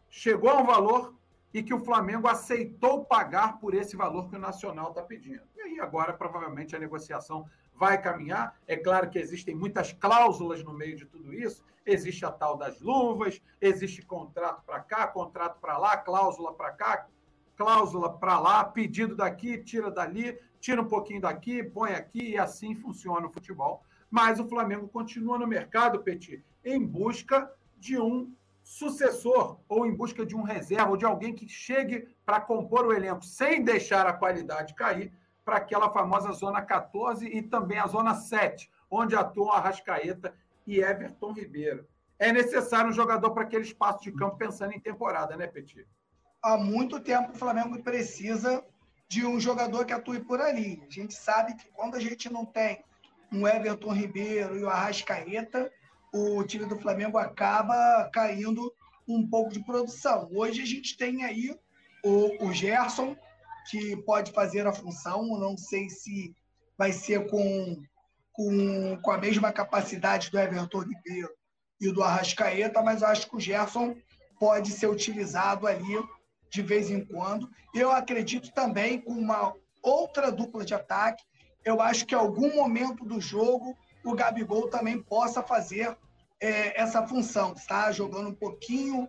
chegou 0.09 0.49
a 0.49 0.57
um 0.57 0.65
valor 0.65 1.15
e 1.53 1.63
que 1.63 1.73
o 1.73 1.79
Flamengo 1.79 2.27
aceitou 2.27 3.05
pagar 3.05 3.59
por 3.59 3.73
esse 3.73 3.95
valor 3.95 4.29
que 4.29 4.35
o 4.35 4.39
Nacional 4.39 4.89
está 4.89 5.01
pedindo. 5.01 5.43
E 5.55 5.61
aí 5.61 5.79
agora, 5.79 6.11
provavelmente, 6.11 6.75
a 6.75 6.79
negociação 6.79 7.47
vai 7.81 7.99
caminhar. 7.99 8.55
É 8.67 8.77
claro 8.77 9.09
que 9.09 9.17
existem 9.17 9.55
muitas 9.55 9.91
cláusulas 9.91 10.63
no 10.63 10.71
meio 10.71 10.95
de 10.95 11.03
tudo 11.03 11.33
isso. 11.33 11.65
Existe 11.83 12.23
a 12.23 12.31
tal 12.31 12.55
das 12.55 12.79
luvas, 12.79 13.41
existe 13.59 14.03
contrato 14.03 14.61
para 14.63 14.79
cá, 14.81 15.07
contrato 15.07 15.59
para 15.59 15.79
lá, 15.79 15.97
cláusula 15.97 16.53
para 16.53 16.73
cá, 16.73 17.07
cláusula 17.57 18.13
para 18.19 18.39
lá, 18.39 18.63
pedido 18.63 19.15
daqui, 19.15 19.57
tira 19.57 19.89
dali, 19.89 20.37
tira 20.59 20.79
um 20.79 20.87
pouquinho 20.87 21.21
daqui, 21.21 21.63
põe 21.63 21.93
aqui, 21.93 22.33
e 22.33 22.37
assim 22.37 22.75
funciona 22.75 23.25
o 23.25 23.31
futebol. 23.31 23.83
Mas 24.11 24.39
o 24.39 24.47
Flamengo 24.47 24.87
continua 24.87 25.39
no 25.39 25.47
mercado, 25.47 26.03
Petit, 26.03 26.45
em 26.63 26.85
busca 26.85 27.51
de 27.79 27.99
um 27.99 28.31
sucessor 28.61 29.59
ou 29.67 29.87
em 29.87 29.95
busca 29.95 30.23
de 30.23 30.35
um 30.35 30.43
reserva 30.43 30.91
ou 30.91 30.97
de 30.97 31.05
alguém 31.05 31.33
que 31.33 31.49
chegue 31.49 32.07
para 32.23 32.39
compor 32.39 32.85
o 32.85 32.93
elenco 32.93 33.25
sem 33.25 33.63
deixar 33.63 34.05
a 34.05 34.13
qualidade 34.13 34.75
cair 34.75 35.11
para 35.51 35.57
aquela 35.57 35.91
famosa 35.91 36.31
zona 36.31 36.61
14 36.61 37.27
e 37.27 37.41
também 37.41 37.77
a 37.77 37.85
zona 37.85 38.15
7, 38.15 38.71
onde 38.89 39.17
atuam 39.17 39.51
Arrascaeta 39.51 40.33
e 40.65 40.79
Everton 40.79 41.33
Ribeiro. 41.33 41.85
É 42.17 42.31
necessário 42.31 42.89
um 42.89 42.93
jogador 42.93 43.31
para 43.31 43.43
aquele 43.43 43.65
espaço 43.65 44.01
de 44.01 44.13
campo 44.13 44.37
pensando 44.37 44.71
em 44.71 44.79
temporada, 44.79 45.35
né, 45.35 45.47
Petit? 45.47 45.85
há 46.41 46.57
muito 46.57 47.01
tempo 47.01 47.33
o 47.33 47.37
Flamengo 47.37 47.83
precisa 47.83 48.63
de 49.09 49.25
um 49.25 49.41
jogador 49.41 49.85
que 49.85 49.91
atue 49.91 50.21
por 50.21 50.39
ali. 50.39 50.81
A 50.87 50.89
gente 50.89 51.13
sabe 51.13 51.55
que 51.55 51.67
quando 51.73 51.95
a 51.95 51.99
gente 51.99 52.31
não 52.31 52.45
tem 52.45 52.81
um 53.29 53.45
Everton 53.45 53.93
Ribeiro 53.93 54.57
e 54.57 54.63
o 54.63 54.69
Arrascaeta, 54.69 55.69
o 56.13 56.41
time 56.45 56.65
do 56.65 56.79
Flamengo 56.79 57.17
acaba 57.17 58.09
caindo 58.13 58.73
um 59.05 59.27
pouco 59.27 59.51
de 59.51 59.59
produção. 59.65 60.29
Hoje 60.33 60.61
a 60.61 60.65
gente 60.65 60.97
tem 60.97 61.25
aí 61.25 61.53
o, 62.03 62.47
o 62.47 62.53
Gerson, 62.53 63.17
que 63.69 63.95
pode 64.03 64.31
fazer 64.31 64.65
a 64.65 64.73
função, 64.73 65.25
não 65.39 65.57
sei 65.57 65.89
se 65.89 66.35
vai 66.77 66.91
ser 66.91 67.29
com, 67.29 67.81
com, 68.33 68.97
com 69.01 69.11
a 69.11 69.17
mesma 69.17 69.51
capacidade 69.51 70.31
do 70.31 70.39
Everton 70.39 70.79
Ribeiro 70.79 71.29
e 71.79 71.91
do 71.91 72.03
Arrascaeta, 72.03 72.81
mas 72.81 73.03
acho 73.03 73.29
que 73.29 73.35
o 73.35 73.39
Gerson 73.39 73.95
pode 74.39 74.71
ser 74.71 74.87
utilizado 74.87 75.67
ali 75.67 76.03
de 76.49 76.61
vez 76.61 76.89
em 76.89 77.03
quando. 77.05 77.49
Eu 77.73 77.91
acredito 77.91 78.51
também 78.51 78.99
com 78.99 79.13
uma 79.13 79.53
outra 79.81 80.31
dupla 80.31 80.65
de 80.65 80.73
ataque. 80.73 81.23
Eu 81.63 81.81
acho 81.81 82.05
que 82.05 82.13
em 82.13 82.17
algum 82.17 82.55
momento 82.55 83.05
do 83.05 83.21
jogo 83.21 83.77
o 84.03 84.15
Gabigol 84.15 84.67
também 84.67 85.01
possa 85.01 85.41
fazer 85.41 85.95
é, 86.39 86.79
essa 86.79 87.07
função, 87.07 87.53
tá? 87.67 87.91
Jogando 87.91 88.29
um 88.29 88.35
pouquinho, 88.35 89.07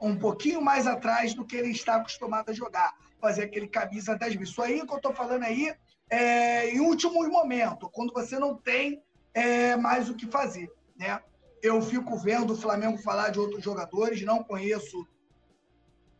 um 0.00 0.16
pouquinho 0.16 0.60
mais 0.60 0.86
atrás 0.86 1.34
do 1.34 1.44
que 1.44 1.56
ele 1.56 1.70
está 1.70 1.96
acostumado 1.96 2.50
a 2.50 2.52
jogar, 2.52 2.92
fazer 3.24 3.44
aquele 3.44 3.66
camisa 3.66 4.14
10 4.14 4.36
mil. 4.36 4.44
Isso 4.44 4.60
aí 4.60 4.86
que 4.86 4.92
eu 4.92 4.98
estou 4.98 5.14
falando 5.14 5.44
aí 5.44 5.74
é, 6.10 6.68
em 6.68 6.80
último 6.80 7.26
momento, 7.26 7.88
quando 7.88 8.12
você 8.12 8.38
não 8.38 8.54
tem 8.54 9.02
é, 9.32 9.76
mais 9.76 10.10
o 10.10 10.14
que 10.14 10.26
fazer, 10.26 10.70
né? 10.94 11.18
Eu 11.62 11.80
fico 11.80 12.18
vendo 12.18 12.52
o 12.52 12.56
Flamengo 12.56 12.98
falar 12.98 13.30
de 13.30 13.40
outros 13.40 13.64
jogadores, 13.64 14.20
não 14.20 14.44
conheço 14.44 15.08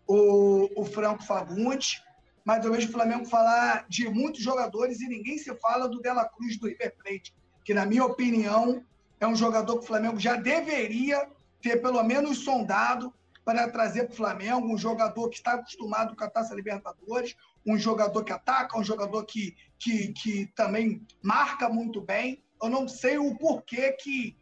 o, 0.07 0.71
o 0.81 0.85
Franco 0.87 1.23
Fagundes, 1.23 2.03
mas 2.43 2.65
eu 2.65 2.73
vejo 2.73 2.89
o 2.89 2.93
Flamengo 2.93 3.27
falar 3.27 3.85
de 3.87 4.09
muitos 4.09 4.43
jogadores 4.43 5.03
e 5.03 5.07
ninguém 5.07 5.37
se 5.37 5.55
fala 5.57 5.87
do 5.87 6.01
Dela 6.01 6.27
Cruz 6.27 6.57
do 6.57 6.67
River 6.67 6.97
Plate, 6.97 7.35
que, 7.63 7.75
na 7.75 7.85
minha 7.85 8.07
opinião, 8.07 8.83
é 9.21 9.27
um 9.27 9.37
jogador 9.37 9.75
que 9.79 9.85
o 9.85 9.87
Flamengo 9.87 10.19
já 10.19 10.37
deveria 10.37 11.29
ter 11.61 11.83
pelo 11.83 12.03
menos 12.03 12.39
sondado 12.39 13.13
para 13.45 13.68
trazer 13.68 14.05
para 14.05 14.12
o 14.12 14.16
Flamengo 14.16 14.66
um 14.66 14.78
jogador 14.78 15.28
que 15.28 15.36
está 15.36 15.55
acostumado 15.55 16.16
com 16.16 16.24
a 16.24 16.30
Taça 16.30 16.55
Libertadores, 16.55 17.36
um 17.66 17.76
jogador 17.76 18.24
que 18.24 18.32
ataca, 18.32 18.78
um 18.78 18.84
jogador 18.84 19.24
que, 19.24 19.55
que, 19.78 20.12
que 20.12 20.47
também 20.55 21.07
marca 21.22 21.68
muito 21.68 22.01
bem. 22.01 22.42
Eu 22.62 22.68
não 22.68 22.88
sei 22.88 23.18
o 23.18 23.36
porquê 23.36 23.92
que 23.92 24.36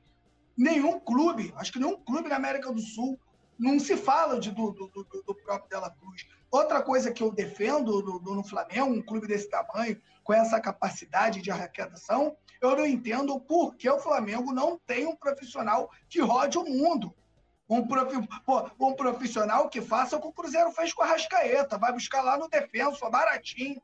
nenhum 0.57 1.01
clube, 1.01 1.53
acho 1.57 1.73
que 1.73 1.79
nenhum 1.79 1.97
clube 1.97 2.29
na 2.29 2.37
América 2.37 2.73
do 2.73 2.81
Sul 2.81 3.19
não 3.59 3.79
se 3.79 3.97
fala 3.97 4.39
de, 4.39 4.51
do, 4.51 4.71
do, 4.73 4.89
do, 4.89 5.35
próprio 5.35 5.69
Dela 5.69 5.91
Cruz. 5.91 6.27
Outra 6.51 6.83
coisa 6.83 7.13
que 7.13 7.23
eu 7.23 7.31
defendo 7.31 8.03
do, 8.03 8.19
do, 8.19 8.35
no 8.35 8.45
Flamengo, 8.45 8.93
um 8.93 9.03
clube 9.03 9.27
desse 9.27 9.49
tamanho, 9.49 10.01
com 10.23 10.33
essa 10.33 10.61
capacidade 10.61 11.41
de 11.41 11.51
arrecadação, 11.51 12.37
eu 12.61 12.77
não 12.77 12.87
entendo 12.87 13.41
por 13.41 13.75
que 13.75 13.89
o 13.89 13.99
Flamengo 13.99 14.53
não 14.53 14.79
tem 14.87 15.07
um 15.07 15.17
profissional 15.17 15.91
que 16.09 16.21
rode 16.21 16.59
o 16.59 16.65
mundo. 16.65 17.15
Um, 17.73 17.87
profi, 17.87 18.29
pô, 18.45 18.71
um 18.79 18.95
profissional 18.95 19.67
que 19.71 19.81
faça 19.81 20.17
o 20.17 20.21
que 20.21 20.27
o 20.27 20.33
Cruzeiro 20.33 20.71
fez 20.73 20.93
com 20.93 21.03
a 21.03 21.07
Rascaeta, 21.07 21.79
vai 21.79 21.91
buscar 21.91 22.21
lá 22.21 22.37
no 22.37 22.47
defenso, 22.47 23.09
baratinho. 23.09 23.81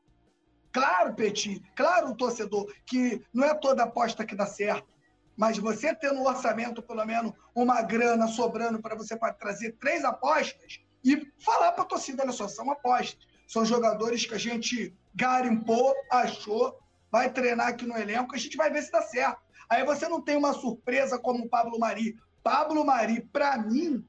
Claro, 0.71 1.15
Petit, 1.15 1.59
claro, 1.75 2.15
torcedor, 2.15 2.71
que 2.85 3.19
não 3.33 3.43
é 3.43 3.55
toda 3.55 3.81
aposta 3.81 4.23
que 4.23 4.35
dá 4.35 4.45
certo. 4.45 4.87
Mas 5.35 5.57
você 5.57 5.95
tendo 5.95 6.15
no 6.15 6.27
orçamento, 6.27 6.83
pelo 6.83 7.03
menos, 7.03 7.33
uma 7.55 7.81
grana 7.81 8.27
sobrando 8.27 8.79
para 8.79 8.93
você 8.93 9.17
para 9.17 9.33
trazer 9.33 9.71
três 9.79 10.03
apostas 10.05 10.79
e 11.03 11.27
falar 11.39 11.71
para 11.71 11.81
a 11.81 11.87
torcida, 11.87 12.21
olha 12.21 12.31
só, 12.31 12.47
são 12.47 12.69
apostas. 12.69 13.25
São 13.47 13.65
jogadores 13.65 14.23
que 14.23 14.35
a 14.35 14.37
gente 14.37 14.95
garimpou, 15.15 15.95
achou, 16.11 16.77
vai 17.11 17.31
treinar 17.31 17.69
aqui 17.69 17.87
no 17.87 17.97
elenco, 17.97 18.35
a 18.35 18.37
gente 18.37 18.55
vai 18.55 18.69
ver 18.69 18.83
se 18.83 18.91
dá 18.91 19.01
certo. 19.01 19.41
Aí 19.67 19.83
você 19.83 20.07
não 20.07 20.21
tem 20.21 20.37
uma 20.37 20.53
surpresa 20.53 21.17
como 21.17 21.45
o 21.45 21.49
Pablo 21.49 21.79
Mari, 21.79 22.15
Pablo 22.43 22.85
Mari, 22.85 23.21
para 23.21 23.57
mim, 23.57 24.05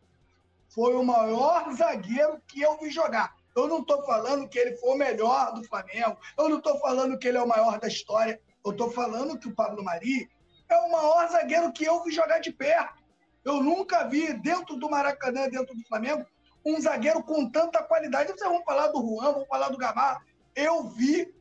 foi 0.68 0.94
o 0.94 1.04
maior 1.04 1.72
zagueiro 1.72 2.40
que 2.46 2.60
eu 2.60 2.78
vi 2.78 2.90
jogar. 2.90 3.34
Eu 3.56 3.66
não 3.66 3.80
estou 3.80 4.02
falando 4.04 4.48
que 4.48 4.58
ele 4.58 4.76
foi 4.76 4.90
o 4.90 4.98
melhor 4.98 5.52
do 5.52 5.64
Flamengo, 5.64 6.16
eu 6.38 6.48
não 6.48 6.58
estou 6.58 6.78
falando 6.78 7.18
que 7.18 7.26
ele 7.26 7.38
é 7.38 7.42
o 7.42 7.48
maior 7.48 7.78
da 7.80 7.88
história, 7.88 8.40
eu 8.64 8.70
estou 8.70 8.90
falando 8.90 9.38
que 9.38 9.48
o 9.48 9.54
Pablo 9.54 9.82
Mari 9.82 10.30
é 10.68 10.76
o 10.76 10.90
maior 10.90 11.28
zagueiro 11.28 11.72
que 11.72 11.84
eu 11.84 12.02
vi 12.04 12.12
jogar 12.12 12.38
de 12.38 12.52
perto. 12.52 13.02
Eu 13.44 13.62
nunca 13.62 14.04
vi 14.04 14.32
dentro 14.34 14.76
do 14.76 14.88
Maracanã, 14.88 15.48
dentro 15.48 15.74
do 15.74 15.82
Flamengo, 15.88 16.24
um 16.64 16.80
zagueiro 16.80 17.22
com 17.22 17.50
tanta 17.50 17.82
qualidade. 17.82 18.30
Vocês 18.30 18.48
vão 18.48 18.62
falar 18.62 18.88
do 18.88 19.00
Juan, 19.00 19.32
vão 19.32 19.46
falar 19.46 19.70
do 19.70 19.78
Gamarra. 19.78 20.22
Eu 20.54 20.84
vi 20.84 21.34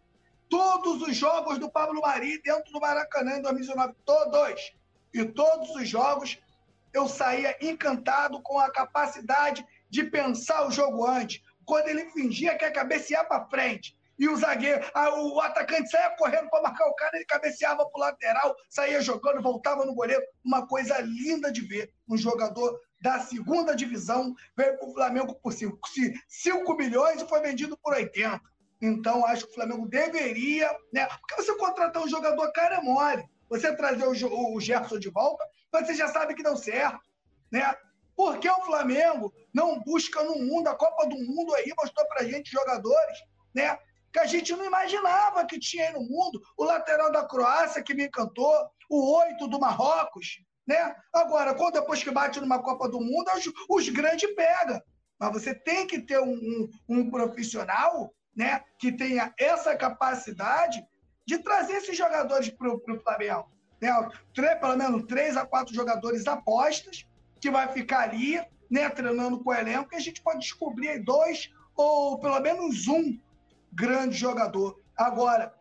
todos 0.49 1.01
os 1.01 1.15
jogos 1.15 1.59
do 1.59 1.69
Pablo 1.69 2.01
Mari 2.01 2.41
dentro 2.41 2.71
do 2.71 2.79
Maracanã 2.79 3.37
em 3.37 3.41
2019, 3.41 3.93
todos. 4.05 4.73
E 5.13 5.25
todos 5.25 5.69
os 5.75 5.87
jogos 5.87 6.39
eu 6.93 7.07
saía 7.07 7.55
encantado 7.61 8.41
com 8.41 8.59
a 8.59 8.71
capacidade 8.71 9.65
de 9.89 10.03
pensar 10.03 10.67
o 10.67 10.71
jogo 10.71 11.05
antes. 11.05 11.41
Quando 11.65 11.87
ele 11.87 12.09
fingia 12.11 12.57
que 12.57 12.65
ia 12.65 12.71
cabecear 12.71 13.27
para 13.27 13.45
frente, 13.47 13.97
e 14.19 14.27
o 14.27 14.35
zagueiro, 14.35 14.83
o 15.17 15.39
atacante 15.39 15.89
saía 15.89 16.09
correndo 16.17 16.49
para 16.49 16.63
marcar 16.63 16.85
o 16.87 16.93
cara, 16.93 17.15
ele 17.15 17.25
cabeceava 17.25 17.89
para 17.89 17.97
o 17.97 17.99
lateral, 18.01 18.55
saía 18.69 19.01
jogando, 19.01 19.41
voltava 19.41 19.85
no 19.85 19.95
goleiro. 19.95 20.21
Uma 20.43 20.67
coisa 20.67 20.99
linda 20.99 21.49
de 21.49 21.61
ver. 21.61 21.89
Um 22.07 22.17
jogador 22.17 22.77
da 23.01 23.19
segunda 23.21 23.73
divisão 23.73 24.35
veio 24.57 24.77
para 24.77 24.89
o 24.89 24.93
Flamengo 24.93 25.35
por 25.35 25.53
5 25.53 26.75
milhões 26.75 27.21
e 27.21 27.29
foi 27.29 27.39
vendido 27.39 27.77
por 27.77 27.93
80. 27.93 28.41
Então, 28.81 29.25
acho 29.25 29.45
que 29.45 29.51
o 29.51 29.55
Flamengo 29.55 29.87
deveria. 29.87 30.69
Né? 30.91 31.07
Porque 31.07 31.41
você 31.41 31.55
contratar 31.55 32.03
um 32.03 32.09
jogador 32.09 32.51
cara 32.51 32.75
é 32.75 32.81
mole. 32.81 33.23
Você 33.49 33.73
trazer 33.73 34.05
o, 34.05 34.53
o 34.53 34.59
Gerson 34.59 34.99
de 34.99 35.09
volta, 35.09 35.45
você 35.71 35.93
já 35.93 36.07
sabe 36.07 36.35
que 36.35 36.43
deu 36.43 36.55
certo. 36.55 36.99
Né? 37.51 37.75
Por 38.15 38.39
que 38.39 38.49
o 38.49 38.65
Flamengo 38.65 39.33
não 39.53 39.79
busca 39.79 40.23
no 40.23 40.35
mundo, 40.35 40.67
a 40.67 40.75
Copa 40.75 41.07
do 41.07 41.15
Mundo 41.15 41.53
aí 41.55 41.73
mostrou 41.77 42.07
pra 42.07 42.23
gente 42.23 42.51
jogadores, 42.51 43.17
né? 43.55 43.77
Que 44.11 44.19
a 44.19 44.25
gente 44.25 44.51
não 44.53 44.65
imaginava 44.65 45.45
que 45.45 45.59
tinha 45.59 45.87
aí 45.87 45.93
no 45.93 46.01
mundo. 46.01 46.41
O 46.57 46.63
lateral 46.63 47.11
da 47.11 47.25
Croácia, 47.25 47.83
que 47.83 47.93
me 47.93 48.05
encantou, 48.05 48.53
o 48.89 49.17
oito 49.19 49.47
do 49.47 49.59
Marrocos, 49.59 50.43
né? 50.67 50.95
Agora, 51.13 51.53
quando 51.55 51.75
depois 51.75 52.03
que 52.03 52.11
bate 52.11 52.39
numa 52.39 52.61
Copa 52.61 52.89
do 52.89 52.99
Mundo, 52.99 53.29
os, 53.35 53.51
os 53.69 53.89
grandes 53.89 54.33
pega. 54.35 54.83
Mas 55.19 55.33
você 55.33 55.53
tem 55.53 55.85
que 55.85 56.01
ter 56.01 56.19
um, 56.19 56.33
um, 56.33 56.69
um 56.87 57.09
profissional 57.09 58.13
né, 58.35 58.63
que 58.79 58.91
tenha 58.91 59.33
essa 59.37 59.75
capacidade 59.75 60.81
de 61.25 61.37
trazer 61.39 61.73
esses 61.73 61.95
jogadores 61.95 62.49
para 62.49 62.73
o 62.73 62.99
Flamengo. 63.01 63.51
Né? 63.81 64.09
Três, 64.33 64.59
pelo 64.59 64.77
menos 64.77 65.03
três 65.03 65.37
a 65.37 65.45
quatro 65.45 65.73
jogadores 65.73 66.27
apostas, 66.27 67.05
que 67.39 67.49
vai 67.49 67.67
ficar 67.69 68.01
ali, 68.01 68.41
né, 68.69 68.89
treinando 68.89 69.39
com 69.43 69.49
o 69.49 69.53
elenco, 69.53 69.89
e 69.93 69.95
a 69.95 69.99
gente 69.99 70.21
pode 70.21 70.39
descobrir 70.39 70.99
dois 71.03 71.51
ou 71.75 72.19
pelo 72.19 72.39
menos 72.41 72.87
um 72.87 73.17
grande 73.71 74.17
jogador. 74.17 74.79
Agora, 74.97 75.53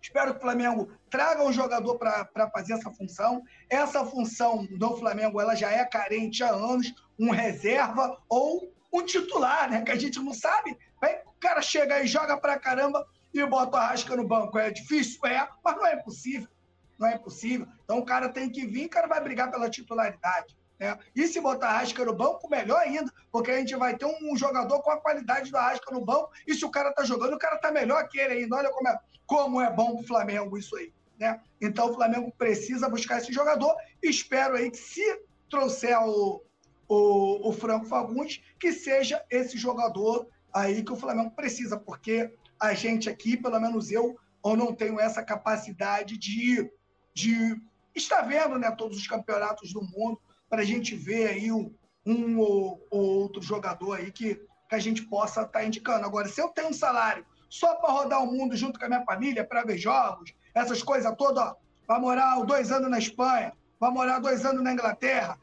espero 0.00 0.32
que 0.32 0.38
o 0.38 0.42
Flamengo 0.42 0.92
traga 1.10 1.42
um 1.42 1.52
jogador 1.52 1.98
para 1.98 2.50
fazer 2.52 2.74
essa 2.74 2.90
função. 2.90 3.42
Essa 3.68 4.04
função 4.04 4.64
do 4.78 4.96
Flamengo 4.96 5.40
ela 5.40 5.56
já 5.56 5.70
é 5.72 5.84
carente 5.84 6.44
há 6.44 6.50
anos, 6.50 6.94
um 7.18 7.30
reserva 7.30 8.16
ou 8.28 8.72
um 8.92 9.04
titular, 9.04 9.68
né? 9.68 9.82
Que 9.82 9.90
a 9.90 9.96
gente 9.96 10.20
não 10.20 10.32
sabe. 10.32 10.78
O 11.26 11.40
cara 11.40 11.60
chega 11.60 12.00
e 12.00 12.06
joga 12.06 12.36
pra 12.36 12.58
caramba 12.58 13.04
e 13.34 13.44
bota 13.44 13.78
a 13.78 13.88
rasca 13.88 14.14
no 14.14 14.26
banco. 14.26 14.58
É 14.58 14.70
difícil? 14.70 15.18
É, 15.26 15.48
mas 15.64 15.76
não 15.76 15.86
é 15.86 15.96
impossível. 15.96 16.48
Não 17.00 17.08
é 17.08 17.14
impossível. 17.14 17.66
Então 17.82 17.98
o 17.98 18.04
cara 18.04 18.28
tem 18.28 18.50
que 18.50 18.66
vir, 18.66 18.86
o 18.86 18.90
cara 18.90 19.08
vai 19.08 19.20
brigar 19.22 19.50
pela 19.50 19.70
titularidade. 19.70 20.54
Né? 20.78 20.98
E 21.16 21.26
se 21.26 21.40
botar 21.40 21.68
a 21.68 21.78
Rasca 21.78 22.04
no 22.04 22.14
banco, 22.14 22.48
melhor 22.48 22.78
ainda, 22.78 23.10
porque 23.32 23.50
a 23.50 23.58
gente 23.58 23.74
vai 23.74 23.96
ter 23.96 24.04
um 24.04 24.36
jogador 24.36 24.80
com 24.82 24.90
a 24.90 25.00
qualidade 25.00 25.50
da 25.50 25.62
Rasca 25.62 25.92
no 25.92 26.04
banco, 26.04 26.30
e 26.46 26.54
se 26.54 26.64
o 26.64 26.70
cara 26.70 26.92
tá 26.92 27.02
jogando, 27.02 27.34
o 27.34 27.38
cara 27.38 27.58
tá 27.58 27.72
melhor 27.72 28.06
que 28.08 28.18
ele 28.18 28.42
ainda. 28.42 28.56
Olha 28.56 28.70
como 28.70 28.88
é, 28.88 28.98
como 29.26 29.60
é 29.60 29.72
bom 29.72 29.96
pro 29.96 30.06
Flamengo 30.06 30.58
isso 30.58 30.76
aí. 30.76 30.92
Né? 31.18 31.40
Então 31.60 31.90
o 31.90 31.94
Flamengo 31.94 32.32
precisa 32.36 32.88
buscar 32.88 33.18
esse 33.18 33.32
jogador. 33.32 33.74
Espero 34.02 34.56
aí 34.56 34.70
que 34.70 34.78
se 34.78 35.22
trouxer 35.48 35.98
o, 36.02 36.42
o, 36.86 37.48
o 37.48 37.52
Franco 37.52 37.86
Fagundes, 37.86 38.42
que 38.58 38.72
seja 38.72 39.24
esse 39.30 39.56
jogador 39.56 40.28
aí 40.52 40.82
que 40.82 40.92
o 40.92 40.96
Flamengo 40.96 41.30
precisa, 41.30 41.78
porque 41.78 42.32
a 42.58 42.74
gente 42.74 43.08
aqui, 43.08 43.36
pelo 43.36 43.60
menos 43.60 43.90
eu, 43.90 44.16
eu 44.44 44.56
não 44.56 44.74
tenho 44.74 44.98
essa 45.00 45.22
capacidade 45.22 46.16
de, 46.18 46.70
de 47.14 47.60
estar 47.94 48.22
vendo 48.22 48.58
né, 48.58 48.70
todos 48.70 48.96
os 48.96 49.06
campeonatos 49.06 49.72
do 49.72 49.82
mundo 49.82 50.20
para 50.48 50.62
a 50.62 50.64
gente 50.64 50.94
ver 50.94 51.28
aí 51.28 51.52
um, 51.52 51.72
um 52.06 52.38
ou, 52.38 52.86
ou, 52.90 53.00
outro 53.22 53.42
jogador 53.42 53.98
aí 53.98 54.10
que, 54.10 54.34
que 54.68 54.74
a 54.74 54.78
gente 54.78 55.02
possa 55.02 55.42
estar 55.42 55.60
tá 55.60 55.64
indicando. 55.64 56.04
Agora, 56.04 56.28
se 56.28 56.40
eu 56.40 56.48
tenho 56.48 56.68
um 56.68 56.72
salário 56.72 57.24
só 57.48 57.74
para 57.76 57.92
rodar 57.92 58.22
o 58.22 58.32
mundo 58.32 58.56
junto 58.56 58.78
com 58.78 58.86
a 58.86 58.88
minha 58.88 59.04
família, 59.04 59.44
para 59.44 59.64
ver 59.64 59.78
jogos, 59.78 60.32
essas 60.54 60.82
coisas 60.82 61.12
todas, 61.16 61.52
vai 61.86 62.00
morar 62.00 62.40
dois 62.44 62.70
anos 62.70 62.90
na 62.90 62.98
Espanha, 62.98 63.52
vai 63.78 63.90
morar 63.90 64.18
dois 64.20 64.44
anos 64.44 64.62
na 64.62 64.72
Inglaterra. 64.72 65.38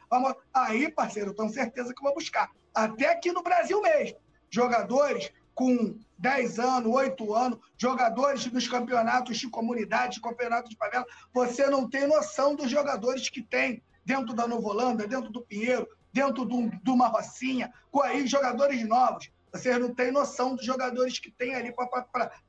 Aí, 0.54 0.90
parceiro, 0.92 1.32
eu 1.32 1.36
tenho 1.36 1.50
certeza 1.50 1.94
que 1.94 2.02
vou 2.02 2.14
buscar. 2.14 2.50
Até 2.74 3.12
aqui 3.12 3.32
no 3.32 3.44
Brasil 3.44 3.82
mesmo. 3.82 4.18
Jogadores 4.50 5.32
com 5.54 5.98
10 6.18 6.60
anos, 6.60 6.94
8 6.94 7.34
anos, 7.34 7.60
jogadores 7.78 8.46
dos 8.48 8.68
campeonatos 8.68 9.38
de 9.38 9.50
comunidade, 9.50 10.22
campeonatos 10.22 10.70
de 10.70 10.78
favela. 10.78 11.06
Você 11.34 11.68
não 11.68 11.90
tem 11.90 12.08
noção 12.08 12.56
dos 12.56 12.70
jogadores 12.70 13.30
que 13.30 13.42
tem 13.42 13.82
dentro 14.04 14.34
da 14.34 14.48
Nova 14.48 14.68
Holanda, 14.68 15.08
dentro 15.08 15.30
do 15.30 15.42
Pinheiro, 15.42 15.88
dentro 16.14 16.46
do, 16.46 16.70
de 16.70 16.90
uma 16.90 17.08
Rocinha, 17.08 17.72
com 17.92 18.02
aí 18.02 18.26
jogadores 18.26 18.86
novos. 18.88 19.30
Vocês 19.52 19.80
não 19.80 19.94
têm 19.94 20.12
noção 20.12 20.56
dos 20.56 20.66
jogadores 20.66 21.20
que 21.20 21.32
tem 21.32 21.56
ali 21.56 21.74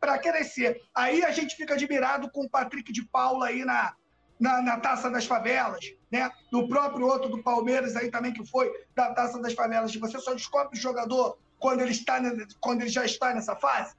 para 0.00 0.18
crescer. 0.18 0.82
Aí 0.94 1.24
a 1.24 1.30
gente 1.30 1.56
fica 1.56 1.74
admirado 1.74 2.30
com 2.30 2.44
o 2.44 2.50
Patrick 2.50 2.92
de 2.92 3.04
Paula 3.04 3.46
aí 3.46 3.64
na, 3.64 3.94
na, 4.38 4.62
na, 4.62 4.78
Taça 4.78 5.10
das 5.10 5.24
Favelas, 5.24 5.92
né? 6.10 6.30
Do 6.50 6.68
próprio 6.68 7.06
outro 7.06 7.28
do 7.28 7.42
Palmeiras 7.42 7.96
aí 7.96 8.10
também 8.10 8.32
que 8.32 8.44
foi 8.46 8.70
da 8.94 9.12
Taça 9.14 9.40
das 9.40 9.54
Favelas. 9.54 9.94
Você 9.94 10.18
só 10.18 10.34
descobre 10.34 10.76
o 10.76 10.80
jogador 10.80 11.38
quando 11.58 11.80
ele 11.80 11.92
está 11.92 12.20
quando 12.60 12.82
ele 12.82 12.90
já 12.90 13.04
está 13.04 13.34
nessa 13.34 13.56
fase. 13.56 13.94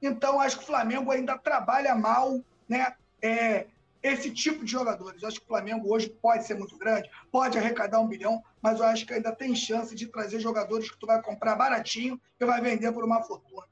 Então 0.00 0.40
acho 0.40 0.58
que 0.58 0.64
o 0.64 0.66
Flamengo 0.66 1.10
ainda 1.10 1.38
trabalha 1.38 1.94
mal, 1.94 2.40
né? 2.68 2.94
É, 3.20 3.66
esse 4.02 4.30
tipo 4.32 4.64
de 4.64 4.72
jogadores. 4.72 5.22
Acho 5.22 5.38
que 5.38 5.44
o 5.44 5.48
Flamengo 5.48 5.92
hoje 5.92 6.08
pode 6.10 6.44
ser 6.44 6.54
muito 6.54 6.76
grande, 6.76 7.08
pode 7.30 7.56
arrecadar 7.56 8.00
um 8.00 8.08
bilhão, 8.08 8.42
mas 8.60 8.80
eu 8.80 8.86
acho 8.86 9.06
que 9.06 9.14
ainda 9.14 9.30
tem 9.30 9.54
chance 9.54 9.94
de 9.94 10.06
trazer 10.08 10.40
jogadores 10.40 10.90
que 10.90 10.98
tu 10.98 11.06
vai 11.06 11.22
comprar 11.22 11.54
baratinho 11.54 12.20
e 12.40 12.44
vai 12.44 12.60
vender 12.60 12.90
por 12.92 13.04
uma 13.04 13.22
fortuna. 13.22 13.62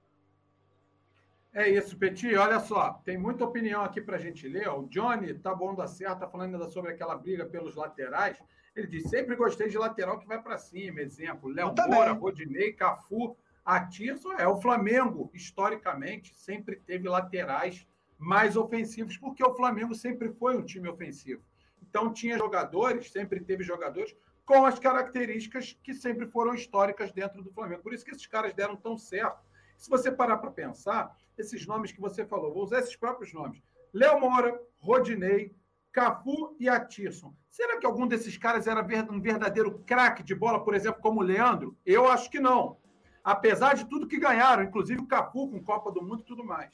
É 1.53 1.69
isso, 1.69 1.97
Petit. 1.97 2.37
Olha 2.37 2.61
só, 2.61 3.01
tem 3.05 3.19
muita 3.19 3.45
opinião 3.45 3.83
aqui 3.83 4.01
para 4.01 4.17
a 4.17 4.21
gente 4.21 4.47
ler. 4.47 4.69
O 4.69 4.87
Johnny 4.87 5.35
tá 5.35 5.53
bom 5.53 5.75
da 5.75 5.89
certo, 5.89 6.21
tá 6.21 6.29
falando 6.29 6.55
ainda 6.55 6.69
sobre 6.69 6.93
aquela 6.93 7.17
briga 7.17 7.45
pelos 7.45 7.75
laterais. 7.75 8.41
Ele 8.75 8.87
diz: 8.87 9.09
sempre 9.09 9.37
gostei 9.37 9.69
de 9.69 9.79
lateral 9.79 10.19
que 10.19 10.27
vai 10.27 10.41
para 10.41 10.59
cima. 10.59 11.01
Exemplo: 11.01 11.51
Léo 11.51 11.75
Moura, 11.89 12.13
Rodinei, 12.13 12.73
Cafu, 12.73 13.37
Atirson. 13.65 14.33
É 14.35 14.47
o 14.47 14.61
Flamengo, 14.61 15.31
historicamente, 15.35 16.35
sempre 16.35 16.77
teve 16.77 17.09
laterais 17.09 17.87
mais 18.19 18.57
ofensivos, 18.57 19.17
porque 19.17 19.43
o 19.45 19.55
Flamengo 19.55 19.95
sempre 19.95 20.31
foi 20.33 20.57
um 20.57 20.65
time 20.65 20.89
ofensivo. 20.89 21.43
Então 21.83 22.13
tinha 22.13 22.39
jogadores, 22.39 23.11
sempre 23.11 23.41
teve 23.41 23.65
jogadores 23.65 24.15
com 24.45 24.67
as 24.67 24.79
características 24.79 25.79
que 25.83 25.95
sempre 25.95 26.27
foram 26.27 26.55
históricas 26.55 27.13
dentro 27.13 27.43
do 27.43 27.53
Flamengo. 27.53 27.83
Por 27.83 27.95
isso 27.95 28.05
que 28.05 28.11
esses 28.11 28.27
caras 28.27 28.53
deram 28.53 28.77
tão 28.77 28.97
certo. 28.97 29.41
Se 29.79 29.89
você 29.89 30.11
parar 30.13 30.39
para 30.39 30.51
pensar, 30.51 31.17
esses 31.39 31.67
nomes 31.67 31.93
que 31.93 32.01
você 32.01 32.25
falou, 32.25 32.53
vou 32.53 32.65
usar 32.65 32.81
esses 32.81 32.97
próprios 32.97 33.33
nomes: 33.33 33.63
Léo 33.93 34.21
Moura, 34.21 34.61
Rodinei, 34.79 35.55
Cafu 35.91 36.57
e 36.61 36.69
Atirson. 36.69 37.35
Será 37.51 37.79
que 37.79 37.87
algum 37.87 38.07
desses 38.07 38.39
caras 38.39 38.69
era 38.69 38.81
um 39.11 39.21
verdadeiro 39.21 39.83
craque 39.85 40.23
de 40.23 40.35
bola, 40.35 40.63
por 40.63 40.75
exemplo, 40.75 41.03
como 41.03 41.21
o 41.21 41.25
Leandro? 41.25 41.77
Eu 41.85 42.09
acho 42.09 42.31
que 42.31 42.39
não. 42.39 42.79
Apesar 43.25 43.75
de 43.75 43.87
tudo 43.87 44.07
que 44.07 44.21
ganharam, 44.21 44.63
inclusive 44.63 45.01
o 45.01 45.07
Cafu 45.07 45.51
com 45.51 45.63
Copa 45.63 45.91
do 45.91 46.03
Mundo 46.03 46.21
e 46.21 46.27
tudo 46.27 46.45
mais. 46.45 46.73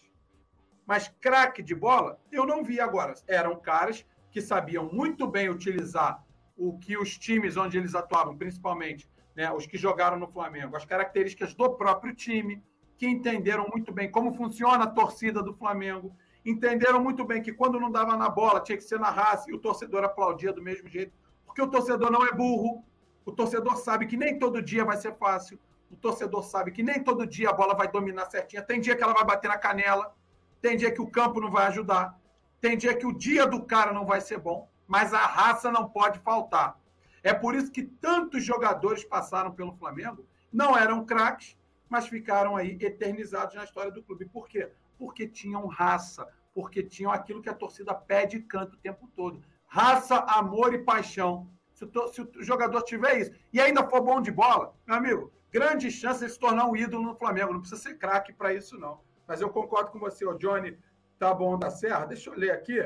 Mas 0.86 1.08
craque 1.20 1.62
de 1.62 1.74
bola, 1.74 2.20
eu 2.30 2.44
não 2.44 2.62
vi 2.62 2.78
agora. 2.78 3.14
Eram 3.26 3.58
caras 3.58 4.06
que 4.30 4.40
sabiam 4.40 4.88
muito 4.92 5.26
bem 5.26 5.48
utilizar 5.48 6.22
o 6.56 6.78
que 6.78 6.96
os 6.96 7.16
times 7.16 7.56
onde 7.56 7.78
eles 7.78 7.94
atuavam, 7.94 8.36
principalmente 8.36 9.08
né, 9.34 9.50
os 9.50 9.66
que 9.66 9.78
jogaram 9.78 10.18
no 10.18 10.28
Flamengo, 10.28 10.76
as 10.76 10.84
características 10.84 11.54
do 11.54 11.70
próprio 11.70 12.14
time, 12.14 12.62
que 12.96 13.06
entenderam 13.06 13.66
muito 13.68 13.92
bem 13.92 14.10
como 14.10 14.34
funciona 14.34 14.84
a 14.84 14.90
torcida 14.90 15.42
do 15.42 15.54
Flamengo, 15.54 16.14
entenderam 16.46 17.02
muito 17.02 17.24
bem 17.24 17.42
que 17.42 17.52
quando 17.52 17.80
não 17.80 17.90
dava 17.90 18.16
na 18.16 18.28
bola 18.28 18.60
tinha 18.60 18.78
que 18.78 18.84
ser 18.84 19.00
na 19.00 19.10
raça 19.10 19.50
e 19.50 19.54
o 19.54 19.58
torcedor 19.58 20.04
aplaudia 20.04 20.52
do 20.52 20.62
mesmo 20.62 20.88
jeito, 20.88 21.12
porque 21.44 21.60
o 21.60 21.66
torcedor 21.66 22.10
não 22.10 22.24
é 22.24 22.32
burro, 22.32 22.84
o 23.24 23.32
torcedor 23.32 23.76
sabe 23.76 24.06
que 24.06 24.16
nem 24.16 24.38
todo 24.38 24.62
dia 24.62 24.84
vai 24.84 24.96
ser 24.96 25.14
fácil, 25.16 25.58
o 25.90 25.96
torcedor 25.96 26.44
sabe 26.44 26.70
que 26.70 26.82
nem 26.82 27.02
todo 27.02 27.26
dia 27.26 27.50
a 27.50 27.52
bola 27.52 27.74
vai 27.74 27.88
dominar 27.88 28.26
certinha, 28.26 28.62
tem 28.62 28.80
dia 28.80 28.94
que 28.94 29.02
ela 29.02 29.12
vai 29.12 29.24
bater 29.24 29.48
na 29.48 29.58
canela, 29.58 30.14
tem 30.62 30.76
dia 30.76 30.92
que 30.92 31.02
o 31.02 31.10
campo 31.10 31.40
não 31.40 31.50
vai 31.50 31.66
ajudar, 31.66 32.16
tem 32.60 32.76
dia 32.76 32.94
que 32.94 33.06
o 33.06 33.12
dia 33.12 33.46
do 33.46 33.62
cara 33.64 33.92
não 33.92 34.06
vai 34.06 34.20
ser 34.20 34.38
bom, 34.38 34.68
mas 34.86 35.12
a 35.12 35.26
raça 35.26 35.70
não 35.70 35.88
pode 35.88 36.20
faltar. 36.20 36.78
É 37.22 37.34
por 37.34 37.56
isso 37.56 37.72
que 37.72 37.82
tantos 37.82 38.44
jogadores 38.44 39.04
passaram 39.04 39.50
pelo 39.50 39.72
Flamengo, 39.72 40.24
não 40.52 40.78
eram 40.78 41.04
craques, 41.04 41.55
mas 41.88 42.08
ficaram 42.08 42.56
aí 42.56 42.76
eternizados 42.80 43.54
na 43.54 43.64
história 43.64 43.90
do 43.90 44.02
clube. 44.02 44.26
Por 44.26 44.48
quê? 44.48 44.70
Porque 44.98 45.26
tinham 45.28 45.66
raça, 45.66 46.28
porque 46.54 46.82
tinham 46.82 47.12
aquilo 47.12 47.42
que 47.42 47.48
a 47.48 47.54
torcida 47.54 47.94
pede 47.94 48.38
e 48.38 48.42
canta 48.42 48.74
o 48.74 48.78
tempo 48.78 49.08
todo. 49.14 49.42
Raça, 49.66 50.16
amor 50.28 50.74
e 50.74 50.78
paixão. 50.78 51.48
Se 51.72 51.84
o, 51.84 52.08
se 52.08 52.22
o 52.22 52.42
jogador 52.42 52.82
tiver 52.82 53.20
isso 53.20 53.32
e 53.52 53.60
ainda 53.60 53.86
for 53.88 54.00
bom 54.00 54.20
de 54.20 54.30
bola, 54.30 54.74
meu 54.86 54.96
amigo, 54.96 55.32
grande 55.52 55.90
chance 55.90 56.24
de 56.24 56.32
se 56.32 56.38
tornar 56.38 56.66
um 56.66 56.76
ídolo 56.76 57.02
no 57.02 57.14
Flamengo. 57.14 57.52
Não 57.52 57.60
precisa 57.60 57.82
ser 57.82 57.98
craque 57.98 58.32
para 58.32 58.54
isso, 58.54 58.78
não. 58.78 59.00
Mas 59.26 59.40
eu 59.40 59.50
concordo 59.50 59.90
com 59.90 59.98
você, 59.98 60.24
o 60.24 60.38
Johnny 60.38 60.78
tá 61.18 61.34
bom 61.34 61.58
da 61.58 61.70
Serra. 61.70 62.06
Deixa 62.06 62.30
eu 62.30 62.34
ler 62.34 62.52
aqui. 62.52 62.78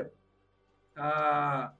Ah, 0.95 1.73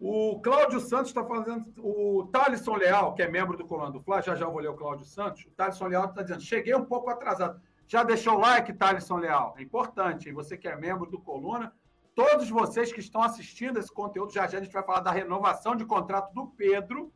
o 0.00 0.40
Cláudio 0.40 0.78
Santos 0.80 1.08
está 1.08 1.24
fazendo. 1.24 1.64
O 1.78 2.28
Thalisson 2.32 2.76
Leal, 2.76 3.14
que 3.14 3.22
é 3.22 3.28
membro 3.28 3.56
do 3.56 3.66
Colando 3.66 3.98
do 3.98 4.00
Fla, 4.00 4.20
já 4.22 4.34
já 4.34 4.46
vou 4.46 4.60
ler 4.60 4.68
o 4.68 4.76
Cláudio 4.76 5.04
Santos. 5.04 5.44
O 5.44 5.50
Thalisson 5.50 5.88
Leal 5.88 6.04
está 6.04 6.22
dizendo: 6.22 6.40
cheguei 6.40 6.74
um 6.74 6.84
pouco 6.84 7.10
atrasado. 7.10 7.60
Já 7.86 8.04
deixou 8.04 8.36
o 8.36 8.38
like, 8.38 8.72
Thalisson 8.72 9.16
Leal? 9.16 9.54
É 9.58 9.62
importante, 9.62 10.28
hein? 10.28 10.34
Você 10.34 10.56
que 10.56 10.68
é 10.68 10.76
membro 10.76 11.10
do 11.10 11.18
Coluna. 11.18 11.72
Todos 12.14 12.50
vocês 12.50 12.92
que 12.92 13.00
estão 13.00 13.22
assistindo 13.22 13.78
esse 13.78 13.92
conteúdo, 13.92 14.32
já 14.32 14.46
já 14.46 14.58
a 14.58 14.62
gente 14.62 14.72
vai 14.72 14.82
falar 14.82 15.00
da 15.00 15.10
renovação 15.10 15.74
de 15.74 15.84
contrato 15.84 16.32
do 16.34 16.48
Pedro. 16.48 17.12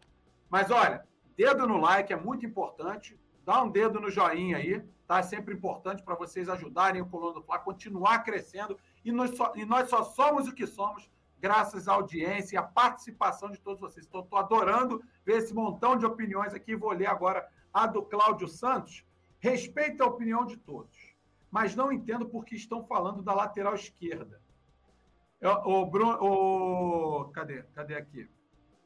Mas 0.49 0.71
olha, 0.71 1.05
dedo 1.37 1.67
no 1.67 1.77
like 1.77 2.13
é 2.13 2.17
muito 2.17 2.47
importante. 2.47 3.19
Dá 3.45 3.63
um 3.63 3.71
dedo 3.71 4.01
no 4.01 4.11
joinha 4.11 4.59
aí, 4.59 4.81
tá? 5.07 5.19
É 5.19 5.23
sempre 5.23 5.55
importante 5.55 6.03
para 6.03 6.15
vocês 6.15 6.49
ajudarem 6.49 7.03
o 7.03 7.07
Coluna 7.07 7.35
do 7.35 7.43
Fla 7.43 7.57
a 7.57 7.59
continuar 7.61 8.21
crescendo. 8.21 8.79
E 9.05 9.11
nós, 9.11 9.37
só, 9.37 9.53
e 9.57 9.65
nós 9.65 9.89
só 9.89 10.05
somos 10.05 10.47
o 10.47 10.55
que 10.55 10.67
somos 10.67 11.11
graças 11.43 11.89
à 11.89 11.95
audiência 11.95 12.55
e 12.55 12.59
à 12.59 12.63
participação 12.63 13.51
de 13.51 13.59
todos 13.59 13.81
vocês. 13.81 14.07
Estou 14.07 14.27
adorando 14.33 15.03
ver 15.27 15.39
esse 15.39 15.53
montão 15.53 15.97
de 15.97 16.07
opiniões 16.07 16.55
aqui. 16.55 16.77
Vou 16.77 16.93
ler 16.93 17.07
agora 17.07 17.47
a 17.75 17.85
do 17.89 18.01
Cláudio 18.03 18.47
Santos. 18.47 19.05
Respeito 19.41 20.05
a 20.05 20.07
opinião 20.07 20.47
de 20.47 20.57
todos, 20.57 21.17
mas 21.51 21.75
não 21.75 21.91
entendo 21.91 22.29
por 22.29 22.45
que 22.45 22.55
estão 22.55 22.85
falando 22.85 23.23
da 23.23 23.35
lateral 23.35 23.75
esquerda. 23.75 24.41
O 25.65 25.85
Bruno. 25.85 26.17
O... 26.23 27.25
Cadê? 27.33 27.65
Cadê 27.75 27.97
aqui? 27.97 28.31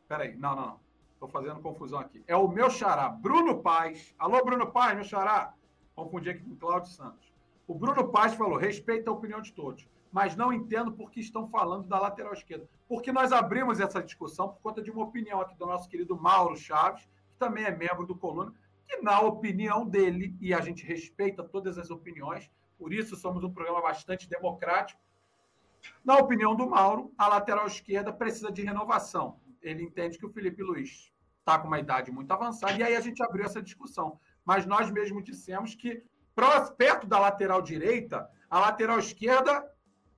Peraí, 0.09 0.35
não, 0.35 0.57
não, 0.57 0.67
não. 0.67 0.81
Estou 1.13 1.29
fazendo 1.29 1.61
confusão 1.61 1.99
aqui. 1.99 2.25
É 2.27 2.35
o 2.35 2.49
meu 2.49 2.71
xará, 2.71 3.11
Bruno 3.11 3.61
Paz. 3.63 4.15
Alô, 4.19 4.43
Bruno 4.43 4.73
Paz, 4.73 4.95
meu 4.95 5.05
xará. 5.05 5.53
Confundi 5.95 6.31
aqui 6.31 6.43
com 6.43 6.53
o 6.53 6.57
Cláudio 6.57 6.91
Santos. 6.91 7.31
O 7.67 7.75
Bruno 7.75 8.09
Paz 8.09 8.33
falou: 8.33 8.57
respeita 8.57 9.11
a 9.11 9.13
opinião 9.13 9.43
de 9.43 9.53
todos 9.53 9.87
mas 10.13 10.37
não 10.37 10.53
entendo 10.53 10.93
por 10.93 11.11
que 11.11 11.21
estão 11.21 11.49
falando 11.49 11.87
da 11.87 11.99
lateral 11.99 12.33
esquerda. 12.33 12.69
Porque 12.89 13.13
nós 13.13 13.33
abrimos 13.33 13.81
essa 13.81 14.03
discussão 14.03 14.49
por 14.49 14.61
conta 14.61 14.83
de 14.83 14.91
uma 14.91 15.05
opinião 15.05 15.41
aqui 15.41 15.55
do 15.57 15.67
nosso 15.67 15.89
querido 15.89 16.17
Mauro 16.17 16.57
Chaves, 16.57 17.05
que 17.29 17.37
também 17.39 17.65
é 17.65 17.71
membro 17.71 18.07
do 18.07 18.15
Coluna, 18.17 18.53
que, 18.87 19.03
na 19.03 19.21
opinião 19.21 19.85
dele, 19.85 20.37
e 20.41 20.55
a 20.55 20.61
gente 20.61 20.87
respeita 20.87 21.43
todas 21.43 21.77
as 21.77 21.91
opiniões, 21.91 22.51
por 22.79 22.93
isso 22.93 23.17
somos 23.17 23.43
um 23.43 23.53
programa 23.53 23.83
bastante 23.83 24.29
democrático. 24.29 25.01
Na 26.05 26.17
opinião 26.17 26.55
do 26.55 26.69
Mauro, 26.69 27.13
a 27.17 27.29
lateral 27.29 27.67
esquerda 27.67 28.13
precisa 28.13 28.51
de 28.51 28.63
renovação. 28.63 29.41
Ele 29.61 29.83
entende 29.83 30.19
que 30.19 30.27
o 30.27 30.33
Felipe 30.33 30.63
Luiz 30.63 31.13
está 31.41 31.59
com 31.59 31.69
uma 31.69 31.79
idade 31.79 32.11
muito 32.11 32.31
avançada, 32.33 32.73
e 32.75 32.83
aí 32.83 32.97
a 32.97 33.01
gente 33.01 33.23
abriu 33.23 33.45
essa 33.45 33.63
discussão. 33.63 34.19
Mas 34.45 34.67
nós 34.67 34.91
mesmos 34.91 35.25
dissemos 35.25 35.75
que, 35.75 36.03
perto 36.77 37.07
da 37.07 37.19
lateral 37.19 37.63
direita, 37.63 38.29
a 38.49 38.61
lateral 38.61 38.99
esquerda 38.99 39.69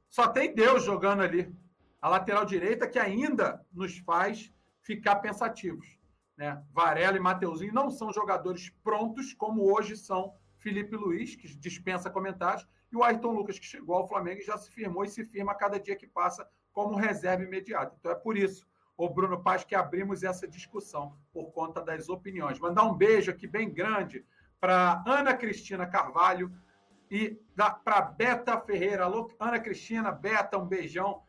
só 0.09 0.29
tem 0.29 0.55
Deus 0.55 0.85
jogando 0.85 1.23
ali. 1.23 1.55
A 2.01 2.09
lateral 2.09 2.45
direita 2.45 2.89
que 2.89 2.99
ainda 2.99 3.65
nos 3.73 3.99
faz 3.99 4.53
ficar 4.81 5.17
pensativos. 5.17 5.99
Né? 6.37 6.63
Varela 6.73 7.17
e 7.17 7.21
Mateuzinho 7.21 7.75
não 7.75 7.91
são 7.91 8.13
jogadores 8.13 8.71
prontos, 8.83 9.35
como 9.35 9.73
hoje 9.73 9.97
são 9.97 10.35
Felipe 10.57 10.97
Luiz, 10.97 11.35
que 11.35 11.49
dispensa 11.57 12.09
comentários, 12.09 12.67
e 12.91 12.97
o 12.97 13.03
Ayrton 13.03 13.33
Lucas, 13.33 13.59
que 13.59 13.67
chegou 13.67 13.97
ao 13.97 14.09
Flamengo 14.09 14.41
e 14.41 14.45
já 14.45 14.57
se 14.57 14.71
firmou 14.71 15.05
e 15.05 15.09
se 15.09 15.25
firma 15.25 15.53
a 15.53 15.55
cada 15.55 15.79
dia 15.79 15.97
que 15.97 16.07
passa 16.07 16.49
como 16.73 16.97
reserva 16.97 17.43
imediata. 17.43 17.95
Então 17.99 18.13
é 18.13 18.15
por 18.15 18.37
isso, 18.37 18.67
o 18.97 19.09
Bruno 19.09 19.43
Paz, 19.43 19.65
que 19.65 19.75
abrimos 19.75 20.23
essa 20.23 20.47
discussão 20.47 21.17
por 21.33 21.51
conta 21.53 21.83
das 21.83 22.09
opiniões. 22.09 22.59
Mandar 22.59 22.85
um 22.85 22.95
beijo 22.95 23.31
aqui 23.31 23.47
bem 23.47 23.71
grande 23.73 24.25
para 24.61 25.03
Ana 25.07 25.35
Cristina 25.35 25.87
Carvalho, 25.87 26.53
e 27.11 27.41
para 27.85 28.01
Beta 28.03 28.61
Ferreira. 28.61 29.05
Alô, 29.05 29.31
Ana 29.39 29.59
Cristina, 29.59 30.13
Beta, 30.13 30.59
um 30.59 30.67
beijão 30.67 31.23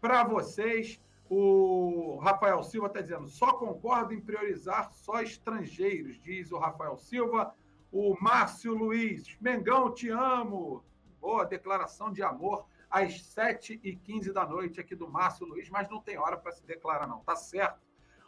para 0.00 0.24
vocês. 0.24 1.00
O 1.30 2.18
Rafael 2.22 2.62
Silva 2.62 2.86
está 2.86 3.00
dizendo: 3.00 3.26
só 3.26 3.52
concordo 3.52 4.14
em 4.14 4.20
priorizar 4.20 4.90
só 4.92 5.20
estrangeiros, 5.20 6.20
diz 6.20 6.50
o 6.50 6.58
Rafael 6.58 6.96
Silva. 6.96 7.54
O 7.90 8.14
Márcio 8.20 8.74
Luiz, 8.74 9.36
Mengão, 9.40 9.92
te 9.92 10.10
amo. 10.10 10.84
Boa 11.20 11.44
declaração 11.44 12.12
de 12.12 12.22
amor 12.22 12.66
às 12.90 13.14
7h15 13.34 14.32
da 14.32 14.46
noite 14.46 14.80
aqui 14.80 14.94
do 14.94 15.08
Márcio 15.08 15.46
Luiz, 15.46 15.68
mas 15.68 15.88
não 15.88 16.00
tem 16.00 16.18
hora 16.18 16.36
para 16.36 16.52
se 16.52 16.64
declarar, 16.64 17.06
não, 17.06 17.20
tá 17.20 17.34
certo? 17.34 17.80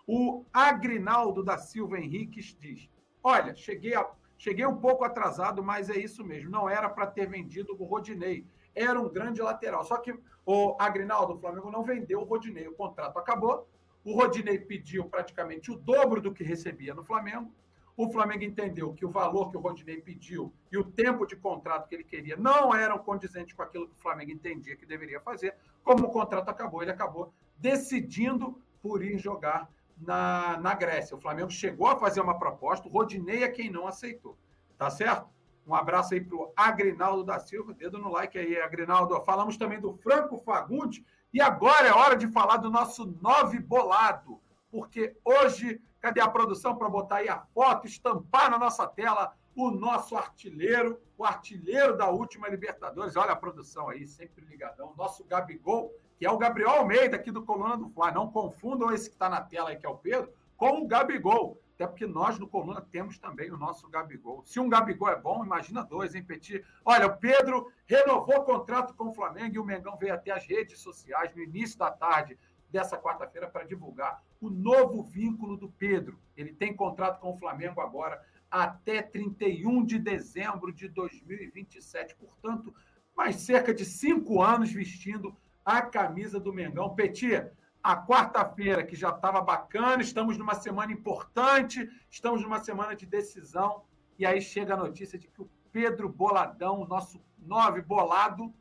O 0.06 0.44
Agrinaldo 0.52 1.42
da 1.42 1.56
Silva 1.56 1.98
Henriques 1.98 2.56
diz: 2.58 2.90
Olha, 3.22 3.54
cheguei 3.54 3.94
a 3.94 4.04
Cheguei 4.40 4.64
um 4.64 4.76
pouco 4.76 5.04
atrasado, 5.04 5.62
mas 5.62 5.90
é 5.90 5.98
isso 5.98 6.24
mesmo. 6.24 6.48
Não 6.50 6.66
era 6.66 6.88
para 6.88 7.06
ter 7.06 7.28
vendido 7.28 7.76
o 7.78 7.84
Rodinei. 7.84 8.46
Era 8.74 8.98
um 8.98 9.06
grande 9.06 9.42
lateral. 9.42 9.84
Só 9.84 9.98
que 9.98 10.18
o 10.46 10.76
Agrinaldo, 10.80 11.34
o 11.34 11.38
Flamengo, 11.38 11.70
não 11.70 11.84
vendeu 11.84 12.20
o 12.20 12.24
Rodinei. 12.24 12.66
O 12.66 12.72
contrato 12.72 13.18
acabou. 13.18 13.68
O 14.02 14.14
Rodinei 14.14 14.58
pediu 14.58 15.04
praticamente 15.04 15.70
o 15.70 15.76
dobro 15.76 16.22
do 16.22 16.32
que 16.32 16.42
recebia 16.42 16.94
no 16.94 17.04
Flamengo. 17.04 17.52
O 17.94 18.10
Flamengo 18.10 18.42
entendeu 18.42 18.94
que 18.94 19.04
o 19.04 19.10
valor 19.10 19.50
que 19.50 19.58
o 19.58 19.60
Rodinei 19.60 20.00
pediu 20.00 20.50
e 20.72 20.78
o 20.78 20.84
tempo 20.84 21.26
de 21.26 21.36
contrato 21.36 21.86
que 21.86 21.94
ele 21.94 22.04
queria 22.04 22.34
não 22.34 22.74
eram 22.74 22.98
condizentes 22.98 23.54
com 23.54 23.62
aquilo 23.62 23.88
que 23.88 23.94
o 23.94 24.00
Flamengo 24.00 24.30
entendia 24.30 24.74
que 24.74 24.86
deveria 24.86 25.20
fazer. 25.20 25.54
Como 25.84 26.06
o 26.06 26.10
contrato 26.10 26.48
acabou, 26.48 26.80
ele 26.80 26.92
acabou 26.92 27.30
decidindo 27.58 28.58
por 28.80 29.04
ir 29.04 29.18
jogar 29.18 29.68
na, 30.00 30.56
na 30.58 30.74
Grécia. 30.74 31.16
O 31.16 31.20
Flamengo 31.20 31.50
chegou 31.50 31.86
a 31.86 31.96
fazer 31.96 32.20
uma 32.20 32.38
proposta, 32.38 32.88
o 32.88 32.90
Rodinei 32.90 33.44
é 33.44 33.48
quem 33.48 33.70
não 33.70 33.86
aceitou. 33.86 34.36
Tá 34.76 34.90
certo? 34.90 35.28
Um 35.66 35.74
abraço 35.74 36.14
aí 36.14 36.20
para 36.20 36.36
o 36.36 36.52
Agrinaldo 36.56 37.22
da 37.22 37.38
Silva, 37.38 37.74
dedo 37.74 37.98
no 37.98 38.10
like 38.10 38.38
aí, 38.38 38.60
Agrinaldo. 38.60 39.20
Falamos 39.20 39.56
também 39.56 39.78
do 39.78 39.92
Franco 39.92 40.38
Fagundes 40.38 41.04
e 41.32 41.40
agora 41.40 41.86
é 41.86 41.92
hora 41.92 42.16
de 42.16 42.26
falar 42.28 42.56
do 42.56 42.70
nosso 42.70 43.06
nove 43.20 43.60
bolado, 43.60 44.40
porque 44.70 45.16
hoje, 45.24 45.80
cadê 46.00 46.20
a 46.20 46.28
produção 46.28 46.76
para 46.76 46.88
botar 46.88 47.16
aí 47.16 47.28
a 47.28 47.38
foto, 47.54 47.86
estampar 47.86 48.50
na 48.50 48.58
nossa 48.58 48.86
tela 48.86 49.36
o 49.54 49.70
nosso 49.70 50.16
artilheiro, 50.16 51.00
o 51.18 51.24
artilheiro 51.24 51.96
da 51.96 52.08
última 52.08 52.48
Libertadores. 52.48 53.16
Olha 53.16 53.32
a 53.32 53.36
produção 53.36 53.88
aí, 53.88 54.06
sempre 54.06 54.44
ligadão. 54.44 54.94
Nosso 54.96 55.24
Gabigol 55.24 55.92
que 56.20 56.26
é 56.26 56.30
o 56.30 56.36
Gabriel 56.36 56.68
Almeida 56.68 57.16
aqui 57.16 57.30
do 57.30 57.42
Coluna 57.42 57.78
do 57.78 57.88
Fla. 57.88 58.12
Não 58.12 58.30
confundam 58.30 58.92
esse 58.92 59.08
que 59.08 59.16
está 59.16 59.26
na 59.26 59.40
tela 59.40 59.70
aí, 59.70 59.78
que 59.78 59.86
é 59.86 59.88
o 59.88 59.96
Pedro, 59.96 60.30
com 60.54 60.82
o 60.82 60.86
Gabigol. 60.86 61.58
Até 61.74 61.86
porque 61.86 62.06
nós 62.06 62.38
no 62.38 62.46
Coluna 62.46 62.82
temos 62.82 63.18
também 63.18 63.50
o 63.50 63.56
nosso 63.56 63.88
Gabigol. 63.88 64.44
Se 64.44 64.60
um 64.60 64.68
Gabigol 64.68 65.08
é 65.08 65.18
bom, 65.18 65.42
imagina 65.42 65.82
dois, 65.82 66.14
hein, 66.14 66.22
Petit? 66.22 66.62
Olha, 66.84 67.06
o 67.06 67.16
Pedro 67.16 67.72
renovou 67.86 68.36
o 68.36 68.44
contrato 68.44 68.92
com 68.92 69.08
o 69.08 69.14
Flamengo 69.14 69.54
e 69.54 69.58
o 69.58 69.64
Mengão 69.64 69.96
veio 69.96 70.12
até 70.12 70.30
as 70.30 70.44
redes 70.46 70.78
sociais 70.80 71.34
no 71.34 71.42
início 71.42 71.78
da 71.78 71.90
tarde 71.90 72.38
dessa 72.68 72.98
quarta-feira 72.98 73.48
para 73.48 73.64
divulgar 73.64 74.22
o 74.42 74.50
novo 74.50 75.02
vínculo 75.02 75.56
do 75.56 75.70
Pedro. 75.70 76.20
Ele 76.36 76.52
tem 76.52 76.76
contrato 76.76 77.18
com 77.18 77.30
o 77.32 77.38
Flamengo 77.38 77.80
agora 77.80 78.22
até 78.50 79.00
31 79.00 79.86
de 79.86 79.98
dezembro 79.98 80.70
de 80.70 80.86
2027. 80.86 82.14
Portanto, 82.16 82.74
mais 83.16 83.36
cerca 83.36 83.72
de 83.72 83.86
cinco 83.86 84.42
anos 84.42 84.70
vestindo 84.70 85.34
a 85.64 85.82
camisa 85.82 86.38
do 86.40 86.52
Mengão. 86.52 86.94
Petit, 86.94 87.46
a 87.82 87.96
quarta-feira, 87.96 88.84
que 88.84 88.94
já 88.94 89.10
estava 89.10 89.40
bacana, 89.40 90.02
estamos 90.02 90.36
numa 90.36 90.54
semana 90.54 90.92
importante, 90.92 91.88
estamos 92.10 92.42
numa 92.42 92.62
semana 92.62 92.94
de 92.94 93.06
decisão, 93.06 93.84
e 94.18 94.26
aí 94.26 94.40
chega 94.40 94.74
a 94.74 94.76
notícia 94.76 95.18
de 95.18 95.28
que 95.28 95.40
o 95.40 95.50
Pedro 95.72 96.08
Boladão, 96.08 96.86
nosso 96.86 97.22
nove 97.38 97.80
bolado, 97.80 98.52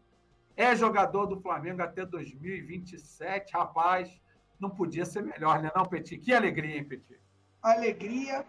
é 0.55 0.76
jogador 0.76 1.26
do 1.26 1.39
Flamengo 1.39 1.81
até 1.81 2.05
2027. 2.05 3.53
Rapaz, 3.53 4.21
não 4.59 4.69
podia 4.69 5.05
ser 5.05 5.23
melhor, 5.23 5.61
né, 5.61 5.71
não, 5.76 5.85
Petit? 5.85 6.17
Que 6.17 6.34
alegria, 6.34 6.77
hein, 6.77 6.84
Petit? 6.84 7.19
Alegria, 7.61 8.45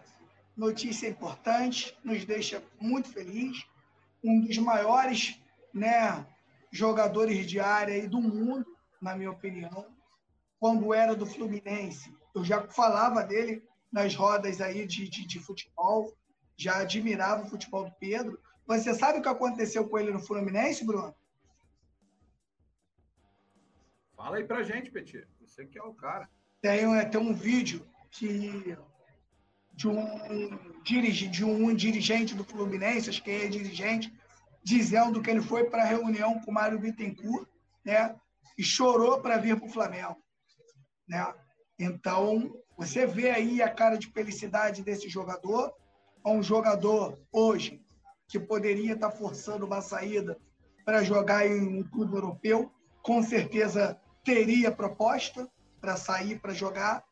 notícia 0.57 1.09
importante, 1.09 1.97
nos 2.05 2.25
deixa 2.25 2.63
muito 2.81 3.09
feliz. 3.09 3.67
Um 4.23 4.41
dos 4.41 4.59
maiores 4.59 5.41
né, 5.73 6.27
jogadores 6.71 7.47
de 7.47 7.59
área 7.59 8.09
do 8.09 8.21
mundo, 8.21 8.67
na 9.01 9.17
minha 9.17 9.31
opinião. 9.31 9.87
Quando 10.59 10.93
era 10.95 11.15
do 11.15 11.27
Fluminense, 11.27 12.15
eu 12.35 12.45
já 12.45 12.67
falava 12.69 13.23
dele 13.25 13.63
nas 13.91 14.15
rodas 14.15 14.61
aí 14.61 14.87
de, 14.87 15.09
de, 15.09 15.27
de 15.27 15.41
futebol, 15.41 16.17
já 16.57 16.79
admirava 16.79 17.45
o 17.45 17.49
futebol 17.49 17.85
do 17.85 17.93
Pedro. 17.99 18.39
Você 18.67 18.95
sabe 18.95 19.19
o 19.19 19.23
que 19.23 19.29
aconteceu 19.29 19.89
com 19.89 19.99
ele 19.99 20.13
no 20.13 20.21
Fluminense, 20.21 20.85
Bruno? 20.85 21.15
Fala 24.15 24.37
aí 24.37 24.45
pra 24.45 24.63
gente, 24.63 24.91
Petit. 24.91 25.27
Você 25.41 25.67
que 25.67 25.79
é 25.79 25.83
o 25.83 25.95
cara. 25.95 26.29
Tem, 26.61 26.95
é, 26.95 27.05
tem 27.07 27.21
um 27.21 27.35
vídeo 27.35 27.85
que 28.11 28.77
de 29.73 29.89
um, 29.89 30.59
de 31.31 31.45
um 31.45 31.75
dirigente 31.75 32.35
do 32.35 32.45
Fluminense, 32.45 33.09
acho 33.09 33.23
que 33.25 33.31
é 33.31 33.49
dirigente, 33.49 34.13
dizendo 34.63 35.23
que 35.23 35.31
ele 35.31 35.41
foi 35.41 35.65
para 35.65 35.83
a 35.83 35.87
reunião 35.87 36.39
com 36.41 36.51
o 36.51 36.55
Mário 36.55 36.79
Bittencourt, 36.79 37.49
né? 37.85 38.15
E 38.59 38.63
chorou 38.63 39.21
para 39.21 39.39
vir 39.39 39.57
para 39.57 39.67
o 39.67 39.73
Flamengo, 39.73 40.17
né? 41.09 41.33
Então, 41.79 42.53
você 42.77 43.07
vê 43.07 43.31
aí 43.31 43.63
a 43.63 43.71
cara 43.71 43.97
de 43.97 44.09
felicidade 44.09 44.83
desse 44.83 45.09
jogador, 45.09 45.73
é 46.25 46.29
um 46.29 46.43
jogador 46.43 47.19
hoje 47.33 47.83
que 48.29 48.39
poderia 48.39 48.93
estar 48.93 49.11
tá 49.11 49.17
forçando 49.17 49.67
uma 49.67 49.81
saída 49.81 50.39
para 50.85 51.03
jogar 51.03 51.47
em 51.47 51.81
um 51.81 51.83
clube 51.83 52.15
europeu, 52.15 52.71
com 53.03 53.23
certeza 53.23 54.01
teria 54.25 54.71
proposta 54.71 55.49
para 55.81 55.97
sair 55.97 56.39
para 56.39 56.53
jogar 56.53 57.03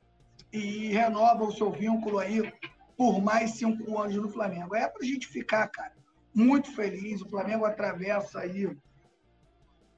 e 0.53 0.89
renova 0.89 1.45
o 1.45 1.53
seu 1.53 1.71
vínculo 1.73 2.19
aí 2.19 2.53
por 2.97 3.21
mais 3.21 3.53
cinco 3.53 3.99
anos 3.99 4.17
no 4.17 4.31
Flamengo. 4.31 4.75
É 4.75 4.87
para 4.89 5.03
a 5.03 5.07
gente 5.07 5.27
ficar, 5.27 5.67
cara, 5.69 5.98
muito 6.39 6.73
feliz. 6.73 7.21
O 7.21 7.29
Flamengo 7.29 7.65
atravessa 7.65 8.39
aí 8.41 8.71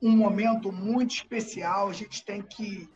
um 0.00 0.16
momento 0.16 0.72
muito 0.72 1.14
especial. 1.14 1.90
A 1.90 1.92
gente 1.92 2.24
tem 2.24 2.40
que 2.40 2.88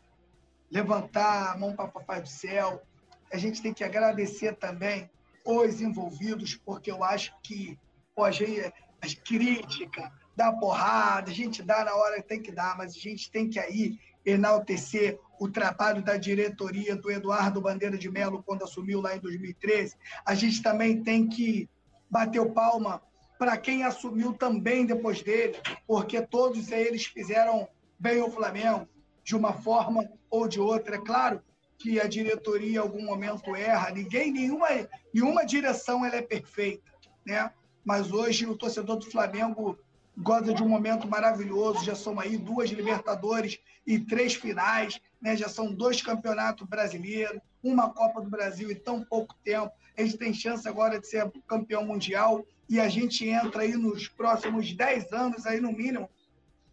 levantar 0.71 1.53
a 1.53 1.59
mão 1.59 1.77
para 1.77 1.85
o 1.85 1.93
Papai 1.93 2.23
do 2.23 2.29
Céu. 2.29 2.83
A 3.31 3.37
gente 3.37 3.61
tem 3.61 3.75
que 3.75 3.85
agradecer 3.85 4.57
também 4.57 5.11
os 5.45 5.83
envolvidos, 5.83 6.57
porque 6.57 6.91
eu 6.91 7.05
acho 7.05 7.35
que 7.43 7.79
pô, 8.15 8.25
a 8.25 8.31
gente, 8.31 8.61
a 8.63 9.07
crítica, 9.23 10.11
dá 10.35 10.51
porrada, 10.51 11.31
a 11.31 11.35
gente 11.35 11.63
dá 11.63 11.85
na 11.85 11.95
hora 11.95 12.23
que 12.23 12.29
tem 12.29 12.41
que 12.41 12.51
dar, 12.51 12.79
mas 12.79 12.97
a 12.97 12.99
gente 12.99 13.31
tem 13.31 13.51
que 13.51 13.59
aí 13.59 13.99
enaltecer 14.25 15.21
o 15.39 15.51
trabalho 15.51 16.03
da 16.03 16.17
diretoria 16.17 16.97
do 16.97 17.11
Eduardo 17.11 17.61
Bandeira 17.61 17.99
de 17.99 18.11
Mello 18.11 18.43
quando 18.43 18.65
assumiu 18.65 19.03
lá 19.03 19.15
em 19.15 19.21
2013. 19.21 19.95
A 20.25 20.35
gente 20.35 20.63
também 20.63 21.03
tem 21.03 21.29
que 21.29 21.69
bater 22.09 22.41
palma 22.53 23.03
para 23.39 23.57
quem 23.57 23.85
assumiu 23.85 24.33
também 24.33 24.87
depois 24.87 25.23
dele, 25.23 25.57
porque 25.87 26.23
todos 26.23 26.71
eles 26.71 27.07
fizeram 27.07 27.69
bem 27.99 28.21
o 28.23 28.31
Flamengo 28.31 28.89
de 29.23 29.35
uma 29.35 29.53
forma 29.53 30.09
ou 30.31 30.47
de 30.47 30.61
outra. 30.61 30.97
É 30.97 31.01
claro 31.01 31.43
que 31.79 32.01
a 32.01 32.07
diretoria 32.07 32.75
em 32.75 32.77
algum 32.77 33.05
momento 33.05 33.55
erra, 33.55 33.91
ninguém, 33.91 34.33
nenhuma, 34.33 34.69
nenhuma 35.13 35.45
direção 35.45 36.05
ela 36.05 36.17
é 36.17 36.23
perfeita, 36.23 36.91
né? 37.27 37.51
Mas 37.85 38.13
hoje 38.13 38.47
o 38.47 38.57
torcedor 38.57 38.97
do 38.97 39.11
Flamengo 39.11 39.79
goza 40.17 40.55
de 40.55 40.63
um 40.63 40.69
momento 40.69 41.09
maravilhoso, 41.09 41.85
já 41.85 41.95
são 41.95 42.21
aí 42.21 42.37
duas 42.37 42.71
Libertadores 42.71 43.59
e 43.87 43.99
três 43.99 44.35
finais, 44.35 45.01
né? 45.21 45.37
já 45.37 45.49
são 45.49 45.73
dois 45.73 46.01
campeonatos 46.01 46.67
brasileiros, 46.67 47.41
uma 47.63 47.91
Copa 47.91 48.21
do 48.21 48.31
Brasil 48.31 48.71
em 48.71 48.77
tão 48.77 49.05
pouco 49.05 49.35
tempo. 49.45 49.73
A 49.97 50.03
gente 50.03 50.17
tem 50.17 50.33
chance 50.33 50.69
agora 50.69 51.01
de 51.01 51.07
ser 51.07 51.31
campeão 51.47 51.85
mundial 51.85 52.45
e 52.69 52.81
a 52.81 52.89
gente 52.89 53.29
entra 53.29 53.63
aí 53.63 53.73
nos 53.73 54.09
próximos 54.09 54.73
dez 54.73 55.13
anos, 55.13 55.47
aí 55.47 55.61
no 55.61 55.73
mínimo, 55.73 56.09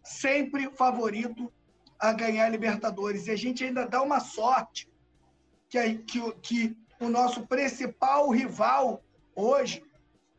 sempre 0.02 0.70
favorito 0.70 1.52
a 1.98 2.12
ganhar 2.12 2.46
a 2.46 2.48
Libertadores. 2.48 3.26
E 3.26 3.30
a 3.30 3.36
gente 3.36 3.64
ainda 3.64 3.86
dá 3.86 4.02
uma 4.02 4.20
sorte 4.20 4.88
que, 5.68 5.98
que, 5.98 6.32
que 6.42 6.76
o 7.00 7.08
nosso 7.08 7.46
principal 7.46 8.30
rival 8.30 9.02
hoje 9.34 9.82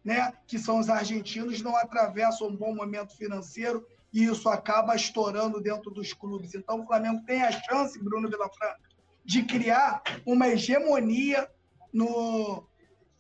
né, 0.03 0.34
que 0.45 0.59
são 0.59 0.80
os 0.80 0.89
argentinos, 0.89 1.61
não 1.61 1.75
atravessam 1.77 2.47
um 2.47 2.55
bom 2.55 2.75
momento 2.75 3.15
financeiro 3.15 3.85
e 4.11 4.25
isso 4.25 4.49
acaba 4.49 4.95
estourando 4.95 5.61
dentro 5.61 5.89
dos 5.89 6.13
clubes. 6.13 6.53
Então, 6.53 6.81
o 6.81 6.85
Flamengo 6.85 7.23
tem 7.25 7.41
a 7.41 7.51
chance, 7.51 7.97
Bruno 8.03 8.30
Vilafranca, 8.30 8.80
de 9.23 9.43
criar 9.43 10.03
uma 10.25 10.49
hegemonia 10.49 11.49
no, 11.91 12.67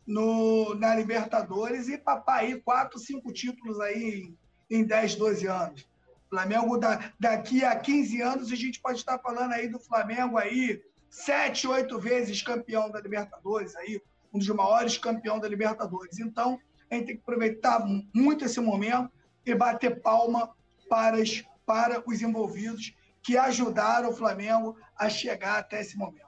no, 0.05 0.75
na 0.75 0.95
Libertadores 0.95 1.87
e 1.87 1.97
papar 1.97 2.39
aí 2.39 2.59
quatro, 2.61 2.99
cinco 2.99 3.31
títulos 3.31 3.79
aí 3.79 4.35
em, 4.69 4.79
em 4.79 4.83
10, 4.83 5.15
12 5.15 5.47
anos. 5.47 5.87
Flamengo, 6.29 6.77
da, 6.77 7.11
daqui 7.19 7.63
a 7.63 7.75
15 7.75 8.21
anos, 8.21 8.51
a 8.51 8.55
gente 8.55 8.79
pode 8.81 8.97
estar 8.97 9.19
falando 9.19 9.53
aí 9.53 9.67
do 9.67 9.79
Flamengo 9.79 10.37
aí, 10.37 10.81
sete, 11.09 11.67
oito 11.67 11.99
vezes 11.99 12.41
campeão 12.41 12.89
da 12.89 12.99
Libertadores, 12.99 13.75
aí, 13.75 14.01
um 14.33 14.39
dos 14.39 14.47
maiores 14.47 14.97
campeões 14.97 15.41
da 15.41 15.47
Libertadores. 15.47 16.19
Então, 16.19 16.59
a 16.89 16.95
gente 16.95 17.05
tem 17.05 17.15
que 17.15 17.21
aproveitar 17.21 17.85
muito 18.13 18.45
esse 18.45 18.59
momento 18.59 19.11
e 19.45 19.53
bater 19.53 20.01
palma 20.01 20.49
para, 20.89 21.17
para 21.65 22.03
os 22.07 22.21
envolvidos 22.21 22.95
que 23.21 23.37
ajudaram 23.37 24.09
o 24.09 24.15
Flamengo 24.15 24.75
a 24.97 25.09
chegar 25.09 25.59
até 25.59 25.81
esse 25.81 25.95
momento. 25.97 26.22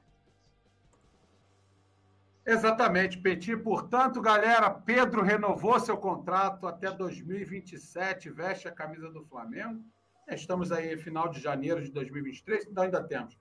Exatamente, 2.46 3.18
Petit. 3.18 3.58
Portanto, 3.58 4.22
galera, 4.22 4.70
Pedro 4.70 5.24
renovou 5.24 5.80
seu 5.80 5.98
contrato 5.98 6.68
até 6.68 6.92
2027, 6.92 8.30
veste 8.30 8.68
a 8.68 8.72
camisa 8.72 9.10
do 9.10 9.26
Flamengo. 9.26 9.84
Estamos 10.28 10.72
aí 10.72 10.96
final 10.96 11.28
de 11.28 11.40
janeiro 11.40 11.84
de 11.84 11.92
2023, 11.92 12.68
então 12.68 12.84
ainda 12.84 13.04
temos 13.04 13.36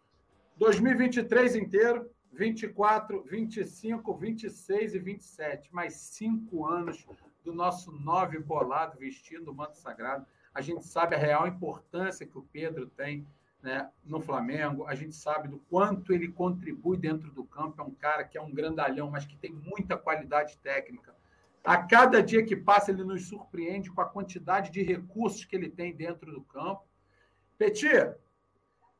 2023 0.56 1.56
inteiro, 1.56 2.10
24, 2.32 3.22
25, 3.24 4.16
26 4.16 4.94
e 4.94 4.98
27. 4.98 5.74
Mais 5.74 5.94
cinco 5.94 6.64
anos 6.64 7.06
do 7.44 7.52
nosso 7.52 7.92
nove 7.92 8.38
bolado 8.38 8.98
vestindo 8.98 9.50
o 9.50 9.54
manto 9.54 9.76
sagrado. 9.76 10.26
A 10.54 10.62
gente 10.62 10.86
sabe 10.86 11.14
a 11.14 11.18
real 11.18 11.46
importância 11.46 12.26
que 12.26 12.38
o 12.38 12.42
Pedro 12.42 12.86
tem 12.86 13.26
né, 13.64 13.90
no 14.04 14.20
Flamengo. 14.20 14.86
A 14.86 14.94
gente 14.94 15.16
sabe 15.16 15.48
do 15.48 15.58
quanto 15.58 16.12
ele 16.12 16.28
contribui 16.28 16.98
dentro 16.98 17.32
do 17.32 17.42
campo. 17.42 17.80
É 17.80 17.84
um 17.84 17.94
cara 17.94 18.22
que 18.22 18.36
é 18.36 18.42
um 18.42 18.52
grandalhão, 18.52 19.10
mas 19.10 19.24
que 19.24 19.36
tem 19.36 19.52
muita 19.52 19.96
qualidade 19.96 20.58
técnica. 20.58 21.16
A 21.64 21.78
cada 21.78 22.22
dia 22.22 22.44
que 22.44 22.54
passa, 22.54 22.90
ele 22.90 23.02
nos 23.02 23.26
surpreende 23.26 23.90
com 23.90 24.02
a 24.02 24.08
quantidade 24.08 24.70
de 24.70 24.82
recursos 24.82 25.46
que 25.46 25.56
ele 25.56 25.70
tem 25.70 25.96
dentro 25.96 26.30
do 26.30 26.42
campo. 26.42 26.86
Petit, 27.56 28.14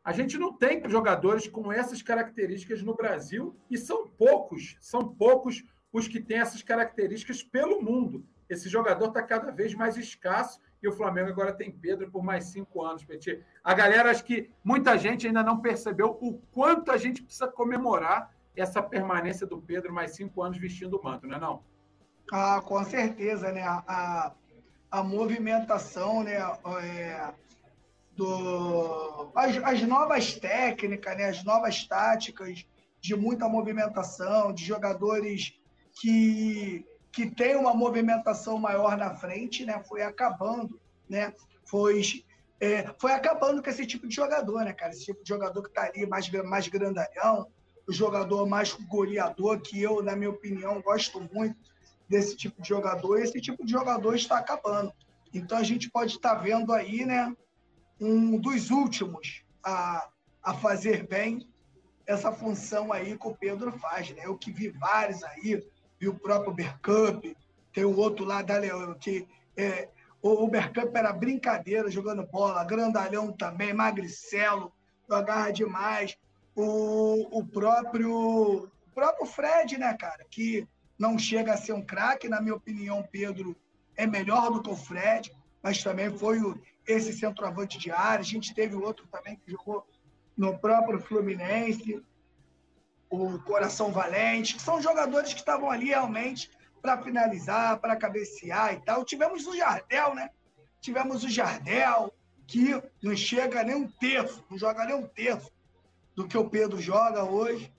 a 0.03 0.13
gente 0.13 0.39
não 0.39 0.51
tem 0.51 0.89
jogadores 0.89 1.47
com 1.47 1.71
essas 1.71 2.01
características 2.01 2.83
no 2.83 2.95
Brasil 2.95 3.55
e 3.71 3.77
são 3.77 4.09
poucos, 4.09 4.79
são 4.81 5.15
poucos 5.15 5.63
os 5.93 6.09
que 6.09 6.21
têm 6.21 6.39
essas 6.39 6.63
características 6.63 7.43
pelo 7.43 7.83
mundo. 7.83 8.27
Esse 8.49 8.71
jogador 8.71 9.09
está 9.09 9.23
cada 9.23 9.53
vez 9.53 9.75
mais 9.75 9.99
escasso 9.99 10.59
e 10.85 10.89
o 10.89 10.93
Flamengo 10.93 11.31
agora 11.31 11.53
tem 11.53 11.71
Pedro 11.71 12.11
por 12.11 12.23
mais 12.23 12.45
cinco 12.45 12.83
anos, 12.83 13.05
Petit. 13.05 13.43
A 13.63 13.75
galera, 13.75 14.11
acho 14.11 14.25
que 14.25 14.51
muita 14.63 14.99
gente 14.99 15.27
ainda 15.27 15.43
não 15.43 15.61
percebeu 15.61 16.19
o 16.21 16.35
quanto 16.53 16.91
a 16.91 16.97
gente 16.97 17.23
precisa 17.23 17.49
comemorar 17.49 18.35
essa 18.57 18.83
permanência 18.83 19.47
do 19.47 19.61
Pedro 19.61 19.93
mais 19.93 20.15
cinco 20.15 20.43
anos 20.43 20.59
vestindo 20.59 20.99
o 20.99 21.03
manto, 21.03 21.27
não 21.27 21.37
é 21.37 21.41
não? 21.41 21.65
Ah, 22.33 22.63
com 22.65 22.83
certeza, 22.85 23.51
né? 23.51 23.63
A, 23.63 24.33
a 24.91 25.03
movimentação, 25.03 26.23
né? 26.23 26.35
É 26.83 27.33
do, 28.17 29.31
as, 29.35 29.57
as 29.57 29.83
novas 29.83 30.35
técnicas, 30.35 31.17
né, 31.17 31.25
as 31.29 31.45
novas 31.45 31.85
táticas 31.85 32.65
de 33.01 33.17
muita 33.17 33.49
movimentação, 33.49 34.53
de 34.53 34.65
jogadores 34.65 35.59
que, 36.01 36.85
que 37.15 37.31
têm 37.31 37.55
uma 37.55 37.73
movimentação 37.73 38.59
maior 38.59 38.97
na 38.97 39.15
frente, 39.15 39.65
né, 39.65 39.81
foi 39.89 40.03
acabando, 40.03 40.81
né, 41.09 41.33
foi, 41.65 42.03
é, 42.61 42.93
foi 42.99 43.13
acabando 43.13 43.63
com 43.63 43.71
esse 43.71 43.87
tipo 43.87 44.09
de 44.09 44.17
jogador, 44.17 44.65
né, 44.65 44.73
cara, 44.73 44.93
esse 44.93 45.05
tipo 45.05 45.23
de 45.23 45.29
jogador 45.29 45.63
que 45.63 45.69
está 45.69 45.83
ali 45.85 46.05
mais, 46.07 46.29
mais 46.45 46.67
grandalhão, 46.67 47.47
o 47.87 47.93
jogador 47.93 48.47
mais 48.49 48.73
goleador, 48.73 49.61
que 49.61 49.81
eu, 49.81 50.03
na 50.03 50.17
minha 50.17 50.31
opinião, 50.31 50.83
gosto 50.83 51.21
muito 51.33 51.57
desse 52.09 52.37
tipo 52.37 52.61
de 52.61 52.69
jogador, 52.69 53.19
esse 53.19 53.41
tipo 53.41 53.65
de 53.65 53.71
jogador 53.71 54.17
está 54.17 54.39
acabando. 54.39 54.93
Então 55.33 55.57
a 55.57 55.63
gente 55.63 55.89
pode 55.89 56.17
estar 56.17 56.35
tá 56.35 56.43
vendo 56.43 56.73
aí, 56.73 57.05
né, 57.05 57.33
um 58.01 58.39
dos 58.39 58.71
últimos 58.71 59.45
a, 59.63 60.09
a 60.43 60.55
fazer 60.55 61.07
bem 61.07 61.49
essa 62.07 62.33
função 62.33 62.93
aí 62.93 63.17
que 63.17 63.29
o 63.29 63.37
Pedro 63.37 63.73
faz, 63.79 64.11
né? 64.11 64.23
Eu 64.27 64.37
que 64.37 64.53
vi 64.53 64.69
vários 64.69 65.23
aí, 65.23 65.65
vi 66.05 66.09
o 66.09 66.15
próprio 66.15 66.53
Bergkamp, 66.53 67.25
tem 67.73 67.85
o 67.85 67.97
outro 67.97 68.25
lá 68.25 68.43
da 68.43 68.59
Leão, 68.59 68.95
que 68.95 69.27
é, 69.57 69.89
o 70.23 70.47
Bergkamp 70.49 70.95
era 70.95 71.13
brincadeira 71.13 71.91
jogando 71.91 72.27
bola, 72.27 72.65
grandalhão 72.65 73.33
também, 73.33 73.73
magricelo, 73.73 74.73
jogava 75.09 75.53
demais. 75.53 76.17
O, 76.55 77.39
o 77.39 77.45
próprio 77.45 78.65
o 78.65 78.95
próprio 78.95 79.27
Fred, 79.27 79.77
né, 79.77 79.95
cara, 79.95 80.25
que 80.31 80.69
não 80.97 81.19
chega 81.19 81.55
a 81.55 81.57
ser 81.57 81.73
um 81.73 81.83
craque, 81.83 82.29
na 82.29 82.41
minha 82.41 82.55
opinião, 82.55 83.03
Pedro 83.11 83.57
é 83.97 84.07
melhor 84.07 84.53
do 84.53 84.63
que 84.63 84.71
o 84.71 84.77
Fred, 84.77 85.33
mas 85.63 85.83
também 85.83 86.17
foi 86.17 86.41
o, 86.41 86.61
esse 86.87 87.13
centroavante 87.13 87.79
de 87.79 87.91
área. 87.91 88.21
A 88.21 88.23
gente 88.23 88.55
teve 88.55 88.77
outro 88.77 89.07
também 89.09 89.37
que 89.37 89.51
jogou 89.51 89.85
no 90.37 90.57
próprio 90.59 91.01
Fluminense, 91.01 92.03
o 93.15 93.39
Coração 93.41 93.93
Valente, 93.93 94.55
que 94.57 94.63
são 94.63 94.83
jogadores 94.83 95.33
que 95.33 95.41
estavam 95.41 95.71
ali 95.71 95.87
realmente 95.87 96.51
para 96.83 97.01
finalizar, 97.03 97.79
para 97.79 97.97
cabecear 97.97 98.75
e 98.75 98.81
tal. 98.81 99.05
Tivemos 99.05 99.47
o 99.47 99.57
Jardel, 99.57 100.15
né? 100.15 100.31
Tivemos 100.81 101.23
o 101.25 101.29
Jardel, 101.29 102.13
que 102.47 102.83
não 103.03 103.17
chega 103.17 103.63
nem 103.63 103.77
um 103.77 103.89
terço, 103.89 104.45
não 104.51 104.59
joga 104.59 104.85
nem 104.85 104.95
um 104.95 105.07
terço 105.07 105.51
do 106.15 106.27
que 106.27 106.37
o 106.37 106.49
Pedro 106.49 106.81
joga 106.81 107.25
hoje. 107.25 107.73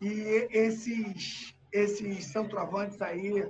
E 0.00 0.48
esses, 0.50 1.54
esses 1.72 2.24
centroavantes 2.26 3.00
aí 3.02 3.48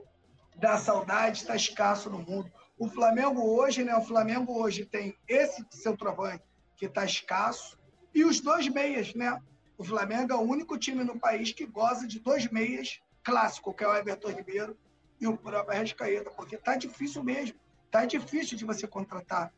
da 0.56 0.76
saudade 0.76 1.38
está 1.38 1.54
escasso 1.54 2.10
no 2.10 2.18
mundo. 2.18 2.50
O 2.78 2.88
Flamengo 2.88 3.42
hoje, 3.42 3.84
né? 3.84 3.94
O 3.96 4.04
Flamengo 4.04 4.60
hoje 4.60 4.84
tem 4.84 5.16
esse 5.26 5.64
centroavante 5.70 6.44
que 6.76 6.86
está 6.86 7.04
escasso 7.04 7.78
e 8.14 8.24
os 8.24 8.40
dois 8.40 8.68
meias, 8.68 9.14
né? 9.14 9.40
O 9.78 9.84
Flamengo 9.84 10.32
é 10.32 10.36
o 10.36 10.40
único 10.40 10.76
time 10.76 11.04
no 11.04 11.18
país 11.18 11.52
que 11.52 11.64
goza 11.64 12.04
de 12.04 12.18
dois 12.18 12.50
meias 12.50 13.00
clássico, 13.22 13.72
que 13.72 13.84
é 13.84 13.88
o 13.88 13.94
Everton 13.94 14.30
Ribeiro 14.30 14.76
e 15.20 15.26
o 15.28 15.36
próprio 15.36 15.76
Arrascaeta, 15.76 16.30
porque 16.32 16.56
tá 16.56 16.76
difícil 16.76 17.22
mesmo. 17.22 17.56
Tá 17.88 18.04
difícil 18.04 18.58
de 18.58 18.64
você 18.64 18.88
contratar 18.88 19.52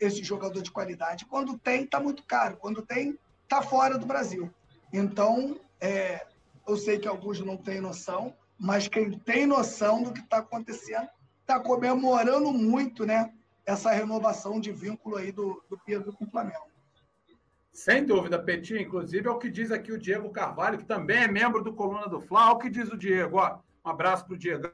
esse 0.00 0.24
jogador 0.24 0.62
de 0.62 0.70
qualidade. 0.70 1.26
Quando 1.26 1.58
tem, 1.58 1.86
tá 1.86 2.00
muito 2.00 2.22
caro. 2.22 2.56
Quando 2.56 2.80
tem, 2.80 3.18
tá 3.46 3.60
fora 3.60 3.98
do 3.98 4.06
Brasil. 4.06 4.50
Então, 4.90 5.60
é, 5.78 6.26
eu 6.66 6.76
sei 6.78 6.98
que 6.98 7.06
alguns 7.06 7.38
não 7.40 7.58
têm 7.58 7.80
noção, 7.80 8.34
mas 8.58 8.88
quem 8.88 9.18
tem 9.18 9.46
noção 9.46 10.02
do 10.02 10.12
que 10.12 10.20
está 10.20 10.38
acontecendo 10.38 11.08
está 11.42 11.60
comemorando 11.60 12.50
muito, 12.50 13.04
né? 13.04 13.30
Essa 13.64 13.92
renovação 13.92 14.58
de 14.58 14.72
vínculo 14.72 15.16
aí 15.16 15.30
do, 15.30 15.62
do 15.68 15.78
Pedro 15.78 16.12
com 16.14 16.24
o 16.24 16.30
Flamengo. 16.30 16.66
Sem 17.76 18.06
dúvida, 18.06 18.42
Petit. 18.42 18.80
Inclusive, 18.80 19.28
é 19.28 19.30
o 19.30 19.38
que 19.38 19.50
diz 19.50 19.70
aqui 19.70 19.92
o 19.92 19.98
Diego 19.98 20.30
Carvalho, 20.30 20.78
que 20.78 20.86
também 20.86 21.24
é 21.24 21.28
membro 21.28 21.62
do 21.62 21.74
Coluna 21.74 22.08
do 22.08 22.22
Fla. 22.22 22.52
O 22.52 22.58
que 22.58 22.70
diz 22.70 22.88
o 22.88 22.96
Diego. 22.96 23.36
Ó. 23.36 23.58
Um 23.84 23.90
abraço 23.90 24.24
para 24.24 24.32
o 24.32 24.38
Diego. 24.38 24.72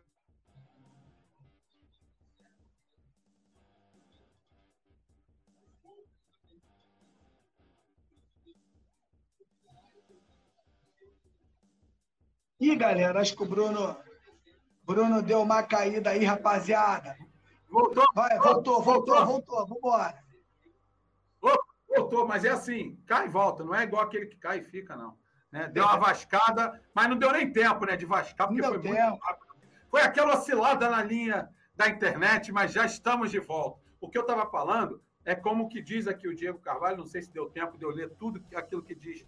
Ih, 12.60 12.76
galera, 12.76 13.20
acho 13.20 13.36
que 13.36 13.42
o 13.42 13.48
Bruno, 13.48 13.96
Bruno 14.84 15.20
deu 15.20 15.42
uma 15.42 15.64
caída 15.64 16.10
aí, 16.10 16.24
rapaziada. 16.24 17.16
Voltou. 17.68 18.06
Vai, 18.14 18.38
voltou, 18.38 18.80
voltou, 18.80 19.26
voltou. 19.26 19.66
Vambora. 19.66 20.21
Voltou, 21.94 22.26
mas 22.26 22.44
é 22.44 22.50
assim, 22.50 22.98
cai 23.06 23.26
e 23.26 23.30
volta. 23.30 23.64
Não 23.64 23.74
é 23.74 23.82
igual 23.82 24.02
aquele 24.02 24.26
que 24.26 24.36
cai 24.36 24.58
e 24.58 24.64
fica, 24.64 24.96
não. 24.96 25.16
Né? 25.50 25.68
Deu 25.68 25.84
uma 25.84 25.98
vascada, 25.98 26.80
mas 26.94 27.08
não 27.08 27.16
deu 27.16 27.32
nem 27.32 27.52
tempo 27.52 27.84
né, 27.84 27.96
de 27.96 28.06
vascar, 28.06 28.48
porque 28.48 28.62
foi 28.62 28.80
tempo. 28.80 28.94
muito 28.94 29.22
rápido. 29.22 29.52
Foi 29.90 30.00
aquela 30.00 30.34
oscilada 30.34 30.88
na 30.88 31.02
linha 31.02 31.48
da 31.76 31.88
internet, 31.88 32.50
mas 32.50 32.72
já 32.72 32.86
estamos 32.86 33.30
de 33.30 33.38
volta. 33.38 33.80
O 34.00 34.08
que 34.08 34.16
eu 34.16 34.22
estava 34.22 34.50
falando 34.50 35.02
é 35.24 35.34
como 35.34 35.68
que 35.68 35.82
diz 35.82 36.06
aqui 36.08 36.26
o 36.26 36.34
Diego 36.34 36.58
Carvalho, 36.58 36.96
não 36.96 37.06
sei 37.06 37.22
se 37.22 37.30
deu 37.30 37.50
tempo 37.50 37.76
de 37.76 37.84
eu 37.84 37.90
ler 37.90 38.10
tudo 38.18 38.42
aquilo 38.54 38.82
que 38.82 38.94
diz 38.94 39.26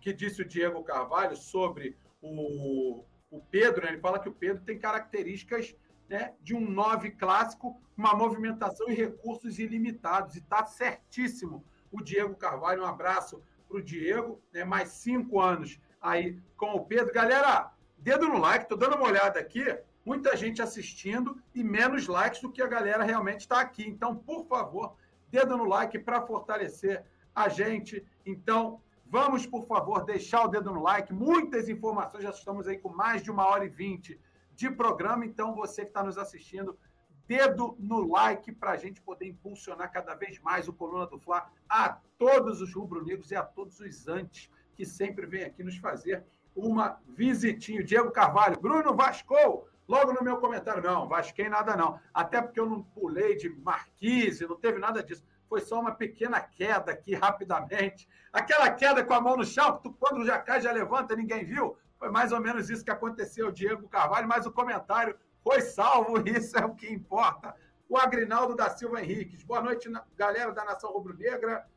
que 0.00 0.12
disse 0.12 0.42
o 0.42 0.46
Diego 0.46 0.84
Carvalho 0.84 1.34
sobre 1.34 1.96
o, 2.22 3.04
o 3.30 3.40
Pedro, 3.50 3.84
né? 3.84 3.92
ele 3.92 4.00
fala 4.00 4.20
que 4.20 4.28
o 4.28 4.34
Pedro 4.34 4.62
tem 4.62 4.78
características 4.78 5.74
né, 6.08 6.34
de 6.40 6.54
um 6.54 6.60
9 6.60 7.12
clássico, 7.12 7.80
uma 7.96 8.14
movimentação 8.14 8.88
e 8.88 8.94
recursos 8.94 9.58
ilimitados. 9.58 10.36
E 10.36 10.38
está 10.38 10.64
certíssimo 10.64 11.64
o 11.94 12.02
Diego 12.02 12.34
Carvalho. 12.34 12.82
Um 12.82 12.86
abraço 12.86 13.42
para 13.68 13.78
o 13.78 13.82
Diego, 13.82 14.40
né, 14.52 14.64
mais 14.64 14.90
cinco 14.90 15.40
anos 15.40 15.80
aí 16.00 16.38
com 16.56 16.74
o 16.74 16.84
Pedro. 16.84 17.12
Galera, 17.12 17.72
dedo 17.98 18.28
no 18.28 18.38
like, 18.38 18.64
estou 18.64 18.78
dando 18.78 18.96
uma 18.96 19.06
olhada 19.06 19.38
aqui. 19.38 19.64
Muita 20.04 20.36
gente 20.36 20.60
assistindo 20.60 21.40
e 21.54 21.64
menos 21.64 22.06
likes 22.06 22.42
do 22.42 22.52
que 22.52 22.60
a 22.60 22.66
galera 22.66 23.02
realmente 23.02 23.40
está 23.40 23.60
aqui. 23.60 23.86
Então, 23.88 24.14
por 24.14 24.46
favor, 24.46 24.96
dedo 25.30 25.56
no 25.56 25.64
like 25.64 25.98
para 25.98 26.20
fortalecer 26.20 27.04
a 27.34 27.48
gente. 27.48 28.04
Então, 28.26 28.80
Vamos, 29.06 29.46
por 29.46 29.64
favor, 29.66 30.04
deixar 30.04 30.42
o 30.44 30.48
dedo 30.48 30.72
no 30.72 30.82
like. 30.82 31.12
Muitas 31.12 31.68
informações, 31.68 32.24
já 32.24 32.30
estamos 32.30 32.66
aí 32.66 32.78
com 32.78 32.88
mais 32.88 33.22
de 33.22 33.30
uma 33.30 33.46
hora 33.46 33.64
e 33.64 33.68
vinte 33.68 34.20
de 34.56 34.68
programa. 34.68 35.24
Então, 35.24 35.54
você 35.54 35.82
que 35.82 35.88
está 35.88 36.02
nos 36.02 36.18
assistindo, 36.18 36.76
dedo 37.26 37.76
no 37.78 38.06
like 38.12 38.52
para 38.52 38.72
a 38.72 38.76
gente 38.76 39.00
poder 39.00 39.26
impulsionar 39.26 39.90
cada 39.90 40.14
vez 40.14 40.38
mais 40.40 40.68
o 40.68 40.72
Coluna 40.72 41.06
do 41.06 41.18
Fla 41.18 41.50
a 41.68 41.98
todos 42.18 42.60
os 42.60 42.74
rubro-negros 42.74 43.30
e 43.30 43.36
a 43.36 43.42
todos 43.42 43.80
os 43.80 44.08
antes 44.08 44.50
que 44.74 44.84
sempre 44.84 45.26
vêm 45.26 45.44
aqui 45.44 45.62
nos 45.62 45.76
fazer 45.76 46.24
uma 46.54 46.98
visitinha. 47.08 47.82
Diego 47.82 48.10
Carvalho, 48.10 48.60
Bruno 48.60 48.94
Vascou, 48.94 49.68
logo 49.88 50.12
no 50.12 50.22
meu 50.22 50.38
comentário. 50.38 50.82
Não, 50.82 51.08
Vasquei 51.08 51.48
nada 51.48 51.76
não. 51.76 51.98
Até 52.12 52.40
porque 52.42 52.60
eu 52.60 52.68
não 52.68 52.82
pulei 52.82 53.36
de 53.36 53.48
marquise, 53.48 54.46
não 54.46 54.56
teve 54.56 54.78
nada 54.78 55.02
disso 55.02 55.24
foi 55.54 55.60
só 55.60 55.80
uma 55.80 55.92
pequena 55.92 56.40
queda 56.40 56.90
aqui 56.90 57.14
rapidamente. 57.14 58.08
Aquela 58.32 58.70
queda 58.70 59.04
com 59.04 59.14
a 59.14 59.20
mão 59.20 59.36
no 59.36 59.44
chão, 59.44 59.78
tu, 59.80 59.92
quando 59.92 60.24
já 60.24 60.36
cai, 60.38 60.60
já 60.60 60.72
levanta, 60.72 61.14
ninguém 61.14 61.44
viu. 61.44 61.76
Foi 61.96 62.10
mais 62.10 62.32
ou 62.32 62.40
menos 62.40 62.68
isso 62.70 62.84
que 62.84 62.90
aconteceu, 62.90 63.52
Diego 63.52 63.88
Carvalho, 63.88 64.26
mas 64.26 64.46
o 64.46 64.52
comentário 64.52 65.16
foi 65.44 65.60
salvo, 65.60 66.18
isso 66.26 66.58
é 66.58 66.64
o 66.64 66.74
que 66.74 66.90
importa. 66.90 67.54
O 67.86 67.98
Agrinaldo 67.98 68.56
da 68.56 68.70
Silva 68.70 69.02
Henriques. 69.02 69.44
Boa 69.44 69.60
noite, 69.60 69.92
galera 70.16 70.50
da 70.50 70.64
Nação 70.64 70.90
Rubro-Negra. 70.90 71.68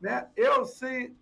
Né? 0.00 0.28
Eu 0.34 0.64
sei 0.64 1.14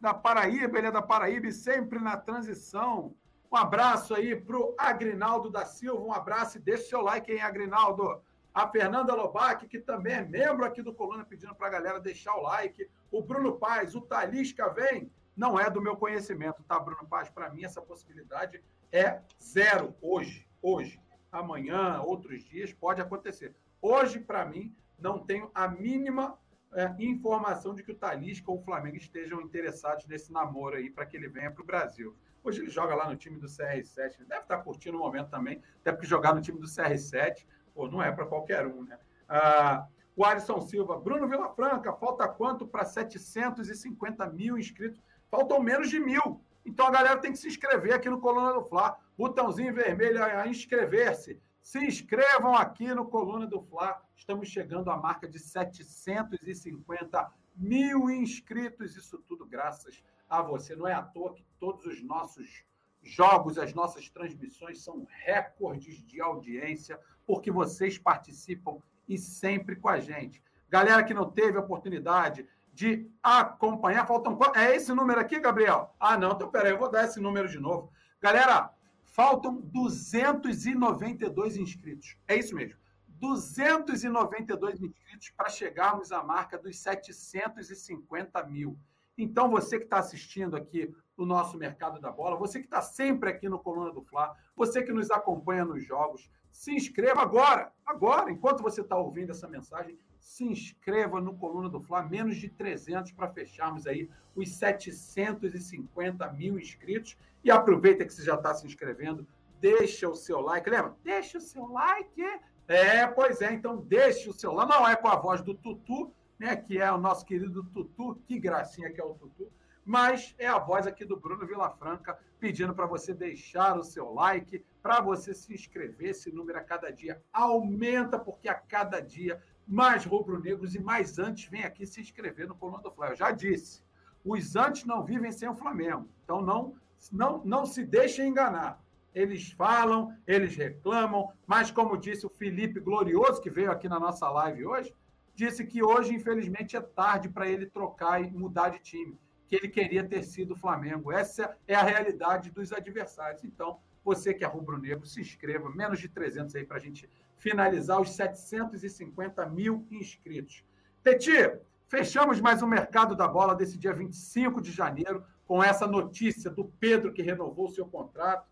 da 0.00 0.12
Paraíba, 0.12 0.76
ele 0.76 0.88
é 0.88 0.92
da 0.92 1.00
Paraíba 1.00 1.50
sempre 1.52 2.00
na 2.00 2.16
transição. 2.16 3.14
Um 3.50 3.56
abraço 3.56 4.12
aí 4.12 4.34
para 4.34 4.58
o 4.58 4.74
Agrinaldo 4.76 5.48
da 5.48 5.64
Silva, 5.64 6.02
um 6.02 6.12
abraço 6.12 6.58
e 6.58 6.60
deixa 6.60 6.88
seu 6.88 7.00
like, 7.00 7.30
hein, 7.32 7.40
Agrinaldo 7.40 8.20
a 8.52 8.66
Fernanda 8.66 9.14
Lobac, 9.14 9.68
que 9.68 9.78
também 9.78 10.14
é 10.14 10.24
membro 10.24 10.64
aqui 10.64 10.82
do 10.82 10.94
Coluna, 10.94 11.26
pedindo 11.26 11.54
para 11.54 11.66
a 11.66 11.70
galera 11.70 12.00
deixar 12.00 12.34
o 12.34 12.42
like. 12.42 12.90
O 13.10 13.22
Bruno 13.22 13.58
Paz, 13.58 13.94
o 13.94 14.00
Talisca 14.00 14.70
vem. 14.70 15.12
Não 15.36 15.60
é 15.60 15.68
do 15.68 15.82
meu 15.82 15.94
conhecimento, 15.94 16.64
tá, 16.64 16.80
Bruno 16.80 17.06
Paz? 17.06 17.28
Para 17.28 17.50
mim, 17.50 17.64
essa 17.64 17.82
possibilidade 17.82 18.64
é 18.90 19.20
zero 19.40 19.94
hoje. 20.00 20.48
Hoje. 20.62 20.98
Amanhã, 21.38 22.00
outros 22.00 22.44
dias, 22.44 22.72
pode 22.72 23.00
acontecer. 23.00 23.54
Hoje, 23.80 24.18
para 24.18 24.44
mim, 24.44 24.74
não 24.98 25.18
tenho 25.18 25.50
a 25.54 25.68
mínima 25.68 26.38
é, 26.72 26.94
informação 26.98 27.74
de 27.74 27.82
que 27.82 27.92
o 27.92 27.96
Talisca 27.96 28.50
ou 28.50 28.58
o 28.58 28.62
Flamengo 28.62 28.96
estejam 28.96 29.40
interessados 29.40 30.06
nesse 30.06 30.32
namoro 30.32 30.76
aí 30.76 30.90
para 30.90 31.06
que 31.06 31.16
ele 31.16 31.28
venha 31.28 31.50
para 31.50 31.62
o 31.62 31.66
Brasil. 31.66 32.16
Hoje 32.42 32.60
ele 32.60 32.70
joga 32.70 32.94
lá 32.94 33.08
no 33.08 33.16
time 33.16 33.38
do 33.38 33.46
CR7, 33.46 34.24
deve 34.26 34.42
estar 34.42 34.58
curtindo 34.58 34.96
o 34.96 35.00
momento 35.00 35.28
também, 35.28 35.60
até 35.80 35.90
porque 35.90 36.06
jogar 36.06 36.34
no 36.34 36.40
time 36.40 36.58
do 36.58 36.66
CR7 36.66 37.44
Pô, 37.76 37.86
não 37.88 38.02
é 38.02 38.10
para 38.10 38.24
qualquer 38.24 38.66
um, 38.66 38.82
né? 38.84 38.98
Ah, 39.28 39.86
o 40.16 40.24
Alisson 40.24 40.62
Silva, 40.62 40.98
Bruno 40.98 41.28
Vilafranca, 41.28 41.92
falta 41.92 42.26
quanto 42.26 42.66
para 42.66 42.86
750 42.86 44.26
mil 44.30 44.56
inscritos? 44.56 44.98
Faltam 45.30 45.62
menos 45.62 45.90
de 45.90 46.00
mil. 46.00 46.40
Então 46.64 46.86
a 46.86 46.90
galera 46.90 47.18
tem 47.18 47.32
que 47.32 47.38
se 47.38 47.46
inscrever 47.46 47.92
aqui 47.92 48.08
no 48.08 48.18
Coluna 48.18 48.54
do 48.54 48.64
Fla. 48.64 48.96
Botãozinho 49.16 49.72
vermelho 49.72 50.22
a 50.22 50.46
inscrever-se. 50.46 51.40
Se 51.60 51.78
inscrevam 51.78 52.54
aqui 52.54 52.94
no 52.94 53.06
Coluna 53.06 53.46
do 53.46 53.62
Fla. 53.62 54.00
Estamos 54.14 54.48
chegando 54.48 54.90
à 54.90 54.96
marca 54.96 55.26
de 55.26 55.38
750 55.38 57.32
mil 57.56 58.10
inscritos. 58.10 58.94
Isso 58.96 59.18
tudo 59.26 59.46
graças 59.46 60.02
a 60.28 60.42
você. 60.42 60.76
Não 60.76 60.86
é 60.86 60.92
à 60.92 61.02
toa 61.02 61.34
que 61.34 61.44
todos 61.58 61.86
os 61.86 62.02
nossos 62.02 62.64
jogos, 63.02 63.58
as 63.58 63.72
nossas 63.72 64.08
transmissões 64.10 64.82
são 64.82 65.06
recordes 65.24 66.04
de 66.04 66.20
audiência 66.20 67.00
porque 67.26 67.50
vocês 67.50 67.98
participam 67.98 68.78
e 69.08 69.16
sempre 69.16 69.76
com 69.76 69.88
a 69.88 69.98
gente. 69.98 70.42
Galera 70.68 71.04
que 71.04 71.14
não 71.14 71.30
teve 71.30 71.56
oportunidade 71.56 72.46
de 72.72 73.10
acompanhar, 73.22 74.06
faltam. 74.06 74.38
É 74.54 74.76
esse 74.76 74.92
número 74.92 75.18
aqui, 75.18 75.40
Gabriel? 75.40 75.94
Ah, 75.98 76.18
não, 76.18 76.32
então 76.32 76.50
peraí, 76.50 76.72
eu 76.72 76.78
vou 76.78 76.90
dar 76.90 77.04
esse 77.04 77.18
número 77.20 77.48
de 77.48 77.58
novo. 77.58 77.90
Galera, 78.20 78.70
faltam 79.16 79.62
292 79.62 81.56
inscritos. 81.56 82.18
É 82.28 82.36
isso 82.36 82.54
mesmo. 82.54 82.78
292 83.08 84.82
inscritos 84.82 85.30
para 85.30 85.48
chegarmos 85.48 86.12
à 86.12 86.22
marca 86.22 86.58
dos 86.58 86.78
750 86.78 88.44
mil. 88.44 88.78
Então, 89.16 89.50
você 89.50 89.78
que 89.78 89.84
está 89.84 90.00
assistindo 90.00 90.54
aqui 90.54 90.94
o 91.16 91.24
nosso 91.24 91.56
Mercado 91.56 91.98
da 91.98 92.12
Bola, 92.12 92.36
você 92.36 92.58
que 92.58 92.66
está 92.66 92.82
sempre 92.82 93.30
aqui 93.30 93.48
no 93.48 93.58
Coluna 93.58 93.90
do 93.90 94.02
Fla, 94.02 94.36
você 94.54 94.82
que 94.82 94.92
nos 94.92 95.10
acompanha 95.10 95.64
nos 95.64 95.82
jogos, 95.82 96.28
se 96.52 96.72
inscreva 96.72 97.22
agora, 97.22 97.72
agora, 97.86 98.30
enquanto 98.30 98.62
você 98.62 98.82
está 98.82 98.98
ouvindo 98.98 99.30
essa 99.30 99.48
mensagem, 99.48 99.98
se 100.20 100.44
inscreva 100.44 101.22
no 101.22 101.38
Coluna 101.38 101.70
do 101.70 101.80
Fla, 101.80 102.02
menos 102.02 102.36
de 102.36 102.50
300 102.50 103.12
para 103.12 103.32
fecharmos 103.32 103.86
aí 103.86 104.10
os 104.34 104.50
750 104.50 106.30
mil 106.32 106.58
inscritos. 106.58 107.16
E 107.46 107.50
aproveita 107.50 108.04
que 108.04 108.12
você 108.12 108.24
já 108.24 108.34
está 108.34 108.52
se 108.52 108.66
inscrevendo, 108.66 109.24
deixa 109.60 110.08
o 110.08 110.16
seu 110.16 110.40
like. 110.40 110.68
Lembra? 110.68 110.96
Deixa 111.04 111.38
o 111.38 111.40
seu 111.40 111.64
like. 111.68 112.20
É, 112.66 113.06
pois 113.06 113.40
é, 113.40 113.52
então 113.52 113.76
deixe 113.76 114.28
o 114.28 114.32
seu 114.32 114.50
like. 114.52 114.68
Não 114.68 114.88
é 114.88 114.96
com 114.96 115.06
a 115.06 115.14
voz 115.14 115.40
do 115.40 115.54
Tutu, 115.54 116.12
né, 116.40 116.56
que 116.56 116.80
é 116.80 116.90
o 116.90 116.98
nosso 116.98 117.24
querido 117.24 117.62
Tutu, 117.62 118.16
que 118.26 118.36
gracinha 118.36 118.90
que 118.92 119.00
é 119.00 119.04
o 119.04 119.14
Tutu, 119.14 119.48
mas 119.84 120.34
é 120.40 120.48
a 120.48 120.58
voz 120.58 120.88
aqui 120.88 121.04
do 121.04 121.16
Bruno 121.16 121.46
Vilafranca 121.46 122.18
pedindo 122.40 122.74
para 122.74 122.84
você 122.84 123.14
deixar 123.14 123.78
o 123.78 123.84
seu 123.84 124.12
like, 124.12 124.64
para 124.82 125.00
você 125.00 125.32
se 125.32 125.54
inscrever. 125.54 126.10
Esse 126.10 126.32
número 126.32 126.58
a 126.58 126.64
cada 126.64 126.90
dia 126.90 127.22
aumenta, 127.32 128.18
porque 128.18 128.48
a 128.48 128.54
cada 128.54 128.98
dia 128.98 129.40
mais 129.64 130.04
rubro-negros 130.04 130.74
e 130.74 130.80
mais 130.80 131.16
antes 131.16 131.48
vem 131.48 131.62
aqui 131.62 131.86
se 131.86 132.00
inscrever 132.00 132.48
no 132.48 132.56
Coluna 132.56 132.82
do. 132.82 132.92
Eu 133.04 133.14
já 133.14 133.30
disse, 133.30 133.84
os 134.24 134.56
antes 134.56 134.84
não 134.84 135.04
vivem 135.04 135.30
sem 135.30 135.48
o 135.48 135.54
Flamengo. 135.54 136.08
Então 136.24 136.42
não, 136.42 136.74
não, 137.12 137.42
não 137.44 137.66
se 137.66 137.84
deixem 137.84 138.28
enganar. 138.28 138.82
Eles 139.14 139.50
falam, 139.52 140.14
eles 140.26 140.54
reclamam, 140.56 141.32
mas 141.46 141.70
como 141.70 141.96
disse 141.96 142.26
o 142.26 142.30
Felipe 142.30 142.80
Glorioso, 142.80 143.40
que 143.40 143.50
veio 143.50 143.70
aqui 143.70 143.88
na 143.88 143.98
nossa 143.98 144.28
live 144.28 144.66
hoje, 144.66 144.94
disse 145.34 145.64
que 145.64 145.82
hoje, 145.82 146.14
infelizmente, 146.14 146.76
é 146.76 146.80
tarde 146.80 147.28
para 147.28 147.48
ele 147.48 147.66
trocar 147.66 148.22
e 148.22 148.30
mudar 148.30 148.70
de 148.70 148.78
time, 148.78 149.18
que 149.48 149.56
ele 149.56 149.68
queria 149.68 150.04
ter 150.04 150.22
sido 150.22 150.52
o 150.52 150.56
Flamengo. 150.56 151.12
Essa 151.12 151.56
é 151.66 151.74
a 151.74 151.82
realidade 151.82 152.50
dos 152.50 152.72
adversários. 152.72 153.44
Então, 153.44 153.78
você 154.04 154.32
que 154.32 154.44
é 154.44 154.46
rubro-negro, 154.46 155.06
se 155.06 155.20
inscreva, 155.20 155.68
menos 155.70 155.98
de 155.98 156.08
300 156.08 156.54
aí 156.54 156.64
para 156.64 156.76
a 156.76 156.80
gente 156.80 157.08
finalizar 157.36 158.00
os 158.00 158.10
750 158.10 159.46
mil 159.46 159.86
inscritos. 159.90 160.64
Peti, 161.02 161.52
fechamos 161.86 162.40
mais 162.40 162.62
um 162.62 162.66
Mercado 162.66 163.16
da 163.16 163.28
Bola 163.28 163.54
desse 163.54 163.76
dia 163.76 163.92
25 163.92 164.60
de 164.60 164.72
janeiro, 164.72 165.24
com 165.46 165.62
essa 165.62 165.86
notícia 165.86 166.50
do 166.50 166.64
Pedro 166.64 167.12
que 167.12 167.22
renovou 167.22 167.66
o 167.66 167.72
seu 167.72 167.86
contrato. 167.86 168.46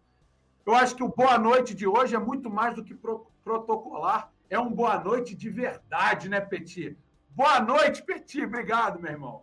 Eu 0.64 0.74
acho 0.74 0.94
que 0.94 1.02
o 1.02 1.08
boa 1.08 1.38
noite 1.38 1.74
de 1.74 1.86
hoje 1.86 2.14
é 2.14 2.18
muito 2.18 2.48
mais 2.48 2.74
do 2.74 2.84
que 2.84 2.94
pro 2.94 3.26
protocolar, 3.42 4.32
é 4.48 4.58
um 4.58 4.72
boa 4.72 4.98
noite 4.98 5.34
de 5.34 5.50
verdade, 5.50 6.30
né, 6.30 6.40
Peti? 6.40 6.96
Boa 7.28 7.60
noite, 7.60 8.02
Peti. 8.02 8.42
Obrigado, 8.42 8.98
meu 8.98 9.12
irmão. 9.12 9.42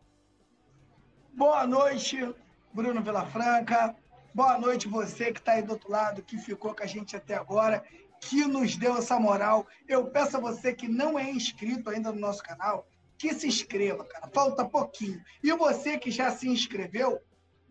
Boa 1.33 1.67
noite, 1.67 2.33
Bruno 2.73 3.01
Vilafranca. 3.01 3.95
Boa 4.33 4.57
noite, 4.57 4.87
você 4.87 5.31
que 5.31 5.39
está 5.39 5.51
aí 5.51 5.61
do 5.61 5.73
outro 5.73 5.91
lado, 5.91 6.23
que 6.23 6.37
ficou 6.37 6.73
com 6.73 6.81
a 6.81 6.87
gente 6.87 7.15
até 7.15 7.35
agora 7.35 7.83
que 8.21 8.45
nos 8.45 8.75
deu 8.75 8.95
essa 8.95 9.19
moral. 9.19 9.67
Eu 9.87 10.05
peço 10.05 10.37
a 10.37 10.39
você 10.39 10.73
que 10.73 10.87
não 10.87 11.19
é 11.19 11.29
inscrito 11.29 11.89
ainda 11.89 12.11
no 12.11 12.19
nosso 12.19 12.41
canal, 12.41 12.87
que 13.17 13.33
se 13.33 13.47
inscreva, 13.47 14.05
cara. 14.05 14.29
Falta 14.33 14.63
pouquinho. 14.63 15.21
E 15.43 15.51
você 15.51 15.97
que 15.97 16.09
já 16.09 16.31
se 16.31 16.47
inscreveu, 16.47 17.21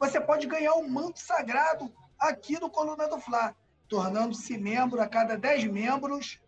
você 0.01 0.19
pode 0.19 0.47
ganhar 0.47 0.73
um 0.77 0.89
manto 0.89 1.21
sagrado 1.21 1.93
aqui 2.19 2.59
no 2.59 2.71
Coluna 2.71 3.07
do 3.07 3.21
Fla, 3.21 3.55
tornando-se 3.87 4.57
membro 4.57 4.99
a 4.99 5.07
cada 5.07 5.37
10 5.37 5.65
membros. 5.67 6.41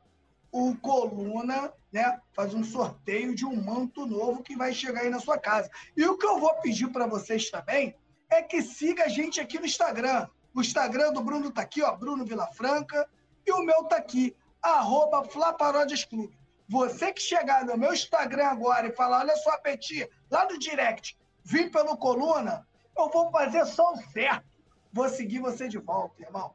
O 0.50 0.74
Coluna 0.76 1.70
né, 1.92 2.18
faz 2.32 2.54
um 2.54 2.64
sorteio 2.64 3.34
de 3.34 3.44
um 3.44 3.54
manto 3.62 4.06
novo 4.06 4.42
que 4.42 4.56
vai 4.56 4.72
chegar 4.72 5.02
aí 5.02 5.10
na 5.10 5.20
sua 5.20 5.38
casa. 5.38 5.70
E 5.94 6.02
o 6.06 6.16
que 6.16 6.24
eu 6.24 6.40
vou 6.40 6.54
pedir 6.62 6.88
para 6.88 7.06
vocês 7.06 7.50
também 7.50 7.94
é 8.30 8.42
que 8.42 8.62
siga 8.62 9.04
a 9.04 9.08
gente 9.08 9.38
aqui 9.38 9.58
no 9.58 9.66
Instagram. 9.66 10.26
O 10.54 10.62
Instagram 10.62 11.12
do 11.12 11.22
Bruno 11.22 11.50
tá 11.50 11.60
aqui, 11.60 11.82
ó, 11.82 11.94
Bruno 11.94 12.24
Vilafranca. 12.24 13.06
E 13.46 13.52
o 13.52 13.62
meu 13.64 13.84
tá 13.84 13.96
aqui, 13.96 14.34
arroba 14.62 15.24
Flaparódias 15.24 16.06
Clube. 16.06 16.34
Você 16.68 17.12
que 17.12 17.20
chegar 17.20 17.66
no 17.66 17.76
meu 17.76 17.92
Instagram 17.92 18.46
agora 18.46 18.86
e 18.86 18.92
falar, 18.92 19.20
olha 19.20 19.36
só, 19.36 19.58
Peti, 19.58 20.08
lá 20.30 20.46
no 20.50 20.58
direct, 20.58 21.18
vim 21.44 21.68
pelo 21.68 21.98
Coluna, 21.98 22.66
eu 22.96 23.10
vou 23.10 23.30
fazer 23.30 23.64
só 23.66 23.92
o 23.92 23.96
certo. 23.96 24.46
Vou 24.92 25.08
seguir 25.08 25.40
você 25.40 25.68
de 25.68 25.78
volta, 25.78 26.22
irmão. 26.22 26.54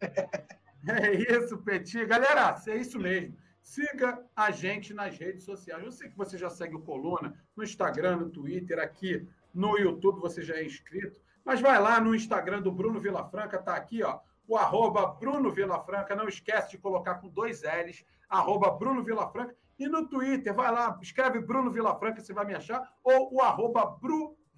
É 0.88 1.12
isso, 1.12 1.58
Peti. 1.58 2.06
Galera, 2.06 2.58
é 2.66 2.76
isso 2.78 2.98
mesmo. 2.98 3.36
Siga 3.60 4.26
a 4.34 4.50
gente 4.50 4.94
nas 4.94 5.18
redes 5.18 5.44
sociais. 5.44 5.84
Eu 5.84 5.92
sei 5.92 6.08
que 6.08 6.16
você 6.16 6.38
já 6.38 6.48
segue 6.48 6.74
o 6.74 6.80
Coluna 6.80 7.34
no 7.54 7.62
Instagram, 7.62 8.16
no 8.16 8.30
Twitter, 8.30 8.78
aqui 8.78 9.28
no 9.52 9.76
YouTube 9.76 10.22
você 10.22 10.40
já 10.40 10.56
é 10.56 10.64
inscrito. 10.64 11.20
Mas 11.44 11.60
vai 11.60 11.78
lá 11.78 12.00
no 12.00 12.14
Instagram 12.14 12.62
do 12.62 12.72
Bruno 12.72 12.98
Vilafranca, 12.98 13.58
tá 13.58 13.76
aqui, 13.76 14.02
ó 14.02 14.20
o 14.50 14.56
arroba 14.56 15.06
Bruno 15.06 15.48
Vilafranca. 15.52 16.16
Não 16.16 16.26
esquece 16.26 16.72
de 16.72 16.78
colocar 16.78 17.14
com 17.14 17.28
dois 17.28 17.62
L's, 17.62 18.04
arroba 18.28 18.68
Bruno 18.72 19.00
Vilafranca. 19.00 19.54
E 19.78 19.86
no 19.86 20.08
Twitter, 20.08 20.52
vai 20.52 20.72
lá, 20.72 20.98
escreve 21.00 21.38
Bruno 21.38 21.70
Vilafranca, 21.70 22.20
você 22.20 22.34
vai 22.34 22.44
me 22.44 22.54
achar, 22.54 22.82
ou 23.04 23.32
o 23.32 23.40
arroba 23.40 23.86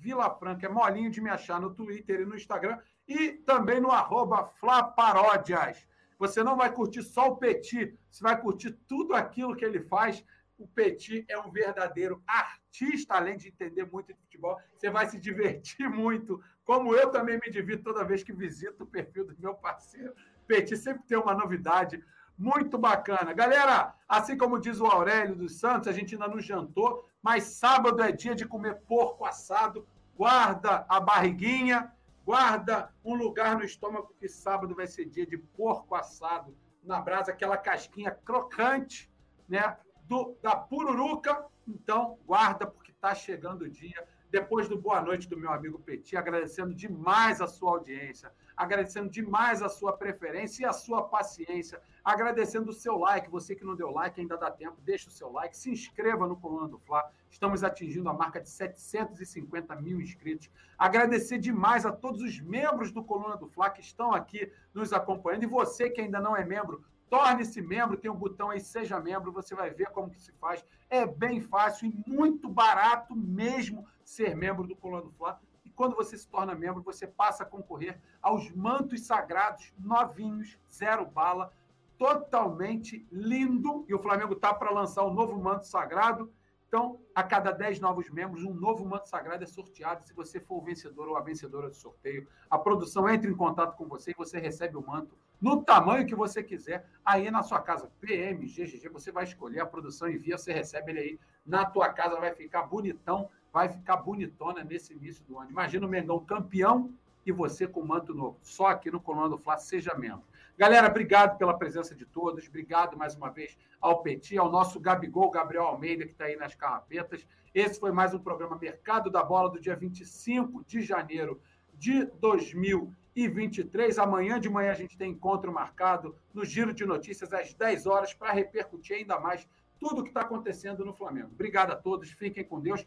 Vilafranca. 0.03 0.66
É 0.66 0.69
molinho 0.69 1.11
de 1.11 1.20
me 1.20 1.31
achar 1.31 1.61
no 1.61 1.74
Twitter 1.74 2.20
e 2.20 2.27
no 2.27 2.35
Instagram. 2.35 2.79
E 3.07 3.33
também 3.33 3.81
no 3.81 3.91
arroba 3.91 4.45
Flaparódias. 4.45 5.87
Você 6.19 6.43
não 6.43 6.57
vai 6.57 6.73
curtir 6.73 7.03
só 7.03 7.29
o 7.29 7.37
Petit, 7.37 7.99
você 8.09 8.23
vai 8.23 8.41
curtir 8.41 8.73
tudo 8.87 9.15
aquilo 9.15 9.57
que 9.57 9.65
ele 9.65 9.81
faz 9.81 10.24
o 10.62 10.69
Petit 10.69 11.24
é 11.29 11.37
um 11.39 11.51
verdadeiro 11.51 12.23
artista, 12.27 13.15
além 13.15 13.37
de 13.37 13.49
entender 13.49 13.85
muito 13.85 14.12
de 14.12 14.20
futebol. 14.20 14.57
Você 14.77 14.89
vai 14.91 15.09
se 15.09 15.19
divertir 15.19 15.89
muito, 15.91 16.41
como 16.65 16.95
eu 16.95 17.11
também 17.11 17.39
me 17.45 17.51
divirto 17.51 17.83
toda 17.83 18.05
vez 18.05 18.23
que 18.23 18.33
visito 18.33 18.85
o 18.85 18.87
perfil 18.87 19.27
do 19.27 19.37
meu 19.41 19.55
parceiro. 19.55 20.15
Petit 20.47 20.77
sempre 20.77 21.03
tem 21.05 21.19
uma 21.19 21.35
novidade 21.35 22.03
muito 22.39 22.79
bacana. 22.79 23.33
Galera, 23.33 23.95
assim 24.09 24.37
como 24.37 24.61
diz 24.61 24.81
o 24.81 24.87
Aurélio 24.87 25.35
dos 25.35 25.59
Santos, 25.59 25.89
a 25.89 25.93
gente 25.93 26.15
ainda 26.15 26.29
não 26.29 26.41
jantou, 26.41 27.09
mas 27.23 27.44
sábado 27.44 28.03
é 28.03 28.11
dia 28.11 28.35
de 28.35 28.47
comer 28.47 28.81
porco 28.89 29.24
assado. 29.24 29.86
Guarda 30.16 30.85
a 30.89 31.01
barriguinha, 31.01 31.93
guarda 32.24 32.93
um 33.05 33.15
lugar 33.15 33.57
no 33.57 33.65
estômago, 33.65 34.15
que 34.19 34.28
sábado 34.28 34.74
vai 34.74 34.86
ser 34.86 35.07
dia 35.07 35.27
de 35.27 35.39
porco 35.39 35.94
assado 35.94 36.57
na 36.82 37.01
brasa, 37.01 37.31
aquela 37.31 37.57
casquinha 37.57 38.11
crocante, 38.11 39.11
né? 39.49 39.77
do, 40.05 40.36
da 40.43 40.55
Pururuca. 40.57 41.47
Então, 41.66 42.19
guarda, 42.27 42.66
porque 42.66 42.90
está 42.90 43.15
chegando 43.15 43.62
o 43.62 43.70
dia. 43.70 44.07
Depois 44.31 44.69
do 44.69 44.78
boa 44.78 45.01
noite 45.01 45.28
do 45.28 45.36
meu 45.36 45.53
amigo 45.53 45.78
Petit, 45.78 46.16
agradecendo 46.16 46.74
demais 46.74 47.40
a 47.40 47.47
sua 47.47 47.73
audiência, 47.73 48.32
agradecendo 48.62 49.10
demais 49.10 49.60
a 49.62 49.68
sua 49.68 49.93
preferência 49.93 50.62
e 50.62 50.64
a 50.64 50.72
sua 50.72 51.02
paciência, 51.02 51.80
agradecendo 52.05 52.70
o 52.70 52.72
seu 52.72 52.97
like. 52.97 53.30
Você 53.30 53.55
que 53.55 53.64
não 53.64 53.74
deu 53.74 53.90
like, 53.90 54.20
ainda 54.20 54.36
dá 54.36 54.51
tempo, 54.51 54.76
deixa 54.80 55.09
o 55.09 55.12
seu 55.12 55.30
like, 55.30 55.56
se 55.56 55.70
inscreva 55.70 56.26
no 56.26 56.36
Coluna 56.36 56.68
do 56.68 56.78
Fla. 56.78 57.05
Estamos 57.28 57.64
atingindo 57.64 58.09
a 58.09 58.14
marca 58.14 58.40
de 58.40 58.48
750 58.48 59.74
mil 59.76 60.01
inscritos. 60.01 60.51
Agradecer 60.78 61.39
demais 61.39 61.84
a 61.84 61.93
todos 61.93 62.22
os 62.22 62.40
membros 62.40 62.93
do 62.93 63.02
Coluna 63.02 63.36
do 63.36 63.48
Fla 63.48 63.70
que 63.70 63.80
estão 63.80 64.12
aqui 64.12 64.51
nos 64.72 64.93
acompanhando. 64.93 65.43
E 65.43 65.47
você 65.47 65.90
que 65.90 66.01
ainda 66.01 66.20
não 66.20 66.36
é 66.36 66.44
membro, 66.44 66.84
Torne-se 67.12 67.60
membro, 67.60 67.98
tem 67.98 68.10
um 68.10 68.16
botão 68.16 68.48
aí, 68.48 68.59
seja 68.59 68.98
membro, 68.98 69.30
você 69.30 69.55
vai 69.55 69.68
ver 69.68 69.90
como 69.90 70.09
que 70.09 70.18
se 70.18 70.32
faz. 70.32 70.64
É 70.89 71.05
bem 71.05 71.43
fácil 71.43 71.86
e 71.86 72.10
muito 72.10 72.48
barato 72.48 73.14
mesmo 73.14 73.86
ser 74.02 74.34
membro 74.34 74.66
do 74.66 74.74
Coluna 74.74 75.02
do 75.02 75.10
Fla. 75.10 75.39
Quando 75.83 75.97
você 75.97 76.17
se 76.17 76.29
torna 76.29 76.55
membro, 76.55 76.81
você 76.81 77.09
passa 77.09 77.43
a 77.43 77.47
concorrer 77.47 78.01
aos 78.23 78.49
mantos 78.53 79.05
sagrados 79.05 79.75
novinhos, 79.77 80.57
zero 80.73 81.05
bala, 81.05 81.53
totalmente 81.99 83.05
lindo. 83.11 83.85
E 83.89 83.93
o 83.93 83.99
Flamengo 83.99 84.35
está 84.35 84.55
para 84.55 84.71
lançar 84.71 85.03
o 85.03 85.11
um 85.11 85.13
novo 85.13 85.37
manto 85.43 85.67
sagrado 85.67 86.33
então, 86.73 86.99
a 87.15 87.23
cada 87.23 87.51
10 87.53 87.81
novos 87.81 88.09
membros, 88.09 88.45
um 88.45 88.55
novo 88.55 88.83
manto 88.83 89.07
sagrado 89.07 89.45
é 89.45 89.47
sorteado. 89.47 90.07
Se 90.07 90.15
você 90.15 90.41
for 90.41 90.57
o 90.57 90.63
vencedor 90.63 91.07
ou 91.07 91.19
a 91.19 91.21
vencedora 91.21 91.69
do 91.69 91.75
sorteio, 91.75 92.27
a 92.49 92.57
produção 92.57 93.07
entra 93.11 93.31
em 93.31 93.37
contato 93.37 93.77
com 93.77 93.87
você 93.87 94.13
e 94.13 94.15
você 94.17 94.39
recebe 94.39 94.79
o 94.79 94.87
manto 94.87 95.15
no 95.39 95.63
tamanho 95.63 96.07
que 96.07 96.15
você 96.15 96.43
quiser, 96.43 96.87
aí 97.05 97.31
na 97.31 97.43
sua 97.43 97.61
casa. 97.61 97.93
PM, 98.01 98.47
GGG, 98.47 98.89
você 98.89 99.13
vai 99.13 99.25
escolher, 99.25 99.61
a 99.61 99.67
produção 99.67 100.09
envia, 100.09 100.39
você 100.39 100.51
recebe 100.51 100.93
ele 100.93 100.99
aí 100.99 101.21
na 101.45 101.67
tua 101.67 101.91
casa, 101.91 102.19
vai 102.19 102.33
ficar 102.35 102.63
bonitão, 102.63 103.29
vai 103.53 103.69
ficar 103.69 103.97
bonitona 103.99 104.65
nesse 104.65 104.93
início 104.95 105.24
do 105.24 105.39
ano. 105.39 105.51
Imagina 105.51 105.87
o 105.87 105.89
Mengão 105.89 106.24
campeão 106.24 106.93
e 107.24 107.31
você 107.31 107.66
com 107.66 107.85
manto 107.85 108.15
novo. 108.15 108.39
Só 108.43 108.66
aqui 108.66 108.91
no 108.91 109.01
Coluna 109.01 109.29
do 109.29 109.39
Fla, 109.39 109.59
seja 109.59 109.95
membro. 109.95 110.24
Galera, 110.57 110.89
obrigado 110.89 111.39
pela 111.39 111.57
presença 111.57 111.95
de 111.95 112.05
todos. 112.05 112.47
Obrigado 112.49 112.97
mais 112.97 113.15
uma 113.15 113.31
vez 113.31 113.57
ao 113.81 114.03
Petit, 114.03 114.37
ao 114.39 114.51
nosso 114.51 114.81
Gabigol, 114.81 115.31
Gabriel 115.31 115.65
Almeida, 115.65 116.05
que 116.05 116.12
está 116.12 116.24
aí 116.24 116.37
nas 116.37 116.55
carrapetas. 116.55 117.27
Esse 117.55 117.79
foi 117.79 117.93
mais 117.93 118.15
um 118.15 118.19
programa 118.19 118.59
Mercado 118.59 119.11
da 119.11 119.23
Bola 119.23 119.51
do 119.51 119.61
dia 119.61 119.77
25 119.77 120.65
de 120.65 120.83
janeiro 120.83 121.41
de 121.74 122.05
2023. 122.20 123.99
Amanhã 123.99 124.41
de 124.41 124.49
manhã 124.49 124.70
a 124.70 124.74
gente 124.74 124.97
tem 124.97 125.11
encontro 125.11 125.53
marcado 125.53 126.16
no 126.33 126.45
Giro 126.45 126.73
de 126.73 126.85
Notícias 126.85 127.33
às 127.33 127.53
10 127.53 127.87
horas 127.87 128.15
para 128.15 128.33
repercutir 128.33 128.97
ainda 128.97 129.19
mais 129.20 129.47
tudo 129.79 130.01
o 130.01 130.03
que 130.05 130.11
está 130.11 130.20
acontecendo 130.20 130.85
no 130.85 130.93
Flamengo. 130.93 131.31
Obrigado 131.33 131.73
a 131.73 131.77
todos, 131.77 132.09
fiquem 132.11 132.45
com 132.45 132.61
Deus. 132.61 132.87